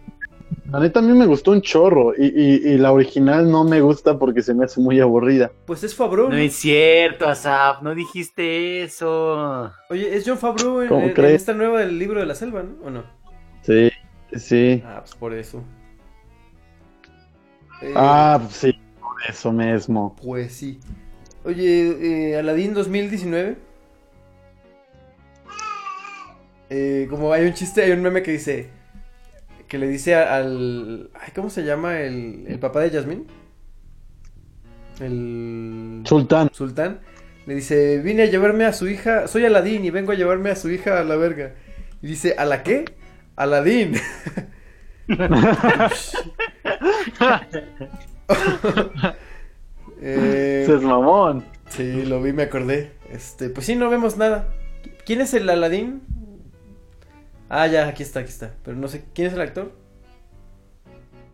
La 0.75 0.81
neta 0.81 0.99
a 0.99 1.03
mí 1.03 1.13
me 1.17 1.27
gustó 1.27 1.53
un 1.53 1.63
chorro 1.63 2.15
y, 2.19 2.25
y- 2.27 2.73
y 2.73 2.79
la 2.79 2.91
original 2.91 3.49
no 3.49 3.63
me 3.63 3.81
gusta 3.81 4.19
porque 4.19 4.43
se 4.43 4.55
me 4.55 4.65
hace 4.65 4.81
muy 4.81 4.99
aburrida. 4.99 5.53
Pues 5.67 5.85
es 5.85 5.95
Favreau. 5.95 6.29
No 6.29 6.37
es 6.37 6.53
cierto, 6.57 7.29
Asaf, 7.29 7.81
no 7.81 7.95
dijiste 7.95 8.83
eso. 8.83 9.71
Oye, 9.89 10.17
es 10.17 10.25
John 10.27 10.37
Favreau 10.37 10.81
en, 10.83 10.89
¿Cómo 10.89 11.07
en- 11.07 11.25
esta 11.27 11.53
nueva 11.53 11.79
del 11.79 11.97
libro 11.97 12.19
de 12.19 12.27
la 12.27 12.35
selva, 12.35 12.65
¿no? 12.65 12.85
¿O 12.85 12.91
no? 12.91 13.05
Sí, 13.63 13.89
sí. 14.37 14.83
Ah, 14.85 14.97
pues 14.99 15.15
por 15.15 15.33
eso. 15.33 15.63
Eh, 17.81 17.95
Ah, 17.95 18.41
pues 18.43 18.55
sí, 18.57 18.73
por 19.01 19.15
eso 19.29 19.53
mismo. 19.53 20.17
Pues 20.21 20.55
sí. 20.57 20.81
Oye, 21.45 22.31
eh, 22.33 22.37
Aladdin 22.37 22.75
2019. 22.75 23.59
Eh, 26.69 27.07
como 27.09 27.33
hay 27.33 27.47
un 27.47 27.55
chiste, 27.55 27.85
hay 27.85 27.93
un 27.93 28.03
meme 28.03 28.25
que 28.25 28.33
dice. 28.33 28.71
Que 29.75 29.79
le 29.81 29.89
dice 29.89 30.15
al. 30.15 31.11
Ay, 31.15 31.33
¿Cómo 31.35 31.51
se 31.51 31.65
llama 31.65 31.99
el, 31.99 32.45
el 32.47 32.61
papá 32.61 32.79
de 32.79 32.91
Yasmín? 32.91 33.27
El. 35.01 36.05
Sultán. 36.05 36.49
Sultán. 36.53 37.01
Le 37.45 37.57
dice: 37.57 37.99
Vine 37.99 38.23
a 38.23 38.27
llevarme 38.27 38.67
a 38.67 38.73
su 38.73 38.87
hija. 38.87 39.27
Soy 39.27 39.45
Aladín 39.45 39.85
y 39.85 39.91
vengo 39.91 40.13
a 40.13 40.15
llevarme 40.15 40.51
a 40.51 40.55
su 40.55 40.71
hija 40.71 41.01
a 41.01 41.03
la 41.03 41.17
verga. 41.17 41.55
Y 42.03 42.07
dice: 42.07 42.37
¿A 42.39 42.45
la 42.45 42.63
qué? 42.63 42.85
Aladín. 43.35 43.97
Eh, 50.01 50.67
es 50.69 50.83
mamón. 50.83 51.45
sí, 51.71 52.05
lo 52.05 52.23
vi, 52.23 52.33
me 52.33 52.45
acordé. 52.45 52.93
Este, 53.11 53.49
pues 53.49 53.67
sí, 53.67 53.75
no 53.75 53.91
vemos 53.91 54.17
nada. 54.19 54.55
¿Quién 55.05 55.21
es 55.21 55.35
el 55.35 55.49
Aladín? 55.49 56.03
Ah, 57.57 57.67
ya, 57.69 57.87
aquí 57.89 58.03
está, 58.03 58.21
aquí 58.21 58.31
está. 58.31 58.53
Pero 58.65 58.77
no 58.77 58.89
sé, 58.89 59.05
¿quién 59.15 59.29
es 59.29 59.35
el 59.35 59.41
actor? 59.41 59.73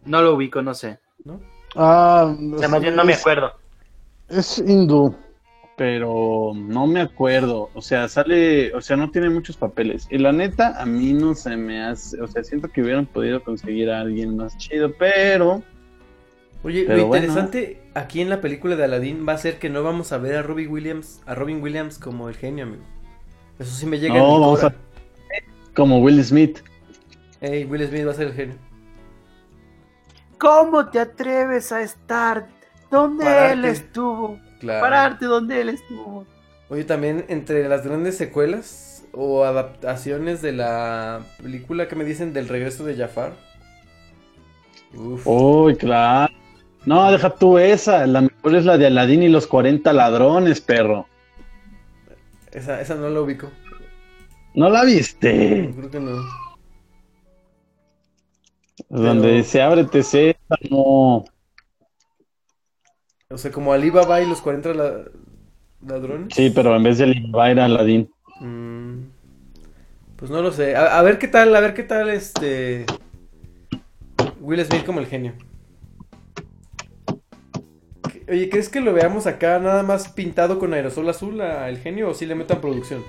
No 0.04 0.22
lo 0.22 0.34
ubico, 0.34 0.62
no 0.62 0.74
sé. 0.74 0.98
¿No? 1.24 1.40
Ah, 1.76 2.34
O 2.54 2.58
sea, 2.58 2.68
más 2.68 2.80
bien 2.80 2.96
no 2.96 3.04
me 3.04 3.14
acuerdo. 3.14 3.52
Es 4.28 4.58
hindú. 4.58 5.14
Pero 5.76 6.52
no 6.54 6.86
me 6.86 7.00
acuerdo. 7.00 7.70
O 7.74 7.80
sea, 7.80 8.06
sale. 8.08 8.74
O 8.74 8.80
sea, 8.82 8.96
no 8.96 9.10
tiene 9.10 9.30
muchos 9.30 9.56
papeles. 9.56 10.06
Y 10.10 10.18
la 10.18 10.32
neta, 10.32 10.80
a 10.80 10.84
mí 10.86 11.12
no 11.14 11.34
se 11.34 11.56
me 11.56 11.82
hace. 11.82 12.20
O 12.20 12.26
sea, 12.26 12.44
siento 12.44 12.68
que 12.68 12.82
hubieran 12.82 13.06
podido 13.06 13.42
conseguir 13.42 13.90
a 13.90 14.00
alguien 14.00 14.36
más 14.36 14.56
chido, 14.58 14.92
pero. 14.98 15.62
Oye, 16.62 16.84
Pero 16.86 16.98
lo 16.98 17.06
bueno. 17.06 17.24
interesante 17.26 17.80
aquí 17.94 18.20
en 18.20 18.28
la 18.28 18.40
película 18.42 18.76
de 18.76 18.84
Aladdin 18.84 19.26
va 19.26 19.32
a 19.32 19.38
ser 19.38 19.58
que 19.58 19.70
no 19.70 19.82
vamos 19.82 20.12
a 20.12 20.18
ver 20.18 20.36
a 20.36 20.42
Robin 20.42 20.70
Williams, 20.70 21.22
a 21.26 21.34
Robin 21.34 21.62
Williams 21.62 21.98
como 21.98 22.28
el 22.28 22.36
genio, 22.36 22.64
amigo. 22.64 22.82
Eso 23.58 23.74
sí 23.74 23.86
me 23.86 23.98
llega 23.98 24.18
No, 24.18 24.24
en 24.24 24.30
mi 24.32 24.38
vamos 24.38 24.60
cora. 24.60 24.74
Como 25.80 26.00
Will 26.00 26.22
Smith. 26.22 26.58
Ey, 27.40 27.64
Will 27.64 27.88
Smith 27.88 28.06
va 28.06 28.10
a 28.10 28.14
ser 28.14 28.26
el 28.26 28.34
genio. 28.34 28.56
¿Cómo 30.36 30.90
te 30.90 30.98
atreves 30.98 31.72
a 31.72 31.80
estar 31.80 32.48
donde 32.90 33.24
Pararte. 33.24 33.52
él 33.54 33.64
estuvo? 33.64 34.38
Claro. 34.60 34.82
Pararte 34.82 35.24
donde 35.24 35.58
él 35.62 35.70
estuvo. 35.70 36.26
Oye, 36.68 36.84
también 36.84 37.24
entre 37.28 37.66
las 37.66 37.82
grandes 37.82 38.18
secuelas 38.18 39.06
o 39.12 39.42
adaptaciones 39.44 40.42
de 40.42 40.52
la 40.52 41.20
película 41.42 41.88
que 41.88 41.96
me 41.96 42.04
dicen 42.04 42.34
del 42.34 42.48
regreso 42.48 42.84
de 42.84 42.96
Jafar. 42.96 43.32
Uf. 44.94 45.26
Uy, 45.26 45.76
claro. 45.76 46.30
No, 46.84 47.10
deja 47.10 47.30
tú 47.30 47.56
esa. 47.56 48.06
La 48.06 48.20
mejor 48.20 48.54
es 48.54 48.66
la 48.66 48.76
de 48.76 48.86
Aladín 48.86 49.22
y 49.22 49.30
los 49.30 49.46
40 49.46 49.90
ladrones, 49.94 50.60
perro. 50.60 51.06
Esa, 52.52 52.82
esa 52.82 52.96
no 52.96 53.08
la 53.08 53.22
ubico. 53.22 53.48
¿No 54.54 54.68
la 54.68 54.84
viste? 54.84 55.72
Creo 55.76 55.90
que 55.90 56.00
no. 56.00 56.22
Donde 58.88 59.32
dice, 59.32 59.62
ábrete, 59.62 60.36
no. 60.70 61.24
O 63.30 63.38
sea, 63.38 63.52
como 63.52 63.72
Alibaba 63.72 64.20
y 64.20 64.26
los 64.26 64.40
40 64.40 64.74
la- 64.74 65.04
ladrones. 65.86 66.34
Sí, 66.34 66.50
pero 66.50 66.74
en 66.74 66.82
vez 66.82 66.98
de 66.98 67.04
Alibaba 67.04 67.50
era 67.50 67.64
Aladín. 67.66 68.10
Mm, 68.40 69.02
pues 70.16 70.30
no 70.30 70.42
lo 70.42 70.50
sé. 70.50 70.74
A, 70.74 70.98
a 70.98 71.02
ver 71.02 71.18
qué 71.18 71.28
tal, 71.28 71.54
a 71.54 71.60
ver 71.60 71.74
qué 71.74 71.84
tal 71.84 72.10
este. 72.10 72.86
Will 74.40 74.64
Smith 74.64 74.84
como 74.84 74.98
el 74.98 75.06
genio. 75.06 75.34
¿Qué- 78.10 78.24
Oye, 78.32 78.48
¿crees 78.50 78.68
que 78.68 78.80
lo 78.80 78.92
veamos 78.92 79.26
acá 79.28 79.58
nada 79.60 79.82
más 79.84 80.08
pintado 80.08 80.58
con 80.58 80.74
aerosol 80.74 81.08
azul 81.08 81.40
a 81.40 81.68
el 81.68 81.78
genio 81.78 82.08
o 82.10 82.14
si 82.14 82.26
le 82.26 82.34
metan 82.34 82.60
producción? 82.60 83.04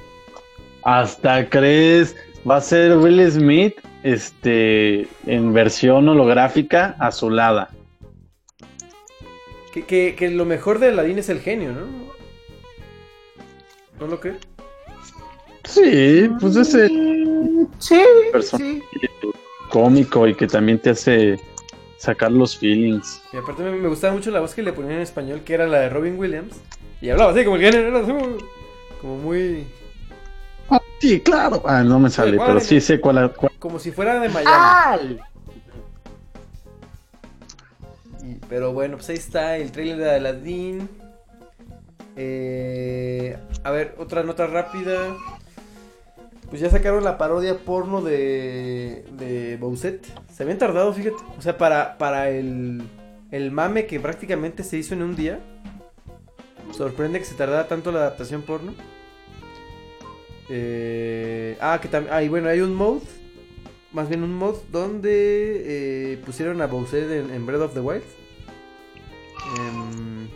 Hasta 0.83 1.49
crees, 1.49 2.15
va 2.49 2.57
a 2.57 2.61
ser 2.61 2.97
Will 2.97 3.31
Smith, 3.31 3.75
este, 4.03 5.07
en 5.25 5.53
versión 5.53 6.09
holográfica 6.09 6.95
azulada. 6.99 7.69
Que, 9.73 9.85
que, 9.85 10.15
que 10.15 10.29
lo 10.29 10.45
mejor 10.45 10.79
de 10.79 10.89
Aladdin 10.89 11.19
es 11.19 11.29
el 11.29 11.39
genio, 11.39 11.71
¿no? 11.71 11.85
¿No 13.99 14.07
lo 14.07 14.19
crees? 14.19 14.37
Sí, 15.63 16.29
pues 16.39 16.55
ese 16.55 16.89
Sí, 17.79 18.01
personaje 18.31 18.81
cómico 19.69 20.27
y 20.27 20.35
que 20.35 20.47
también 20.47 20.79
te 20.79 20.89
hace 20.91 21.39
sacar 21.97 22.31
los 22.31 22.57
feelings. 22.57 23.21
Y 23.31 23.37
aparte 23.37 23.63
me, 23.63 23.71
me 23.71 23.87
gustaba 23.87 24.13
mucho 24.13 24.31
la 24.31 24.39
voz 24.39 24.53
que 24.53 24.61
le 24.63 24.73
ponían 24.73 24.95
en 24.95 25.01
español, 25.01 25.41
que 25.45 25.53
era 25.53 25.67
la 25.67 25.79
de 25.79 25.89
Robin 25.89 26.19
Williams. 26.19 26.59
Y 26.99 27.09
hablaba 27.09 27.31
así 27.31 27.43
como 27.43 27.55
el 27.55 27.61
genio, 27.61 27.79
era 27.79 28.01
como 28.99 29.17
muy... 29.17 29.65
Sí, 30.99 31.19
claro. 31.21 31.63
Ah, 31.65 31.83
no 31.83 31.99
me 31.99 32.09
sale, 32.09 32.37
¿cuál 32.37 32.47
pero 32.49 32.59
sí 32.59 32.79
sé 32.79 32.99
cuál. 33.01 33.33
cuál- 33.33 33.51
Como 33.59 33.79
si 33.79 33.91
fuera 33.91 34.19
de 34.19 34.29
Miami. 34.29 34.45
¡Ah! 34.53 34.97
Pero 38.49 38.73
bueno, 38.73 38.97
pues 38.97 39.09
ahí 39.09 39.15
está 39.17 39.57
el 39.57 39.71
trailer 39.71 39.97
de 39.97 40.11
Aladdin. 40.15 40.89
Eh, 42.15 43.37
a 43.63 43.71
ver, 43.71 43.95
otra 43.97 44.23
nota 44.23 44.45
rápida. 44.47 45.15
Pues 46.49 46.61
ya 46.61 46.69
sacaron 46.69 47.03
la 47.03 47.17
parodia 47.17 47.57
porno 47.57 48.01
de, 48.01 49.05
de 49.13 49.57
Bowsette. 49.57 50.05
Se 50.31 50.43
habían 50.43 50.57
tardado, 50.57 50.93
fíjate. 50.93 51.15
O 51.37 51.41
sea, 51.41 51.57
para, 51.57 51.97
para 51.97 52.29
el, 52.29 52.83
el 53.31 53.51
mame 53.51 53.85
que 53.87 53.99
prácticamente 53.99 54.63
se 54.63 54.77
hizo 54.77 54.93
en 54.93 55.01
un 55.03 55.15
día. 55.15 55.39
Sorprende 56.71 57.19
que 57.19 57.25
se 57.25 57.35
tardara 57.35 57.67
tanto 57.67 57.91
la 57.91 57.99
adaptación 57.99 58.41
porno. 58.41 58.73
Eh, 60.53 61.57
ah, 61.61 61.79
que 61.81 61.87
también. 61.87 62.13
Ah, 62.13 62.21
y 62.21 62.27
bueno, 62.29 62.49
hay 62.49 62.59
un 62.59 62.75
mode. 62.75 63.01
Más 63.93 64.07
bien 64.09 64.23
un 64.23 64.33
mod 64.33 64.55
donde 64.71 66.13
eh, 66.13 66.17
pusieron 66.25 66.61
a 66.61 66.67
Bowser 66.67 67.09
en, 67.11 67.31
en 67.33 67.45
Breath 67.45 67.61
of 67.61 67.73
the 67.73 67.79
Wild. 67.79 68.03
Em, 69.57 70.27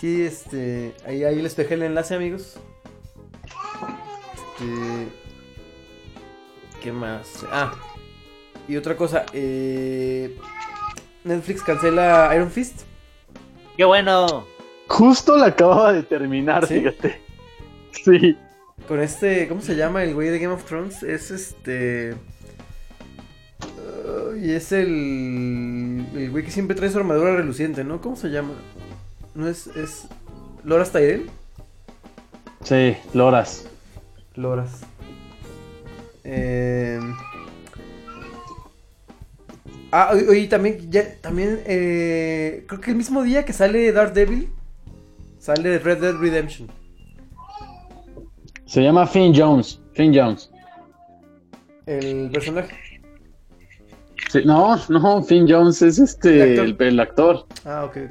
sí, 0.00 0.22
este. 0.22 0.94
Ahí, 1.06 1.24
ahí 1.24 1.40
les 1.40 1.54
dejé 1.56 1.74
el 1.74 1.82
enlace, 1.82 2.14
amigos. 2.14 2.58
Este. 4.58 5.08
¿Qué 6.82 6.92
más? 6.92 7.44
Ah. 7.50 7.74
Y 8.68 8.76
otra 8.76 8.96
cosa. 8.96 9.26
eh, 9.32 10.36
Netflix 11.24 11.62
cancela 11.62 12.30
Iron 12.34 12.50
Fist. 12.50 12.82
¡Qué 13.76 13.84
bueno! 13.84 14.46
Justo 14.88 15.36
la 15.36 15.46
acababa 15.46 15.92
de 15.92 16.02
terminar, 16.02 16.66
¿Sí? 16.66 16.78
fíjate. 16.78 17.20
Sí. 18.04 18.36
Con 18.88 19.00
este, 19.00 19.48
¿cómo 19.48 19.60
se 19.60 19.74
llama 19.74 20.04
el 20.04 20.14
güey 20.14 20.28
de 20.28 20.38
Game 20.38 20.54
of 20.54 20.64
Thrones? 20.64 21.02
Es 21.02 21.30
este. 21.30 22.14
y 24.40 24.50
es 24.52 24.70
el. 24.72 26.06
El 26.14 26.30
güey 26.30 26.44
que 26.44 26.50
siempre 26.50 26.76
trae 26.76 26.90
su 26.90 26.98
armadura 26.98 27.34
reluciente, 27.34 27.82
¿no? 27.82 28.00
¿Cómo 28.00 28.16
se 28.16 28.28
llama? 28.28 28.54
¿No 29.34 29.48
es. 29.48 29.66
es. 29.68 30.06
Loras 30.62 30.92
Tyrell? 30.92 31.28
Sí, 32.62 32.96
Loras. 33.12 33.66
Loras. 34.34 34.82
Eh... 36.24 37.00
Ah, 39.92 40.12
oye, 40.12 40.48
también, 40.48 40.90
ya, 40.90 41.14
también, 41.20 41.60
eh, 41.64 42.64
creo 42.66 42.80
que 42.80 42.90
el 42.90 42.96
mismo 42.96 43.22
día 43.22 43.44
que 43.44 43.52
sale 43.52 43.92
Daredevil, 43.92 44.50
sale 45.38 45.78
Red 45.78 46.00
Dead 46.00 46.14
Redemption. 46.16 46.68
Se 48.66 48.82
llama 48.82 49.06
Finn 49.06 49.32
Jones. 49.34 49.80
Finn 49.94 50.12
Jones. 50.14 50.50
El 51.86 52.30
personaje. 52.32 52.76
Sí, 54.30 54.42
no, 54.44 54.76
no, 54.88 55.22
Finn 55.22 55.46
Jones 55.48 55.80
es 55.82 55.98
este, 55.98 56.54
El 56.54 56.58
el 56.58 56.60
actor. 56.70 56.86
el 56.86 57.00
actor. 57.00 57.46
Ah, 57.64 57.84
ok, 57.84 57.96
ok. 57.96 58.10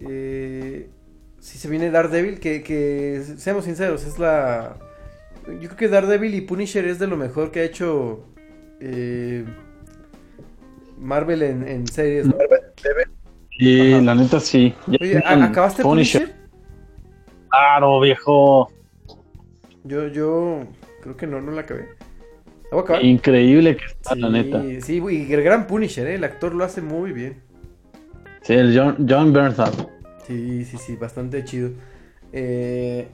Eh, 0.00 0.88
sí, 1.38 1.58
se 1.58 1.68
viene 1.68 1.90
Daredevil, 1.90 2.40
que, 2.40 2.62
que, 2.62 3.22
seamos 3.36 3.64
sinceros, 3.64 4.04
es 4.04 4.18
la... 4.18 4.76
Yo 5.46 5.68
creo 5.68 5.76
que 5.76 5.88
Daredevil 5.88 6.34
y 6.34 6.40
Punisher 6.40 6.86
es 6.86 6.98
de 6.98 7.06
lo 7.06 7.16
mejor 7.16 7.50
que 7.52 7.60
ha 7.60 7.64
hecho 7.64 8.24
eh, 8.80 9.44
Marvel 10.98 11.42
en, 11.42 11.68
en 11.68 11.86
series. 11.86 12.26
¿no? 12.26 12.34
Y 13.58 13.92
Ajá. 13.92 14.02
la 14.02 14.14
neta 14.14 14.40
sí. 14.40 14.74
Ya 14.86 14.98
Oye, 15.00 15.18
¿a- 15.18 15.22
tienen 15.22 15.42
¿acabaste 15.44 15.82
Punisher? 15.82 16.34
Claro, 17.50 18.00
viejo. 18.00 18.70
Yo, 19.86 20.08
yo 20.08 20.64
creo 21.02 21.16
que 21.16 21.26
no, 21.26 21.40
no 21.40 21.52
la 21.52 21.62
acabé. 21.62 21.88
Increíble 23.00 23.76
que 23.76 23.84
está, 23.84 24.14
sí, 24.14 24.20
la 24.20 24.28
neta. 24.28 24.62
Sí, 24.80 25.00
y 25.10 25.32
el 25.32 25.42
gran 25.42 25.66
Punisher, 25.66 26.06
¿eh? 26.08 26.14
el 26.16 26.24
actor 26.24 26.54
lo 26.54 26.64
hace 26.64 26.82
muy 26.82 27.12
bien. 27.12 27.42
Sí, 28.42 28.54
el 28.54 28.76
John, 28.76 29.06
John 29.08 29.32
Bernthal. 29.32 29.72
Sí, 30.26 30.64
sí, 30.64 30.76
sí, 30.78 30.96
bastante 30.96 31.44
chido. 31.44 31.70
Eh, 32.32 33.08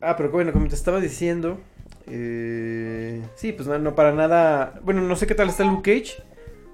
Ah, 0.00 0.14
pero 0.16 0.30
bueno, 0.30 0.52
como 0.52 0.68
te 0.68 0.74
estaba 0.74 1.00
diciendo, 1.00 1.58
eh, 2.06 3.22
sí, 3.34 3.52
pues 3.52 3.66
no, 3.66 3.78
no 3.78 3.94
para 3.94 4.12
nada. 4.12 4.78
Bueno, 4.84 5.00
no 5.02 5.16
sé 5.16 5.26
qué 5.26 5.34
tal 5.34 5.48
está 5.48 5.64
Luke 5.64 5.90
Cage, 6.00 6.22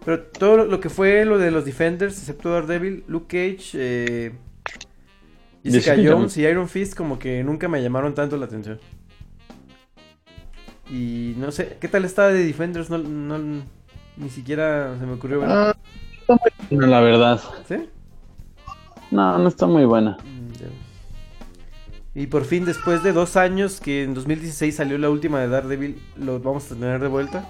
pero 0.05 0.21
todo 0.23 0.57
lo- 0.59 0.65
lo 0.67 0.81
que 0.81 0.91
fue 0.91 1.25
lo 1.25 1.39
de 1.39 1.51
los 1.53 1.65
Defenders, 1.65 2.19
excepto 2.19 2.51
Daredevil, 2.51 3.05
Luke 3.07 3.27
Cage, 3.57 3.71
eh, 3.75 4.33
Jessica 5.63 5.97
Jones 5.97 6.37
y 6.37 6.43
Iron 6.47 6.69
Fist, 6.69 6.95
como 6.97 7.19
que 7.19 7.43
nunca 7.45 7.69
me 7.69 7.83
llamaron 7.83 8.15
tanto 8.15 8.37
la 8.37 8.47
atención. 8.47 8.79
Y 10.91 11.35
no 11.39 11.51
sé, 11.53 11.79
¿qué 11.81 11.89
tal 11.89 12.05
está 12.05 12.29
de 12.29 12.45
Defenders? 12.45 12.91
No, 12.91 12.99
no- 12.99 13.63
ni 14.17 14.29
siquiera 14.29 14.97
se 14.99 15.07
me 15.07 15.13
ocurrió 15.15 15.41
ver. 15.41 15.49
Ah, 15.51 15.77
está 16.21 16.35
muy 16.35 16.51
buena, 16.79 16.87
la 16.87 17.01
verdad. 17.01 17.41
¿Sí? 17.67 17.77
No, 19.11 19.39
no 19.39 19.49
está 19.49 19.67
muy 19.67 19.85
buena. 19.85 20.19
Mm. 20.23 20.43
Y 22.15 22.27
por 22.27 22.45
fin, 22.45 22.67
después 22.67 23.03
de 23.03 23.13
dos 23.15 23.37
años 23.37 23.81
que 23.81 24.03
en 24.03 24.13
2016 24.13 24.77
salió 24.77 24.99
la 24.99 25.09
última 25.09 25.41
de 25.41 25.49
Daredevil, 25.49 26.03
lo 26.17 26.41
vamos 26.41 26.71
a 26.71 26.75
tener 26.75 27.01
de 27.01 27.09
vuelta. 27.09 27.49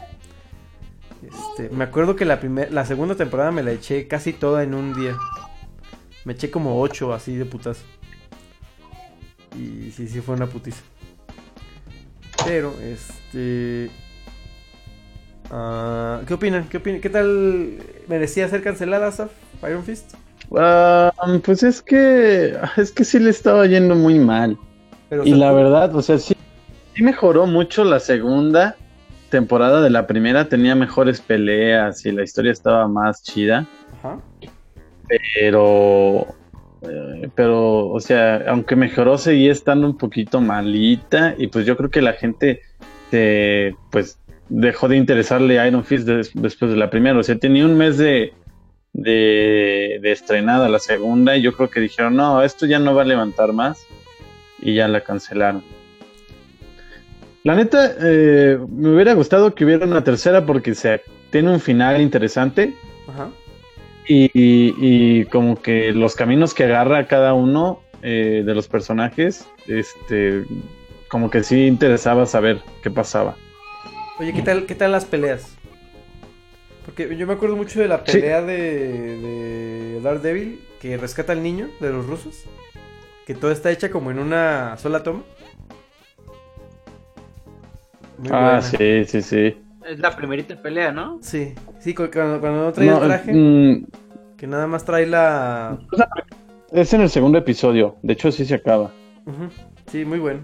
Este, 1.21 1.69
me 1.75 1.85
acuerdo 1.85 2.15
que 2.15 2.25
la 2.25 2.39
primer, 2.39 2.73
la 2.73 2.85
segunda 2.87 3.17
temporada 3.17 3.51
me 3.51 3.63
la 3.65 3.73
eché 3.73 4.07
casi 4.07 4.33
toda 4.33 4.63
en 4.63 4.75
un 4.75 4.95
día. 4.95 5.17
Me 6.25 6.35
eché 6.35 6.51
como 6.51 6.81
ocho 6.81 7.13
así 7.13 7.35
de 7.35 7.45
putazo. 7.45 7.83
Y 9.59 9.91
sí, 9.91 10.09
sí 10.09 10.21
fue 10.21 10.35
una 10.35 10.47
putiza. 10.47 10.83
Pero, 12.45 12.75
este. 12.81 13.91
ah, 15.51 16.21
¿Qué 16.27 16.35
opinan? 16.35 16.69
¿Qué 16.69 16.79
opinan? 16.79 17.01
¿Qué 17.01 17.11
tal 17.11 17.79
merecía 18.09 18.49
ser 18.49 18.63
cancelada, 18.63 19.11
Saf? 19.13 19.31
Iron 19.69 19.85
Fist. 19.85 20.15
Ah, 20.57 21.13
pues 21.45 21.63
es 21.63 21.81
que 21.83 22.57
es 22.77 22.93
que 22.93 23.05
sí 23.05 23.19
le 23.19 23.31
estaba 23.31 23.67
yendo 23.67 23.95
muy 23.95 24.19
mal. 24.19 24.59
Pero, 25.09 25.23
o 25.23 25.27
Y 25.27 25.31
sea, 25.31 25.39
la 25.39 25.51
tú- 25.51 25.57
verdad, 25.57 25.95
o 25.97 26.03
sea, 26.03 26.19
sí, 26.19 26.35
sí 26.95 27.03
mejoró 27.03 27.47
mucho 27.47 27.85
la 27.85 28.01
segunda 28.01 28.77
temporada 29.31 29.81
de 29.81 29.89
la 29.91 30.07
primera, 30.07 30.49
tenía 30.49 30.75
mejores 30.75 31.21
peleas 31.21 32.05
y 32.05 32.13
la 32.13 32.23
historia 32.23 32.53
estaba 32.53 32.87
más 32.87 33.23
chida, 33.23 33.67
Ajá. 33.99 34.19
pero 35.09 36.27
eh, 36.83 37.31
pero 37.35 37.89
o 37.89 38.01
sea, 38.01 38.45
aunque 38.49 38.77
mejoró 38.77 39.19
seguía 39.19 39.53
estando 39.53 39.87
un 39.87 39.97
poquito 39.97 40.41
malita 40.41 41.35
y 41.39 41.47
pues 41.49 41.67
yo 41.67 41.77
creo 41.77 41.91
que 41.91 42.03
la 42.03 42.13
gente 42.15 42.61
eh, 43.13 43.75
pues 43.91 44.19
dejó 44.49 44.89
de 44.89 44.97
interesarle 44.97 45.59
a 45.59 45.67
Iron 45.69 45.85
Fist 45.85 46.07
des- 46.07 46.33
después 46.35 46.71
de 46.71 46.77
la 46.77 46.91
primera, 46.91 47.19
o 47.19 47.23
sea, 47.23 47.37
tenía 47.37 47.65
un 47.65 47.77
mes 47.77 47.99
de 47.99 48.33
de, 48.93 50.01
estrenada 50.05 50.69
la 50.69 50.79
segunda 50.79 51.37
y 51.37 51.43
yo 51.43 51.55
creo 51.55 51.71
que 51.71 51.81
dijeron, 51.81 52.17
no, 52.17 52.43
esto 52.43 52.67
ya 52.67 52.79
no 52.79 52.95
va 52.95 53.03
a 53.03 53.07
levantar 53.07 53.53
más 53.53 53.87
y 54.61 54.75
ya 54.75 54.89
la 54.89 55.03
cancelaron. 55.03 55.63
La 57.45 57.55
neta, 57.57 57.95
eh, 58.01 58.59
me 58.69 58.91
hubiera 58.91 59.15
gustado 59.15 59.55
que 59.55 59.65
hubiera 59.65 59.85
una 59.85 60.05
tercera 60.05 60.47
porque 60.47 60.75
se, 60.75 61.01
tiene 61.31 61.51
un 61.51 61.61
final 61.61 62.01
interesante. 62.01 62.75
Y, 64.07 64.25
y- 64.35 64.75
y 65.21 65.25
como 65.27 65.61
que 65.61 65.93
los 65.93 66.15
caminos 66.17 66.55
que 66.55 66.65
agarra 66.65 67.07
cada 67.07 67.35
uno 67.35 67.81
eh, 68.03 68.43
de 68.45 68.55
los 68.55 68.69
personajes, 68.69 69.47
este, 69.69 70.45
como 71.09 71.31
que 71.31 71.43
sí 71.43 71.67
interesaba 71.67 72.27
saber 72.27 72.61
qué 72.83 72.91
pasaba. 72.91 73.37
Oye, 74.19 74.33
¿qué 74.33 74.43
tal, 74.43 74.67
¿qué 74.67 74.75
tal 74.75 74.93
las 74.93 75.05
peleas? 75.05 75.57
Porque 76.85 77.17
yo 77.17 77.27
me 77.27 77.35
acuerdo 77.35 77.57
mucho 77.57 77.81
de 77.81 77.89
la 77.89 78.05
Sí. 78.05 78.13
pelea 78.13 78.43
de, 78.43 79.19
de 79.19 80.01
Daredevil 80.03 80.61
que 80.81 80.97
rescata 80.97 81.33
al 81.33 81.43
niño 81.43 81.69
de 81.81 81.91
los 81.91 82.07
rusos. 82.07 82.45
Que 83.27 83.35
toda 83.35 83.53
está 83.53 83.71
hecha 83.71 83.91
como 83.91 84.11
en 84.11 84.19
una 84.19 84.77
sola 84.79 85.03
toma. 85.05 85.23
Muy 88.19 88.31
ah, 88.33 88.61
buena. 88.61 88.63
sí, 88.63 89.05
sí, 89.05 89.23
sí. 89.23 89.57
Es 89.89 89.99
la 89.99 90.15
primerita 90.15 90.61
pelea, 90.61 90.93
¿no? 90.93 91.19
Sí, 91.23 91.55
sí, 91.81 91.95
cu- 91.95 92.09
cuando, 92.13 92.41
cuando 92.41 92.65
no 92.65 92.73
trae 92.73 92.87
No, 92.87 92.99
el 92.99 93.05
traje, 93.09 93.33
mm, 93.35 93.87
que 94.37 94.47
nada 94.47 94.67
más 94.67 94.85
trae 94.85 95.07
la... 95.07 95.79
es 96.71 96.93
en 96.95 97.01
el 97.01 97.11
segundo 97.11 97.39
episodio, 97.39 97.97
de 98.03 98.13
hecho 98.13 98.31
sí 98.33 98.45
se 98.45 98.55
acaba. 98.55 98.91
Ujú, 99.27 99.49
Sí, 99.91 100.05
muy 100.05 100.19
bueno. 100.19 100.41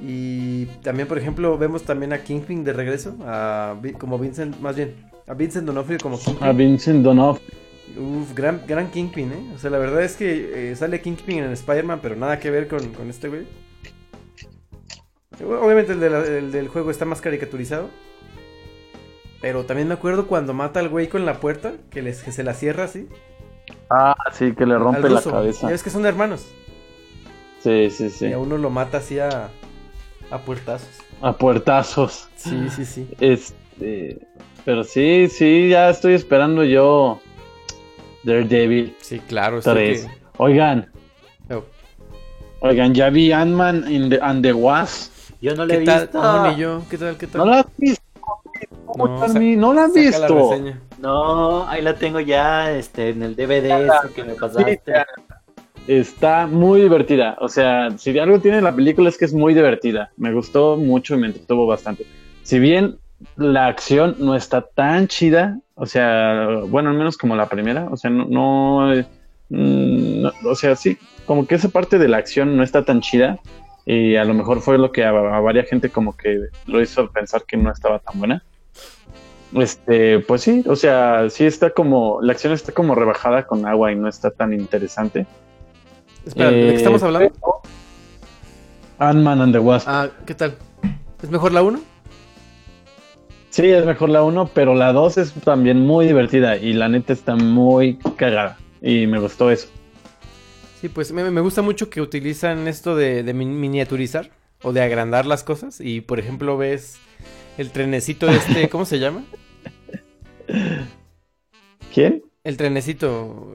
Y 0.00 0.66
también, 0.82 1.06
por 1.08 1.16
ejemplo, 1.18 1.56
vemos 1.56 1.84
también 1.84 2.12
a 2.12 2.18
Kingpin 2.22 2.64
de 2.64 2.72
regreso, 2.72 3.16
a 3.24 3.76
como 3.98 4.18
Vincent, 4.18 4.58
más 4.60 4.76
bien, 4.76 4.94
a 5.28 5.34
Vincent 5.34 5.66
D'Onofrio 5.66 5.98
como 6.02 6.18
Kingpin. 6.18 6.46
A 6.46 6.52
Vincent 6.52 7.02
D'Onofrio. 7.02 7.46
Uf, 7.98 8.34
gran, 8.34 8.62
gran 8.66 8.90
Kingpin, 8.90 9.32
¿eh? 9.32 9.52
O 9.54 9.58
sea, 9.58 9.70
la 9.70 9.78
verdad 9.78 10.02
es 10.02 10.16
que 10.16 10.70
eh, 10.72 10.76
sale 10.76 11.00
Kingpin 11.00 11.38
en 11.44 11.52
Spider-Man, 11.52 12.00
pero 12.02 12.16
nada 12.16 12.38
que 12.38 12.50
ver 12.50 12.66
con, 12.68 12.92
con 12.92 13.10
este 13.10 13.28
güey. 13.28 13.46
Obviamente 15.44 15.92
el, 15.92 16.00
de 16.00 16.10
la- 16.10 16.24
el 16.26 16.52
del 16.52 16.68
juego 16.68 16.90
está 16.90 17.04
más 17.04 17.20
caricaturizado. 17.20 17.88
Pero 19.42 19.64
también 19.66 19.88
me 19.88 19.94
acuerdo 19.94 20.26
cuando 20.26 20.54
mata 20.54 20.80
al 20.80 20.88
güey 20.88 21.08
con 21.08 21.26
la 21.26 21.40
puerta, 21.40 21.72
que, 21.90 22.00
les, 22.00 22.22
que 22.22 22.32
se 22.32 22.42
la 22.44 22.54
cierra 22.54 22.84
así. 22.84 23.08
Ah, 23.90 24.14
sí, 24.32 24.54
que 24.54 24.64
le 24.64 24.78
rompe 24.78 25.10
la 25.10 25.20
cabeza. 25.20 25.66
Ya 25.66 25.72
ves 25.72 25.82
que 25.82 25.90
son 25.90 26.06
hermanos. 26.06 26.46
Sí, 27.62 27.90
sí, 27.90 28.08
sí. 28.08 28.26
Y 28.26 28.32
a 28.32 28.38
uno 28.38 28.56
lo 28.56 28.70
mata 28.70 28.98
así 28.98 29.18
a, 29.18 29.50
a 30.30 30.38
puertazos. 30.38 30.88
A 31.20 31.36
puertazos. 31.36 32.28
Sí, 32.36 32.68
sí, 32.74 32.84
sí. 32.84 33.08
Este, 33.20 34.18
pero 34.64 34.82
sí, 34.84 35.28
sí, 35.28 35.68
ya 35.68 35.90
estoy 35.90 36.14
esperando 36.14 36.64
yo 36.64 37.20
Daredevil 38.24 38.96
Sí, 39.00 39.18
claro. 39.20 39.60
3. 39.60 40.04
que- 40.06 40.10
Oigan, 40.38 40.88
Oh, 41.50 41.64
oigan, 42.60 42.94
ya 42.94 43.10
vi 43.10 43.32
Ant-Man 43.32 43.84
and 44.22 44.42
the 44.42 44.52
Wasp. 44.52 45.12
Yo 45.40 45.54
no 45.56 45.66
le 45.66 45.74
he 45.74 45.78
¿Qué 45.80 45.84
tal? 45.86 46.00
visto. 46.02 46.22
No, 46.22 46.50
ni 46.50 46.56
yo. 46.56 46.82
¿Qué 46.88 46.96
tal? 46.98 47.16
¿Qué 47.16 47.26
tal? 47.26 47.38
¿No 47.40 47.44
la 47.46 47.60
has 47.60 47.66
visto? 47.76 48.01
No, 48.96 49.72
la 49.74 49.84
has 49.84 49.94
la 49.94 50.00
visto? 50.00 50.54
No, 51.00 51.68
ahí 51.68 51.82
la 51.82 51.94
tengo 51.94 52.20
ya 52.20 52.72
este, 52.72 53.10
en 53.10 53.22
el 53.22 53.34
DVD 53.36 53.86
ese 53.86 54.14
que 54.14 54.24
me 54.24 54.34
pasaste. 54.34 54.92
Está 55.88 56.46
muy 56.46 56.80
divertida. 56.80 57.36
O 57.40 57.48
sea, 57.48 57.90
si 57.98 58.16
algo 58.18 58.38
tiene 58.38 58.60
la 58.60 58.74
película 58.74 59.08
es 59.08 59.18
que 59.18 59.24
es 59.24 59.34
muy 59.34 59.52
divertida. 59.54 60.10
Me 60.16 60.32
gustó 60.32 60.76
mucho 60.76 61.14
y 61.14 61.18
me 61.18 61.26
entretuvo 61.28 61.66
bastante. 61.66 62.06
Si 62.44 62.58
bien 62.58 62.98
la 63.36 63.66
acción 63.66 64.16
no 64.18 64.34
está 64.36 64.62
tan 64.62 65.08
chida, 65.08 65.58
o 65.74 65.86
sea, 65.86 66.46
bueno, 66.68 66.90
al 66.90 66.96
menos 66.96 67.16
como 67.16 67.34
la 67.36 67.48
primera, 67.48 67.88
o 67.90 67.96
sea, 67.96 68.10
no, 68.10 68.26
no, 68.26 68.94
mm, 69.48 70.22
no- 70.22 70.32
o 70.46 70.54
sea, 70.54 70.76
sí, 70.76 70.98
como 71.26 71.46
que 71.46 71.54
esa 71.56 71.68
parte 71.68 71.98
de 71.98 72.08
la 72.08 72.18
acción 72.18 72.56
no 72.56 72.62
está 72.62 72.84
tan 72.84 73.00
chida 73.00 73.38
y 73.84 74.16
a 74.16 74.24
lo 74.24 74.34
mejor 74.34 74.60
fue 74.60 74.78
lo 74.78 74.92
que 74.92 75.04
a, 75.04 75.10
a 75.10 75.40
varias 75.40 75.68
gente 75.68 75.88
como 75.90 76.16
que 76.16 76.46
lo 76.66 76.80
hizo 76.80 77.10
pensar 77.10 77.42
que 77.46 77.56
no 77.56 77.70
estaba 77.72 77.98
tan 77.98 78.18
buena. 78.18 78.42
Este, 79.54 80.20
pues 80.20 80.40
sí, 80.42 80.64
o 80.66 80.76
sea, 80.76 81.28
sí 81.28 81.44
está 81.44 81.70
como, 81.70 82.20
la 82.22 82.32
acción 82.32 82.52
está 82.54 82.72
como 82.72 82.94
rebajada 82.94 83.46
con 83.46 83.66
agua 83.66 83.92
y 83.92 83.96
no 83.96 84.08
está 84.08 84.30
tan 84.30 84.52
interesante. 84.54 85.26
Espera, 86.24 86.50
¿de 86.52 86.56
qué 86.58 86.68
Eh, 86.70 86.74
estamos 86.74 87.02
hablando? 87.02 87.30
Ant-Man 88.98 89.40
and 89.42 89.52
the 89.52 89.58
Wasp. 89.58 89.86
Ah, 89.88 90.08
¿qué 90.26 90.34
tal? 90.34 90.56
¿Es 91.22 91.30
mejor 91.30 91.52
la 91.52 91.62
1? 91.62 91.80
Sí, 93.50 93.66
es 93.66 93.84
mejor 93.84 94.08
la 94.08 94.22
1, 94.22 94.50
pero 94.54 94.74
la 94.74 94.92
2 94.92 95.18
es 95.18 95.32
también 95.34 95.80
muy 95.86 96.06
divertida 96.06 96.56
y 96.56 96.72
la 96.72 96.88
neta 96.88 97.12
está 97.12 97.36
muy 97.36 97.98
cagada. 98.16 98.58
Y 98.80 99.06
me 99.06 99.18
gustó 99.18 99.50
eso. 99.50 99.68
Sí, 100.80 100.88
pues 100.88 101.12
me, 101.12 101.30
me 101.30 101.40
gusta 101.40 101.62
mucho 101.62 101.90
que 101.90 102.00
utilizan 102.00 102.66
esto 102.66 102.96
de, 102.96 103.22
de 103.22 103.34
min- 103.34 103.60
miniaturizar 103.60 104.30
o 104.62 104.72
de 104.72 104.80
agrandar 104.82 105.26
las 105.26 105.44
cosas. 105.44 105.80
Y 105.80 106.00
por 106.00 106.18
ejemplo, 106.18 106.56
ves 106.56 106.98
el 107.58 107.70
trenecito 107.70 108.28
este, 108.28 108.68
¿cómo 108.70 108.84
se 108.84 108.98
llama? 108.98 109.24
¿Quién? 111.92 112.22
El 112.44 112.56
trenecito. 112.56 113.54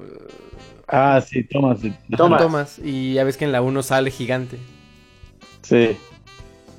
Ah, 0.88 1.22
sí, 1.22 1.44
Thomas. 1.44 1.80
Thomas. 2.16 2.42
Thomas. 2.42 2.80
Y 2.84 3.14
ya 3.14 3.24
ves 3.24 3.38
que 3.38 3.46
en 3.46 3.52
la 3.52 3.62
1 3.62 3.84
sale 3.84 4.12
gigante. 4.12 4.58
Sí. 5.62 5.98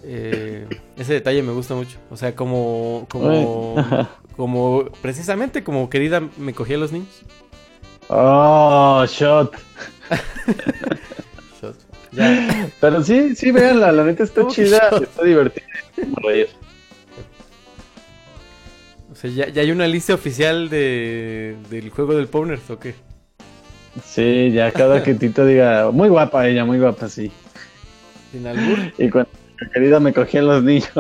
Eh, 0.05 0.67
ese 0.97 1.13
detalle 1.13 1.43
me 1.43 1.53
gusta 1.53 1.75
mucho. 1.75 1.99
O 2.11 2.17
sea, 2.17 2.35
como. 2.35 3.07
Como. 3.11 3.77
Como. 4.37 4.85
Precisamente 5.03 5.63
como 5.63 5.91
querida 5.91 6.23
me 6.39 6.55
cogí 6.55 6.75
a 6.75 6.79
los 6.79 6.93
niños. 6.93 7.23
Oh, 8.09 9.05
shot. 9.07 9.55
Ya. 12.11 12.71
Pero 12.81 13.05
sí, 13.05 13.37
sí, 13.37 13.53
véanla, 13.53 13.93
la 13.93 14.03
neta 14.03 14.25
está 14.25 14.41
¿Cómo 14.41 14.53
que 14.55 14.65
chida, 14.65 14.89
shot? 14.91 15.03
está 15.03 15.25
divertida. 15.25 15.67
Reír. 16.23 16.49
O 19.19 19.21
sea, 19.21 19.31
ya, 19.31 19.49
ya 19.49 19.63
hay 19.63 19.73
una 19.73 19.89
lista 19.89 20.15
oficial 20.15 20.69
de, 20.71 21.57
del 21.71 21.91
juego 21.91 22.15
del 22.15 22.29
Powners, 22.29 22.71
¿o 22.71 22.79
qué? 22.79 22.95
Sí, 24.05 24.53
ya 24.53 24.71
cada 24.71 25.03
que 25.03 25.15
Tito 25.15 25.45
diga, 25.45 25.91
muy 25.91 26.09
guapa 26.09 26.47
ella, 26.47 26.65
muy 26.65 26.79
guapa, 26.79 27.09
sí. 27.09 27.33
Sin 28.31 28.47
albur. 28.47 28.79
Y 28.97 29.11
cuando 29.11 29.29
mi 29.61 29.71
querida 29.71 29.99
me 29.99 30.13
cogían 30.13 30.47
los 30.47 30.63
niños. 30.63 30.93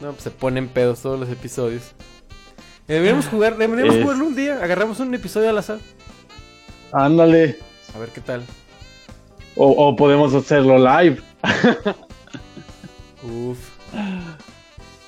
No, 0.00 0.10
pues 0.10 0.22
se 0.24 0.30
ponen 0.32 0.66
pedos 0.66 1.00
todos 1.00 1.20
los 1.20 1.28
episodios. 1.30 1.82
Eh, 2.88 2.94
Deberíamos 2.94 3.26
jugar, 3.26 3.56
deberíamos 3.56 3.94
Es- 3.94 4.02
jugarlo 4.02 4.26
un 4.26 4.34
día. 4.34 4.58
Agarramos 4.62 4.98
un 4.98 5.14
episodio 5.14 5.50
al 5.50 5.58
azar. 5.58 5.78
Ándale. 6.92 7.58
A 7.94 7.98
ver 8.00 8.08
qué 8.08 8.20
tal. 8.20 8.42
O, 9.54 9.68
o 9.70 9.94
podemos 9.94 10.34
hacerlo 10.34 10.76
live. 10.76 11.20
Uf. 13.22 13.58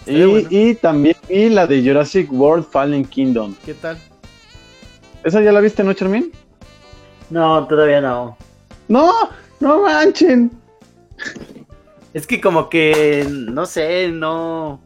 Y, 0.09 0.25
bueno. 0.25 0.49
y 0.51 0.75
también 0.75 1.17
vi 1.29 1.49
la 1.51 1.67
de 1.67 1.83
Jurassic 1.83 2.33
World 2.33 2.65
Fallen 2.65 3.05
Kingdom. 3.05 3.55
¿Qué 3.65 3.75
tal? 3.75 3.99
¿Esa 5.25 5.43
ya 5.43 5.53
la 5.53 5.61
viste, 5.61 5.85
no, 5.85 5.93
Charmin? 5.93 6.33
No, 7.31 7.67
todavía 7.67 8.01
no. 8.01 8.37
No, 8.89 9.13
no 9.61 9.83
manchen. 9.83 10.51
Es 12.15 12.27
que 12.27 12.41
como 12.41 12.69
que, 12.69 13.27
no 13.29 13.67
sé, 13.67 14.09
no... 14.09 14.81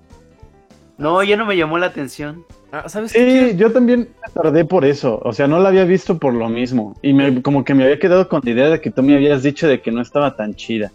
No, 0.98 1.22
ya 1.22 1.36
no 1.36 1.46
me 1.46 1.56
llamó 1.56 1.78
la 1.78 1.86
atención. 1.86 2.44
Ah, 2.72 2.88
¿sabes 2.88 3.12
qué? 3.12 3.50
Sí, 3.50 3.56
yo 3.56 3.72
también 3.72 4.08
me 4.22 4.32
tardé 4.32 4.64
por 4.64 4.84
eso. 4.84 5.20
O 5.24 5.32
sea, 5.32 5.46
no 5.46 5.58
la 5.60 5.68
había 5.68 5.84
visto 5.84 6.18
por 6.18 6.32
lo 6.34 6.48
mismo. 6.48 6.96
Y 7.02 7.12
me, 7.12 7.42
como 7.42 7.64
que 7.64 7.74
me 7.74 7.84
había 7.84 7.98
quedado 7.98 8.28
con 8.28 8.40
la 8.44 8.50
idea 8.50 8.68
de 8.70 8.80
que 8.80 8.90
tú 8.90 9.02
me 9.02 9.14
habías 9.14 9.42
dicho 9.42 9.68
de 9.68 9.80
que 9.80 9.92
no 9.92 10.00
estaba 10.00 10.36
tan 10.36 10.54
chida. 10.54 10.90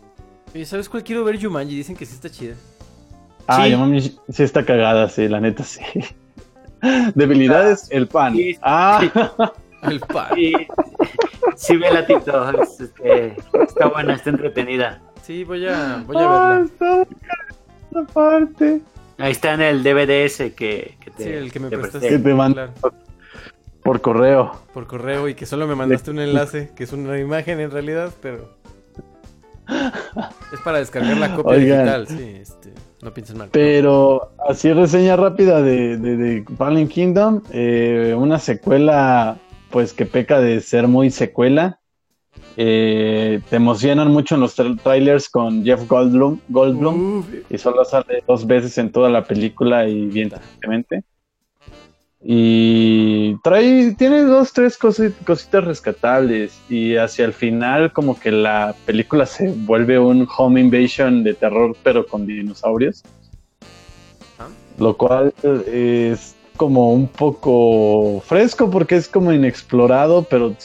Oye, 0.54 0.66
¿sabes 0.66 0.90
cuál 0.90 1.04
quiero 1.04 1.24
ver 1.24 1.42
Jumanji? 1.42 1.76
Dicen 1.76 1.96
que 1.96 2.06
sí 2.06 2.16
está 2.16 2.30
chida. 2.30 2.56
Ah, 3.48 3.66
Sí. 3.66 4.18
sí 4.30 4.44
está 4.44 4.66
cagada, 4.66 5.10
sí, 5.10 5.28
la 5.28 5.40
neta 5.40 5.64
sí. 5.64 5.82
Debilidades, 7.16 7.88
el 7.92 8.08
pan. 8.08 8.36
Sí. 8.36 8.58
Ah, 8.62 9.02
El 9.84 10.00
pan. 10.00 10.32
Sí, 10.36 10.54
sí, 11.56 11.78
vela, 11.78 12.06
Tito. 12.06 12.62
es, 12.62 12.80
este, 12.82 13.36
está 13.64 13.88
buena, 13.88 14.16
está 14.16 14.32
entretenida. 14.32 15.00
Sí, 15.22 15.44
voy 15.44 15.68
a, 15.68 16.04
voy 16.06 16.18
a 16.18 16.20
ah, 16.22 16.50
verla. 16.50 16.66
está 16.66 16.94
buena 16.96 17.08
esa 17.92 18.04
parte. 18.14 18.82
Ahí 19.20 19.32
está 19.32 19.54
en 19.54 19.62
el 19.62 19.84
DVD 19.84 20.26
ese 20.26 20.54
que, 20.54 20.98
que 21.00 21.12
te, 21.12 21.24
Sí, 21.24 21.30
el 21.30 21.52
que 21.52 21.60
me 21.60 21.70
te 21.70 21.78
prestaste. 21.78 22.10
Que 22.10 22.18
te 22.18 22.34
Claro, 22.34 22.74
por 23.84 24.02
correo. 24.02 24.52
por 24.74 24.86
correo 24.86 25.30
y 25.30 25.34
que 25.36 25.46
solo 25.46 25.66
me 25.68 25.76
mandaste 25.76 26.12
un 26.12 26.20
enlace, 26.20 26.72
que 26.76 26.84
es 26.84 26.92
una 26.92 27.18
imagen 27.20 27.60
en 27.60 27.72
realidad, 27.72 28.12
pero... 28.22 28.58
Es 30.54 30.60
para 30.62 30.80
descargar 30.80 31.18
la 31.18 31.36
copia 31.36 31.54
Oigan. 31.58 31.78
digital, 31.86 32.08
sí, 32.08 32.38
este, 32.42 32.74
no 33.02 33.14
piensen 33.14 33.38
mal. 33.38 33.50
Pero 33.52 34.32
así 34.48 34.72
reseña 34.74 35.16
rápida 35.16 35.62
de, 35.62 35.98
de, 35.98 36.18
de 36.18 36.46
Fallen 36.58 36.88
Kingdom, 36.88 37.42
eh, 37.52 38.16
una 38.18 38.40
secuela 38.40 39.38
pues 39.70 39.94
que 39.94 40.06
peca 40.06 40.40
de 40.40 40.62
ser 40.62 40.88
muy 40.88 41.12
secuela. 41.12 41.80
Eh, 42.56 43.40
te 43.50 43.56
emocionan 43.56 44.12
mucho 44.12 44.36
en 44.36 44.42
los 44.42 44.58
tra- 44.58 44.80
trailers 44.82 45.30
con 45.30 45.64
Jeff 45.64 45.88
Goldblum, 45.88 46.40
Goldblum 46.50 47.20
Uf, 47.20 47.28
y 47.50 47.58
solo 47.58 47.86
sale 47.86 48.24
dos 48.28 48.48
veces 48.48 48.78
en 48.80 48.92
toda 48.92 49.10
la 49.10 49.24
película 49.24 49.88
y 49.88 50.08
bien 50.08 50.30
tristemente. 50.30 51.04
Y 52.24 53.36
trae, 53.44 53.94
tiene 53.98 54.24
dos, 54.24 54.52
tres 54.52 54.80
cosi- 54.80 55.14
cositas 55.26 55.64
rescatables. 55.64 56.60
Y 56.70 56.96
hacia 56.96 57.26
el 57.26 57.34
final, 57.34 57.94
como 57.94 58.20
que 58.20 58.32
la 58.32 58.76
película 58.86 59.26
se 59.26 59.50
vuelve 59.52 60.00
un 60.00 60.28
home 60.38 60.60
invasion 60.62 61.24
de 61.24 61.34
terror, 61.36 61.76
pero 61.84 62.06
con 62.06 62.26
dinosaurios. 62.26 63.04
Ah. 64.40 64.48
Lo 64.80 64.98
cual 64.98 65.34
eh, 65.44 66.12
es 66.14 66.36
como 66.58 66.92
un 66.92 67.08
poco 67.08 68.20
fresco 68.22 68.72
porque 68.72 68.96
es 68.96 69.08
como 69.08 69.32
inexplorado, 69.32 70.24
pero 70.24 70.56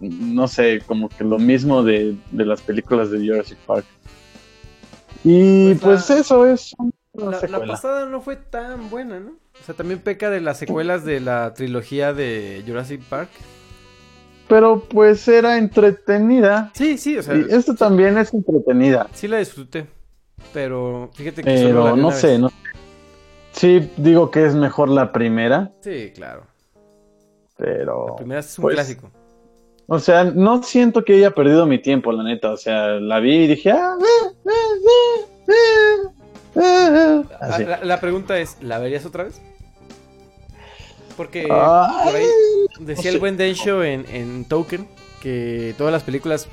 no 0.00 0.46
sé, 0.46 0.80
como 0.86 1.08
que 1.08 1.24
lo 1.24 1.40
mismo 1.40 1.82
de, 1.82 2.14
de 2.30 2.46
las 2.46 2.62
películas 2.62 3.10
de 3.10 3.18
Jurassic 3.18 3.58
Park. 3.66 3.84
Y 5.24 5.74
Pues 5.74 6.04
pues, 6.06 6.20
eso 6.20 6.46
es 6.46 6.72
una 7.12 7.40
La, 7.48 7.66
pasada 7.66 8.06
no 8.06 8.20
fue 8.20 8.36
tan 8.36 8.88
buena, 8.88 9.18
¿no? 9.18 9.32
O 9.60 9.64
sea, 9.64 9.74
también 9.74 10.00
peca 10.00 10.30
de 10.30 10.40
las 10.40 10.58
secuelas 10.58 11.04
de 11.04 11.20
la 11.20 11.52
trilogía 11.54 12.12
de 12.14 12.62
Jurassic 12.66 13.02
Park. 13.02 13.30
pero 14.48 14.80
pues 14.88 15.26
era 15.28 15.58
entretenida. 15.58 16.70
Sí, 16.74 16.98
sí, 16.98 17.16
o 17.18 17.22
sea, 17.22 17.36
Y 17.36 17.46
esta 17.50 17.74
también 17.74 18.18
es 18.18 18.32
entretenida, 18.34 19.08
sí 19.12 19.28
la 19.28 19.38
disfruté. 19.38 19.86
Pero 20.52 21.10
fíjate 21.14 21.44
que 21.44 21.58
solo 21.58 21.84
la 21.84 21.92
pero 21.92 21.94
vi 21.94 22.00
no 22.00 22.08
una 22.08 22.16
sé, 22.16 22.26
vez. 22.28 22.40
no 22.40 22.50
Sí, 23.52 23.90
digo 23.96 24.30
que 24.30 24.46
es 24.46 24.54
mejor 24.54 24.88
la 24.88 25.12
primera, 25.12 25.72
Sí, 25.80 26.12
claro. 26.14 26.46
pero... 27.56 28.06
La 28.08 28.16
primera 28.16 28.40
es 28.40 28.58
un 28.58 28.62
pues, 28.62 28.74
clásico. 28.74 29.10
O 29.86 29.98
sea, 29.98 30.24
no 30.24 30.62
siento 30.62 31.04
que 31.04 31.14
haya 31.14 31.32
perdido 31.32 31.66
mi 31.66 31.80
tiempo, 31.82 32.12
la 32.12 32.22
neta. 32.22 32.52
O 32.52 32.56
sea, 32.56 32.92
la 33.00 33.18
vi 33.20 33.44
y 33.44 33.46
dije... 33.48 33.72
Ah, 33.72 33.96
eh, 34.00 34.28
eh, 34.46 35.48
eh, 35.48 36.08
eh, 36.56 36.60
eh". 36.60 37.22
Ah, 37.40 37.46
Así. 37.54 37.64
La, 37.64 37.84
la 37.84 38.00
pregunta 38.00 38.38
es, 38.38 38.56
¿la 38.60 38.78
verías 38.78 39.04
otra 39.04 39.24
vez? 39.24 39.40
Porque 41.16 41.46
Ay, 41.50 42.04
por 42.04 42.16
ahí 42.16 42.26
decía 42.80 43.10
no 43.10 43.14
el 43.16 43.20
buen 43.20 43.36
Densho 43.36 43.84
en, 43.84 44.06
en 44.08 44.44
Token 44.46 44.88
que 45.20 45.74
todas 45.76 45.92
las 45.92 46.02
películas 46.02 46.48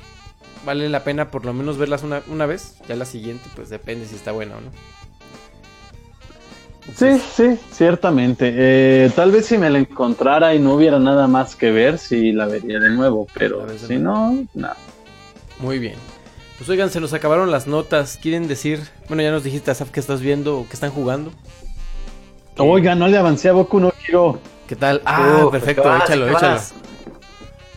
vale 0.64 0.88
la 0.88 1.04
pena 1.04 1.30
por 1.30 1.46
lo 1.46 1.54
menos 1.54 1.78
verlas 1.78 2.02
una, 2.02 2.22
una 2.28 2.46
vez. 2.46 2.76
Ya 2.86 2.96
la 2.96 3.06
siguiente, 3.06 3.48
pues 3.56 3.70
depende 3.70 4.06
si 4.06 4.14
está 4.14 4.32
buena 4.32 4.56
o 4.56 4.60
no. 4.60 4.70
Sí, 6.94 7.20
sí, 7.34 7.58
ciertamente. 7.70 8.52
Eh, 8.56 9.10
tal 9.14 9.30
vez 9.30 9.46
si 9.46 9.58
me 9.58 9.68
la 9.68 9.78
encontrara 9.78 10.54
y 10.54 10.58
no 10.58 10.74
hubiera 10.74 10.98
nada 10.98 11.28
más 11.28 11.54
que 11.54 11.70
ver, 11.70 11.98
sí 11.98 12.32
la 12.32 12.46
vería 12.46 12.78
de 12.78 12.90
nuevo. 12.90 13.26
Pero 13.34 13.66
si 13.78 13.96
no, 13.98 14.46
no. 14.54 14.70
Muy 15.60 15.78
bien. 15.78 15.96
Pues 16.58 16.68
oigan, 16.70 16.90
se 16.90 17.00
nos 17.00 17.12
acabaron 17.12 17.50
las 17.50 17.66
notas. 17.66 18.18
¿Quieren 18.20 18.48
decir? 18.48 18.80
Bueno, 19.06 19.22
ya 19.22 19.30
nos 19.30 19.44
dijiste, 19.44 19.70
Asaf, 19.70 19.90
que 19.90 20.00
estás 20.00 20.20
viendo 20.20 20.58
o 20.58 20.66
que 20.66 20.74
están 20.74 20.90
jugando. 20.90 21.30
¿Qué- 22.56 22.62
Oiga, 22.62 22.94
no 22.96 23.06
le 23.06 23.16
avancé 23.16 23.48
a 23.48 23.52
Boku 23.52 23.78
no 23.78 23.92
quiero. 24.04 24.40
¿Qué 24.66 24.74
tal? 24.76 25.00
Ah, 25.04 25.46
perfecto, 25.50 25.82
échalo, 25.96 26.26
¿qué 26.26 26.32
échalo. 26.32 26.60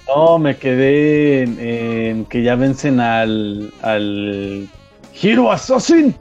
No, 0.07 0.39
me 0.39 0.57
quedé 0.57 1.43
en, 1.43 1.59
en 1.59 2.25
que 2.25 2.43
ya 2.43 2.55
vencen 2.55 2.99
al, 2.99 3.71
al 3.81 4.67
Hero 5.21 5.51
Assassin. 5.51 6.15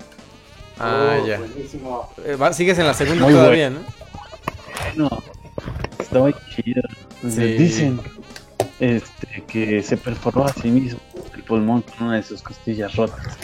Ah, 0.79 1.19
Oh, 1.23 1.27
ya. 1.27 1.39
Buenísimo. 1.39 2.09
Eh, 2.25 2.37
va- 2.37 2.53
sigues 2.53 2.79
en 2.79 2.87
la 2.87 2.95
segunda 2.95 3.25
Muy 3.25 3.33
todavía, 3.35 3.71
¿no? 3.71 3.81
Bueno, 4.97 5.23
está 5.99 6.19
muy 6.21 6.35
chido. 6.55 6.83
Sí. 7.23 7.41
Dicen 7.55 8.01
este, 8.79 9.43
que 9.49 9.83
se 9.83 9.97
perforó 9.97 10.45
a 10.45 10.53
sí 10.53 10.69
mismo 10.71 11.01
pulmón 11.51 11.83
con 11.83 12.07
una 12.07 12.17
de 12.17 12.23
sus 12.23 12.43
costillas 12.43 12.95
rotas. 12.95 13.37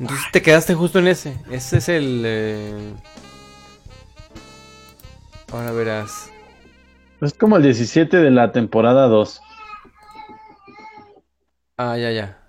Entonces 0.00 0.26
te 0.32 0.42
quedaste 0.42 0.74
justo 0.74 0.98
en 0.98 1.08
ese. 1.08 1.36
Ese 1.50 1.78
es 1.78 1.88
el. 1.88 2.22
eh, 2.26 2.94
Ahora 5.52 5.72
verás. 5.72 6.30
Es 7.20 7.32
como 7.34 7.56
el 7.56 7.62
17 7.62 8.16
de 8.16 8.30
la 8.32 8.50
temporada 8.50 9.06
2. 9.06 9.40
Ah, 11.76 11.96
ya, 11.96 12.10
ya. 12.10 12.48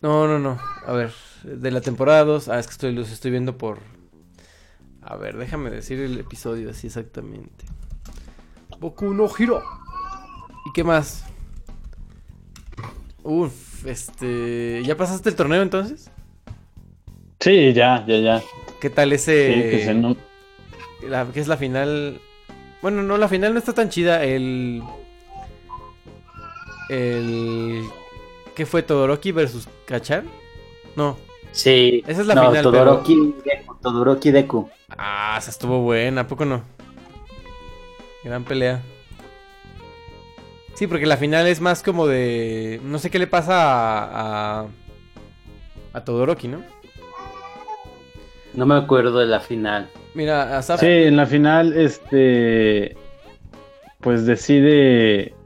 No, 0.00 0.26
no, 0.26 0.38
no. 0.38 0.58
A 0.86 0.92
ver, 0.92 1.12
de 1.44 1.70
la 1.70 1.80
temporada 1.80 2.24
2. 2.24 2.48
Ah, 2.48 2.58
es 2.58 2.66
que 2.66 2.72
estoy, 2.72 2.92
los 2.94 3.10
estoy 3.10 3.30
viendo 3.30 3.56
por. 3.56 3.78
A 5.00 5.16
ver, 5.16 5.36
déjame 5.36 5.70
decir 5.70 5.98
el 6.00 6.18
episodio 6.18 6.70
así 6.70 6.86
exactamente. 6.88 7.64
Boku 8.78 9.14
no 9.14 9.28
Hiro. 9.38 9.62
¿Y 10.66 10.72
qué 10.72 10.84
más? 10.84 11.24
Uf, 13.22 13.86
este. 13.86 14.82
¿Ya 14.84 14.96
pasaste 14.96 15.28
el 15.28 15.36
torneo 15.36 15.62
entonces? 15.62 16.10
Sí, 17.40 17.72
ya, 17.72 18.04
ya, 18.06 18.18
ya. 18.18 18.42
¿Qué 18.80 18.90
tal 18.90 19.10
Sí, 19.10 19.14
ese. 19.14 19.68
que 19.70 19.84
se 19.84 19.94
no- 19.94 20.16
la, 21.08 21.26
que 21.26 21.40
es 21.40 21.48
la 21.48 21.56
final. 21.56 22.20
Bueno, 22.80 23.02
no, 23.02 23.16
la 23.16 23.28
final 23.28 23.52
no 23.52 23.58
está 23.58 23.72
tan 23.72 23.88
chida. 23.88 24.24
El. 24.24 24.82
El. 26.88 27.84
¿Qué 28.54 28.66
fue? 28.66 28.82
¿Todoroki 28.82 29.32
versus 29.32 29.68
Kachan? 29.86 30.26
No. 30.96 31.16
Sí. 31.52 32.02
Esa 32.06 32.20
es 32.22 32.26
la 32.26 32.34
no, 32.34 32.48
final, 32.48 32.62
Todoroki 32.64 33.34
Deku. 33.44 33.74
Todoroki 33.80 34.30
Deku. 34.30 34.68
Ah, 34.96 35.36
esa 35.38 35.50
estuvo 35.50 35.80
buena, 35.80 36.22
¿a 36.22 36.26
poco 36.26 36.44
no? 36.44 36.62
Gran 38.24 38.44
pelea. 38.44 38.82
Sí, 40.82 40.88
porque 40.88 41.06
la 41.06 41.16
final 41.16 41.46
es 41.46 41.60
más 41.60 41.80
como 41.80 42.08
de. 42.08 42.80
No 42.82 42.98
sé 42.98 43.08
qué 43.08 43.20
le 43.20 43.28
pasa 43.28 43.54
a. 43.54 44.62
a, 44.62 44.66
a 45.92 46.04
Todoroki, 46.04 46.48
¿no? 46.48 46.60
No 48.52 48.66
me 48.66 48.74
acuerdo 48.74 49.20
de 49.20 49.26
la 49.26 49.38
final. 49.38 49.88
Mira, 50.14 50.58
Asaf. 50.58 50.80
Sí, 50.80 50.88
en 50.88 51.14
la 51.14 51.26
final, 51.26 51.72
este, 51.74 52.96
pues 54.00 54.26
decide, 54.26 55.36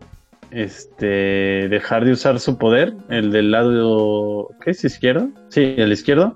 este, 0.52 1.68
dejar 1.68 2.06
de 2.06 2.12
usar 2.12 2.40
su 2.40 2.56
poder, 2.56 2.94
el 3.10 3.30
del 3.30 3.50
lado, 3.50 4.48
¿qué 4.64 4.70
es 4.70 4.82
izquierdo? 4.86 5.28
Sí, 5.50 5.74
el 5.76 5.92
izquierdo. 5.92 6.34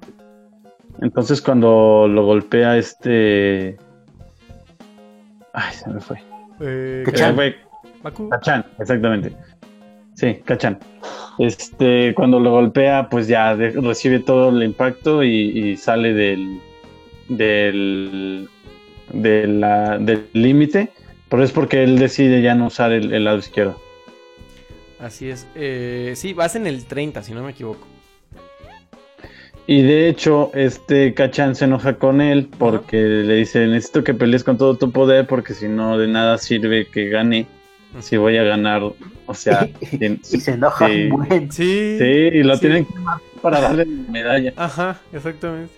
Entonces 1.01 1.40
cuando 1.40 2.06
lo 2.06 2.27
golpea 2.27 2.77
este, 2.77 3.78
ay, 5.55 5.72
se 5.72 5.89
me 5.89 6.01
fue. 6.02 6.22
eh, 6.60 7.02
me 7.06 7.32
fue. 7.32 7.69
Baku. 8.02 8.28
Kachan, 8.31 8.64
exactamente. 8.78 9.32
Sí, 10.14 10.36
Kachan. 10.44 10.78
Este, 11.39 12.14
cuando 12.14 12.39
lo 12.40 12.51
golpea, 12.51 13.09
pues 13.09 13.27
ya 13.28 13.56
de- 13.56 13.70
recibe 13.70 14.18
todo 14.20 14.51
el 14.51 14.62
impacto 14.62 15.22
y, 15.24 15.31
y 15.70 15.77
sale 15.77 16.12
del 16.12 16.60
del 17.28 18.48
de 19.12 19.47
la- 19.47 19.98
del 19.98 20.27
límite, 20.32 20.90
pero 21.28 21.43
es 21.43 21.52
porque 21.52 21.82
él 21.82 21.98
decide 21.98 22.43
ya 22.43 22.55
no 22.55 22.66
usar 22.66 22.93
el, 22.93 23.12
el 23.12 23.24
lado 23.24 23.39
izquierdo. 23.39 23.81
Así 25.01 25.31
es. 25.31 25.47
Eh, 25.55 26.12
sí, 26.16 26.32
vas 26.35 26.56
en 26.56 26.66
el 26.66 26.85
30, 26.85 27.22
si 27.22 27.32
no 27.32 27.43
me 27.43 27.52
equivoco. 27.52 27.86
Y 29.66 29.82
de 29.82 30.09
hecho, 30.09 30.51
este 30.55 31.14
Kachan 31.14 31.55
se 31.55 31.64
enoja 31.66 31.94
con 31.97 32.20
él 32.20 32.48
porque 32.59 32.97
le 32.98 33.35
dice, 33.36 33.66
necesito 33.66 34.02
que 34.02 34.14
pelees 34.14 34.43
con 34.43 34.59
todo 34.59 34.77
tu 34.77 34.90
poder 34.90 35.27
porque 35.27 35.55
si 35.55 35.68
no 35.68 35.97
de 35.97 36.09
nada 36.09 36.39
sirve 36.39 36.86
que 36.86 37.09
gane. 37.09 37.47
Si 37.99 38.17
voy 38.17 38.37
a 38.37 38.45
ganar, 38.45 38.83
o 38.83 39.35
sea, 39.35 39.69
Y 39.93 40.17
se 40.41 40.53
enoja 40.53 40.87
Sí. 40.89 41.09
un 41.11 41.27
buen. 41.27 41.53
Sí. 41.53 41.97
Sí, 41.99 42.05
y 42.05 42.43
lo 42.45 42.55
Sí. 42.55 42.61
tienen 42.61 42.87
para 43.43 43.61
darle 43.61 43.85
medalla. 43.87 44.53
Ajá, 44.57 45.01
exactamente. 45.12 45.73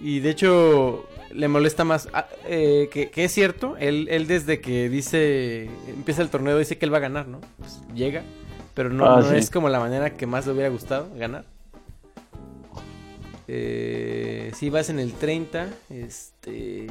Y 0.00 0.20
de 0.20 0.30
hecho, 0.30 1.08
le 1.34 1.48
molesta 1.48 1.82
más. 1.84 2.08
ah, 2.12 2.28
eh, 2.46 2.88
que, 2.92 3.10
que 3.10 3.24
es 3.24 3.32
cierto, 3.32 3.76
él, 3.78 4.06
él 4.10 4.26
desde 4.28 4.60
que 4.60 4.88
dice. 4.88 5.68
Empieza 5.88 6.22
el 6.22 6.28
torneo, 6.30 6.56
dice 6.58 6.78
que 6.78 6.86
él 6.86 6.92
va 6.92 6.98
a 6.98 7.00
ganar, 7.00 7.26
¿no? 7.26 7.40
Pues 7.58 7.80
llega. 7.94 8.22
Pero 8.74 8.90
no, 8.90 9.04
Ah, 9.06 9.20
no 9.20 9.30
sí. 9.30 9.36
es 9.36 9.50
como 9.50 9.68
la 9.68 9.80
manera 9.80 10.10
que 10.10 10.26
más 10.26 10.46
le 10.46 10.52
hubiera 10.52 10.68
gustado 10.68 11.08
ganar. 11.16 11.44
Eh, 13.48 14.50
sí, 14.54 14.70
vas 14.70 14.90
en 14.90 14.98
el 14.98 15.12
30. 15.14 15.68
Este. 15.90 16.86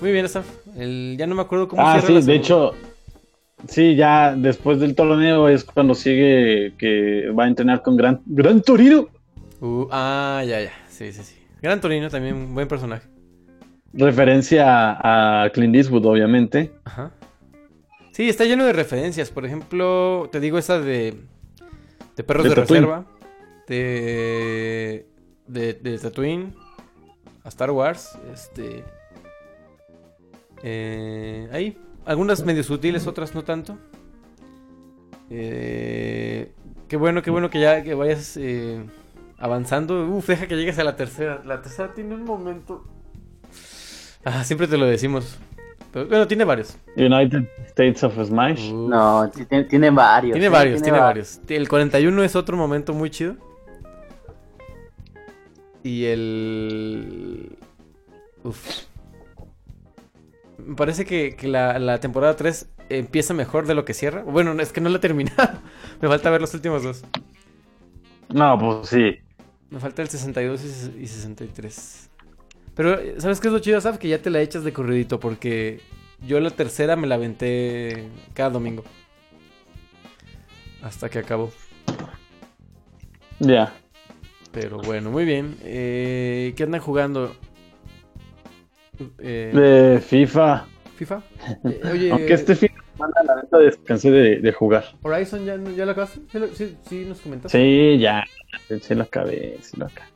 Muy 0.00 0.10
bien, 0.10 0.28
Steph. 0.28 0.46
El, 0.76 1.16
ya 1.18 1.26
no 1.26 1.34
me 1.34 1.42
acuerdo 1.42 1.68
cómo 1.68 1.86
Ah, 1.86 2.00
sí, 2.00 2.12
de 2.14 2.22
segunda. 2.22 2.32
hecho, 2.32 2.74
sí, 3.68 3.96
ya 3.96 4.34
después 4.36 4.80
del 4.80 4.94
torneo 4.94 5.48
es 5.48 5.64
cuando 5.64 5.94
sigue 5.94 6.74
que 6.78 7.30
va 7.30 7.44
a 7.44 7.48
entrenar 7.48 7.82
con 7.82 7.96
Gran, 7.96 8.20
Gran 8.26 8.62
Torino. 8.62 9.08
Uh, 9.60 9.86
ah, 9.90 10.42
ya, 10.46 10.60
ya. 10.60 10.72
Sí, 10.88 11.12
sí, 11.12 11.22
sí. 11.22 11.36
Gran 11.60 11.80
Torino 11.80 12.10
también, 12.10 12.34
un 12.34 12.54
buen 12.54 12.66
personaje. 12.68 13.08
Referencia 13.92 14.64
a 15.44 15.50
Clint 15.50 15.76
Eastwood, 15.76 16.06
obviamente. 16.06 16.72
Ajá. 16.84 17.12
Sí, 18.12 18.28
está 18.28 18.44
lleno 18.44 18.64
de 18.64 18.72
referencias. 18.72 19.30
Por 19.30 19.44
ejemplo, 19.46 20.28
te 20.32 20.40
digo 20.40 20.58
esa 20.58 20.80
de. 20.80 21.14
De 22.16 22.24
perros 22.24 22.44
De 22.44 22.54
reserva. 22.54 23.06
De. 23.68 25.06
De, 25.46 25.74
de 25.74 25.98
Tatooine. 25.98 26.54
A 27.44 27.48
Star 27.48 27.70
Wars. 27.70 28.18
Este. 28.32 28.84
eh, 30.62 31.48
ahí. 31.52 31.76
Algunas 32.04 32.44
medio 32.44 32.62
sutiles, 32.64 33.06
otras 33.06 33.34
no 33.34 33.42
tanto. 33.44 33.78
Eh, 35.30 36.52
qué 36.88 36.96
bueno, 36.96 37.22
qué 37.22 37.30
bueno 37.30 37.48
que 37.48 37.60
ya 37.60 37.82
que 37.82 37.94
vayas 37.94 38.36
eh, 38.36 38.84
avanzando. 39.38 40.06
Uf, 40.08 40.26
deja 40.28 40.46
que 40.46 40.56
llegues 40.56 40.78
a 40.78 40.84
la 40.84 40.96
tercera. 40.96 41.42
La 41.44 41.62
tercera 41.62 41.94
tiene 41.94 42.14
un 42.14 42.24
momento. 42.24 42.84
Ah, 44.24 44.44
siempre 44.44 44.66
te 44.66 44.76
lo 44.76 44.86
decimos. 44.86 45.38
Pero, 45.92 46.06
bueno, 46.08 46.26
tiene 46.26 46.44
varios. 46.44 46.76
United 46.96 47.44
States 47.66 48.02
of 48.02 48.14
Smash. 48.24 48.72
No, 48.72 49.30
tiene, 49.30 49.64
tiene 49.64 49.90
varios. 49.90 50.32
Tiene 50.34 50.48
varios, 50.48 50.82
tiene 50.82 50.98
va- 50.98 51.04
varios. 51.04 51.40
El 51.48 51.68
41 51.68 52.22
es 52.24 52.34
otro 52.36 52.56
momento 52.56 52.94
muy 52.94 53.10
chido. 53.10 53.36
Y 55.82 56.04
el... 56.06 57.56
Uf. 58.44 58.84
Me 60.66 60.76
parece 60.76 61.04
que, 61.04 61.34
que 61.36 61.48
la, 61.48 61.78
la 61.78 61.98
temporada 62.00 62.36
3 62.36 62.68
empieza 62.88 63.34
mejor 63.34 63.66
de 63.66 63.74
lo 63.74 63.84
que 63.84 63.94
cierra. 63.94 64.22
Bueno, 64.22 64.52
es 64.60 64.72
que 64.72 64.80
no 64.80 64.88
la 64.90 64.98
he 64.98 65.00
terminado. 65.00 65.58
Me 66.00 66.08
falta 66.08 66.30
ver 66.30 66.40
los 66.40 66.54
últimos 66.54 66.82
dos. 66.82 67.04
No, 68.28 68.58
pues 68.58 68.88
sí. 68.88 69.16
Me 69.70 69.80
falta 69.80 70.02
el 70.02 70.08
62 70.08 70.62
y 70.64 70.68
ses- 70.68 71.00
y 71.02 71.06
63. 71.06 72.10
Pero, 72.74 72.98
¿sabes 73.20 73.40
qué 73.40 73.48
es 73.48 73.52
lo 73.52 73.58
chido, 73.58 73.80
Saf? 73.80 73.98
Que 73.98 74.08
ya 74.08 74.20
te 74.22 74.30
la 74.30 74.40
echas 74.40 74.64
de 74.64 74.72
corridito 74.72 75.20
porque 75.20 75.80
yo 76.26 76.40
la 76.40 76.50
tercera 76.50 76.96
me 76.96 77.06
la 77.06 77.16
aventé 77.16 78.08
cada 78.34 78.50
domingo. 78.50 78.84
Hasta 80.82 81.08
que 81.08 81.18
acabó. 81.18 81.52
Ya. 83.40 83.72
Pero 84.52 84.78
bueno, 84.78 85.10
muy 85.10 85.24
bien. 85.24 85.56
Eh, 85.62 86.54
¿Qué 86.56 86.62
andan 86.64 86.80
jugando? 86.80 87.34
Eh, 89.18 89.50
De 89.94 90.00
FIFA. 90.00 90.66
¿FIFA? 90.96 91.22
Eh, 91.64 91.80
oye, 91.92 92.10
Aunque 92.10 92.32
este 92.34 92.54
fin 92.54 92.70
de 92.74 92.82
semana 92.92 93.14
la 93.24 93.42
neta 93.42 93.58
descansé 93.58 94.10
de, 94.10 94.40
de 94.40 94.52
jugar. 94.52 94.84
Horizon 95.02 95.44
ya, 95.44 95.56
ya 95.76 95.84
lo 95.84 95.92
acabaste. 95.92 96.20
¿Sí, 96.30 96.38
sí, 96.54 96.76
sí 96.88 97.04
nos 97.06 97.20
comentaste. 97.20 97.58
Sí, 97.58 97.98
ya. 97.98 98.24
Sí 98.80 98.94
lo 98.94 99.02
acabé, 99.02 99.58
sí 99.62 99.76
lo 99.76 99.86
acabé. 99.86 100.08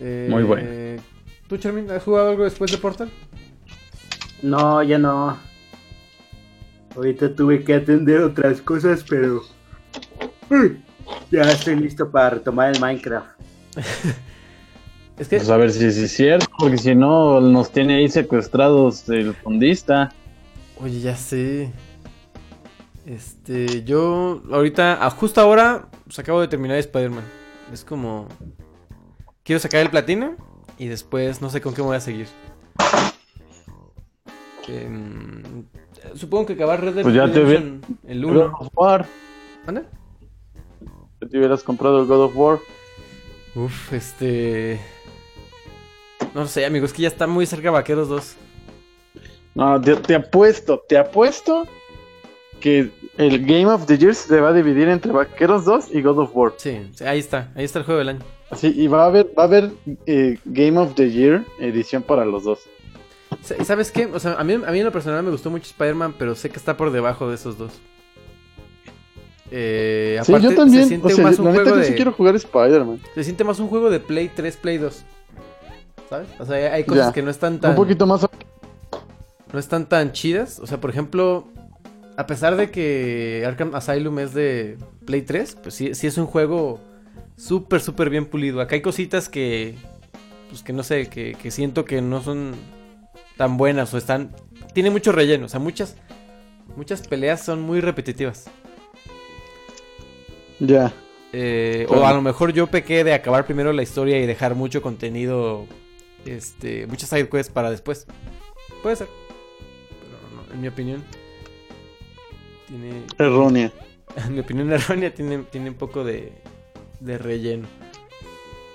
Eh, 0.00 0.28
muy 0.30 0.42
bueno. 0.42 1.02
¿Tú, 1.48 1.56
Charmin, 1.58 1.90
has 1.90 2.02
jugado 2.02 2.30
algo 2.30 2.44
después 2.44 2.70
de 2.70 2.78
Portal? 2.78 3.08
No, 4.42 4.82
ya 4.82 4.98
no. 4.98 5.38
Ahorita 6.96 7.34
tuve 7.34 7.62
que 7.64 7.74
atender 7.74 8.20
otras 8.22 8.60
cosas, 8.60 9.04
pero. 9.08 9.42
Ya 11.30 11.42
estoy 11.42 11.76
listo 11.76 12.10
para 12.10 12.30
retomar 12.30 12.74
el 12.74 12.80
Minecraft. 12.80 13.26
Es 15.16 15.28
que 15.28 15.36
Pues 15.36 15.50
a 15.50 15.56
ver 15.56 15.70
si 15.70 15.92
si 15.92 16.04
es 16.04 16.12
cierto, 16.12 16.46
porque 16.58 16.78
si 16.78 16.94
no 16.94 17.40
nos 17.40 17.70
tiene 17.70 17.96
ahí 17.96 18.08
secuestrados 18.08 19.08
el 19.08 19.34
fondista. 19.34 20.12
Oye, 20.80 21.00
ya 21.00 21.16
sé. 21.16 21.70
Este, 23.06 23.84
yo 23.84 24.42
ahorita, 24.50 25.04
a 25.04 25.10
justo 25.10 25.40
ahora, 25.40 25.86
pues 26.04 26.18
acabo 26.18 26.40
de 26.40 26.48
terminar 26.48 26.78
Spider-Man. 26.78 27.24
Es 27.72 27.84
como... 27.84 28.26
Quiero 29.44 29.60
sacar 29.60 29.82
el 29.82 29.90
platino 29.90 30.36
y 30.78 30.88
después 30.88 31.40
no 31.42 31.50
sé 31.50 31.60
con 31.60 31.74
qué 31.74 31.82
me 31.82 31.88
voy 31.88 31.96
a 31.96 32.00
seguir. 32.00 32.26
Em, 34.66 35.66
supongo 36.14 36.46
que 36.46 36.54
acabar 36.54 36.80
Red 36.82 36.94
Dead 36.94 37.02
Pues 37.02 37.14
ya 37.14 37.30
te 37.30 37.40
el 37.42 38.24
God 38.24 38.36
1. 38.36 38.52
of 38.58 38.68
War. 38.74 39.06
¿Anda? 39.66 39.84
Si 41.20 41.28
te 41.28 41.38
hubieras 41.38 41.62
comprado 41.62 42.00
el 42.00 42.06
God 42.06 42.24
of 42.24 42.36
War. 42.36 42.58
Uf, 43.54 43.92
este... 43.92 44.80
No 46.34 46.46
sé, 46.46 46.66
amigos, 46.66 46.90
es 46.90 46.96
que 46.96 47.02
ya 47.02 47.08
está 47.08 47.26
muy 47.26 47.46
cerca 47.46 47.70
Vaqueros 47.70 48.08
2. 48.08 48.36
No, 49.54 49.80
te, 49.80 49.94
te 49.96 50.14
apuesto, 50.16 50.82
te 50.88 50.98
apuesto 50.98 51.66
que 52.60 52.90
el 53.18 53.44
Game 53.46 53.66
of 53.66 53.86
the 53.86 53.96
Year 53.96 54.14
se 54.14 54.40
va 54.40 54.48
a 54.48 54.52
dividir 54.52 54.88
entre 54.88 55.12
Vaqueros 55.12 55.64
2 55.64 55.94
y 55.94 56.02
God 56.02 56.18
of 56.18 56.30
War. 56.34 56.52
Sí, 56.56 56.80
ahí 57.06 57.20
está, 57.20 57.52
ahí 57.54 57.64
está 57.64 57.78
el 57.78 57.84
juego 57.84 57.98
del 58.00 58.08
año. 58.10 58.20
Sí, 58.56 58.72
y 58.76 58.88
va 58.88 59.04
a 59.04 59.06
haber, 59.06 59.26
va 59.38 59.44
a 59.44 59.46
haber 59.46 59.70
eh, 60.06 60.38
Game 60.44 60.78
of 60.78 60.94
the 60.94 61.10
Year 61.10 61.44
edición 61.60 62.02
para 62.02 62.24
los 62.24 62.44
dos. 62.44 62.60
Sa- 63.42 63.56
¿Y 63.60 63.64
sabes 63.64 63.90
qué? 63.92 64.06
O 64.06 64.18
sea, 64.18 64.34
a 64.34 64.44
mí, 64.44 64.54
a 64.54 64.70
mí 64.70 64.78
en 64.78 64.84
lo 64.84 64.92
personal 64.92 65.22
me 65.22 65.30
gustó 65.30 65.50
mucho 65.50 65.66
Spider-Man, 65.66 66.14
pero 66.18 66.34
sé 66.34 66.50
que 66.50 66.56
está 66.56 66.76
por 66.76 66.90
debajo 66.90 67.28
de 67.28 67.36
esos 67.36 67.56
dos. 67.58 67.72
Eh, 69.50 70.20
Sí, 70.24 70.32
yo 70.40 70.54
también. 70.54 70.82
Se 70.84 70.88
siente 70.88 71.06
O 71.06 71.10
sea, 71.10 71.24
más 71.24 71.38
un 71.38 71.44
la 71.46 71.50
neta 71.52 71.62
juego 71.64 71.76
yo 71.76 71.82
de, 71.82 71.88
sí 71.88 71.94
quiero 71.94 72.12
jugar 72.12 72.34
Spider-Man. 72.34 73.00
Se 73.14 73.24
siente 73.24 73.44
más 73.44 73.58
un 73.60 73.68
juego 73.68 73.90
de 73.90 74.00
Play 74.00 74.30
3, 74.34 74.56
Play 74.56 74.78
2. 74.78 75.04
¿Sabes? 76.08 76.28
O 76.38 76.44
sea, 76.44 76.72
hay- 76.74 76.84
cosas 76.84 77.06
Ya. 77.08 77.12
que 77.12 77.22
no 77.22 77.30
están 77.30 77.60
tan... 77.60 77.70
Un 77.70 77.76
poquito 77.76 78.06
más. 78.06 78.26
no 79.52 79.58
están 79.58 79.86
tan 79.88 80.12
chidas. 80.12 80.58
O 80.60 80.66
sea, 80.66 80.80
por 80.80 80.90
ejemplo, 80.90 81.46
a 82.16 82.26
pesar 82.26 82.56
de 82.56 82.70
que 82.70 83.44
Arkham 83.46 83.74
Asylum 83.74 84.18
es 84.18 84.34
de 84.34 84.76
Play 85.06 85.22
3, 85.22 85.58
pues 85.62 85.74
sí, 85.74 85.94
sí 85.94 86.06
es 86.06 86.18
un 86.18 86.26
juego 86.26 86.80
súper, 87.36 87.80
súper 87.80 88.10
bien 88.10 88.26
pulido. 88.26 88.60
Acá 88.60 88.74
hay 88.74 88.82
cositas 88.82 89.28
que, 89.28 89.76
pues 90.50 90.62
que 90.62 90.72
no 90.72 90.82
sé, 90.82 91.08
que, 91.08 91.34
que 91.40 91.50
siento 91.50 91.84
que 91.84 92.00
no 92.02 92.22
son 92.22 92.54
tan 93.36 93.56
buenas 93.56 93.92
o 93.94 93.98
están... 93.98 94.30
Tiene 94.74 94.90
mucho 94.90 95.12
relleno, 95.12 95.46
o 95.46 95.48
sea, 95.48 95.60
muchas, 95.60 95.96
muchas 96.76 97.06
peleas 97.06 97.44
son 97.44 97.62
muy 97.62 97.80
repetitivas. 97.80 98.46
Ya. 100.60 100.92
Eh, 101.32 101.84
Claro. 101.88 102.02
O 102.02 102.06
a 102.06 102.12
lo 102.12 102.22
mejor 102.22 102.52
yo 102.52 102.68
pequé 102.68 103.02
de 103.04 103.12
acabar 103.14 103.44
primero 103.44 103.72
la 103.72 103.82
historia 103.82 104.18
y 104.20 104.26
dejar 104.26 104.54
mucho 104.54 104.82
contenido, 104.82 105.66
este, 106.26 106.86
muchas 106.86 107.08
side 107.08 107.28
quests 107.28 107.52
para 107.52 107.70
después. 107.70 108.06
Puede 108.82 108.96
ser. 108.96 109.08
Pero 110.00 110.42
no, 110.46 110.54
en 110.54 110.60
mi 110.60 110.68
opinión. 110.68 111.02
Tiene, 112.68 113.02
Errónea. 113.18 113.72
en 114.16 114.34
mi 114.34 114.40
opinión 114.40 114.72
errónea, 114.72 115.12
tiene, 115.14 115.38
tiene 115.44 115.70
un 115.70 115.76
poco 115.76 116.04
de, 116.04 116.32
de 117.00 117.18
relleno. 117.18 117.66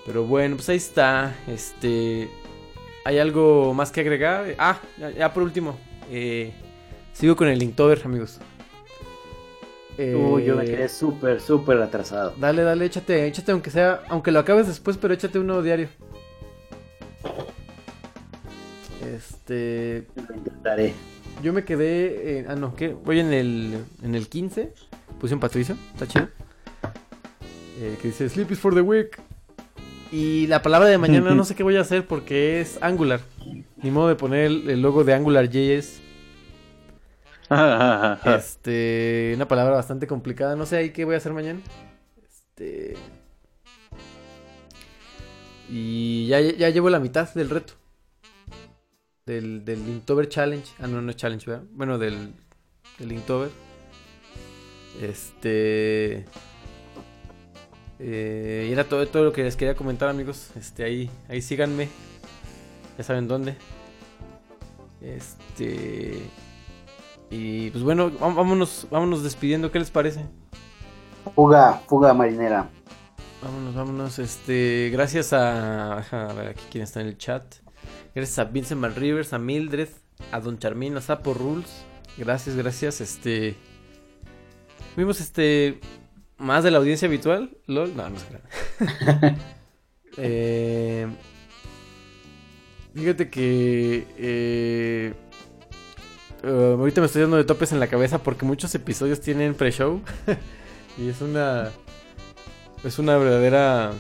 Pero 0.06 0.24
bueno, 0.26 0.56
pues 0.56 0.70
ahí 0.70 0.78
está. 0.78 1.36
Este, 1.48 2.30
¿hay 3.06 3.18
algo 3.20 3.74
más 3.74 3.92
que 3.92 4.02
agregar? 4.02 4.56
Ah, 4.58 4.80
ya, 4.98 5.10
ya 5.12 5.34
por 5.34 5.44
último. 5.44 5.78
eh, 6.10 6.52
sigo 7.14 7.36
con 7.36 7.48
el 7.48 7.62
Inktober, 7.62 8.02
amigos. 8.06 8.40
Uy, 9.98 10.46
yo 10.46 10.56
me 10.56 10.64
quedé 10.64 10.88
súper, 10.88 11.42
súper 11.42 11.82
atrasado. 11.82 12.34
Dale, 12.38 12.62
dale, 12.62 12.86
échate, 12.86 13.28
échate 13.28 13.52
aunque 13.52 13.70
sea, 13.70 14.02
aunque 14.08 14.32
lo 14.32 14.40
acabes 14.40 14.66
después, 14.68 14.96
pero 14.98 15.14
échate 15.14 15.40
uno 15.40 15.62
diario. 15.62 15.90
Este, 19.16 20.06
Lo 20.16 20.36
intentaré. 20.36 20.94
yo 21.42 21.54
me 21.54 21.64
quedé, 21.64 22.40
eh, 22.40 22.46
ah 22.50 22.56
no, 22.56 22.76
¿qué? 22.76 22.90
Voy 22.90 23.20
en 23.20 23.34
el, 23.34 23.86
en 24.04 24.16
el 24.16 24.28
15, 24.28 24.74
puse 25.20 25.34
un 25.34 25.40
Patricio, 25.40 25.76
está 25.94 26.08
chido. 26.08 26.28
Eh, 27.80 27.98
que 28.02 28.10
dice 28.10 28.28
Sleep 28.28 28.52
is 28.52 28.60
for 28.60 28.74
the 28.74 28.82
week. 28.82 29.20
Y 30.12 30.48
la 30.48 30.62
palabra 30.62 30.90
de 30.90 30.98
mañana 30.98 31.36
no 31.36 31.46
sé 31.46 31.56
qué 31.56 31.64
voy 31.64 31.78
a 31.78 31.82
hacer 31.82 32.06
porque 32.06 32.60
es 32.62 32.78
Angular. 32.82 33.22
Ni 33.78 33.92
modo 33.92 34.08
de 34.10 34.16
poner 34.16 34.46
el, 34.46 34.70
el 34.70 34.82
logo 34.82 35.04
de 35.04 35.14
AngularJS. 35.14 36.02
Este, 38.26 39.32
una 39.36 39.48
palabra 39.48 39.76
bastante 39.76 40.08
complicada. 40.08 40.56
No 40.56 40.66
sé 40.66 40.78
ahí 40.78 40.90
qué 40.92 41.06
voy 41.06 41.16
a 41.16 41.18
hacer 41.18 41.34
mañana. 41.34 41.60
Este. 42.30 42.96
Y 45.70 46.28
ya, 46.28 46.40
ya 46.42 46.70
llevo 46.70 46.90
la 46.90 47.00
mitad 47.00 47.32
del 47.34 47.50
reto. 47.50 47.74
Del, 49.26 49.64
del 49.64 49.80
Inktober 49.88 50.28
Challenge. 50.28 50.68
Ah, 50.80 50.88
no, 50.88 51.02
no 51.02 51.12
es 51.12 51.16
Challenge, 51.18 51.46
¿verdad? 51.50 51.66
Bueno, 51.72 51.98
del, 52.00 52.34
del 52.98 53.12
Inktober. 53.12 53.52
Este. 55.02 56.26
eh, 58.00 58.70
era 58.72 58.84
todo, 58.86 59.08
todo 59.08 59.24
lo 59.24 59.34
que 59.34 59.44
les 59.44 59.56
quería 59.56 59.76
comentar, 59.76 60.10
amigos. 60.10 60.52
Este, 60.56 60.84
ahí, 60.84 61.10
ahí 61.28 61.42
síganme. 61.42 61.90
Ya 62.98 63.04
saben 63.04 63.28
dónde. 63.28 63.56
Este. 65.02 66.32
Y 67.30 67.70
pues 67.72 67.84
bueno, 67.84 68.12
vám- 68.12 68.36
vámonos, 68.36 68.88
vámonos 68.90 69.24
despidiendo. 69.24 69.72
¿Qué 69.72 69.80
les 69.80 69.92
parece? 69.92 70.26
Fuga, 71.36 71.82
fuga 71.88 72.14
marinera. 72.14 72.70
Vámonos, 73.42 73.74
vámonos. 73.74 74.20
Este, 74.20 74.90
gracias 74.92 75.34
a, 75.34 76.00
a 76.00 76.34
ver 76.34 76.50
aquí 76.50 76.64
quién 76.70 76.84
está 76.84 77.02
en 77.02 77.08
el 77.08 77.18
chat. 77.18 77.44
Gracias 78.14 78.40
a 78.40 78.46
Vincent 78.46 78.82
Van 78.82 78.96
Rivers, 78.96 79.34
a 79.34 79.40
Mildred, 79.40 79.90
a 80.32 80.40
Don 80.40 80.60
Charmín, 80.60 80.98
a 80.98 81.02
Sapo 81.02 81.34
Rules. 81.34 81.86
Gracias, 82.18 82.56
gracias. 82.56 83.02
Este. 83.02 83.56
Vimos 84.98 85.22
este. 85.22 85.80
Más 86.38 86.64
de 86.64 86.72
la 86.72 86.80
audiencia 86.80 87.08
habitual. 87.08 87.58
LOL. 87.66 87.96
No, 87.96 88.10
no 88.10 88.18
es 88.18 88.24
claro. 88.24 89.36
eh, 90.18 91.08
fíjate 92.94 93.30
que. 93.30 94.08
Eh, 94.18 95.14
eh, 96.44 96.76
ahorita 96.78 97.02
me 97.02 97.08
estoy 97.08 97.22
dando 97.22 97.38
de 97.38 97.44
topes 97.44 97.72
en 97.72 97.80
la 97.80 97.88
cabeza 97.88 98.22
porque 98.24 98.46
muchos 98.46 98.74
episodios 98.76 99.22
tienen 99.22 99.56
pre-show. 99.56 100.02
y 100.98 101.08
es 101.08 101.22
una. 101.22 101.72
Es 102.84 103.00
una 103.00 103.18
verdadera. 103.18 103.92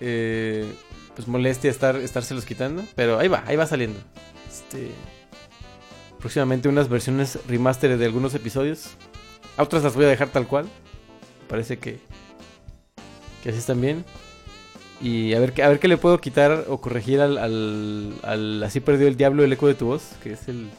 Eh, 0.00 0.72
pues 1.14 1.28
molestia 1.28 1.70
estar, 1.70 1.96
estárselos 1.96 2.44
quitando. 2.44 2.82
Pero 2.94 3.18
ahí 3.18 3.28
va, 3.28 3.44
ahí 3.46 3.56
va 3.56 3.66
saliendo. 3.66 3.98
Este. 4.48 4.90
Próximamente 6.18 6.68
unas 6.68 6.88
versiones 6.88 7.38
remaster 7.48 7.96
de 7.96 8.04
algunos 8.04 8.34
episodios. 8.34 8.90
A 9.56 9.62
otras 9.62 9.82
las 9.82 9.94
voy 9.94 10.04
a 10.04 10.08
dejar 10.08 10.28
tal 10.28 10.46
cual. 10.46 10.66
Parece 11.48 11.78
que. 11.78 12.00
Que 13.42 13.50
así 13.50 13.58
están 13.58 13.80
bien. 13.80 14.04
Y 15.00 15.34
a 15.34 15.40
ver, 15.40 15.60
a 15.62 15.68
ver 15.68 15.80
qué 15.80 15.88
le 15.88 15.96
puedo 15.96 16.20
quitar 16.20 16.66
o 16.68 16.80
corregir 16.80 17.20
al, 17.20 17.36
al, 17.36 18.14
al 18.22 18.62
Así 18.62 18.78
perdió 18.78 19.08
el 19.08 19.16
diablo 19.16 19.42
el 19.42 19.52
eco 19.52 19.66
de 19.66 19.74
tu 19.74 19.86
voz. 19.86 20.12
Que 20.22 20.32
es 20.32 20.48
el. 20.48 20.70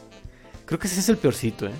Creo 0.64 0.78
que 0.78 0.86
ese 0.86 1.00
es 1.00 1.08
el 1.08 1.18
peorcito, 1.18 1.66
¿eh? 1.66 1.72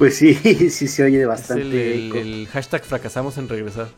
Pues 0.00 0.16
sí, 0.16 0.34
sí 0.70 0.88
se 0.88 1.04
oye 1.04 1.20
Es 1.20 1.28
bastante. 1.28 1.94
el, 1.94 2.16
el- 2.16 2.48
hashtag 2.48 2.82
fracasamos 2.84 3.36
en 3.36 3.48
regresar. 3.50 3.88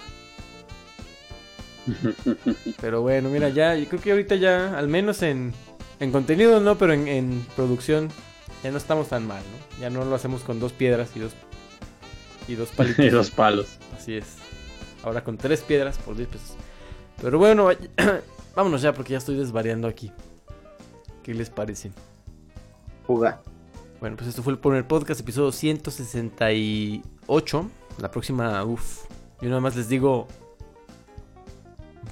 Pero 2.80 3.02
bueno, 3.02 3.28
mira, 3.28 3.48
ya, 3.50 3.76
yo 3.76 3.86
creo 3.88 4.00
que 4.00 4.10
ahorita 4.10 4.34
ya, 4.34 4.76
al 4.76 4.88
menos 4.88 5.22
en, 5.22 5.52
en 6.00 6.10
contenido 6.12 6.58
no, 6.60 6.76
pero 6.76 6.92
en, 6.92 7.06
en 7.08 7.46
producción, 7.56 8.08
ya 8.64 8.70
no 8.72 8.78
estamos 8.78 9.08
tan 9.08 9.26
mal, 9.26 9.42
¿no? 9.42 9.80
Ya 9.80 9.90
no 9.90 10.04
lo 10.04 10.14
hacemos 10.16 10.42
con 10.42 10.58
dos 10.60 10.72
piedras 10.72 11.10
y 11.14 11.20
dos, 11.20 11.32
y 12.48 12.54
dos 12.56 12.70
palitos. 12.76 13.04
Y 13.04 13.08
dos 13.10 13.30
palos. 13.30 13.78
Así 13.96 14.16
es. 14.16 14.26
Ahora 15.04 15.22
con 15.24 15.38
tres 15.38 15.60
piedras 15.60 15.98
por 15.98 16.16
10 16.16 16.28
pesos. 16.28 16.56
Pero 17.20 17.38
bueno, 17.38 17.68
vámonos 18.56 18.82
ya 18.82 18.92
porque 18.92 19.12
ya 19.12 19.18
estoy 19.18 19.36
desvariando 19.36 19.86
aquí. 19.86 20.10
¿Qué 21.22 21.32
les 21.34 21.50
parece? 21.50 21.90
Fuga. 23.06 23.40
Bueno, 24.02 24.16
pues 24.16 24.28
esto 24.30 24.42
fue 24.42 24.52
el 24.52 24.58
primer 24.58 24.84
podcast, 24.84 25.20
episodio 25.20 25.52
168. 25.52 27.70
La 28.00 28.10
próxima, 28.10 28.64
uff. 28.64 29.04
Yo 29.40 29.48
nada 29.48 29.60
más 29.60 29.76
les 29.76 29.88
digo. 29.88 30.26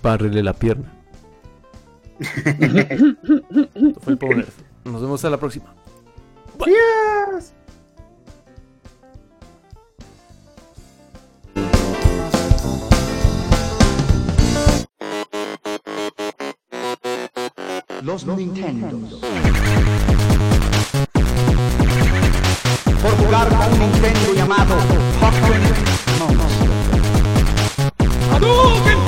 Bárrele 0.00 0.44
la 0.44 0.52
pierna. 0.52 0.92
esto 2.20 4.00
fue 4.02 4.12
el 4.12 4.18
Power. 4.18 4.46
Nos 4.84 5.02
vemos 5.02 5.24
a 5.24 5.30
la 5.30 5.36
próxima. 5.36 5.74
Adiós. 6.60 7.54
Los 18.00 18.24
Nintendos 18.26 19.20
por 23.02 23.16
jugar 23.16 23.48
con 23.48 23.72
un 23.72 23.78
Nintendo 23.78 24.34
llamado 24.34 24.76
Pokémon. 25.20 25.74
¡Hadouken! 28.32 28.98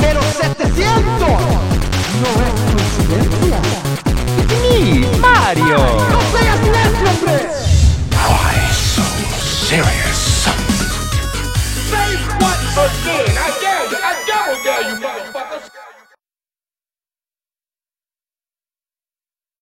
¡Pero 0.00 0.20
700! 0.22 1.28
No 2.22 2.30
es 2.42 2.54
coincidencia. 2.70 3.58
It's 4.38 4.54
me, 4.62 5.18
Mario. 5.18 5.78
¡No 6.10 6.20
seas 6.38 6.60
nuestro 6.60 7.10
hombre! 7.10 7.36
Why 8.28 8.56
so 8.72 9.04
serious? 9.66 10.20
Say 11.90 12.12
what 12.38 12.58
again? 12.78 13.34
I 13.36 13.50
dare 13.60 13.86
you! 13.90 13.98
I 13.98 14.06
double 14.26 14.58
dare 14.62 14.82
you, 14.88 14.96
motherfucker! 15.00 15.41